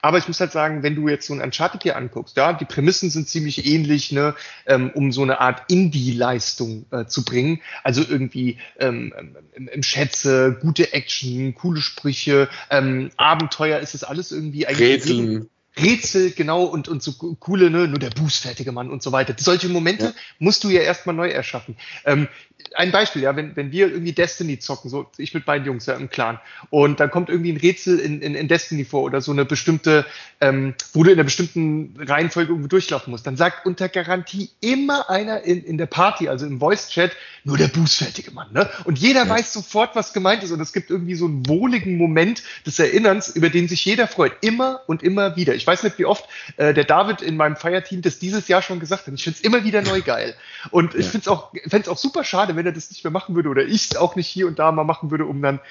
aber 0.03 0.17
ich 0.17 0.27
muss 0.27 0.41
halt 0.41 0.51
sagen, 0.51 0.83
wenn 0.83 0.95
du 0.95 1.07
jetzt 1.07 1.25
so 1.27 1.33
ein 1.33 1.39
Uncharted 1.39 1.83
hier 1.83 1.95
anguckst, 1.95 2.35
ja, 2.35 2.51
die 2.51 2.65
Prämissen 2.65 3.09
sind 3.09 3.29
ziemlich 3.29 3.65
ähnlich, 3.65 4.11
ne, 4.11 4.35
ähm, 4.65 4.91
um 4.93 5.13
so 5.13 5.21
eine 5.21 5.39
Art 5.39 5.71
Indie-Leistung 5.71 6.85
äh, 6.91 7.05
zu 7.05 7.23
bringen. 7.23 7.61
Also 7.83 8.03
irgendwie 8.07 8.57
ähm, 8.79 9.13
im, 9.53 9.69
im 9.69 9.81
Schätze, 9.81 10.57
gute 10.59 10.91
Action, 10.91 11.55
coole 11.55 11.79
Sprüche, 11.79 12.49
ähm, 12.69 13.11
Abenteuer 13.15 13.79
ist 13.79 13.95
es 13.95 14.03
alles 14.03 14.33
irgendwie 14.33 14.67
eigentlich. 14.67 14.89
Rätseln. 14.89 15.49
Rätsel, 15.77 16.31
genau, 16.31 16.63
und, 16.63 16.87
und 16.87 17.01
so 17.01 17.13
coole, 17.13 17.69
ne, 17.69 17.87
nur 17.87 17.99
der 17.99 18.11
bußfertige 18.11 18.71
Mann 18.71 18.91
und 18.91 19.01
so 19.01 19.11
weiter. 19.11 19.33
Solche 19.37 19.69
Momente 19.69 20.05
ja. 20.05 20.13
musst 20.39 20.63
du 20.63 20.69
ja 20.69 20.81
erstmal 20.81 21.15
neu 21.15 21.29
erschaffen. 21.29 21.75
Ähm, 22.05 22.27
ein 22.75 22.91
Beispiel, 22.91 23.21
ja, 23.21 23.35
wenn, 23.35 23.55
wenn 23.55 23.71
wir 23.71 23.91
irgendwie 23.91 24.13
Destiny 24.13 24.59
zocken, 24.59 24.89
so 24.89 25.09
ich 25.17 25.33
mit 25.33 25.45
beiden 25.45 25.65
Jungs 25.65 25.85
ja 25.85 25.95
im 25.95 26.09
Clan, 26.09 26.39
und 26.69 26.99
dann 26.99 27.11
kommt 27.11 27.29
irgendwie 27.29 27.51
ein 27.51 27.57
Rätsel 27.57 27.99
in, 27.99 28.21
in, 28.21 28.35
in 28.35 28.47
Destiny 28.47 28.85
vor 28.85 29.03
oder 29.03 29.21
so 29.21 29.31
eine 29.31 29.45
bestimmte, 29.45 30.05
ähm, 30.41 30.73
wo 30.93 31.03
du 31.03 31.11
in 31.11 31.17
einer 31.17 31.23
bestimmten 31.23 31.95
Reihenfolge 31.99 32.51
irgendwo 32.51 32.67
durchlaufen 32.67 33.11
musst, 33.11 33.27
dann 33.27 33.37
sagt 33.37 33.65
unter 33.65 33.89
Garantie 33.89 34.49
immer 34.61 35.09
einer 35.09 35.41
in, 35.41 35.63
in 35.63 35.77
der 35.77 35.85
Party, 35.85 36.29
also 36.29 36.45
im 36.45 36.59
Voice-Chat, 36.59 37.11
nur 37.43 37.57
der 37.57 37.67
bußfertige 37.67 38.31
Mann, 38.31 38.53
ne? 38.53 38.69
Und 38.85 38.97
jeder 38.99 39.25
ja. 39.25 39.29
weiß 39.29 39.53
sofort, 39.53 39.95
was 39.95 40.13
gemeint 40.13 40.43
ist, 40.43 40.51
und 40.51 40.61
es 40.61 40.73
gibt 40.73 40.89
irgendwie 40.89 41.15
so 41.15 41.25
einen 41.25 41.47
wohligen 41.47 41.97
Moment 41.97 42.43
des 42.65 42.79
Erinnerns, 42.79 43.29
über 43.29 43.49
den 43.49 43.67
sich 43.67 43.83
jeder 43.85 44.07
freut, 44.07 44.33
immer 44.41 44.81
und 44.87 45.03
immer 45.03 45.35
wieder. 45.35 45.53
Ich 45.53 45.62
ich 45.63 45.67
weiß 45.67 45.83
nicht, 45.83 45.97
wie 45.97 46.05
oft 46.05 46.25
äh, 46.57 46.73
der 46.73 46.83
David 46.83 47.21
in 47.21 47.37
meinem 47.37 47.55
Feierteam 47.55 48.01
das 48.01 48.19
dieses 48.19 48.49
Jahr 48.49 48.61
schon 48.61 48.81
gesagt 48.81 49.07
hat. 49.07 49.13
Ich 49.13 49.23
finde 49.23 49.37
es 49.39 49.45
immer 49.45 49.63
wieder 49.63 49.81
neu 49.81 50.01
geil. 50.01 50.35
Und 50.71 50.93
ich 50.93 51.05
finde 51.05 51.19
es 51.19 51.27
auch, 51.29 51.53
fände 51.67 51.89
auch 51.89 51.97
super 51.97 52.25
schade, 52.25 52.57
wenn 52.57 52.65
er 52.65 52.73
das 52.73 52.89
nicht 52.89 53.05
mehr 53.05 53.11
machen 53.11 53.33
würde 53.33 53.47
oder 53.47 53.63
ich 53.63 53.91
es 53.91 53.95
auch 53.95 54.17
nicht 54.17 54.27
hier 54.27 54.47
und 54.47 54.59
da 54.59 54.73
mal 54.73 54.83
machen 54.83 55.09
würde, 55.09 55.25
um 55.25 55.41
dann 55.41 55.61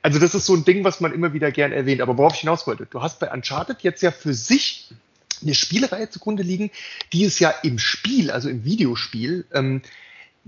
also 0.00 0.18
das 0.18 0.34
ist 0.34 0.46
so 0.46 0.54
ein 0.56 0.64
Ding, 0.64 0.82
was 0.84 1.00
man 1.00 1.12
immer 1.12 1.32
wieder 1.32 1.52
gern 1.52 1.70
erwähnt. 1.70 2.00
Aber 2.00 2.16
worauf 2.16 2.34
ich 2.34 2.40
hinaus 2.40 2.66
wollte, 2.66 2.86
du 2.86 3.02
hast 3.02 3.20
bei 3.20 3.30
Uncharted 3.30 3.82
jetzt 3.82 4.02
ja 4.02 4.10
für 4.10 4.34
sich 4.34 4.90
eine 5.42 5.54
Spielereihe 5.54 6.08
zugrunde 6.08 6.42
liegen, 6.42 6.70
die 7.12 7.24
es 7.24 7.38
ja 7.38 7.50
im 7.62 7.78
Spiel, 7.78 8.30
also 8.30 8.48
im 8.48 8.64
Videospiel, 8.64 9.44
ähm, 9.52 9.82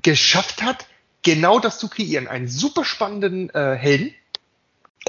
geschafft 0.02 0.62
hat, 0.62 0.86
genau 1.22 1.60
das 1.60 1.78
zu 1.78 1.88
kreieren. 1.88 2.26
Einen 2.26 2.48
super 2.48 2.84
spannenden 2.84 3.50
äh, 3.50 3.76
Helden, 3.76 4.14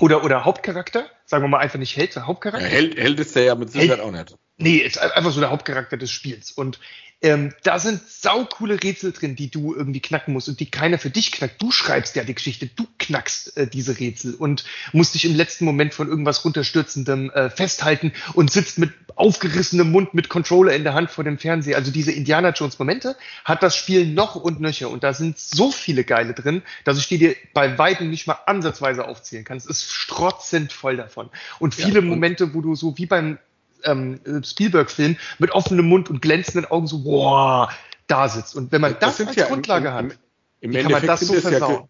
oder, 0.01 0.23
oder 0.23 0.45
Hauptcharakter, 0.45 1.05
sagen 1.25 1.43
wir 1.43 1.47
mal 1.47 1.59
einfach 1.59 1.79
nicht 1.79 1.95
Held, 1.95 2.13
sondern 2.13 2.27
Hauptcharakter. 2.27 2.65
Ja, 2.67 2.73
Held, 2.73 2.97
Held 2.97 3.19
ist 3.19 3.35
der 3.35 3.43
ja 3.43 3.55
mit 3.55 3.71
Sicherheit 3.71 3.99
Held, 3.99 4.01
auch 4.01 4.11
nicht. 4.11 4.35
Nee, 4.57 4.77
ist 4.77 4.97
einfach 4.99 5.31
so 5.31 5.39
der 5.39 5.51
Hauptcharakter 5.51 5.97
des 5.97 6.11
Spiels. 6.11 6.51
Und 6.51 6.79
ähm, 7.25 7.53
da 7.63 7.79
sind 7.79 8.07
saukoole 8.07 8.83
Rätsel 8.83 9.11
drin, 9.11 9.35
die 9.35 9.49
du 9.49 9.73
irgendwie 9.73 9.99
knacken 9.99 10.31
musst 10.31 10.47
und 10.47 10.59
die 10.59 10.69
keiner 10.69 10.99
für 10.99 11.09
dich 11.09 11.31
knackt. 11.31 11.59
Du 11.59 11.71
schreibst 11.71 12.15
ja 12.15 12.23
die 12.23 12.35
Geschichte, 12.35 12.67
du 12.67 12.85
knackst 12.99 13.57
äh, 13.57 13.65
diese 13.65 13.99
Rätsel 13.99 14.35
und 14.35 14.63
musst 14.93 15.15
dich 15.15 15.25
im 15.25 15.35
letzten 15.35 15.65
Moment 15.65 15.95
von 15.95 16.07
irgendwas 16.07 16.45
runterstürzendem 16.45 17.31
äh, 17.31 17.49
festhalten 17.49 18.13
und 18.33 18.51
sitzt 18.51 18.77
mit 18.77 18.93
aufgerissenem 19.15 19.91
Mund 19.91 20.13
mit 20.13 20.29
Controller 20.29 20.75
in 20.75 20.83
der 20.83 20.93
Hand 20.93 21.09
vor 21.09 21.23
dem 21.23 21.39
Fernseher. 21.39 21.77
Also 21.77 21.91
diese 21.91 22.11
Indiana 22.11 22.49
Jones 22.49 22.77
Momente 22.77 23.15
hat 23.43 23.63
das 23.63 23.75
Spiel 23.75 24.05
noch 24.05 24.35
und 24.35 24.61
nöcher 24.61 24.91
und 24.91 25.03
da 25.03 25.13
sind 25.13 25.39
so 25.39 25.71
viele 25.71 26.03
geile 26.03 26.35
drin, 26.35 26.61
dass 26.83 26.99
ich 26.99 27.07
die 27.07 27.17
dir 27.17 27.35
bei 27.55 27.79
weitem 27.79 28.11
nicht 28.11 28.27
mal 28.27 28.37
ansatzweise 28.45 29.07
aufzählen 29.07 29.45
kann. 29.45 29.57
Es 29.57 29.65
ist 29.65 29.91
strotzend 29.91 30.71
voll 30.71 30.97
davon. 30.97 31.31
Und 31.57 31.73
viele 31.73 32.01
ja, 32.01 32.05
Momente, 32.05 32.53
wo 32.53 32.61
du 32.61 32.75
so 32.75 32.99
wie 32.99 33.07
beim 33.07 33.39
ähm, 33.85 34.19
Spielberg-Film 34.43 35.17
mit 35.39 35.51
offenem 35.51 35.87
Mund 35.87 36.09
und 36.09 36.21
glänzenden 36.21 36.69
Augen 36.69 36.87
so, 36.87 37.03
boah, 37.03 37.69
da 38.07 38.29
sitzt. 38.29 38.55
Und 38.55 38.71
wenn 38.71 38.81
man 38.81 38.95
das, 38.99 39.17
das 39.17 39.27
als 39.27 39.35
ja 39.35 39.47
Grundlage 39.47 39.87
im, 39.87 39.93
im, 39.93 39.99
hat, 39.99 40.17
im 40.61 40.73
kann 40.73 40.91
man 40.91 41.05
das 41.05 41.21
so 41.21 41.33
versauen? 41.33 41.73
Ja 41.73 41.87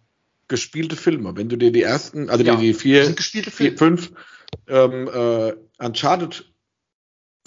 gespielte 0.48 0.96
Filme. 0.96 1.36
Wenn 1.36 1.50
du 1.50 1.58
dir 1.58 1.72
die 1.72 1.82
ersten, 1.82 2.30
also 2.30 2.44
ja, 2.44 2.56
die, 2.56 2.68
die 2.68 2.74
vier, 2.74 3.16
vier 3.16 3.78
fünf 3.78 4.12
ähm, 4.68 5.08
äh, 5.08 5.54
Uncharted 5.84 6.52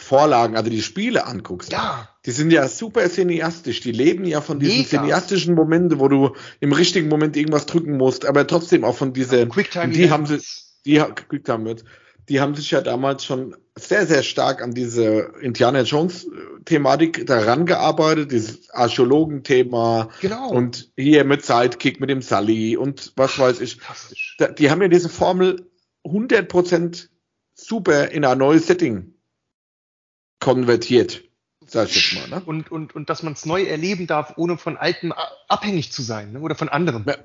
Vorlagen, 0.00 0.56
also 0.56 0.70
die 0.70 0.82
Spiele 0.82 1.26
anguckst, 1.26 1.72
ja. 1.72 2.08
die 2.24 2.30
sind 2.30 2.52
ja 2.52 2.68
super 2.68 3.08
cineastisch. 3.10 3.80
Die 3.80 3.90
leben 3.90 4.24
ja 4.24 4.40
von 4.40 4.60
diesen 4.60 4.78
Mega. 4.78 4.88
cineastischen 4.88 5.54
Momenten, 5.54 5.98
wo 5.98 6.06
du 6.06 6.36
im 6.60 6.72
richtigen 6.72 7.08
Moment 7.08 7.36
irgendwas 7.36 7.66
drücken 7.66 7.96
musst, 7.96 8.24
aber 8.24 8.46
trotzdem 8.46 8.84
auch 8.84 8.96
von 8.96 9.12
dieser, 9.12 9.46
Quicktime 9.46 9.92
die 9.92 10.10
haben 10.10 10.26
sie, 10.26 10.40
die 10.84 10.98
Quicktime 10.98 11.76
die 12.28 12.40
haben 12.40 12.54
sich 12.54 12.70
ja 12.70 12.80
damals 12.80 13.24
schon 13.24 13.56
sehr, 13.74 14.06
sehr 14.06 14.22
stark 14.22 14.62
an 14.62 14.72
diese 14.72 15.32
Indiana 15.40 15.82
Jones-Thematik 15.82 17.26
daran 17.26 17.64
gearbeitet, 17.64 18.32
dieses 18.32 18.70
Archäologen-Thema 18.70 20.10
genau. 20.20 20.50
und 20.50 20.90
hier 20.96 21.24
mit 21.24 21.44
Sidekick 21.44 22.00
mit 22.00 22.10
dem 22.10 22.22
Sully 22.22 22.76
und 22.76 23.12
was 23.16 23.38
weiß 23.38 23.60
ich. 23.60 23.78
Die 24.58 24.70
haben 24.70 24.82
ja 24.82 24.88
diese 24.88 25.08
Formel 25.08 25.70
100% 26.04 27.08
super 27.54 28.10
in 28.10 28.24
ein 28.24 28.38
neues 28.38 28.66
Setting 28.66 29.14
konvertiert, 30.40 31.24
sag 31.66 31.88
ich 31.88 32.12
jetzt 32.12 32.30
mal. 32.30 32.38
Ne? 32.38 32.42
Und, 32.44 32.70
und, 32.70 32.94
und 32.94 33.10
dass 33.10 33.22
man 33.22 33.32
es 33.32 33.46
neu 33.46 33.64
erleben 33.64 34.06
darf, 34.06 34.34
ohne 34.36 34.58
von 34.58 34.76
Alten 34.76 35.12
abhängig 35.48 35.92
zu 35.92 36.02
sein 36.02 36.32
ne? 36.32 36.40
oder 36.40 36.54
von 36.54 36.68
anderen. 36.68 37.04
Man, 37.04 37.16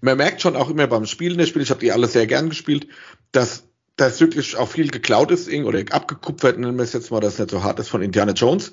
man 0.00 0.16
merkt 0.16 0.40
schon 0.40 0.56
auch 0.56 0.70
immer 0.70 0.86
beim 0.86 1.06
Spielen 1.06 1.38
der 1.38 1.46
Spiele, 1.46 1.64
ich 1.64 1.70
habe 1.70 1.80
die 1.80 1.92
alle 1.92 2.06
sehr 2.06 2.26
gern 2.26 2.48
gespielt, 2.50 2.88
dass 3.32 3.71
dass 3.96 4.20
wirklich 4.20 4.56
auch 4.56 4.68
viel 4.68 4.90
geklaut 4.90 5.30
ist 5.30 5.52
oder 5.52 5.80
abgekupfert, 5.90 6.58
nennen 6.58 6.76
wir 6.76 6.84
es 6.84 6.92
jetzt 6.92 7.10
mal, 7.10 7.20
dass 7.20 7.34
es 7.34 7.38
nicht 7.40 7.50
so 7.50 7.62
hart 7.62 7.78
ist, 7.78 7.88
von 7.88 8.02
Indiana 8.02 8.32
Jones 8.32 8.72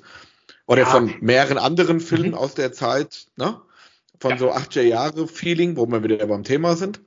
oder 0.66 0.82
ja. 0.82 0.86
von 0.86 1.14
mehreren 1.20 1.58
anderen 1.58 2.00
Filmen 2.00 2.30
mhm. 2.30 2.34
aus 2.34 2.54
der 2.54 2.72
Zeit, 2.72 3.26
ne? 3.36 3.60
von 4.18 4.32
ja. 4.32 4.38
so 4.38 4.52
80er 4.52 4.82
Jahre 4.82 5.26
Feeling, 5.26 5.76
wo 5.76 5.86
wir 5.86 6.02
wieder 6.02 6.26
beim 6.26 6.44
Thema 6.44 6.76
sind, 6.76 7.00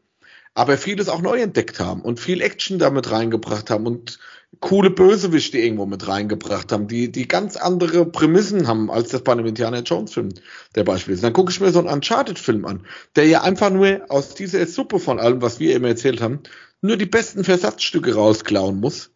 aber 0.53 0.78
vieles 0.78 1.09
auch 1.09 1.22
neu 1.22 1.41
entdeckt 1.41 1.80
haben 1.80 2.01
und 2.01 2.20
viel 2.20 2.41
Action 2.41 2.80
damit 2.80 3.11
reingebracht 3.11 3.70
haben 3.70 3.88
und 3.88 4.20
coole 4.59 4.91
Bösewichte 4.91 5.57
irgendwo 5.57 5.86
mit 5.86 6.07
reingebracht 6.07 6.72
haben, 6.72 6.88
die, 6.88 7.11
die 7.11 7.28
ganz 7.28 7.55
andere 7.57 8.05
Prämissen 8.05 8.68
haben, 8.68 8.91
als 8.91 9.09
das 9.09 9.24
bei 9.24 9.32
einem 9.32 9.47
Indiana 9.47 9.80
Jones 9.80 10.14
Film 10.14 10.30
der 10.76 10.84
Beispiel 10.84 11.16
ist. 11.16 11.24
Dann 11.24 11.34
gucke 11.34 11.51
ich 11.51 11.59
mir 11.59 11.72
so 11.72 11.80
einen 11.80 11.88
Uncharted 11.88 12.38
Film 12.38 12.66
an, 12.66 12.86
der 13.16 13.26
ja 13.26 13.41
einfach 13.41 13.72
nur 13.72 14.01
aus 14.09 14.36
dieser 14.36 14.66
Suppe 14.68 14.99
von 14.99 15.20
allem, 15.20 15.41
was 15.41 15.59
wir 15.59 15.76
eben 15.76 15.86
erzählt 15.86 16.22
haben, 16.22 16.41
nur 16.84 16.98
die 16.98 17.06
besten 17.06 17.44
Versatzstücke 17.44 18.14
rausklauen 18.14 18.80
muss. 18.80 19.12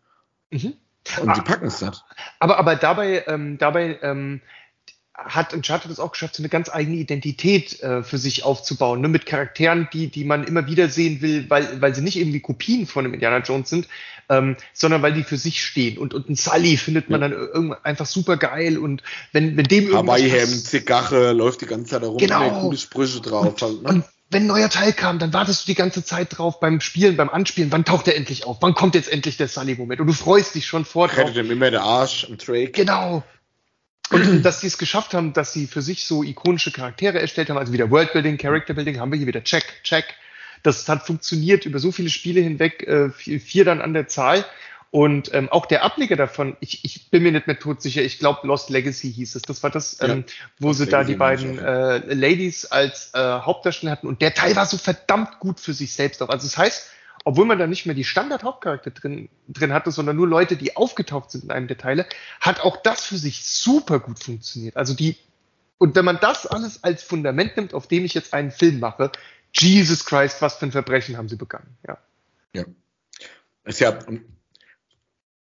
Mhm. 0.50 0.74
Und 1.22 1.30
ah, 1.30 1.34
die 1.34 1.42
packen 1.42 1.68
es 1.68 1.82
nicht. 1.82 2.04
Aber, 2.40 2.58
aber 2.58 2.76
dabei, 2.76 3.24
ähm, 3.28 3.58
dabei 3.58 4.00
ähm, 4.02 4.42
hat 5.14 5.54
Uncharted 5.54 5.92
es 5.92 6.00
auch 6.00 6.12
geschafft, 6.12 6.36
so 6.36 6.42
eine 6.42 6.50
ganz 6.50 6.70
eigene 6.70 6.98
Identität 6.98 7.82
äh, 7.82 8.04
für 8.04 8.18
sich 8.18 8.44
aufzubauen, 8.44 9.02
ne? 9.02 9.08
mit 9.08 9.26
Charakteren, 9.26 9.90
die, 9.92 10.08
die 10.08 10.24
man 10.24 10.46
immer 10.46 10.68
wieder 10.68 10.90
sehen 10.90 11.22
will, 11.22 11.50
weil, 11.50 11.82
weil 11.82 11.94
sie 11.94 12.02
nicht 12.02 12.18
irgendwie 12.18 12.40
Kopien 12.40 12.88
von 12.88 13.04
einem 13.04 13.14
Indiana 13.14 13.40
Jones 13.40 13.70
sind, 13.70 13.88
ähm, 14.30 14.56
sondern 14.74 15.02
weil 15.02 15.14
die 15.14 15.24
für 15.24 15.38
sich 15.38 15.64
stehen. 15.64 15.98
Und, 15.98 16.14
und 16.14 16.30
ein 16.30 16.36
Sully 16.36 16.78
findet 16.78 17.10
man 17.10 17.22
ja. 17.22 17.30
dann 17.30 17.38
irgendwann 17.38 17.84
einfach 17.84 18.06
super 18.06 18.38
geil 18.38 18.78
und 18.78 19.02
wenn, 19.34 19.58
wenn 19.58 19.66
dem 19.66 19.86
irgendwas... 19.86 20.20
Hawaii-Hemd, 20.20 20.66
Zigarre, 20.66 21.34
läuft 21.34 21.62
die 21.62 21.66
ganze 21.66 21.92
Zeit 21.92 22.02
herum, 22.02 22.18
genau. 22.18 22.62
coole 22.62 22.78
Sprüche 22.78 23.22
drauf. 23.22 23.48
Und, 23.48 23.62
halt, 23.62 23.82
ne? 23.84 23.90
und 23.90 24.04
wenn 24.30 24.44
ein 24.44 24.48
neuer 24.48 24.70
Teil 24.70 24.94
kam, 24.94 25.20
dann 25.20 25.32
wartest 25.32 25.64
du 25.64 25.68
die 25.68 25.76
ganze 25.76 26.04
Zeit 26.04 26.38
drauf 26.38 26.60
beim 26.60 26.82
Spielen, 26.82 27.16
beim 27.16 27.30
Anspielen, 27.30 27.72
wann 27.72 27.86
taucht 27.86 28.08
er 28.08 28.16
endlich 28.16 28.46
auf? 28.46 28.58
Wann 28.62 28.74
kommt 28.74 28.96
jetzt 28.96 29.12
endlich 29.12 29.38
der 29.38 29.48
Sully-Moment? 29.48 30.02
Und 30.02 30.08
du 30.08 30.14
freust 30.14 30.56
dich 30.56 30.66
schon 30.66 30.84
vor 30.84 31.08
drauf. 31.08 31.20
Rettet 31.20 31.38
ihm 31.38 31.52
immer 31.52 31.72
der 31.72 31.84
Arsch 31.84 32.26
im 32.26 32.38
Drake. 32.38 32.72
Genau. 32.72 33.24
Und 34.10 34.42
dass 34.44 34.62
sie 34.62 34.68
es 34.68 34.78
geschafft 34.78 35.14
haben, 35.14 35.34
dass 35.34 35.54
sie 35.54 35.68
für 35.68 35.82
sich 35.82 36.06
so 36.06 36.24
ikonische 36.24 36.72
Charaktere 36.72 37.20
erstellt 37.20 37.50
haben, 37.50 37.58
also 37.58 37.72
wieder 37.72 37.90
Worldbuilding, 37.90 38.38
Characterbuilding, 38.38 39.00
haben 39.00 39.12
wir 39.12 39.18
hier 39.18 39.28
wieder 39.28 39.44
Check, 39.44 39.82
Check. 39.84 40.16
Das 40.64 40.90
hat 40.90 41.06
funktioniert 41.06 41.66
über 41.66 41.80
so 41.80 41.92
viele 41.92 42.10
Spiele 42.10 42.42
hinweg, 42.42 42.84
äh, 42.84 43.10
vier 43.12 43.64
dann 43.64 43.80
an 43.80 43.94
der 43.94 44.08
Zahl. 44.08 44.46
Und 44.90 45.34
ähm, 45.34 45.50
auch 45.50 45.66
der 45.66 45.84
Ableger 45.84 46.16
davon, 46.16 46.56
ich, 46.60 46.86
ich 46.86 47.10
bin 47.10 47.24
mir 47.24 47.32
nicht 47.32 47.48
mehr 47.48 47.60
todsicher, 47.60 48.02
ich 48.02 48.20
glaube 48.20 48.48
Lost 48.48 48.70
Legacy 48.70 49.12
hieß 49.12 49.36
es. 49.36 49.42
Das 49.42 49.62
war 49.62 49.70
das, 49.70 50.02
ähm, 50.02 50.24
wo 50.60 50.68
Lost 50.68 50.80
sie 50.80 50.88
da 50.88 51.04
die 51.04 51.16
beiden 51.16 51.60
äh, 51.60 51.98
Ladies 52.14 52.66
als 52.66 53.12
äh, 53.14 53.20
Hauptdarsteller 53.20 53.92
hatten. 53.92 54.08
Und 54.08 54.22
der 54.22 54.34
Teil 54.34 54.56
war 54.56 54.66
so 54.66 54.78
verdammt 54.78 55.40
gut 55.40 55.60
für 55.60 55.74
sich 55.74 55.94
selbst 55.94 56.24
auch. 56.24 56.30
Also 56.30 56.48
das 56.48 56.58
heißt, 56.58 56.90
obwohl 57.26 57.46
man 57.46 57.60
da 57.60 57.68
nicht 57.68 57.86
mehr 57.86 57.96
die 57.96 58.06
Standard-Hauptcharakter 58.06 58.92
drin, 58.92 59.28
drin 59.50 59.74
hatte, 59.74 59.92
sondern 59.92 60.16
nur 60.16 60.28
Leute, 60.28 60.56
die 60.56 60.78
aufgetaucht 60.78 61.32
sind 61.32 61.44
in 61.44 61.52
einem 61.52 61.68
der 61.68 61.78
Teile, 61.78 62.06
hat 62.40 62.62
auch 62.62 62.78
das 62.78 63.04
für 63.06 63.18
sich 63.18 63.46
super 63.46 64.00
gut 64.00 64.24
funktioniert. 64.24 64.78
Also 64.78 64.94
die, 64.94 65.18
und 65.78 65.96
wenn 65.98 66.06
man 66.06 66.20
das 66.22 66.48
alles 66.48 66.86
als 66.86 67.04
Fundament 67.04 67.58
nimmt, 67.58 67.74
auf 67.74 67.88
dem 67.88 68.06
ich 68.06 68.14
jetzt 68.14 68.34
einen 68.34 68.52
Film 68.52 68.80
mache, 68.80 69.12
Jesus 69.54 70.06
Christ, 70.06 70.42
was 70.42 70.56
für 70.56 70.68
ein 70.68 70.72
Verbrechen 70.72 71.18
haben 71.18 71.28
sie 71.28 71.36
begangen, 71.36 71.76
ja. 71.86 71.98
Ja. 72.54 72.64
Ist 73.66 73.82
ja, 73.82 74.00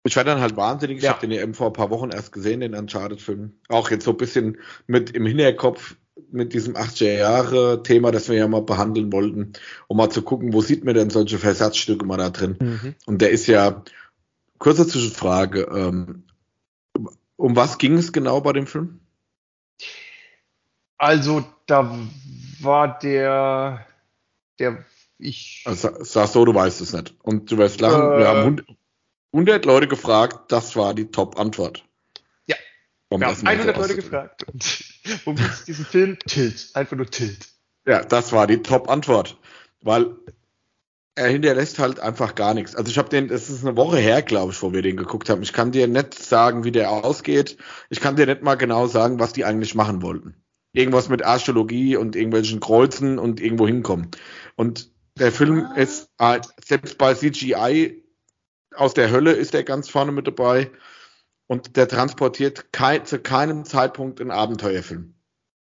ich 0.06 0.16
war 0.16 0.24
dann 0.24 0.40
halt 0.40 0.56
wahnsinnig. 0.56 0.98
Ich 0.98 1.04
ja. 1.04 1.10
habe 1.10 1.20
den 1.20 1.30
ja 1.30 1.42
eben 1.42 1.54
vor 1.54 1.68
ein 1.68 1.72
paar 1.72 1.90
Wochen 1.90 2.10
erst 2.10 2.32
gesehen, 2.32 2.60
den 2.60 2.74
Uncharted-Film. 2.74 3.52
Auch 3.68 3.90
jetzt 3.90 4.04
so 4.04 4.12
ein 4.12 4.16
bisschen 4.16 4.58
mit 4.86 5.10
im 5.10 5.26
Hinterkopf 5.26 5.96
mit 6.30 6.54
diesem 6.54 6.74
80er-Jahre-Thema, 6.74 8.10
das 8.10 8.28
wir 8.28 8.36
ja 8.36 8.48
mal 8.48 8.62
behandeln 8.62 9.12
wollten, 9.12 9.52
um 9.86 9.96
mal 9.96 10.10
zu 10.10 10.22
gucken, 10.22 10.52
wo 10.52 10.60
sieht 10.60 10.84
man 10.84 10.94
denn 10.94 11.10
solche 11.10 11.38
Versatzstücke 11.38 12.04
mal 12.04 12.16
da 12.16 12.30
drin. 12.30 12.56
Mhm. 12.60 12.94
Und 13.06 13.22
der 13.22 13.30
ist 13.30 13.46
ja, 13.46 13.82
kurze 14.58 14.86
Zwischenfrage, 14.86 15.62
ähm, 15.62 16.24
um 17.36 17.56
was 17.56 17.78
ging 17.78 17.94
es 17.94 18.12
genau 18.12 18.40
bei 18.40 18.52
dem 18.52 18.66
Film? 18.66 19.00
Also, 20.98 21.44
da 21.66 21.98
war 22.60 22.98
der, 22.98 23.86
der, 24.58 24.84
ich. 25.18 25.62
Also, 25.66 25.90
sag 26.00 26.28
so, 26.28 26.44
du 26.44 26.54
weißt 26.54 26.80
es 26.80 26.92
nicht. 26.94 27.14
Und 27.22 27.50
du 27.50 27.58
wirst 27.58 27.80
lachen, 27.80 28.00
äh, 28.00 28.18
wir 28.18 28.28
haben 28.28 28.38
100 28.40 28.66
Leute 29.32 29.88
gefragt, 29.88 30.52
das 30.52 30.76
war 30.76 30.94
die 30.94 31.10
Top-Antwort. 31.10 31.84
Ja. 32.46 32.56
Wir 33.10 33.26
haben 33.26 33.46
100 33.46 33.76
Leute 33.76 33.96
gefragt. 33.96 34.44
Und 34.48 34.84
worum 35.24 35.38
es 35.38 35.64
diesen 35.64 35.84
Film? 35.84 36.18
Tilt. 36.26 36.70
Einfach 36.74 36.96
nur 36.96 37.06
Tilt. 37.06 37.48
Ja, 37.86 38.02
das 38.02 38.32
war 38.32 38.46
die 38.46 38.62
Top-Antwort. 38.62 39.38
Weil 39.80 40.16
er 41.16 41.28
hinterlässt 41.28 41.78
halt 41.78 41.98
einfach 41.98 42.34
gar 42.34 42.54
nichts. 42.54 42.76
Also 42.76 42.90
ich 42.90 42.98
habe 42.98 43.08
den, 43.08 43.30
es 43.30 43.48
ist 43.48 43.64
eine 43.64 43.76
Woche 43.76 43.96
her, 43.96 44.22
glaube 44.22 44.52
ich, 44.52 44.62
wo 44.62 44.72
wir 44.72 44.82
den 44.82 44.96
geguckt 44.96 45.30
haben. 45.30 45.42
Ich 45.42 45.54
kann 45.54 45.72
dir 45.72 45.88
nicht 45.88 46.14
sagen, 46.14 46.64
wie 46.64 46.72
der 46.72 46.90
ausgeht. 46.90 47.56
Ich 47.88 48.00
kann 48.00 48.16
dir 48.16 48.26
nicht 48.26 48.42
mal 48.42 48.56
genau 48.56 48.86
sagen, 48.86 49.18
was 49.18 49.32
die 49.32 49.44
eigentlich 49.44 49.74
machen 49.74 50.02
wollten. 50.02 50.36
Irgendwas 50.72 51.08
mit 51.08 51.24
Archäologie 51.24 51.96
und 51.96 52.16
irgendwelchen 52.16 52.60
Kreuzen 52.60 53.18
und 53.18 53.40
irgendwo 53.40 53.66
hinkommen. 53.66 54.10
Und 54.56 54.90
der 55.18 55.32
Film 55.32 55.64
ah. 55.64 55.74
ist 55.74 56.10
äh, 56.18 56.40
selbst 56.62 56.98
bei 56.98 57.14
CGI 57.14 58.04
aus 58.76 58.94
der 58.94 59.10
Hölle 59.10 59.32
ist 59.32 59.54
er 59.54 59.64
ganz 59.64 59.88
vorne 59.88 60.12
mit 60.12 60.26
dabei. 60.26 60.70
Und 61.46 61.76
der 61.76 61.88
transportiert 61.88 62.72
kein, 62.72 63.06
zu 63.06 63.18
keinem 63.18 63.64
Zeitpunkt 63.64 64.20
einen 64.20 64.30
Abenteuerfilm. 64.30 65.14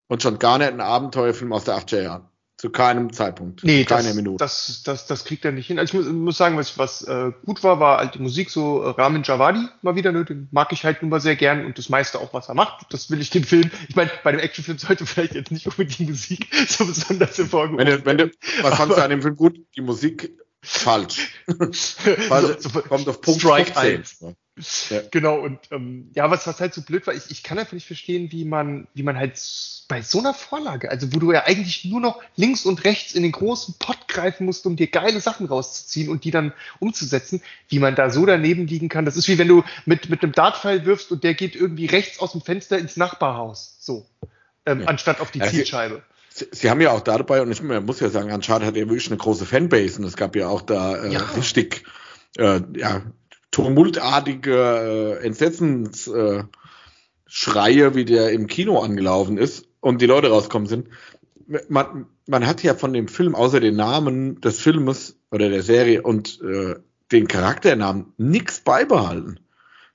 Und 0.08 0.22
schon 0.22 0.40
gar 0.40 0.58
nicht 0.58 0.68
einen 0.68 0.82
Abenteuerfilm 0.82 1.54
aus 1.54 1.64
der 1.64 1.78
80er 1.78 2.02
Jahren. 2.02 2.28
Zu 2.58 2.70
keinem 2.70 3.12
Zeitpunkt. 3.12 3.64
Nee, 3.64 3.86
keine 3.86 4.10
das, 4.10 4.16
Minute. 4.16 4.38
Das, 4.38 4.84
das, 4.84 5.08
das 5.08 5.26
kriegt 5.26 5.44
er 5.46 5.52
nicht 5.52 5.66
hin. 5.66 5.80
Also 5.80 5.98
ich 5.98 6.06
muss, 6.06 6.14
muss 6.14 6.38
sagen, 6.38 6.58
was, 6.58 6.78
was 6.78 7.02
äh, 7.02 7.32
gut 7.44 7.64
war, 7.64 7.80
war 7.80 7.98
halt 7.98 8.14
die 8.14 8.20
Musik, 8.20 8.52
so 8.52 8.84
äh, 8.84 8.90
Ramin 8.90 9.24
Javadi 9.24 9.66
mal 9.82 9.96
wieder, 9.96 10.12
ne, 10.12 10.26
den 10.26 10.48
mag 10.52 10.72
ich 10.72 10.86
halt 10.86 11.02
nun 11.02 11.10
mal 11.10 11.20
sehr 11.20 11.36
gern 11.36 11.66
und 11.66 11.80
das 11.80 11.90
meiste 11.90 12.20
auch, 12.20 12.36
was 12.36 12.50
er 12.50 12.54
macht. 12.54 12.86
Das 12.92 13.10
will 13.10 13.20
ich 13.20 13.32
dem 13.32 13.46
Film. 13.46 13.72
Ich 13.90 13.96
meine, 13.96 14.12
bei 14.24 14.32
dem 14.32 14.40
Actionfilm 14.40 14.78
sollte 14.78 15.08
vielleicht 15.08 15.34
jetzt 15.34 15.52
nicht 15.52 15.66
unbedingt 15.66 15.98
die 15.98 16.06
Musik 16.06 16.54
so 16.68 16.86
besonders 16.86 17.36
hervorgehoben 17.36 17.80
wenn 17.80 17.98
du, 17.98 18.06
wenn 18.06 18.18
du, 18.20 18.32
Was 18.62 18.76
fandst 18.76 18.96
du 18.96 19.04
an 19.04 19.10
dem 19.10 19.24
Film 19.24 19.36
gut? 19.38 19.60
Die 19.76 19.82
Musik 19.82 20.32
Falsch. 20.62 21.30
So, 22.60 22.70
kommt 22.82 23.08
auf 23.08 23.22
Punkt 23.22 23.42
Strike 23.42 23.76
1. 23.78 24.20
Ja. 24.90 25.02
Genau, 25.10 25.40
und 25.40 25.60
ähm, 25.72 26.12
ja, 26.14 26.30
was, 26.30 26.46
was 26.46 26.60
halt 26.60 26.74
so 26.74 26.82
blöd 26.82 27.08
war, 27.08 27.14
ich, 27.14 27.32
ich 27.32 27.42
kann 27.42 27.58
einfach 27.58 27.74
nicht 27.74 27.88
verstehen, 27.88 28.32
wie 28.32 28.46
man, 28.46 28.88
wie 28.94 29.02
man 29.02 29.18
halt 29.18 29.42
bei 29.88 30.02
so 30.02 30.20
einer 30.20 30.34
Vorlage, 30.34 30.92
also 30.92 31.14
wo 31.14 31.20
du 31.20 31.32
ja 31.32 31.46
eigentlich 31.46 31.86
nur 31.86 32.00
noch 32.00 32.22
links 32.36 32.66
und 32.66 32.84
rechts 32.84 33.14
in 33.14 33.24
den 33.24 33.32
großen 33.32 33.76
Pott 33.80 34.08
greifen 34.08 34.46
musst, 34.46 34.66
um 34.66 34.76
dir 34.76 34.88
geile 34.88 35.20
Sachen 35.20 35.48
rauszuziehen 35.48 36.10
und 36.10 36.26
die 36.26 36.32
dann 36.32 36.54
umzusetzen, 36.80 37.42
wie 37.70 37.80
man 37.80 37.96
da 37.96 38.10
so 38.10 38.26
daneben 38.26 38.68
liegen 38.68 38.90
kann. 38.90 39.06
Das 39.06 39.18
ist 39.18 39.28
wie 39.28 39.38
wenn 39.38 39.48
du 39.48 39.64
mit, 39.86 40.10
mit 40.10 40.22
einem 40.22 40.34
Dartpfeil 40.34 40.86
wirfst 40.86 41.12
und 41.12 41.24
der 41.24 41.34
geht 41.34 41.56
irgendwie 41.56 41.88
rechts 41.88 42.20
aus 42.20 42.34
dem 42.34 42.42
Fenster 42.42 42.78
ins 42.78 42.98
Nachbarhaus. 42.98 43.78
So. 43.80 44.06
Ähm, 44.66 44.82
ja. 44.82 44.88
Anstatt 44.88 45.22
auf 45.22 45.32
die 45.32 45.40
ja, 45.40 45.48
Zielscheibe. 45.48 46.04
Sie, 46.34 46.48
Sie, 46.52 46.70
haben 46.70 46.82
ja 46.82 46.92
auch 46.92 47.02
dabei, 47.02 47.42
und 47.42 47.52
ich 47.52 47.62
muss 47.62 48.00
ja 48.00 48.10
sagen, 48.10 48.32
Uncharted 48.32 48.68
hat 48.68 48.76
ja 48.76 48.88
wirklich 48.88 49.08
eine 49.08 49.18
große 49.18 49.46
Fanbase 49.46 50.00
und 50.00 50.06
es 50.06 50.16
gab 50.16 50.36
ja 50.36 50.48
auch 50.48 50.62
da 50.62 51.04
äh, 51.04 51.14
ja. 51.14 51.20
richtig 51.36 51.84
äh, 52.38 52.62
ja, 52.76 53.02
tumultartige 53.52 55.20
äh, 55.22 55.26
Entsetzensschreie, 55.26 56.48
äh, 57.86 57.96
wie 57.96 58.06
der 58.06 58.32
im 58.32 58.48
Kino 58.48 58.80
angelaufen 58.80 59.38
ist 59.38 59.68
und 59.82 60.02
die 60.02 60.08
Leute 60.08 60.30
rauskommen 60.30 60.68
sind. 60.68 60.88
Man, 61.68 62.06
man 62.28 62.48
hat 62.48 62.64
ja 62.64 62.76
von 62.76 62.94
dem 62.94 63.10
Film 63.10 63.36
außer 63.36 63.60
den 63.60 63.76
Namen 63.76 64.40
des 64.40 64.62
Filmes 64.62 65.18
oder 65.32 65.50
der 65.50 65.64
Serie 65.64 66.02
und 66.02 66.40
äh, 66.42 66.76
den 67.12 67.28
Charakternamen 67.28 68.14
nichts 68.18 68.62
beibehalten. 68.62 69.42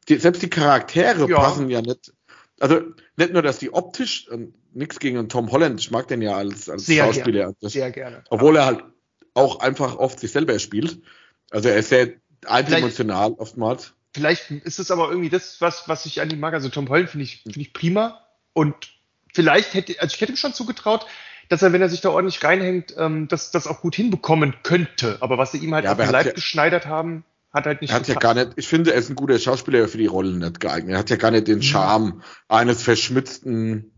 Die, 0.08 0.16
selbst 0.16 0.42
die 0.42 0.50
Charaktere 0.50 1.28
ja. 1.28 1.36
passen 1.36 1.70
ja 1.70 1.80
nicht. 1.80 2.12
Also 2.58 2.80
nicht 3.16 3.32
nur, 3.32 3.42
dass 3.42 3.58
die 3.58 3.72
optisch, 3.72 4.28
äh, 4.28 4.48
nichts 4.72 4.98
gegen 4.98 5.28
Tom 5.28 5.50
Holland, 5.50 5.80
ich 5.80 5.90
mag 5.90 6.08
den 6.08 6.22
ja 6.22 6.36
als, 6.36 6.68
als 6.68 6.86
sehr 6.86 7.04
Schauspieler. 7.04 7.40
Gerne. 7.40 7.56
Das, 7.60 7.72
sehr 7.72 7.90
gerne. 7.90 8.24
Obwohl 8.30 8.56
er 8.56 8.66
halt 8.66 8.84
auch 9.34 9.60
einfach 9.60 9.96
oft 9.96 10.18
sich 10.18 10.32
selber 10.32 10.58
spielt. 10.58 11.00
Also 11.50 11.68
er 11.68 11.76
ist 11.76 11.90
sehr 11.90 12.14
eindimensional 12.46 13.32
oftmals. 13.32 13.92
Vielleicht 14.14 14.50
ist 14.50 14.78
es 14.78 14.90
aber 14.90 15.10
irgendwie 15.10 15.28
das, 15.28 15.60
was, 15.60 15.88
was 15.88 16.06
ich 16.06 16.20
an 16.22 16.30
ihm 16.30 16.40
mag. 16.40 16.54
Also 16.54 16.70
Tom 16.70 16.88
Holland 16.88 17.10
finde 17.10 17.24
ich, 17.24 17.42
finde 17.42 17.60
ich 17.60 17.74
prima. 17.74 18.26
Und 18.54 18.74
vielleicht 19.34 19.74
hätte, 19.74 20.00
also 20.00 20.14
ich 20.14 20.20
hätte 20.20 20.32
ihm 20.32 20.36
schon 20.36 20.54
zugetraut, 20.54 21.06
dass 21.50 21.62
er, 21.62 21.72
wenn 21.72 21.82
er 21.82 21.90
sich 21.90 22.00
da 22.00 22.10
ordentlich 22.10 22.42
reinhängt, 22.42 22.94
ähm, 22.96 23.28
das, 23.28 23.50
das 23.50 23.66
auch 23.66 23.82
gut 23.82 23.94
hinbekommen 23.94 24.54
könnte. 24.62 25.18
Aber 25.20 25.36
was 25.36 25.52
sie 25.52 25.58
ihm 25.58 25.74
halt 25.74 25.84
ja, 25.84 25.92
auf 25.92 25.98
den 25.98 26.10
Leib 26.10 26.26
ja, 26.26 26.32
geschneidert 26.32 26.86
haben, 26.86 27.24
hat 27.56 27.66
halt 27.66 27.80
nicht 27.80 27.90
Er 27.90 27.96
hat 27.96 28.08
ja 28.08 28.14
gar 28.14 28.34
nicht, 28.34 28.52
ich 28.56 28.68
finde, 28.68 28.92
er 28.92 28.98
ist 28.98 29.10
ein 29.10 29.16
guter 29.16 29.38
Schauspieler 29.38 29.88
für 29.88 29.98
die 29.98 30.06
Rolle 30.06 30.36
nicht 30.36 30.60
geeignet. 30.60 30.94
Er 30.94 30.98
hat 30.98 31.10
ja 31.10 31.16
gar 31.16 31.30
nicht 31.32 31.48
den 31.48 31.62
Charme 31.62 32.22
ja. 32.22 32.56
eines 32.56 32.82
verschmitzten 32.82 33.92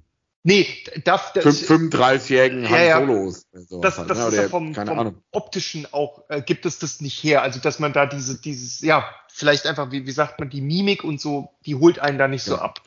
Nee, 0.44 0.66
darf, 1.04 1.32
das, 1.34 1.68
35-jährigen 1.68 2.70
Han 2.70 2.86
ja, 2.86 3.00
Solos. 3.00 3.46
Das, 3.52 3.96
das 3.96 4.18
ne? 4.18 4.28
ist 4.28 4.34
ja 4.34 4.48
vom, 4.48 4.74
vom 4.74 5.22
optischen 5.32 5.86
auch, 5.92 6.22
äh, 6.28 6.40
gibt 6.40 6.64
es 6.64 6.78
das 6.78 7.00
nicht 7.00 7.22
her. 7.22 7.42
Also, 7.42 7.60
dass 7.60 7.80
man 7.80 7.92
da 7.92 8.06
diese, 8.06 8.40
dieses, 8.40 8.80
ja, 8.80 9.04
vielleicht 9.28 9.66
einfach, 9.66 9.90
wie, 9.90 10.06
wie 10.06 10.12
sagt 10.12 10.38
man, 10.38 10.48
die 10.48 10.60
Mimik 10.60 11.04
und 11.04 11.20
so, 11.20 11.50
die 11.66 11.74
holt 11.74 11.98
einen 11.98 12.18
da 12.18 12.28
nicht 12.28 12.46
ja. 12.46 12.54
so 12.54 12.60
ab. 12.60 12.80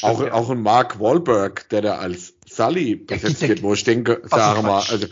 Auch, 0.00 0.24
ja. 0.24 0.32
auch 0.32 0.48
ein 0.48 0.62
Mark 0.62 0.98
Wahlberg, 0.98 1.68
der 1.68 1.82
da 1.82 1.98
als 1.98 2.34
Sully 2.48 2.96
besetzt 2.96 3.46
wird, 3.46 3.62
wo 3.62 3.74
ich 3.74 3.84
denke, 3.84 4.22
sage 4.24 4.62
mal, 4.62 4.82
also. 4.88 5.08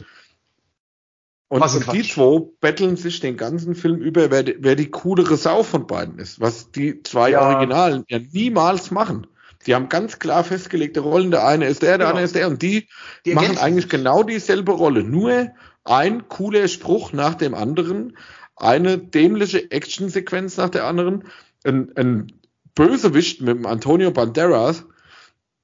Und, 1.53 1.61
und 1.61 1.93
die 1.93 2.03
zwei 2.03 2.41
betteln 2.63 2.97
sich 2.97 3.21
den 3.21 3.37
ganzen 3.37 3.75
Film 3.75 4.01
über, 4.01 4.31
wer, 4.31 4.43
wer 4.61 4.75
die 4.75 4.91
coolere 4.91 5.37
Sau 5.37 5.63
von 5.63 5.87
beiden 5.87 6.19
ist, 6.19 6.41
was 6.41 6.71
die 6.71 7.03
zwei 7.03 7.33
ja. 7.33 7.47
Originalen 7.47 8.05
ja 8.09 8.21
niemals 8.33 8.91
machen. 8.91 9.27
Die 9.67 9.75
haben 9.75 9.91
ganz 9.91 10.19
klar 10.19 10.45
festgelegte 10.45 11.01
Rollen. 11.01 11.31
Der 11.31 11.47
eine 11.47 11.67
ist 11.67 11.83
der, 11.83 11.99
der 11.99 11.99
genau. 11.99 12.09
andere 12.09 12.25
ist 12.25 12.35
der. 12.37 12.49
Und 12.49 12.63
die, 12.63 12.89
die 13.27 13.35
machen 13.35 13.59
eigentlich 13.59 13.91
genau 13.91 14.23
dieselbe 14.23 14.73
Rolle. 14.73 15.05
Nur 15.05 15.51
ein 15.85 16.27
cooler 16.29 16.69
Spruch 16.69 17.13
nach 17.13 17.35
dem 17.35 17.55
anderen, 17.55 18.17
eine 18.57 18.97
dämliche 18.97 19.71
Actionsequenz 19.71 20.57
nach 20.57 20.71
der 20.71 20.87
anderen, 20.87 21.25
ein, 21.65 21.93
ein 21.97 22.33
Bösewicht 22.75 23.43
mit 23.43 23.59
dem 23.59 23.67
Antonio 23.67 24.11
Banderas, 24.11 24.87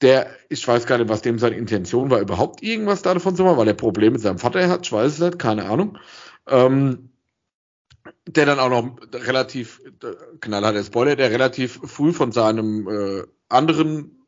der, 0.01 0.31
ich 0.49 0.67
weiß 0.67 0.87
gar 0.87 0.99
nicht, 0.99 1.09
was 1.09 1.23
dem 1.23 1.39
seine 1.39 1.57
Intention 1.57 2.11
war, 2.11 2.21
überhaupt 2.21 2.63
irgendwas 2.63 3.03
davon 3.03 3.35
zu 3.35 3.45
machen, 3.45 3.57
weil 3.57 3.69
er 3.69 3.75
Probleme 3.75 4.13
mit 4.13 4.21
seinem 4.21 4.39
Vater 4.39 4.69
hat, 4.69 4.87
ich 4.87 4.93
weiß 4.93 5.13
es 5.13 5.19
nicht, 5.19 5.39
keine 5.39 5.67
Ahnung. 5.67 5.99
Ähm, 6.47 7.11
der 8.27 8.47
dann 8.47 8.59
auch 8.59 8.71
noch 8.71 8.97
relativ, 9.13 9.81
äh, 10.03 10.15
knallharter 10.41 10.85
Spoiler, 10.85 11.17
der 11.17 11.31
relativ 11.31 11.81
früh 11.85 12.13
von 12.13 12.33
seinem 12.33 12.89
äh, 12.89 13.25
anderen 13.49 14.27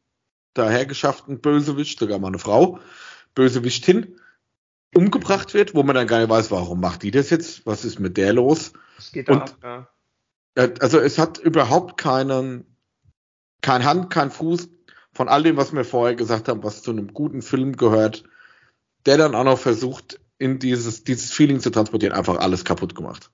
dahergeschafften 0.55 1.41
Bösewicht, 1.41 1.99
sogar 1.99 2.19
mal 2.19 2.29
eine 2.29 2.39
Frau, 2.39 2.81
Bösewichtin, 3.35 4.17
umgebracht 4.95 5.55
wird, 5.55 5.75
wo 5.75 5.83
man 5.83 5.95
dann 5.95 6.09
gar 6.09 6.19
nicht 6.19 6.31
weiß, 6.31 6.51
warum 6.51 6.81
macht 6.81 7.03
die 7.03 7.11
das 7.11 7.31
jetzt? 7.31 7.65
Was 7.65 7.85
ist 7.85 8.01
mit 8.01 8.17
der 8.17 8.33
los? 8.33 8.73
Es 8.99 9.13
geht 9.13 9.29
Und, 9.29 9.43
ab, 9.43 9.57
ja. 9.63 9.89
Also 10.81 10.99
es 10.99 11.19
hat 11.19 11.39
überhaupt 11.39 11.97
keinen, 11.97 12.77
kein 13.63 13.85
Hand, 13.85 14.11
kein 14.11 14.31
Fuß 14.31 14.69
von 15.21 15.29
all 15.29 15.43
dem, 15.43 15.59
was 15.59 15.75
wir 15.75 15.85
vorher 15.85 16.17
gesagt 16.17 16.49
haben, 16.49 16.65
was 16.65 16.81
zu 16.81 16.93
einem 16.93 17.13
guten 17.13 17.43
Film 17.43 17.77
gehört, 17.77 18.25
der 19.05 19.19
dann 19.19 19.35
auch 19.35 19.45
noch 19.45 19.59
versucht, 19.59 20.19
in 20.39 20.59
dieses, 20.59 21.05
dieses 21.05 21.31
Feeling 21.31 21.61
zu 21.61 21.69
transportieren, 21.69 22.15
einfach 22.15 22.39
alles 22.39 22.65
kaputt 22.65 22.95
gemacht. 22.95 23.31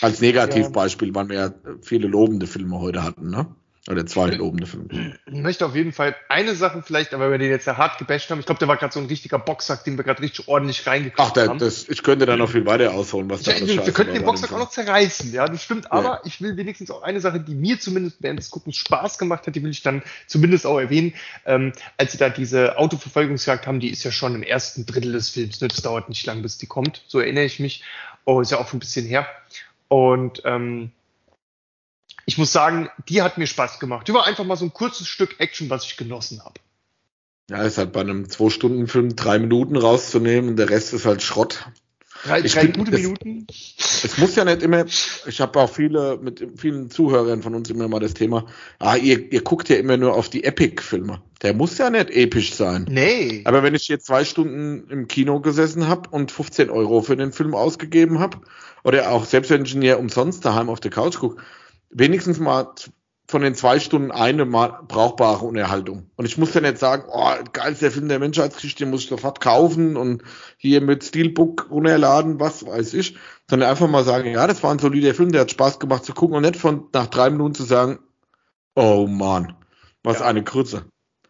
Als 0.00 0.22
Negativbeispiel, 0.22 1.08
ja. 1.08 1.14
weil 1.14 1.28
wir 1.28 1.36
ja 1.36 1.54
viele 1.82 2.08
lobende 2.08 2.46
Filme 2.46 2.80
heute 2.80 3.02
hatten, 3.02 3.28
ne? 3.28 3.54
Oder 3.88 4.04
zwei 4.04 4.30
lobende 4.30 4.66
Filme. 4.66 5.16
Ich 5.26 5.40
möchte 5.40 5.64
auf 5.64 5.76
jeden 5.76 5.92
Fall 5.92 6.16
eine 6.28 6.56
Sache 6.56 6.82
vielleicht, 6.82 7.14
aber 7.14 7.30
wir 7.30 7.38
den 7.38 7.50
jetzt 7.50 7.66
ja 7.66 7.76
hart 7.76 7.98
gebasht 7.98 8.28
haben. 8.30 8.40
Ich 8.40 8.46
glaube, 8.46 8.58
der 8.58 8.66
war 8.66 8.76
gerade 8.76 8.92
so 8.92 8.98
ein 8.98 9.06
richtiger 9.06 9.38
Boxsack, 9.38 9.84
den 9.84 9.96
wir 9.96 10.02
gerade 10.02 10.20
richtig 10.22 10.48
ordentlich 10.48 10.84
reingekommen 10.88 11.32
Ach, 11.32 11.48
haben. 11.48 11.58
Das, 11.60 11.88
ich 11.88 12.02
könnte 12.02 12.26
da 12.26 12.36
noch 12.36 12.50
viel 12.50 12.66
weiter 12.66 12.92
ausholen, 12.94 13.30
was 13.30 13.42
da 13.42 13.52
alles 13.52 13.68
Wir 13.68 13.92
könnten 13.92 14.14
den 14.14 14.24
Boxsack 14.24 14.52
auch 14.52 14.58
noch 14.58 14.70
zerreißen, 14.70 15.32
ja, 15.32 15.46
das 15.46 15.62
stimmt. 15.62 15.92
Aber 15.92 16.04
ja. 16.04 16.20
ich 16.24 16.40
will 16.40 16.56
wenigstens 16.56 16.90
auch 16.90 17.02
eine 17.02 17.20
Sache, 17.20 17.38
die 17.38 17.54
mir 17.54 17.78
zumindest 17.78 18.16
während 18.20 18.40
des 18.40 18.50
Guckens 18.50 18.76
Spaß 18.76 19.18
gemacht 19.18 19.46
hat, 19.46 19.54
die 19.54 19.62
will 19.62 19.70
ich 19.70 19.82
dann 19.82 20.02
zumindest 20.26 20.66
auch 20.66 20.80
erwähnen. 20.80 21.14
Ähm, 21.44 21.72
als 21.96 22.10
sie 22.10 22.18
da 22.18 22.28
diese 22.28 22.78
Autoverfolgungsjagd 22.78 23.68
haben, 23.68 23.78
die 23.78 23.90
ist 23.90 24.02
ja 24.02 24.10
schon 24.10 24.34
im 24.34 24.42
ersten 24.42 24.84
Drittel 24.84 25.12
des 25.12 25.30
Films. 25.30 25.60
Ne? 25.60 25.68
Das 25.68 25.82
dauert 25.82 26.08
nicht 26.08 26.26
lang, 26.26 26.42
bis 26.42 26.58
die 26.58 26.66
kommt. 26.66 27.04
So 27.06 27.20
erinnere 27.20 27.44
ich 27.44 27.60
mich. 27.60 27.84
Oh, 28.24 28.40
ist 28.40 28.50
ja 28.50 28.58
auch 28.58 28.72
ein 28.72 28.80
bisschen 28.80 29.06
her. 29.06 29.28
Und 29.86 30.42
ähm, 30.44 30.90
ich 32.26 32.38
muss 32.38 32.52
sagen, 32.52 32.90
die 33.08 33.22
hat 33.22 33.38
mir 33.38 33.46
Spaß 33.46 33.78
gemacht. 33.78 34.06
Die 34.08 34.12
war 34.12 34.26
einfach 34.26 34.44
mal 34.44 34.56
so 34.56 34.64
ein 34.64 34.72
kurzes 34.72 35.06
Stück 35.06 35.36
Action, 35.38 35.70
was 35.70 35.86
ich 35.86 35.96
genossen 35.96 36.44
habe. 36.44 36.60
Ja, 37.48 37.62
ist 37.62 37.78
halt 37.78 37.92
bei 37.92 38.00
einem 38.00 38.28
Zwei-Stunden-Film 38.28 39.14
drei 39.14 39.38
Minuten 39.38 39.76
rauszunehmen, 39.76 40.56
der 40.56 40.68
Rest 40.68 40.92
ist 40.92 41.06
halt 41.06 41.22
Schrott. 41.22 41.66
Drei, 42.24 42.40
ich 42.40 42.54
drei 42.54 42.66
gute 42.66 42.90
Minuten. 42.90 43.46
Es 43.48 44.18
muss 44.18 44.34
ja 44.34 44.44
nicht 44.44 44.62
immer, 44.62 44.84
ich 44.84 45.40
habe 45.40 45.60
auch 45.60 45.70
viele, 45.72 46.18
mit 46.20 46.44
vielen 46.56 46.90
Zuhörern 46.90 47.42
von 47.42 47.54
uns 47.54 47.70
immer 47.70 47.86
mal 47.86 48.00
das 48.00 48.14
Thema, 48.14 48.46
ah, 48.80 48.96
ihr, 48.96 49.32
ihr 49.32 49.42
guckt 49.42 49.68
ja 49.68 49.76
immer 49.76 49.96
nur 49.96 50.14
auf 50.14 50.28
die 50.28 50.42
Epic-Filme. 50.42 51.22
Der 51.42 51.54
muss 51.54 51.78
ja 51.78 51.90
nicht 51.90 52.10
episch 52.10 52.54
sein. 52.54 52.86
Nee. 52.90 53.42
Aber 53.44 53.62
wenn 53.62 53.76
ich 53.76 53.86
jetzt 53.86 54.06
zwei 54.06 54.24
Stunden 54.24 54.90
im 54.90 55.06
Kino 55.06 55.38
gesessen 55.38 55.86
habe 55.86 56.10
und 56.10 56.32
15 56.32 56.70
Euro 56.70 57.02
für 57.02 57.16
den 57.16 57.32
Film 57.32 57.54
ausgegeben 57.54 58.18
habe, 58.18 58.38
oder 58.82 59.12
auch 59.12 59.24
selbst 59.24 59.50
wenn 59.50 59.64
ich 59.64 59.74
ihn 59.74 59.82
ja 59.82 59.96
umsonst 59.96 60.44
daheim 60.44 60.68
auf 60.68 60.80
der 60.80 60.90
Couch 60.90 61.18
gucke, 61.18 61.40
wenigstens 61.90 62.38
mal 62.38 62.74
von 63.28 63.42
den 63.42 63.54
zwei 63.54 63.80
Stunden 63.80 64.12
eine 64.12 64.44
mal 64.44 64.80
brauchbare 64.86 65.44
Unterhaltung. 65.44 66.10
Und 66.16 66.26
ich 66.26 66.38
muss 66.38 66.54
ja 66.54 66.60
nicht 66.60 66.78
sagen, 66.78 67.04
oh, 67.10 67.32
geilster 67.52 67.90
Film 67.90 68.08
der 68.08 68.20
Menschheitsgeschichte, 68.20 68.84
den 68.84 68.90
muss 68.90 69.02
ich 69.02 69.08
sofort 69.08 69.40
kaufen 69.40 69.96
und 69.96 70.22
hier 70.56 70.80
mit 70.80 71.02
Steelbook 71.02 71.68
runterladen, 71.70 72.38
was 72.38 72.64
weiß 72.64 72.94
ich. 72.94 73.16
Sondern 73.50 73.68
einfach 73.68 73.88
mal 73.88 74.04
sagen, 74.04 74.30
ja, 74.30 74.46
das 74.46 74.62
war 74.62 74.70
ein 74.70 74.78
solider 74.78 75.14
Film, 75.14 75.32
der 75.32 75.42
hat 75.42 75.50
Spaß 75.50 75.80
gemacht 75.80 76.04
zu 76.04 76.14
gucken 76.14 76.36
und 76.36 76.42
nicht 76.42 76.56
von 76.56 76.88
nach 76.92 77.08
drei 77.08 77.30
Minuten 77.30 77.54
zu 77.54 77.64
sagen, 77.64 77.98
oh 78.76 79.06
man, 79.08 79.56
was 80.04 80.20
ja. 80.20 80.26
eine 80.26 80.44
Krütze. 80.44 80.84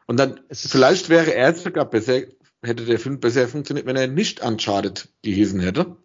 Und 0.06 0.18
dann, 0.18 0.40
vielleicht 0.52 1.08
wäre 1.08 1.34
er 1.34 1.54
sogar 1.54 1.86
besser, 1.86 2.22
hätte 2.62 2.84
der 2.84 2.98
Film 2.98 3.20
besser 3.20 3.48
funktioniert, 3.48 3.86
wenn 3.86 3.96
er 3.96 4.06
nicht 4.06 4.42
Uncharted 4.44 5.08
gehießen 5.22 5.60
hätte. 5.60 5.96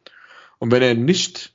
Und 0.57 0.71
wenn 0.71 0.81
er 0.81 0.95
nicht 0.95 1.53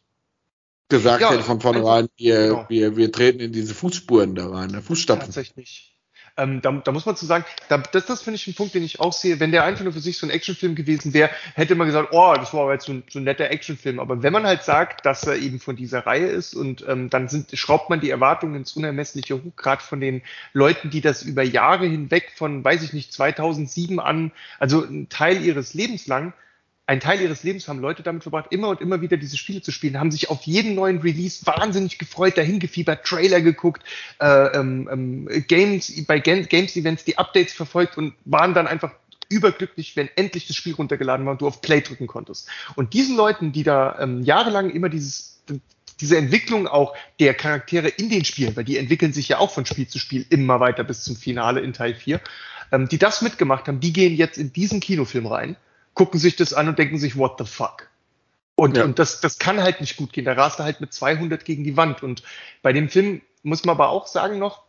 gesagt 0.89 1.20
ja, 1.20 1.32
hätte 1.32 1.43
von 1.43 1.61
vornherein, 1.61 2.09
wir, 2.16 2.49
genau. 2.49 2.66
wir, 2.68 2.97
wir 2.97 3.12
treten 3.12 3.41
in 3.41 3.53
diese 3.53 3.75
Fußspuren 3.75 4.34
da 4.34 4.49
rein, 4.49 4.71
ne? 4.71 4.83
Fußstapfen. 4.83 5.26
Tatsächlich. 5.26 5.96
Ähm, 6.38 6.61
da, 6.61 6.71
da 6.71 6.92
muss 6.92 7.07
man 7.07 7.17
zu 7.17 7.25
sagen, 7.25 7.45
da, 7.68 7.79
das, 7.79 8.04
das 8.07 8.22
finde 8.22 8.37
ich 8.37 8.46
ein 8.46 8.54
Punkt, 8.54 8.75
den 8.75 8.84
ich 8.84 9.00
auch 9.00 9.13
sehe. 9.13 9.41
Wenn 9.41 9.53
der 9.53 9.64
einfach 9.64 9.84
nur 9.84 9.95
für 9.95 10.00
sich 10.00 10.18
so 10.18 10.26
ein 10.26 10.30
Actionfilm 10.30 10.75
gewesen 10.75 11.14
wäre, 11.14 11.30
hätte 11.54 11.75
man 11.75 11.87
gesagt, 11.87 12.11
oh, 12.13 12.34
das 12.37 12.53
war 12.53 12.64
aber 12.64 12.75
jetzt 12.75 12.84
so 12.87 12.92
ein, 12.92 13.04
so 13.08 13.18
ein 13.18 13.25
netter 13.25 13.50
Actionfilm. 13.50 13.99
Aber 13.99 14.22
wenn 14.22 14.34
man 14.34 14.46
halt 14.46 14.63
sagt, 14.63 15.07
dass 15.07 15.25
er 15.25 15.37
eben 15.37 15.61
von 15.61 15.76
dieser 15.76 16.00
Reihe 16.00 16.26
ist 16.26 16.54
und 16.54 16.84
ähm, 16.87 17.08
dann 17.08 17.29
sind, 17.29 17.57
schraubt 17.57 17.88
man 17.88 18.00
die 18.00 18.11
Erwartungen 18.11 18.57
ins 18.57 18.72
Unermessliche 18.76 19.42
hoch, 19.42 19.57
gerade 19.57 19.83
von 19.83 20.00
den 20.00 20.22
Leuten, 20.53 20.91
die 20.91 21.00
das 21.00 21.22
über 21.22 21.42
Jahre 21.42 21.87
hinweg 21.87 22.33
von, 22.34 22.63
weiß 22.63 22.83
ich 22.83 22.92
nicht, 22.92 23.14
2007 23.14 23.99
an, 23.99 24.30
also 24.58 24.84
ein 24.84 25.08
Teil 25.08 25.42
ihres 25.42 25.72
Lebens 25.72 26.07
lang 26.07 26.34
ein 26.87 27.00
Teil 27.00 27.21
ihres 27.21 27.42
Lebens 27.42 27.67
haben 27.67 27.80
Leute 27.80 28.03
damit 28.03 28.22
verbracht, 28.22 28.53
immer 28.53 28.68
und 28.68 28.80
immer 28.80 29.00
wieder 29.00 29.17
diese 29.17 29.37
Spiele 29.37 29.61
zu 29.61 29.72
spielen, 29.72 29.99
haben 29.99 30.13
sich 30.13 30.30
auf 30.30 30.45
jeden 30.45 30.75
neuen 30.75 30.99
Release 30.99 31.45
wahnsinnig 31.45 31.99
gefreut, 31.99 32.38
dahin 32.38 32.61
gefiebert, 32.61 33.04
Trailer 33.04 33.41
geguckt, 33.41 33.83
äh, 34.21 34.26
ähm, 34.57 34.88
ähm, 34.91 35.45
Games, 35.49 35.92
bei 36.07 36.21
Games-Events 36.21 37.04
die 37.04 37.18
Updates 37.18 37.53
verfolgt 37.53 37.99
und 37.99 38.14
waren 38.25 38.54
dann 38.54 38.67
einfach 38.68 38.92
überglücklich, 39.29 39.96
wenn 39.96 40.08
endlich 40.14 40.46
das 40.46 40.54
Spiel 40.54 40.75
runtergeladen 40.75 41.26
war 41.26 41.33
und 41.33 41.41
du 41.41 41.49
auf 41.49 41.61
Play 41.61 41.80
drücken 41.80 42.07
konntest. 42.07 42.49
Und 42.76 42.95
diesen 42.95 43.17
Leuten, 43.17 43.50
die 43.50 43.64
da 43.64 43.99
ähm, 43.99 44.22
jahrelang 44.22 44.71
immer 44.71 44.88
dieses 44.88 45.37
diese 46.00 46.18
Entwicklung 46.18 46.67
auch 46.68 46.95
der 47.21 47.33
Charaktere 47.34 47.88
in 47.88 48.11
den 48.11 48.25
Spielen, 48.25 48.54
weil 48.54 48.64
die 48.64 48.76
entwickeln 48.76 49.14
sich 49.14 49.29
ja 49.29 49.38
auch 49.38 49.50
von 49.50 49.64
Spiel 49.64 49.88
zu 49.88 49.99
Spiel 49.99 50.26
immer 50.29 50.61
weiter 50.61 50.84
bis 50.84 51.03
zum 51.04 51.17
Finale 51.17 51.61
in 51.61 51.72
Teil 51.72 51.95
4, 51.95 52.21
ähm, 52.72 52.88
die 52.88 52.99
das 52.99 53.22
mitgemacht 53.22 53.67
haben, 53.67 53.80
die 53.80 53.95
gehen 53.95 54.14
jetzt 54.14 54.37
in 54.37 54.53
diesen 54.53 54.80
Kinofilm 54.80 55.26
rein, 55.26 55.57
gucken 55.96 56.20
sich 56.20 56.36
das 56.36 56.54
an 56.54 56.68
und 56.68 56.78
denken 56.78 56.98
sich, 56.98 57.16
what 57.16 57.34
the 57.38 57.44
fuck? 57.44 57.88
Und, 58.54 58.76
ja. 58.76 58.84
und 58.84 58.98
das, 58.98 59.20
das 59.20 59.38
kann 59.38 59.60
halt 59.60 59.80
nicht 59.80 59.96
gut 59.96 60.12
gehen. 60.12 60.24
Da 60.24 60.34
rast 60.34 60.60
er 60.60 60.64
halt 60.64 60.80
mit 60.80 60.92
200 60.92 61.44
gegen 61.44 61.64
die 61.64 61.76
Wand. 61.76 62.02
Und 62.02 62.22
bei 62.62 62.72
dem 62.72 62.88
Film 62.88 63.22
muss 63.42 63.64
man 63.64 63.74
aber 63.74 63.88
auch 63.88 64.06
sagen 64.06 64.38
noch, 64.38 64.62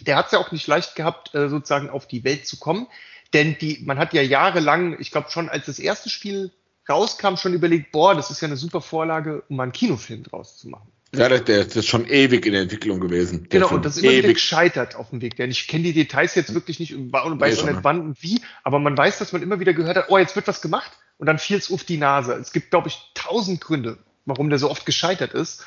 der 0.00 0.16
hat 0.16 0.26
es 0.26 0.32
ja 0.32 0.38
auch 0.38 0.52
nicht 0.52 0.66
leicht 0.66 0.94
gehabt, 0.94 1.34
äh, 1.34 1.48
sozusagen 1.48 1.90
auf 1.90 2.06
die 2.06 2.22
Welt 2.22 2.46
zu 2.46 2.58
kommen. 2.58 2.86
Denn 3.32 3.56
die, 3.58 3.82
man 3.84 3.98
hat 3.98 4.12
ja 4.12 4.22
jahrelang, 4.22 4.98
ich 5.00 5.10
glaube 5.10 5.30
schon 5.30 5.48
als 5.48 5.66
das 5.66 5.78
erste 5.78 6.10
Spiel 6.10 6.52
rauskam, 6.88 7.36
schon 7.36 7.54
überlegt, 7.54 7.90
boah, 7.90 8.14
das 8.14 8.30
ist 8.30 8.40
ja 8.40 8.46
eine 8.46 8.56
super 8.56 8.80
Vorlage, 8.80 9.42
um 9.48 9.56
mal 9.56 9.64
einen 9.64 9.72
Kinofilm 9.72 10.22
draus 10.22 10.56
zu 10.56 10.68
machen. 10.68 10.90
Ja, 11.14 11.28
der, 11.28 11.40
der 11.40 11.66
ist 11.66 11.86
schon 11.86 12.06
ewig 12.06 12.44
in 12.44 12.52
der 12.52 12.62
Entwicklung 12.62 13.00
gewesen. 13.00 13.46
Genau, 13.48 13.70
und 13.70 13.84
das 13.84 13.96
ist 13.96 14.02
immer 14.02 14.12
ewig. 14.12 14.24
wieder 14.24 14.34
gescheitert 14.34 14.94
auf 14.96 15.10
dem 15.10 15.22
Weg. 15.22 15.36
Denn 15.36 15.50
ich 15.50 15.66
kenne 15.66 15.84
die 15.84 15.94
Details 15.94 16.34
jetzt 16.34 16.52
wirklich 16.52 16.80
nicht 16.80 16.94
und 16.94 17.12
weiß 17.12 17.60
auch 17.60 17.66
nicht 17.66 17.82
wann 17.82 18.00
und 18.00 18.22
wie, 18.22 18.40
aber 18.62 18.78
man 18.78 18.96
weiß, 18.96 19.18
dass 19.18 19.32
man 19.32 19.42
immer 19.42 19.58
wieder 19.58 19.72
gehört 19.72 19.96
hat, 19.96 20.06
oh, 20.08 20.18
jetzt 20.18 20.36
wird 20.36 20.46
was 20.46 20.60
gemacht 20.60 20.92
und 21.16 21.26
dann 21.26 21.38
fiel 21.38 21.56
es 21.56 21.72
auf 21.72 21.84
die 21.84 21.96
Nase. 21.96 22.34
Es 22.34 22.52
gibt, 22.52 22.70
glaube 22.70 22.88
ich, 22.88 22.98
tausend 23.14 23.60
Gründe, 23.60 23.98
warum 24.26 24.50
der 24.50 24.58
so 24.58 24.70
oft 24.70 24.84
gescheitert 24.84 25.32
ist. 25.32 25.64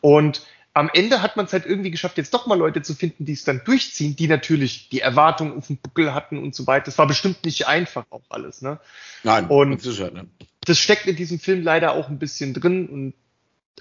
Und 0.00 0.42
am 0.74 0.90
Ende 0.92 1.22
hat 1.22 1.36
man 1.36 1.46
es 1.46 1.52
halt 1.52 1.66
irgendwie 1.66 1.90
geschafft, 1.90 2.16
jetzt 2.16 2.34
doch 2.34 2.46
mal 2.46 2.58
Leute 2.58 2.82
zu 2.82 2.94
finden, 2.94 3.24
die 3.24 3.32
es 3.32 3.44
dann 3.44 3.62
durchziehen, 3.64 4.16
die 4.16 4.28
natürlich 4.28 4.88
die 4.90 5.00
Erwartungen 5.00 5.56
auf 5.56 5.68
den 5.68 5.78
Buckel 5.78 6.14
hatten 6.14 6.38
und 6.38 6.54
so 6.54 6.66
weiter. 6.66 6.86
Das 6.86 6.98
war 6.98 7.06
bestimmt 7.06 7.44
nicht 7.44 7.66
einfach 7.66 8.04
auch 8.10 8.24
alles, 8.28 8.60
ne? 8.62 8.80
Nein, 9.22 9.46
und 9.46 9.80
sicher, 9.80 10.10
ne? 10.10 10.26
das 10.64 10.78
steckt 10.78 11.06
in 11.06 11.16
diesem 11.16 11.38
Film 11.38 11.62
leider 11.62 11.92
auch 11.92 12.08
ein 12.08 12.18
bisschen 12.18 12.54
drin 12.54 12.88
und, 12.88 13.14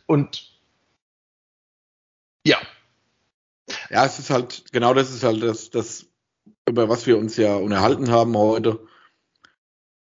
und 0.06 0.53
ja. 2.46 2.58
Ja, 3.90 4.06
es 4.06 4.20
ist 4.20 4.30
halt, 4.30 4.66
genau 4.72 4.94
das 4.94 5.12
ist 5.12 5.24
halt 5.24 5.42
das, 5.42 5.70
das, 5.70 6.06
über 6.68 6.90
was 6.90 7.08
wir 7.08 7.18
uns 7.18 7.38
ja 7.38 7.56
unterhalten 7.56 8.12
haben 8.12 8.38
heute 8.38 8.80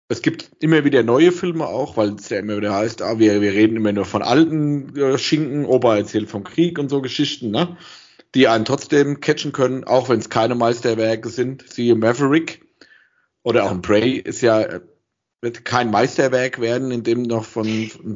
es 0.09 0.23
gibt 0.23 0.51
immer 0.61 0.85
wieder 0.85 1.03
neue 1.03 1.33
Filme 1.33 1.67
auch, 1.67 1.97
weil 1.97 2.15
es 2.15 2.29
ja 2.29 2.39
immer 2.39 2.57
wieder 2.57 2.75
heißt, 2.75 3.03
ah, 3.03 3.19
wir, 3.19 3.41
wir 3.41 3.53
reden 3.53 3.77
immer 3.77 3.93
nur 3.93 4.05
von 4.05 4.23
alten 4.23 4.97
äh, 4.97 5.19
Schinken, 5.19 5.65
Opa 5.65 5.97
erzählt 5.97 6.31
vom 6.31 6.45
Krieg 6.45 6.79
und 6.79 6.89
so 6.89 7.03
Geschichten, 7.03 7.51
ne? 7.51 7.77
Die 8.35 8.49
einen 8.49 8.65
trotzdem 8.65 9.21
catchen 9.21 9.53
können, 9.53 9.85
auch 9.85 10.09
wenn 10.09 10.19
es 10.19 10.29
keine 10.31 10.55
Meisterwerke 10.55 11.29
sind. 11.29 11.65
Siehe 11.69 11.95
Maverick 11.95 12.67
oder 13.43 13.65
auch 13.65 13.71
ein 13.71 13.83
Prey 13.83 14.13
ist 14.19 14.43
ja, 14.43 14.81
wird 15.41 15.65
kein 15.65 15.91
Meisterwerk 15.91 16.61
werden, 16.61 16.91
in 16.91 17.03
dem 17.03 17.23
noch 17.23 17.45
von 17.45 17.67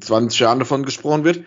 20 0.01 0.39
Jahren 0.39 0.59
davon 0.59 0.85
gesprochen 0.85 1.25
wird. 1.25 1.45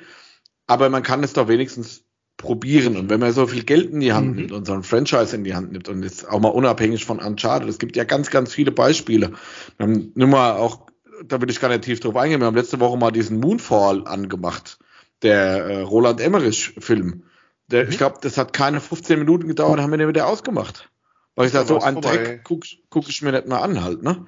Aber 0.66 0.90
man 0.90 1.04
kann 1.04 1.24
es 1.24 1.34
doch 1.34 1.48
wenigstens 1.48 2.04
probieren. 2.44 2.98
Und 2.98 3.10
wenn 3.10 3.22
man 3.22 3.32
so 3.32 3.48
viel 3.48 3.64
Geld 3.64 3.92
in 3.92 4.02
die 4.02 4.12
Hand 4.12 4.32
mhm. 4.32 4.36
nimmt 4.36 4.52
und 4.52 4.68
so 4.68 4.74
ein 4.74 4.84
Franchise 4.84 5.34
in 5.34 5.46
die 5.46 5.56
Hand 5.56 5.72
nimmt 5.72 5.88
und 5.88 6.04
jetzt 6.04 6.28
auch 6.30 6.42
mal 6.42 6.50
unabhängig 6.50 7.06
von 7.06 7.20
Uncharted, 7.20 7.70
es 7.70 7.80
gibt 7.80 7.96
ja 7.96 8.04
ganz, 8.04 8.30
ganz 8.30 8.54
viele 8.54 8.72
Beispiele. 8.72 9.32
Wir 9.78 9.84
haben 9.84 10.12
nur 10.14 10.28
mal 10.28 10.52
auch, 10.58 10.86
da 11.26 11.42
will 11.42 11.50
ich 11.50 11.62
gar 11.62 11.70
nicht 11.70 11.86
tief 11.86 12.02
drauf 12.02 12.18
eingehen, 12.18 12.42
wir 12.42 12.48
haben 12.48 12.56
letzte 12.56 12.82
Woche 12.82 12.98
mal 12.98 13.12
diesen 13.12 13.40
Moonfall 13.40 14.06
angemacht, 14.06 14.78
der 15.22 15.40
äh, 15.40 15.82
Roland 15.82 16.20
Emmerich-Film. 16.20 17.24
Mhm. 17.72 17.86
Ich 17.90 17.98
glaube, 17.98 18.18
das 18.22 18.38
hat 18.38 18.52
keine 18.52 18.82
15 18.82 19.18
Minuten 19.18 19.48
gedauert, 19.48 19.80
haben 19.80 19.92
wir 19.92 19.98
den 19.98 20.10
wieder 20.10 20.28
ausgemacht. 20.28 20.90
Weil 21.36 21.48
ich 21.48 21.54
sage, 21.54 21.68
so 21.68 21.80
ein 21.80 22.02
Dreck 22.02 22.44
gucke 22.44 22.68
guck 22.90 23.10
ich 23.10 23.22
mir 23.22 23.32
nicht 23.32 23.48
mal 23.48 23.60
an 23.60 23.84
halt, 23.84 24.04
ne? 24.04 24.26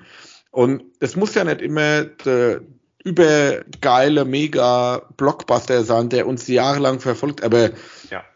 Und 0.49 0.83
es 1.01 1.17
muss 1.17 1.35
ja 1.35 1.43
nicht 1.43 1.61
immer 1.61 2.05
der 2.05 2.61
übergeile, 3.03 4.25
mega 4.25 5.01
Blockbuster 5.15 5.83
sein, 5.83 6.09
der 6.09 6.27
uns 6.27 6.47
jahrelang 6.47 6.99
verfolgt, 6.99 7.43
aber. 7.43 7.71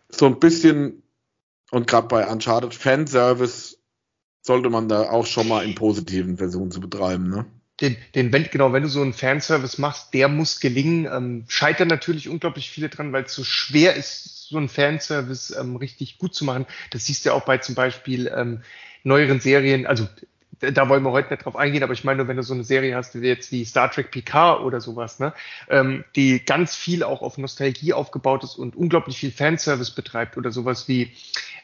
So 0.10 0.26
ein 0.26 0.40
bisschen 0.40 1.04
und 1.72 1.88
gerade 1.88 2.08
bei 2.08 2.28
Uncharted 2.28 2.74
Fanservice 2.74 3.78
sollte 4.42 4.70
man 4.70 4.90
da 4.90 5.10
auch 5.10 5.26
schon 5.26 5.48
mal 5.48 5.64
im 5.64 5.76
positiven 5.76 6.38
Versuchen 6.38 6.72
zu 6.72 6.80
betreiben, 6.80 7.30
ne? 7.30 7.46
Den, 7.82 7.96
den, 8.14 8.34
wenn, 8.34 8.44
genau, 8.44 8.74
wenn 8.74 8.84
du 8.84 8.90
so 8.90 9.02
einen 9.02 9.14
Fanservice 9.14 9.78
machst, 9.78 10.14
der 10.14 10.28
muss 10.28 10.60
gelingen. 10.60 11.06
Ähm, 11.06 11.46
scheitern 11.48 11.88
natürlich 11.88 12.28
unglaublich 12.28 12.70
viele 12.70 12.90
dran, 12.90 13.14
weil 13.14 13.24
es 13.24 13.34
so 13.34 13.46
schwer 13.46 13.96
ist, 13.96 14.50
so 14.50 14.58
einen 14.58 14.68
Fanservice 14.68 15.56
ähm, 15.58 15.78
richtig 15.78 16.18
gut 16.18 16.36
zu 16.36 16.44
machen. 16.44 16.66
Das 16.92 17.06
siehst 17.06 17.24
du 17.24 17.30
ja 17.30 17.36
auch 17.36 17.46
bei 17.46 17.58
zum 17.60 17.76
Beispiel 17.76 18.30
ähm, 18.36 18.64
neueren 19.04 19.40
Serien, 19.40 19.86
also 19.88 20.10
da 20.60 20.90
wollen 20.90 21.04
wir 21.04 21.12
heute 21.12 21.34
nicht 21.34 21.46
drauf 21.46 21.56
eingehen, 21.56 21.84
aber 21.84 21.94
ich 21.94 22.04
meine, 22.04 22.28
wenn 22.28 22.38
du 22.38 22.44
so 22.44 22.54
eine 22.54 22.64
Serie 22.64 22.96
hast, 22.96 23.20
wie 23.20 23.28
jetzt 23.28 23.52
die 23.52 23.66
Star 23.66 23.90
Trek 23.90 24.12
Picard 24.12 24.62
oder 24.62 24.82
sowas, 24.82 25.20
ne, 25.20 25.34
ähm, 25.70 26.04
die 26.16 26.44
ganz 26.44 26.76
viel 26.76 27.04
auch 27.04 27.22
auf 27.22 27.38
Nostalgie 27.38 27.94
aufgebaut 27.94 28.44
ist 28.44 28.56
und 28.56 28.76
unglaublich 28.76 29.18
viel 29.18 29.32
Fanservice 29.32 29.92
betreibt 29.92 30.38
oder 30.38 30.52
sowas 30.52 30.88
wie 30.88 31.12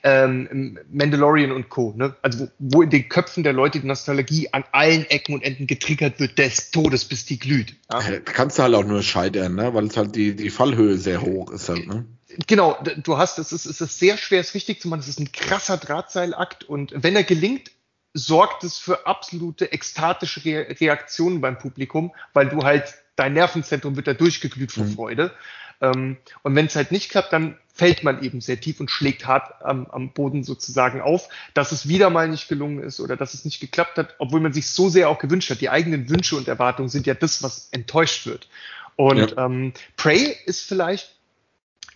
ähm, 0.04 0.78
Mandalorian 0.92 1.52
und 1.52 1.70
Co. 1.70 1.94
Ne? 1.96 2.16
Also 2.22 2.48
wo, 2.60 2.78
wo 2.78 2.82
in 2.84 2.92
den 2.92 3.10
Köpfen 3.10 3.44
der 3.44 3.54
Leute 3.54 3.80
die 3.80 3.88
Nostalgie 3.88 4.50
an 4.54 4.64
allen 4.72 5.06
Ecken 5.10 5.34
und 5.34 5.44
Enden 5.44 5.66
getriggert 5.66 6.20
wird, 6.20 6.38
des 6.38 6.70
Todes, 6.72 7.06
bis 7.06 7.26
die 7.26 7.40
glüht. 7.40 7.76
Ja? 7.92 8.00
Äh, 8.00 8.22
kannst 8.22 8.60
du 8.60 8.64
halt 8.64 8.76
auch 8.76 8.86
nur 8.86 9.02
scheitern, 9.02 9.56
ne? 9.56 9.74
weil 9.74 9.86
es 9.86 9.98
halt 9.98 10.16
die, 10.16 10.36
die 10.36 10.52
Fallhöhe 10.52 10.98
sehr 10.98 11.22
hoch 11.22 11.52
ist 11.52 11.70
halt. 11.70 11.88
Ne? 11.88 12.06
Genau, 12.48 12.78
du 12.98 13.18
hast, 13.18 13.40
es 13.40 13.52
ist, 13.52 13.66
es 13.66 13.82
ist 13.82 13.98
sehr 13.98 14.18
schwer, 14.18 14.42
es 14.42 14.54
richtig 14.54 14.82
zu 14.82 14.88
machen. 14.88 15.00
Es 15.00 15.08
ist 15.08 15.20
ein 15.20 15.32
krasser 15.32 15.78
Drahtseilakt 15.78 16.64
und 16.64 16.94
wenn 16.96 17.16
er 17.16 17.24
gelingt, 17.24 17.72
sorgt 18.16 18.64
es 18.64 18.78
für 18.78 19.06
absolute 19.06 19.74
ekstatische 19.74 20.44
Re 20.46 20.68
Reaktionen 20.80 21.42
beim 21.42 21.60
Publikum, 21.60 22.14
weil 22.34 22.48
du 22.48 22.64
halt, 22.64 22.96
dein 23.18 23.34
Nervenzentrum 23.34 23.98
wird 23.98 24.08
da 24.08 24.14
durchgeglüht 24.14 24.72
vor 24.72 24.86
mhm. 24.86 24.96
Freude. 24.96 25.32
Ähm, 25.82 26.18
und 26.42 26.56
wenn 26.56 26.66
es 26.66 26.76
halt 26.78 26.92
nicht 26.92 27.12
klappt, 27.12 27.34
dann 27.34 27.58
fällt 27.74 28.06
man 28.06 28.24
eben 28.24 28.40
sehr 28.40 28.60
tief 28.60 28.80
und 28.80 28.90
schlägt 28.90 29.28
hart 29.28 29.62
am, 29.62 29.86
am 29.88 30.14
Boden 30.14 30.46
sozusagen 30.46 31.02
auf, 31.02 31.28
dass 31.54 31.74
es 31.74 31.90
wieder 31.90 32.10
mal 32.10 32.30
nicht 32.30 32.48
gelungen 32.48 32.82
ist 32.82 33.02
oder 33.02 33.18
dass 33.18 33.34
es 33.34 33.44
nicht 33.44 33.60
geklappt 33.60 33.98
hat, 33.98 34.16
obwohl 34.18 34.40
man 34.40 34.54
sich 34.54 34.70
so 34.70 34.88
sehr 34.88 35.10
auch 35.10 35.20
gewünscht 35.20 35.50
hat. 35.50 35.60
Die 35.60 35.70
eigenen 35.70 36.10
Wünsche 36.10 36.38
und 36.38 36.48
Erwartungen 36.48 36.88
sind 36.88 37.06
ja 37.06 37.16
das, 37.16 37.44
was 37.44 37.68
enttäuscht 37.72 38.26
wird. 38.26 38.48
Und 38.96 39.32
ja. 39.32 39.46
ähm, 39.46 39.74
Prey 39.98 40.38
ist 40.46 40.62
vielleicht 40.66 41.16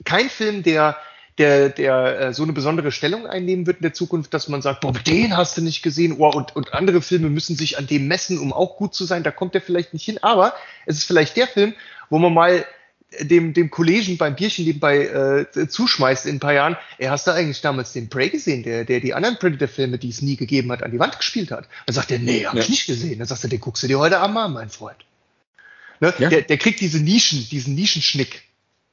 kein 0.04 0.30
Film, 0.30 0.64
der 0.64 0.98
der, 1.40 1.70
der 1.70 2.20
äh, 2.20 2.34
so 2.34 2.44
eine 2.44 2.54
besondere 2.54 2.92
Stellung 2.92 3.26
einnehmen 3.26 3.66
wird 3.66 3.78
in 3.78 3.84
der 3.84 3.94
Zukunft, 3.94 4.34
dass 4.34 4.50
man 4.50 4.62
sagt, 4.62 4.82
boah, 4.82 4.94
den 4.94 5.36
hast 5.36 5.58
du 5.58 5.62
nicht 5.62 5.82
gesehen, 5.82 6.18
oh, 6.20 6.30
und, 6.30 6.56
und 6.56 6.74
andere 6.74 7.02
Filme 7.02 7.30
müssen 7.30 7.56
sich 7.56 7.78
an 7.78 7.88
dem 7.88 8.08
messen, 8.08 8.38
um 8.38 8.54
auch 8.54 8.76
gut 8.76 8.94
zu 8.94 9.06
sein. 9.06 9.24
Da 9.24 9.32
kommt 9.32 9.54
der 9.54 9.62
vielleicht 9.62 9.94
nicht 9.94 10.06
hin, 10.06 10.20
aber 10.22 10.54
es 10.86 10.98
ist 10.98 11.06
vielleicht 11.06 11.38
der 11.38 11.48
Film, 11.48 11.74
wo 12.10 12.20
man 12.20 12.34
mal 12.34 12.66
dem, 13.22 13.54
dem 13.54 13.72
Kollegen 13.72 14.18
beim 14.18 14.36
Bierchen 14.36 14.66
nebenbei 14.66 15.46
äh, 15.56 15.68
zuschmeißt 15.68 16.28
in 16.28 16.36
ein 16.36 16.40
paar 16.40 16.54
Jahren, 16.54 16.78
er 16.98 17.12
hast 17.12 17.26
du 17.26 17.32
eigentlich 17.32 17.62
damals 17.62 17.94
den 17.94 18.10
Prey 18.10 18.30
gesehen, 18.30 18.62
der, 18.64 18.86
der 18.86 19.00
die 19.00 19.14
anderen 19.14 19.38
Predator-Filme, 19.40 19.98
die 19.98 20.10
es 20.10 20.22
nie 20.22 20.36
gegeben 20.36 20.72
hat, 20.72 20.84
an 20.84 20.92
die 20.92 21.00
Wand 21.00 21.18
gespielt 21.18 21.52
hat. 21.52 21.68
Dann 21.88 21.96
sagt 21.96 22.12
er, 22.12 22.20
nee, 22.20 22.46
hab 22.46 22.54
ja. 22.54 22.62
ich 22.62 22.70
nicht 22.70 22.86
gesehen. 22.86 23.18
Dann 23.18 23.28
sagst 23.28 23.44
du, 23.44 23.48
den 23.48 23.60
guckst 23.60 23.82
du 23.82 23.88
dir 23.88 23.98
heute 23.98 24.20
Abend 24.20 24.38
an, 24.38 24.54
mein 24.54 24.70
Freund. 24.70 24.98
Ne? 26.02 26.14
Ja. 26.20 26.30
Der, 26.30 26.42
der 26.44 26.58
kriegt 26.58 26.82
diese 26.82 27.00
Nischen, 27.00 27.48
diesen 27.50 27.74
Nischenschnick 27.76 28.44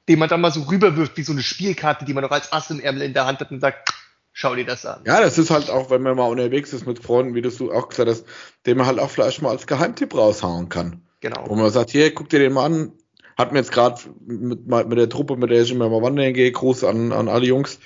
den 0.08 0.18
man 0.18 0.28
dann 0.28 0.40
mal 0.40 0.52
so 0.52 0.62
rüberwirft, 0.62 1.16
wie 1.16 1.22
so 1.22 1.32
eine 1.32 1.42
Spielkarte, 1.42 2.04
die 2.04 2.14
man 2.14 2.22
noch 2.22 2.30
als 2.30 2.52
Ass 2.52 2.70
im 2.70 2.80
Ärmel 2.80 3.02
in 3.02 3.14
der 3.14 3.26
Hand 3.26 3.40
hat 3.40 3.50
und 3.50 3.60
sagt, 3.60 3.90
schau 4.32 4.54
dir 4.54 4.66
das 4.66 4.84
an. 4.86 5.02
Ja, 5.06 5.20
das 5.20 5.38
ist 5.38 5.50
halt 5.50 5.70
auch, 5.70 5.90
wenn 5.90 6.02
man 6.02 6.16
mal 6.16 6.26
unterwegs 6.26 6.72
ist 6.72 6.86
mit 6.86 7.02
Freunden, 7.02 7.34
wie 7.34 7.42
du 7.42 7.72
auch 7.72 7.88
gesagt 7.88 8.08
hast, 8.08 8.24
den 8.66 8.76
man 8.76 8.86
halt 8.86 8.98
auch 8.98 9.10
vielleicht 9.10 9.42
mal 9.42 9.50
als 9.50 9.66
Geheimtipp 9.66 10.14
raushauen 10.14 10.68
kann. 10.68 11.02
Genau. 11.20 11.44
Wo 11.48 11.56
man 11.56 11.70
sagt, 11.70 11.90
hier, 11.90 12.14
guck 12.14 12.28
dir 12.28 12.38
den 12.38 12.52
mal 12.52 12.66
an. 12.66 12.92
Hat 13.36 13.52
mir 13.52 13.58
jetzt 13.58 13.72
gerade 13.72 14.00
mit, 14.26 14.66
mit 14.66 14.98
der 14.98 15.08
Truppe, 15.08 15.36
mit 15.36 15.50
der 15.50 15.62
ich 15.62 15.70
immer 15.70 15.88
mal 15.88 16.02
wandern 16.02 16.32
gehe, 16.32 16.52
Gruß 16.52 16.84
an, 16.84 17.12
an 17.12 17.28
alle 17.28 17.46
Jungs. 17.46 17.78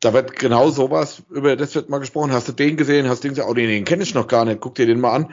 Da 0.00 0.12
wird 0.12 0.36
genau 0.36 0.70
sowas, 0.70 1.22
über 1.30 1.56
das 1.56 1.74
wird 1.74 1.88
mal 1.88 1.98
gesprochen. 1.98 2.32
Hast 2.32 2.48
du 2.48 2.52
den 2.52 2.76
gesehen? 2.76 3.08
Hast 3.08 3.24
du 3.24 3.28
den 3.28 3.34
gesehen? 3.34 3.48
Oh, 3.48 3.54
den, 3.54 3.68
den 3.68 3.84
kenne 3.84 4.02
ich 4.02 4.14
noch 4.14 4.26
gar 4.26 4.44
nicht. 4.44 4.60
Guck 4.60 4.74
dir 4.74 4.86
den 4.86 5.00
mal 5.00 5.12
an. 5.12 5.32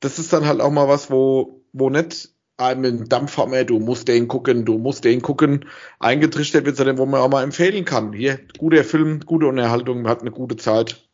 Das 0.00 0.18
ist 0.18 0.32
dann 0.32 0.46
halt 0.46 0.60
auch 0.60 0.70
mal 0.70 0.88
was, 0.88 1.10
wo, 1.10 1.62
wo 1.72 1.90
nicht 1.90 2.31
einem 2.56 3.08
Dampfhammer, 3.08 3.64
du 3.64 3.78
musst 3.78 4.08
den 4.08 4.28
gucken, 4.28 4.64
du 4.64 4.78
musst 4.78 5.04
den 5.04 5.22
gucken, 5.22 5.66
eingetrichtert 5.98 6.64
wird, 6.64 6.76
sondern 6.76 6.98
wo 6.98 7.06
man 7.06 7.20
auch 7.20 7.28
mal 7.28 7.42
empfehlen 7.42 7.84
kann. 7.84 8.12
Hier, 8.12 8.40
guter 8.58 8.84
Film, 8.84 9.20
gute 9.20 9.46
Unterhaltung, 9.46 10.06
hat 10.08 10.20
eine 10.20 10.30
gute 10.30 10.56
Zeit. 10.56 11.08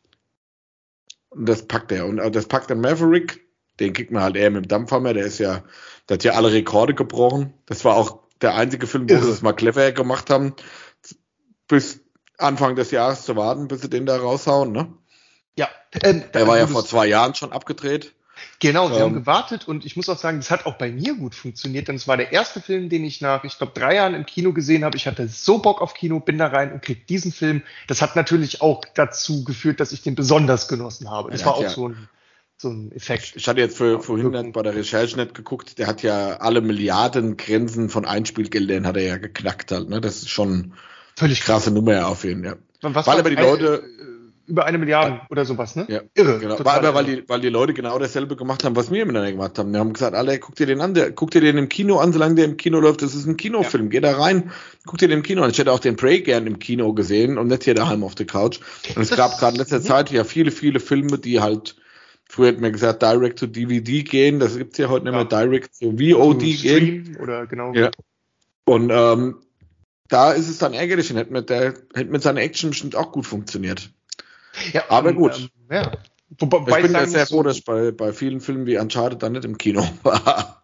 Und 1.31 1.49
das 1.49 1.67
packt 1.67 1.93
er. 1.93 2.07
Und 2.07 2.19
äh, 2.19 2.31
das 2.31 2.47
packt 2.47 2.71
der 2.71 2.77
Maverick, 2.77 3.47
den 3.81 3.93
kriegt 3.93 4.11
man 4.11 4.23
halt 4.23 4.37
eher 4.37 4.51
mit 4.51 4.65
dem 4.65 4.69
Dampfhammer, 4.69 5.15
der 5.15 5.27
ist 5.27 5.39
ja, 5.39 5.63
der 6.09 6.15
hat 6.15 6.25
ja 6.25 6.33
alle 6.33 6.53
Rekorde 6.53 6.95
gebrochen. 6.95 7.55
Das 7.67 7.85
war 7.85 7.97
auch 7.97 8.21
der 8.41 8.55
einzige 8.55 8.87
Film, 8.87 9.09
wo 9.09 9.15
sie 9.15 9.29
das 9.29 9.43
mal 9.43 9.53
clever 9.53 9.93
gemacht 9.93 10.31
haben, 10.31 10.55
bis 11.69 12.01
Anfang 12.39 12.77
des 12.77 12.91
Jahres 12.91 13.25
zu 13.25 13.37
warten, 13.37 13.69
bis 13.69 13.83
sie 13.83 13.91
den 13.91 14.07
da 14.07 14.17
raushauen, 14.17 14.73
ne? 14.73 14.93
Ja. 15.57 15.69
Ähm, 16.03 16.23
der 16.35 16.47
war 16.47 16.59
ja 16.59 16.67
vor 16.67 16.85
zwei 16.85 17.07
Jahren 17.07 17.35
schon 17.35 17.53
abgedreht. 17.53 18.15
Genau, 18.61 18.89
sie 18.89 18.95
ähm, 18.97 19.03
haben 19.03 19.15
gewartet 19.15 19.69
und 19.69 19.85
ich 19.85 19.97
muss 19.97 20.09
auch 20.09 20.19
sagen, 20.19 20.39
das 20.39 20.51
hat 20.51 20.67
auch 20.67 20.75
bei 20.75 20.91
mir 20.91 21.15
gut 21.15 21.37
funktioniert, 21.37 21.87
denn 21.87 21.95
es 21.95 22.09
war 22.09 22.17
der 22.17 22.33
erste 22.33 22.61
Film, 22.61 22.89
den 22.89 23.05
ich 23.05 23.21
nach, 23.21 23.45
ich 23.45 23.57
glaube, 23.57 23.73
drei 23.73 23.95
Jahren 23.95 24.15
im 24.15 24.27
Kino 24.27 24.53
gesehen 24.53 24.85
habe. 24.85 24.97
Ich 24.97 25.07
hatte 25.07 25.29
so 25.29 25.59
Bock 25.59 25.81
auf 25.81 25.95
Kino, 25.95 26.19
bin 26.19 26.39
da 26.39 26.49
rein 26.49 26.73
und 26.73 26.83
krieg 26.83 27.07
diesen 27.07 27.31
Film. 27.31 27.63
Das 27.87 28.03
hat 28.03 28.17
natürlich 28.17 28.61
auch 28.61 28.83
dazu 28.95 29.45
geführt, 29.45 29.79
dass 29.79 29.93
ich 29.93 30.03
den 30.03 30.17
besonders 30.17 30.67
genossen 30.67 31.09
habe. 31.09 31.31
Das 31.31 31.45
war 31.45 31.55
auch 31.55 31.63
ja. 31.63 31.69
so 31.69 31.89
ein 31.89 32.09
so 32.61 32.71
ein 32.71 32.91
Effekt. 32.91 33.35
Ich 33.37 33.47
hatte 33.47 33.61
jetzt 33.61 33.77
für, 33.77 34.01
vorhin 34.01 34.53
bei 34.53 34.63
der 34.63 34.75
Recherche 34.75 35.17
nicht 35.17 35.35
geguckt, 35.35 35.79
der 35.79 35.87
hat 35.87 36.03
ja 36.03 36.39
alle 36.39 36.61
Milliarden 36.61 37.37
Grenzen 37.37 37.89
von 37.89 38.05
Einspielgeldern 38.05 38.85
hat 38.85 38.97
er 38.97 39.05
ja 39.05 39.17
geknackt 39.17 39.71
halt, 39.71 39.89
ne? 39.89 40.01
Das 40.01 40.17
ist 40.17 40.31
schon 40.31 40.73
völlig 41.17 41.43
krasse 41.43 41.71
Nummer 41.71 42.09
auf 42.09 42.25
jeden 42.25 42.43
Fall. 42.43 42.59
Ja. 42.83 42.95
Was 42.95 43.07
Weil 43.07 43.21
aber 43.21 43.31
die 43.31 43.37
Leute 43.37 43.85
über 44.49 44.65
eine 44.65 44.79
Milliarde 44.79 45.17
ja. 45.17 45.27
oder 45.31 45.45
sowas, 45.45 45.77
ne? 45.77 45.87
Ja, 45.89 46.01
irre. 46.15 46.39
Genau. 46.39 46.65
War 46.65 46.75
aber, 46.75 46.95
weil 46.95 47.05
die, 47.05 47.29
weil 47.29 47.41
die 47.41 47.51
Leute 47.51 47.75
genau 47.75 47.99
dasselbe 47.99 48.35
gemacht 48.35 48.65
haben, 48.65 48.75
was 48.75 48.91
wir 48.91 49.05
miteinander 49.05 49.31
gemacht 49.31 49.59
haben. 49.59 49.73
Wir 49.73 49.81
haben 49.81 49.93
gesagt, 49.93 50.15
alle, 50.15 50.39
guck 50.39 50.57
dir 50.57 50.67
den 50.67 50.81
an, 50.81 50.95
der, 50.95 51.13
guck 51.13 51.31
dir 51.31 51.41
den 51.41 51.59
im 51.59 51.69
Kino 51.69 51.99
an, 51.99 52.13
solange 52.13 52.37
der 52.37 52.47
im 52.47 52.57
Kino 52.57 52.81
läuft. 52.81 53.03
Das 53.03 53.15
ist 53.15 53.27
ein 53.27 53.37
Kinofilm. 53.37 53.85
Ja. 53.85 53.91
Geh 53.91 54.01
da 54.01 54.17
rein, 54.17 54.51
guck 54.87 54.99
dir 54.99 55.09
den 55.09 55.19
im 55.19 55.23
Kino 55.23 55.43
an. 55.43 55.51
Ich 55.51 55.59
hätte 55.59 55.73
auch 55.73 55.81
den 55.81 55.97
Prey 55.97 56.23
gern 56.23 56.47
im 56.47 56.59
Kino 56.59 56.93
gesehen 56.95 57.39
und 57.39 57.49
nicht 57.49 57.65
hier 57.65 57.75
daheim 57.75 58.03
auf 58.03 58.15
der 58.15 58.27
Couch. 58.27 58.61
Und 58.95 59.03
es 59.03 59.11
das 59.11 59.19
gab 59.19 59.39
gerade 59.39 59.55
in 59.55 59.61
letzter 59.61 59.83
Zeit 59.83 60.11
ja 60.11 60.25
viele, 60.25 60.51
viele 60.51 60.81
Filme, 60.81 61.19
die 61.19 61.41
halt, 61.41 61.77
früher 62.29 62.49
hätten 62.49 62.63
wir 62.63 62.71
gesagt, 62.71 63.03
direct 63.03 63.39
to 63.39 63.47
DVD 63.47 64.03
gehen. 64.03 64.41
Das 64.41 64.57
gibt's 64.57 64.79
ja 64.79 64.89
heute 64.89 65.05
nicht 65.05 65.15
mehr, 65.15 65.25
direct 65.25 65.79
to 65.79 65.93
VOD 65.93 66.41
gehen. 66.41 67.19
Oder 67.21 67.47
genau. 67.47 67.73
Ja. 67.75 67.91
Und, 68.65 68.91
ähm, 68.91 69.37
da 70.09 70.33
ist 70.33 70.49
es 70.49 70.59
dann 70.59 70.73
ärgerlich 70.73 71.11
und 71.11 71.19
hätte 71.19 71.33
mit, 71.33 71.51
der, 71.51 71.75
hätte 71.95 72.11
mit 72.11 72.23
seiner 72.23 72.41
Action 72.41 72.71
bestimmt 72.71 72.97
auch 72.97 73.13
gut 73.13 73.27
funktioniert. 73.27 73.91
Ja, 74.73 74.85
aber 74.89 75.13
gut. 75.13 75.37
Ähm, 75.39 75.49
ja. 75.71 75.93
Wobei 76.39 76.81
ich 76.81 76.87
bin 76.87 76.93
ja 76.93 77.07
sehr 77.07 77.27
froh, 77.27 77.43
dass 77.43 77.59
ich 77.59 77.65
bei, 77.65 77.91
bei 77.91 78.13
vielen 78.13 78.41
Filmen 78.41 78.67
wie 78.67 78.79
Uncharted 78.79 79.23
dann 79.23 79.33
nicht 79.33 79.45
im 79.45 79.57
Kino 79.57 79.89
war. 80.03 80.63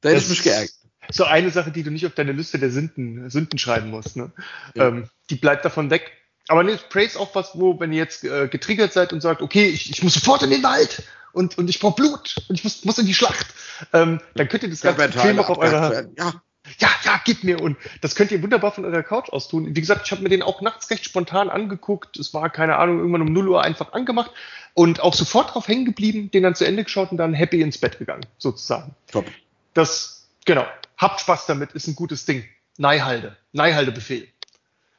da 0.00 0.08
hätte 0.08 0.20
ich 0.20 0.28
mich 0.28 0.42
geärgert. 0.42 0.72
So 1.10 1.24
eine 1.24 1.50
Sache, 1.50 1.72
die 1.72 1.82
du 1.82 1.90
nicht 1.90 2.06
auf 2.06 2.14
deine 2.14 2.32
Liste 2.32 2.58
der 2.58 2.70
Sünden, 2.70 3.28
Sünden 3.30 3.58
schreiben 3.58 3.90
musst. 3.90 4.16
Ne? 4.16 4.30
Ja. 4.74 4.88
Ähm, 4.88 5.08
die 5.28 5.34
bleibt 5.34 5.64
davon 5.64 5.90
weg. 5.90 6.12
Aber 6.46 6.62
nee, 6.62 6.76
Prey 6.88 7.06
ist 7.06 7.16
auch 7.16 7.34
was, 7.34 7.50
wo, 7.54 7.78
wenn 7.80 7.92
ihr 7.92 7.98
jetzt 7.98 8.24
äh, 8.24 8.48
getriggert 8.48 8.92
seid 8.92 9.12
und 9.12 9.20
sagt, 9.20 9.42
okay, 9.42 9.66
ich, 9.66 9.90
ich 9.90 10.02
muss 10.02 10.14
sofort 10.14 10.42
in 10.42 10.50
den 10.50 10.62
Wald 10.62 11.02
und, 11.32 11.58
und 11.58 11.68
ich 11.68 11.80
brauche 11.80 11.96
Blut 11.96 12.36
und 12.48 12.54
ich 12.56 12.64
muss, 12.64 12.84
muss 12.84 12.98
in 12.98 13.06
die 13.06 13.14
Schlacht, 13.14 13.46
ähm, 13.92 14.20
dann 14.34 14.48
könnt 14.48 14.62
ihr 14.62 14.70
das 14.70 14.80
ganze 14.80 15.18
Film 15.18 15.38
auch 15.40 15.48
auf 15.48 15.58
eurer, 15.58 16.04
ja 16.16 16.42
ja, 16.78 16.88
ja, 17.04 17.20
gib 17.24 17.44
mir. 17.44 17.60
Und 17.60 17.76
das 18.00 18.14
könnt 18.14 18.30
ihr 18.30 18.42
wunderbar 18.42 18.72
von 18.72 18.84
eurer 18.84 19.02
Couch 19.02 19.30
aus 19.30 19.48
tun. 19.48 19.74
Wie 19.74 19.80
gesagt, 19.80 20.02
ich 20.06 20.12
habe 20.12 20.22
mir 20.22 20.28
den 20.28 20.42
auch 20.42 20.60
nachts 20.60 20.90
recht 20.90 21.04
spontan 21.04 21.50
angeguckt. 21.50 22.18
Es 22.18 22.32
war, 22.34 22.50
keine 22.50 22.76
Ahnung, 22.76 22.98
irgendwann 22.98 23.22
um 23.22 23.32
0 23.32 23.48
Uhr 23.48 23.62
einfach 23.62 23.92
angemacht 23.92 24.30
und 24.74 25.00
auch 25.00 25.14
sofort 25.14 25.54
drauf 25.54 25.68
hängen 25.68 25.84
geblieben, 25.84 26.30
den 26.30 26.42
dann 26.42 26.54
zu 26.54 26.64
Ende 26.64 26.84
geschaut 26.84 27.10
und 27.10 27.16
dann 27.16 27.34
happy 27.34 27.60
ins 27.60 27.78
Bett 27.78 27.98
gegangen, 27.98 28.26
sozusagen. 28.38 28.94
Top. 29.10 29.26
Das, 29.74 30.28
genau. 30.44 30.66
Habt 30.96 31.20
Spaß 31.20 31.46
damit, 31.46 31.72
ist 31.72 31.86
ein 31.86 31.96
gutes 31.96 32.24
Ding. 32.24 32.44
Neihalde. 32.76 33.36
Neihalde-Befehl. 33.52 34.28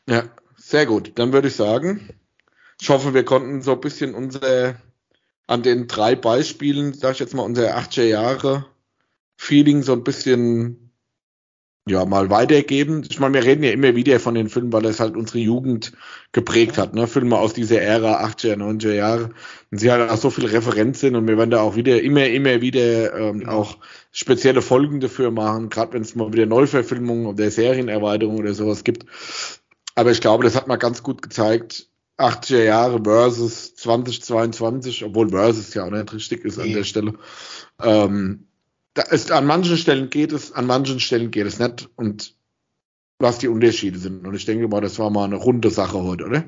Ja, 0.07 0.23
sehr 0.57 0.85
gut. 0.85 1.13
Dann 1.15 1.33
würde 1.33 1.47
ich 1.47 1.55
sagen, 1.55 2.09
ich 2.79 2.89
hoffe, 2.89 3.13
wir 3.13 3.25
konnten 3.25 3.61
so 3.61 3.73
ein 3.73 3.81
bisschen 3.81 4.15
unsere, 4.15 4.75
an 5.47 5.63
den 5.63 5.87
drei 5.87 6.15
Beispielen, 6.15 6.93
sag 6.93 7.13
ich 7.13 7.19
jetzt 7.19 7.33
mal, 7.33 7.43
unsere 7.43 7.77
80er 7.77 8.03
Jahre 8.03 8.65
Feeling 9.37 9.81
so 9.81 9.93
ein 9.93 10.03
bisschen 10.03 10.90
ja, 11.87 12.05
mal 12.05 12.29
weitergeben. 12.29 13.03
Ich 13.09 13.19
meine, 13.19 13.33
wir 13.33 13.43
reden 13.43 13.63
ja 13.63 13.71
immer 13.71 13.95
wieder 13.95 14.19
von 14.19 14.35
den 14.35 14.49
Filmen, 14.49 14.71
weil 14.71 14.85
es 14.85 14.99
halt 14.99 15.15
unsere 15.17 15.39
Jugend 15.39 15.93
geprägt 16.31 16.77
hat, 16.77 16.93
ne? 16.93 17.07
Filme 17.07 17.37
aus 17.37 17.53
dieser 17.53 17.81
Ära, 17.81 18.23
80er, 18.23 18.55
90er 18.55 18.93
Jahre. 18.93 19.29
Und 19.71 19.79
sie 19.79 19.91
halt 19.91 20.07
auch 20.09 20.17
so 20.17 20.29
viel 20.29 20.45
Referenz 20.45 20.99
sind 20.99 21.15
und 21.15 21.27
wir 21.27 21.37
werden 21.37 21.49
da 21.49 21.61
auch 21.61 21.75
wieder, 21.75 22.01
immer, 22.01 22.27
immer 22.27 22.61
wieder 22.61 23.17
ähm, 23.17 23.49
auch 23.49 23.77
spezielle 24.11 24.61
Folgen 24.61 24.99
dafür 24.99 25.31
machen, 25.31 25.69
gerade 25.69 25.93
wenn 25.93 26.03
es 26.03 26.13
mal 26.13 26.31
wieder 26.31 26.45
Neuverfilmungen 26.45 27.25
oder 27.25 27.49
Serienerweiterungen 27.49 28.41
oder 28.41 28.53
sowas 28.53 28.83
gibt. 28.83 29.05
Aber 29.95 30.11
ich 30.11 30.21
glaube, 30.21 30.43
das 30.43 30.55
hat 30.55 30.67
mal 30.67 30.77
ganz 30.77 31.01
gut 31.01 31.21
gezeigt, 31.23 31.87
80er 32.19 32.63
Jahre 32.63 33.01
versus 33.03 33.75
2022, 33.75 35.03
obwohl 35.03 35.29
versus 35.29 35.73
ja 35.73 35.85
auch 35.85 35.89
nicht 35.89 36.13
richtig 36.13 36.45
ist 36.45 36.59
an 36.59 36.71
der 36.71 36.83
Stelle. 36.83 37.13
Ähm, 37.81 38.47
da 38.93 39.03
ist, 39.03 39.31
an 39.31 39.45
manchen 39.45 39.77
Stellen 39.77 40.09
geht 40.09 40.31
es, 40.31 40.51
an 40.51 40.65
manchen 40.65 40.99
Stellen 40.99 41.31
geht 41.31 41.45
es 41.45 41.59
nicht 41.59 41.89
und 41.95 42.35
was 43.19 43.37
die 43.37 43.47
Unterschiede 43.47 43.99
sind. 43.99 44.25
Und 44.25 44.33
ich 44.33 44.45
denke 44.45 44.67
mal, 44.67 44.81
das 44.81 44.99
war 44.99 45.09
mal 45.09 45.25
eine 45.25 45.35
runde 45.35 45.69
Sache 45.69 46.01
heute, 46.01 46.25
oder? 46.25 46.43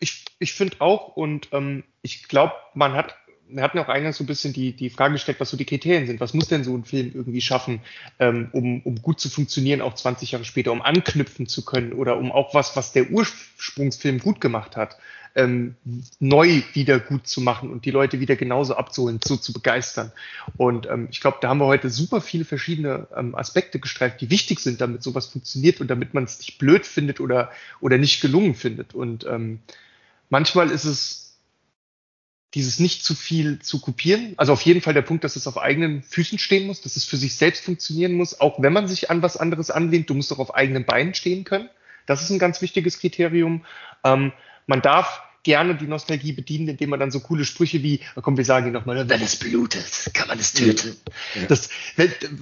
Ich, 0.00 0.24
ich 0.38 0.52
finde 0.52 0.80
auch 0.80 1.16
und 1.16 1.48
ähm, 1.52 1.84
ich 2.02 2.28
glaube, 2.28 2.52
man 2.74 2.92
hat, 2.92 3.14
wir 3.48 3.62
hatten 3.62 3.78
auch 3.78 3.88
eingangs 3.88 4.18
so 4.18 4.24
ein 4.24 4.26
bisschen 4.26 4.52
die, 4.52 4.72
die 4.72 4.90
Frage 4.90 5.14
gestellt, 5.14 5.40
was 5.40 5.50
so 5.50 5.56
die 5.56 5.64
Kriterien 5.64 6.06
sind. 6.06 6.20
Was 6.20 6.34
muss 6.34 6.48
denn 6.48 6.64
so 6.64 6.76
ein 6.76 6.84
Film 6.84 7.12
irgendwie 7.14 7.40
schaffen, 7.40 7.80
ähm, 8.18 8.48
um, 8.52 8.82
um 8.82 9.00
gut 9.00 9.20
zu 9.20 9.30
funktionieren, 9.30 9.80
auch 9.80 9.94
20 9.94 10.32
Jahre 10.32 10.44
später, 10.44 10.72
um 10.72 10.82
anknüpfen 10.82 11.46
zu 11.46 11.64
können 11.64 11.92
oder 11.92 12.18
um 12.18 12.32
auch 12.32 12.52
was, 12.52 12.76
was 12.76 12.92
der 12.92 13.10
Ursprungsfilm 13.10 14.18
gut 14.18 14.40
gemacht 14.40 14.76
hat 14.76 14.98
ähm, 15.34 15.76
neu 16.18 16.62
wieder 16.72 16.98
gut 17.00 17.26
zu 17.26 17.40
machen 17.40 17.70
und 17.70 17.84
die 17.84 17.90
Leute 17.90 18.20
wieder 18.20 18.36
genauso 18.36 18.74
abzuholen, 18.74 19.20
so 19.22 19.36
zu 19.36 19.52
begeistern. 19.52 20.12
Und 20.56 20.86
ähm, 20.86 21.08
ich 21.10 21.20
glaube, 21.20 21.38
da 21.40 21.48
haben 21.48 21.58
wir 21.58 21.66
heute 21.66 21.90
super 21.90 22.20
viele 22.20 22.44
verschiedene 22.44 23.06
ähm, 23.16 23.34
Aspekte 23.34 23.78
gestreift, 23.78 24.20
die 24.20 24.30
wichtig 24.30 24.60
sind, 24.60 24.80
damit 24.80 25.02
sowas 25.02 25.26
funktioniert 25.26 25.80
und 25.80 25.88
damit 25.88 26.14
man 26.14 26.24
es 26.24 26.38
nicht 26.38 26.58
blöd 26.58 26.86
findet 26.86 27.20
oder, 27.20 27.50
oder 27.80 27.98
nicht 27.98 28.20
gelungen 28.20 28.54
findet. 28.54 28.94
Und 28.94 29.24
ähm, 29.26 29.60
manchmal 30.28 30.70
ist 30.70 30.84
es 30.84 31.28
dieses 32.54 32.80
nicht 32.80 33.04
zu 33.04 33.14
viel 33.14 33.58
zu 33.58 33.80
kopieren. 33.80 34.32
Also 34.36 34.52
auf 34.52 34.62
jeden 34.62 34.80
Fall 34.80 34.94
der 34.94 35.02
Punkt, 35.02 35.22
dass 35.22 35.36
es 35.36 35.46
auf 35.46 35.58
eigenen 35.58 36.02
Füßen 36.02 36.38
stehen 36.38 36.66
muss, 36.66 36.80
dass 36.80 36.96
es 36.96 37.04
für 37.04 37.18
sich 37.18 37.36
selbst 37.36 37.64
funktionieren 37.64 38.14
muss, 38.14 38.40
auch 38.40 38.62
wenn 38.62 38.72
man 38.72 38.88
sich 38.88 39.10
an 39.10 39.22
was 39.22 39.36
anderes 39.36 39.70
anlehnt. 39.70 40.08
Du 40.08 40.14
musst 40.14 40.30
doch 40.30 40.38
auf 40.38 40.54
eigenen 40.54 40.84
Beinen 40.84 41.14
stehen 41.14 41.44
können. 41.44 41.68
Das 42.06 42.22
ist 42.22 42.30
ein 42.30 42.38
ganz 42.38 42.62
wichtiges 42.62 42.98
Kriterium. 42.98 43.64
Ähm, 44.02 44.32
man 44.68 44.82
darf 44.82 45.22
gerne 45.42 45.74
die 45.74 45.86
Nostalgie 45.86 46.32
bedienen, 46.32 46.68
indem 46.68 46.90
man 46.90 47.00
dann 47.00 47.10
so 47.10 47.20
coole 47.20 47.44
Sprüche 47.44 47.82
wie, 47.82 48.00
komm, 48.20 48.36
wir 48.36 48.44
sagen 48.44 48.66
ihn 48.66 48.72
nochmal, 48.72 49.08
wenn 49.08 49.22
es 49.22 49.36
blutet, 49.36 50.10
kann 50.12 50.28
man 50.28 50.38
es 50.38 50.52
töten. 50.52 50.96
Ja. 51.34 51.46
Das, 51.46 51.70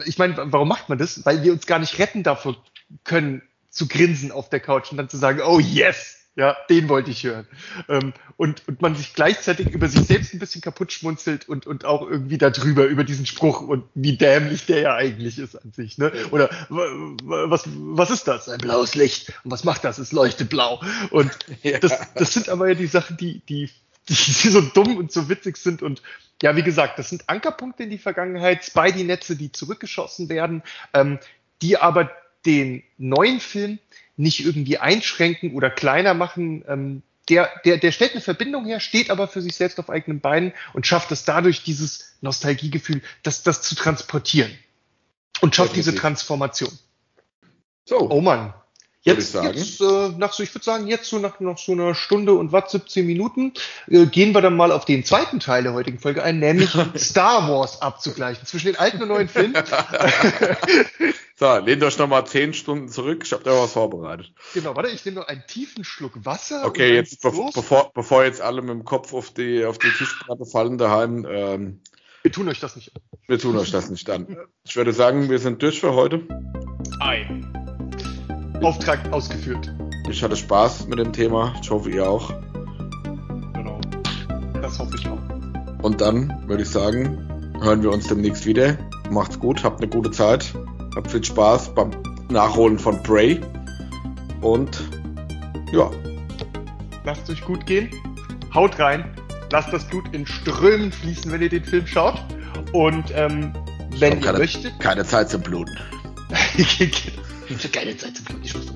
ich 0.05 0.19
meine, 0.19 0.35
warum 0.53 0.69
macht 0.69 0.89
man 0.89 0.99
das? 0.99 1.25
Weil 1.25 1.43
wir 1.43 1.53
uns 1.53 1.67
gar 1.67 1.79
nicht 1.79 1.99
retten 1.99 2.23
davor 2.23 2.57
können, 3.05 3.43
zu 3.71 3.89
grinsen 3.89 4.33
auf 4.33 4.49
der 4.49 4.61
Couch 4.61 4.91
und 4.91 4.97
dann 4.97 5.09
zu 5.09 5.19
sagen, 5.19 5.41
oh 5.41 5.61
yes, 5.61 6.26
ja, 6.37 6.55
den 6.69 6.89
wollte 6.91 7.11
ich 7.11 7.25
hören. 7.25 7.47
Ähm, 7.89 8.13
und, 8.37 8.63
und 8.69 8.83
man 8.83 8.95
sich 8.95 9.15
gleichzeitig 9.15 9.71
über 9.71 9.89
sich 9.89 10.03
selbst 10.03 10.35
ein 10.35 10.39
bisschen 10.39 10.61
kaputt 10.61 10.93
schmunzelt 10.93 11.49
und, 11.49 11.67
und 11.67 11.87
auch 11.87 12.03
irgendwie 12.03 12.37
darüber, 12.37 12.85
über 12.85 13.05
diesen 13.05 13.25
Spruch 13.25 13.63
und 13.63 13.85
wie 13.95 14.19
dämlich 14.19 14.67
der 14.67 14.81
ja 14.81 14.95
eigentlich 14.95 15.39
ist 15.39 15.57
an 15.57 15.73
sich. 15.73 15.97
Ne? 15.97 16.13
Oder 16.31 16.51
was, 16.69 17.65
was 17.67 18.11
ist 18.11 18.29
das? 18.29 18.51
Ein 18.51 18.59
blaues 18.59 18.95
Licht. 18.95 19.33
Und 19.45 19.51
was 19.51 19.65
macht 19.65 19.83
das? 19.85 19.97
Es 19.97 20.13
leuchtet 20.13 20.51
blau. 20.51 20.83
Und 21.11 21.31
ja. 21.63 21.79
das, 21.79 22.13
das 22.15 22.35
sind 22.35 22.51
aber 22.51 22.69
ja 22.69 22.75
die 22.75 22.87
Sachen, 22.87 23.17
die, 23.17 23.41
die, 23.49 23.71
die, 24.09 24.15
die 24.15 24.51
so 24.51 24.61
dumm 24.61 24.99
und 24.99 25.11
so 25.11 25.31
witzig 25.31 25.57
sind. 25.57 25.83
Und 25.83 26.03
ja, 26.43 26.55
wie 26.55 26.63
gesagt, 26.63 26.99
das 26.99 27.09
sind 27.09 27.31
Ankerpunkte 27.31 27.85
in 27.85 27.91
die 27.91 27.99
Vergangenheit, 27.99 28.63
Spidey-Netze, 28.63 29.37
die 29.37 29.53
zurückgeschossen 29.53 30.29
werden, 30.29 30.63
ähm, 30.93 31.19
die 31.63 31.79
aber 31.79 32.11
den 32.45 32.83
neuen 32.99 33.41
Film 33.41 33.79
nicht 34.17 34.45
irgendwie 34.45 34.79
einschränken 34.79 35.55
oder 35.55 35.71
kleiner 35.71 36.15
machen. 36.15 36.65
Ähm, 36.69 37.03
der, 37.29 37.51
der, 37.65 37.77
der 37.79 37.93
stellt 37.93 38.13
eine 38.13 38.21
Verbindung 38.21 38.67
her, 38.67 38.81
steht 38.81 39.11
aber 39.11 39.29
für 39.29 39.43
sich 39.43 39.57
selbst 39.57 39.79
auf 39.81 39.91
eigenen 39.91 40.21
Beinen 40.21 40.53
und 40.73 40.87
schafft 40.87 41.11
es 41.13 41.25
dadurch, 41.25 41.65
dieses 41.65 42.17
Nostalgiegefühl, 42.21 43.03
das, 43.23 43.43
das 43.43 43.63
zu 43.63 43.75
transportieren. 43.75 44.53
Und 45.41 45.55
schafft 45.55 45.77
diese 45.77 45.95
Transformation. 45.95 46.71
So. 47.85 48.11
Oh 48.11 48.21
Mann. 48.21 48.55
Jetzt, 49.07 49.35
jetzt 49.35 49.81
äh, 49.81 50.09
nach 50.19 50.33
so, 50.33 50.43
ich 50.43 50.53
würde 50.53 50.65
sagen, 50.65 50.89
jetzt 50.89 51.09
so 51.09 51.21
nach, 51.21 51.39
nach 51.39 51.59
so 51.59 51.71
einer 51.71 51.95
Stunde 51.95 52.35
und 52.35 52.51
was, 52.51 52.73
17 52.73 53.07
Minuten, 53.07 53.53
äh, 53.87 54.05
gehen 54.07 54.35
wir 54.35 54.41
dann 54.41 54.57
mal 54.57 54.73
auf 54.73 54.85
den 54.85 55.05
zweiten 55.05 55.39
Teil 55.39 55.63
der 55.63 55.75
heutigen 55.75 56.01
Folge 56.01 56.25
ein, 56.25 56.41
nämlich 56.41 56.71
Star 56.97 57.49
Wars 57.49 57.83
abzugleichen 57.83 58.45
zwischen 58.47 58.67
den 58.67 58.77
alten 58.77 59.01
und 59.03 59.09
neuen 59.09 59.29
Filmen. 59.29 59.55
so, 61.37 61.57
lehnt 61.59 61.85
euch 61.85 61.97
nochmal 61.99 62.27
10 62.27 62.53
Stunden 62.53 62.89
zurück, 62.89 63.23
ich 63.25 63.33
habe 63.33 63.45
da 63.45 63.53
was 63.53 63.75
vorbereitet. 63.75 64.33
Genau, 64.55 64.75
warte, 64.75 64.91
ich 64.91 65.05
nehme 65.05 65.21
noch 65.21 65.29
einen 65.29 65.45
tiefen 65.47 65.85
Schluck 65.85 66.25
Wasser. 66.25 66.65
Okay, 66.65 66.97
jetzt 66.97 67.23
be 67.23 67.31
bevor, 67.55 67.93
bevor 67.95 68.25
jetzt 68.25 68.41
alle 68.41 68.61
mit 68.61 68.71
dem 68.71 68.85
Kopf 68.85 69.15
auf 69.15 69.31
die, 69.31 69.65
auf 69.65 69.79
die 69.79 69.91
Tischplatte 69.91 70.47
fallen 70.47 70.79
daheim. 70.79 71.25
Ähm, 71.31 71.81
wir 72.23 72.33
tun 72.33 72.49
euch 72.49 72.59
das 72.59 72.75
nicht 72.75 72.91
an. 72.97 73.03
Wir 73.29 73.39
tun 73.39 73.57
euch 73.57 73.71
das 73.71 73.89
nicht 73.89 74.11
an. 74.11 74.37
Ich 74.65 74.75
würde 74.75 74.93
sagen, 74.93 75.31
wir 75.31 75.39
sind 75.39 75.63
durch 75.63 75.79
für 75.79 75.95
heute. 75.95 76.27
Ei. 76.99 77.25
Auftrag 78.63 79.13
ausgeführt. 79.13 79.73
Ich 80.09 80.23
hatte 80.23 80.37
Spaß 80.37 80.87
mit 80.89 80.99
dem 80.99 81.13
Thema. 81.13 81.55
Ich 81.61 81.71
hoffe, 81.71 81.91
ihr 81.91 82.09
auch. 82.09 82.33
Genau. 83.53 83.81
Das 84.61 84.79
hoffe 84.79 84.97
ich 84.99 85.07
auch. 85.09 85.19
Und 85.83 86.01
dann 86.01 86.43
würde 86.47 86.63
ich 86.63 86.71
sagen, 86.71 87.53
hören 87.61 87.83
wir 87.83 87.93
uns 87.93 88.07
demnächst 88.09 88.47
wieder. 88.47 88.79
Macht's 89.11 89.39
gut, 89.39 89.63
habt 89.63 89.81
eine 89.81 89.91
gute 89.91 90.11
Zeit. 90.11 90.53
Habt 90.95 91.11
viel 91.11 91.23
Spaß 91.23 91.75
beim 91.75 91.91
Nachholen 92.31 92.79
von 92.79 93.03
Prey. 93.03 93.41
Und 94.41 94.83
ja. 95.73 95.91
Lasst 97.05 97.29
euch 97.31 97.45
gut 97.45 97.67
gehen. 97.67 97.91
Haut 98.55 98.79
rein. 98.79 99.05
Lasst 99.53 99.73
das 99.73 99.85
Blut 99.85 100.05
in 100.13 100.27
Strömen 100.27 100.91
fließen, 100.91 101.31
wenn 101.31 101.43
ihr 101.43 101.51
den 101.51 101.65
Film 101.65 101.87
schaut. 101.87 102.21
Und 102.73 103.13
ähm, 103.15 103.53
wenn 103.99 104.15
ihr 104.15 104.21
keine, 104.21 104.39
möchtet. 104.39 104.79
Keine 104.81 105.05
Zeit 105.05 105.31
zum 105.31 105.43
Bluten. 105.43 105.77
Habe 107.51 107.69
keine 107.69 107.97
Zeit 107.97 108.17
zum 108.17 108.27
ich 108.43 108.55
muss 108.55 108.67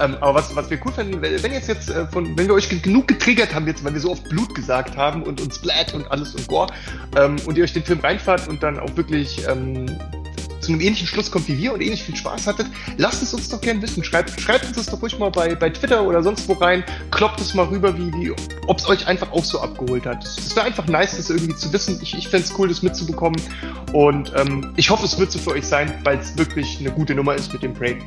Ähm, 0.00 0.16
aber 0.20 0.34
was, 0.34 0.54
was 0.54 0.70
wir 0.70 0.78
cool 0.84 0.92
finden, 0.92 1.22
wenn 1.22 1.52
jetzt 1.52 1.68
jetzt 1.68 1.90
äh, 1.90 2.06
von, 2.06 2.36
wenn 2.36 2.46
wir 2.46 2.54
euch 2.54 2.68
genug 2.68 3.08
getriggert 3.08 3.54
haben 3.54 3.66
jetzt, 3.66 3.84
weil 3.84 3.94
wir 3.94 4.00
so 4.00 4.10
oft 4.10 4.28
Blut 4.28 4.54
gesagt 4.54 4.96
haben 4.96 5.22
und 5.22 5.40
uns 5.40 5.56
Splat 5.56 5.94
und 5.94 6.10
alles 6.10 6.34
und 6.34 6.46
Gore 6.46 6.72
ähm, 7.16 7.36
und 7.46 7.56
ihr 7.56 7.64
euch 7.64 7.72
den 7.72 7.84
Film 7.84 8.00
reinfahrt 8.00 8.48
und 8.48 8.62
dann 8.62 8.78
auch 8.78 8.96
wirklich 8.96 9.46
ähm, 9.48 9.86
zu 10.64 10.72
einem 10.72 10.80
ähnlichen 10.80 11.06
Schluss 11.06 11.30
kommt 11.30 11.48
wie 11.48 11.58
wir 11.58 11.72
und 11.72 11.80
ähnlich 11.80 12.02
viel 12.02 12.16
Spaß 12.16 12.46
hattet, 12.46 12.66
lasst 12.96 13.22
es 13.22 13.34
uns 13.34 13.48
doch 13.48 13.60
gerne 13.60 13.82
wissen. 13.82 14.02
Schreibt, 14.02 14.40
schreibt 14.40 14.66
uns 14.66 14.76
das 14.76 14.86
doch 14.86 15.00
ruhig 15.00 15.18
mal 15.18 15.30
bei, 15.30 15.54
bei 15.54 15.70
Twitter 15.70 16.02
oder 16.04 16.22
sonst 16.22 16.48
wo 16.48 16.54
rein. 16.54 16.84
Kloppt 17.10 17.40
es 17.40 17.54
mal 17.54 17.66
rüber, 17.66 17.96
wie, 17.96 18.12
wie, 18.14 18.32
ob 18.66 18.78
es 18.78 18.88
euch 18.88 19.06
einfach 19.06 19.30
auch 19.32 19.44
so 19.44 19.60
abgeholt 19.60 20.06
hat. 20.06 20.24
Es 20.24 20.54
wäre 20.56 20.66
einfach 20.66 20.86
nice, 20.86 21.16
das 21.16 21.30
irgendwie 21.30 21.54
zu 21.54 21.72
wissen. 21.72 21.98
Ich, 22.02 22.16
ich 22.16 22.28
fände 22.28 22.46
es 22.46 22.58
cool, 22.58 22.68
das 22.68 22.82
mitzubekommen. 22.82 23.40
Und 23.92 24.32
ähm, 24.36 24.72
ich 24.76 24.90
hoffe, 24.90 25.04
es 25.04 25.18
wird 25.18 25.30
so 25.30 25.38
für 25.38 25.50
euch 25.50 25.64
sein, 25.64 25.92
weil 26.04 26.18
es 26.18 26.36
wirklich 26.36 26.78
eine 26.80 26.90
gute 26.90 27.14
Nummer 27.14 27.34
ist 27.34 27.52
mit 27.52 27.62
dem 27.62 27.74
Prey. 27.74 27.98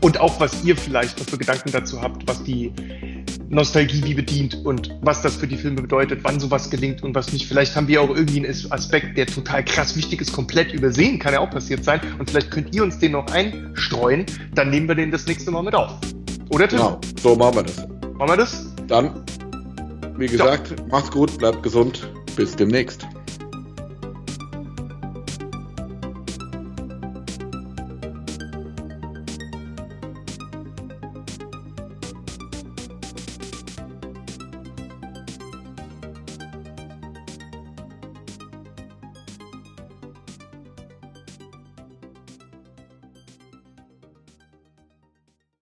Und 0.00 0.20
auch, 0.20 0.38
was 0.38 0.62
ihr 0.64 0.76
vielleicht 0.76 1.18
noch 1.18 1.26
für 1.26 1.38
Gedanken 1.38 1.72
dazu 1.72 2.02
habt, 2.02 2.28
was 2.28 2.42
die 2.44 2.72
Nostalgie 3.54 4.02
wie 4.04 4.14
bedient 4.14 4.56
und 4.64 4.90
was 5.02 5.22
das 5.22 5.36
für 5.36 5.46
die 5.46 5.56
Filme 5.56 5.80
bedeutet, 5.80 6.20
wann 6.22 6.40
sowas 6.40 6.70
gelingt 6.70 7.02
und 7.02 7.14
was 7.14 7.32
nicht. 7.32 7.46
Vielleicht 7.46 7.76
haben 7.76 7.86
wir 7.86 8.02
auch 8.02 8.10
irgendwie 8.10 8.44
einen 8.44 8.72
Aspekt, 8.72 9.16
der 9.16 9.26
total 9.26 9.64
krass 9.64 9.96
wichtig 9.96 10.20
ist, 10.20 10.32
komplett 10.32 10.72
übersehen, 10.72 11.20
kann 11.20 11.32
ja 11.32 11.40
auch 11.40 11.50
passiert 11.50 11.84
sein. 11.84 12.00
Und 12.18 12.28
vielleicht 12.28 12.50
könnt 12.50 12.74
ihr 12.74 12.82
uns 12.82 12.98
den 12.98 13.12
noch 13.12 13.26
einstreuen, 13.28 14.26
dann 14.54 14.70
nehmen 14.70 14.88
wir 14.88 14.96
den 14.96 15.12
das 15.12 15.26
nächste 15.26 15.52
Mal 15.52 15.62
mit 15.62 15.74
auf. 15.74 15.92
Oder 16.50 16.68
Tim? 16.68 16.78
Genau, 16.78 17.00
so 17.22 17.36
machen 17.36 17.54
wir 17.54 17.62
das. 17.62 17.76
Machen 18.14 18.28
wir 18.28 18.36
das? 18.36 18.66
Dann, 18.88 19.24
wie 20.18 20.26
gesagt, 20.26 20.70
ja. 20.70 20.86
macht's 20.90 21.10
gut, 21.10 21.38
bleibt 21.38 21.62
gesund, 21.62 22.10
bis 22.36 22.56
demnächst. 22.56 23.06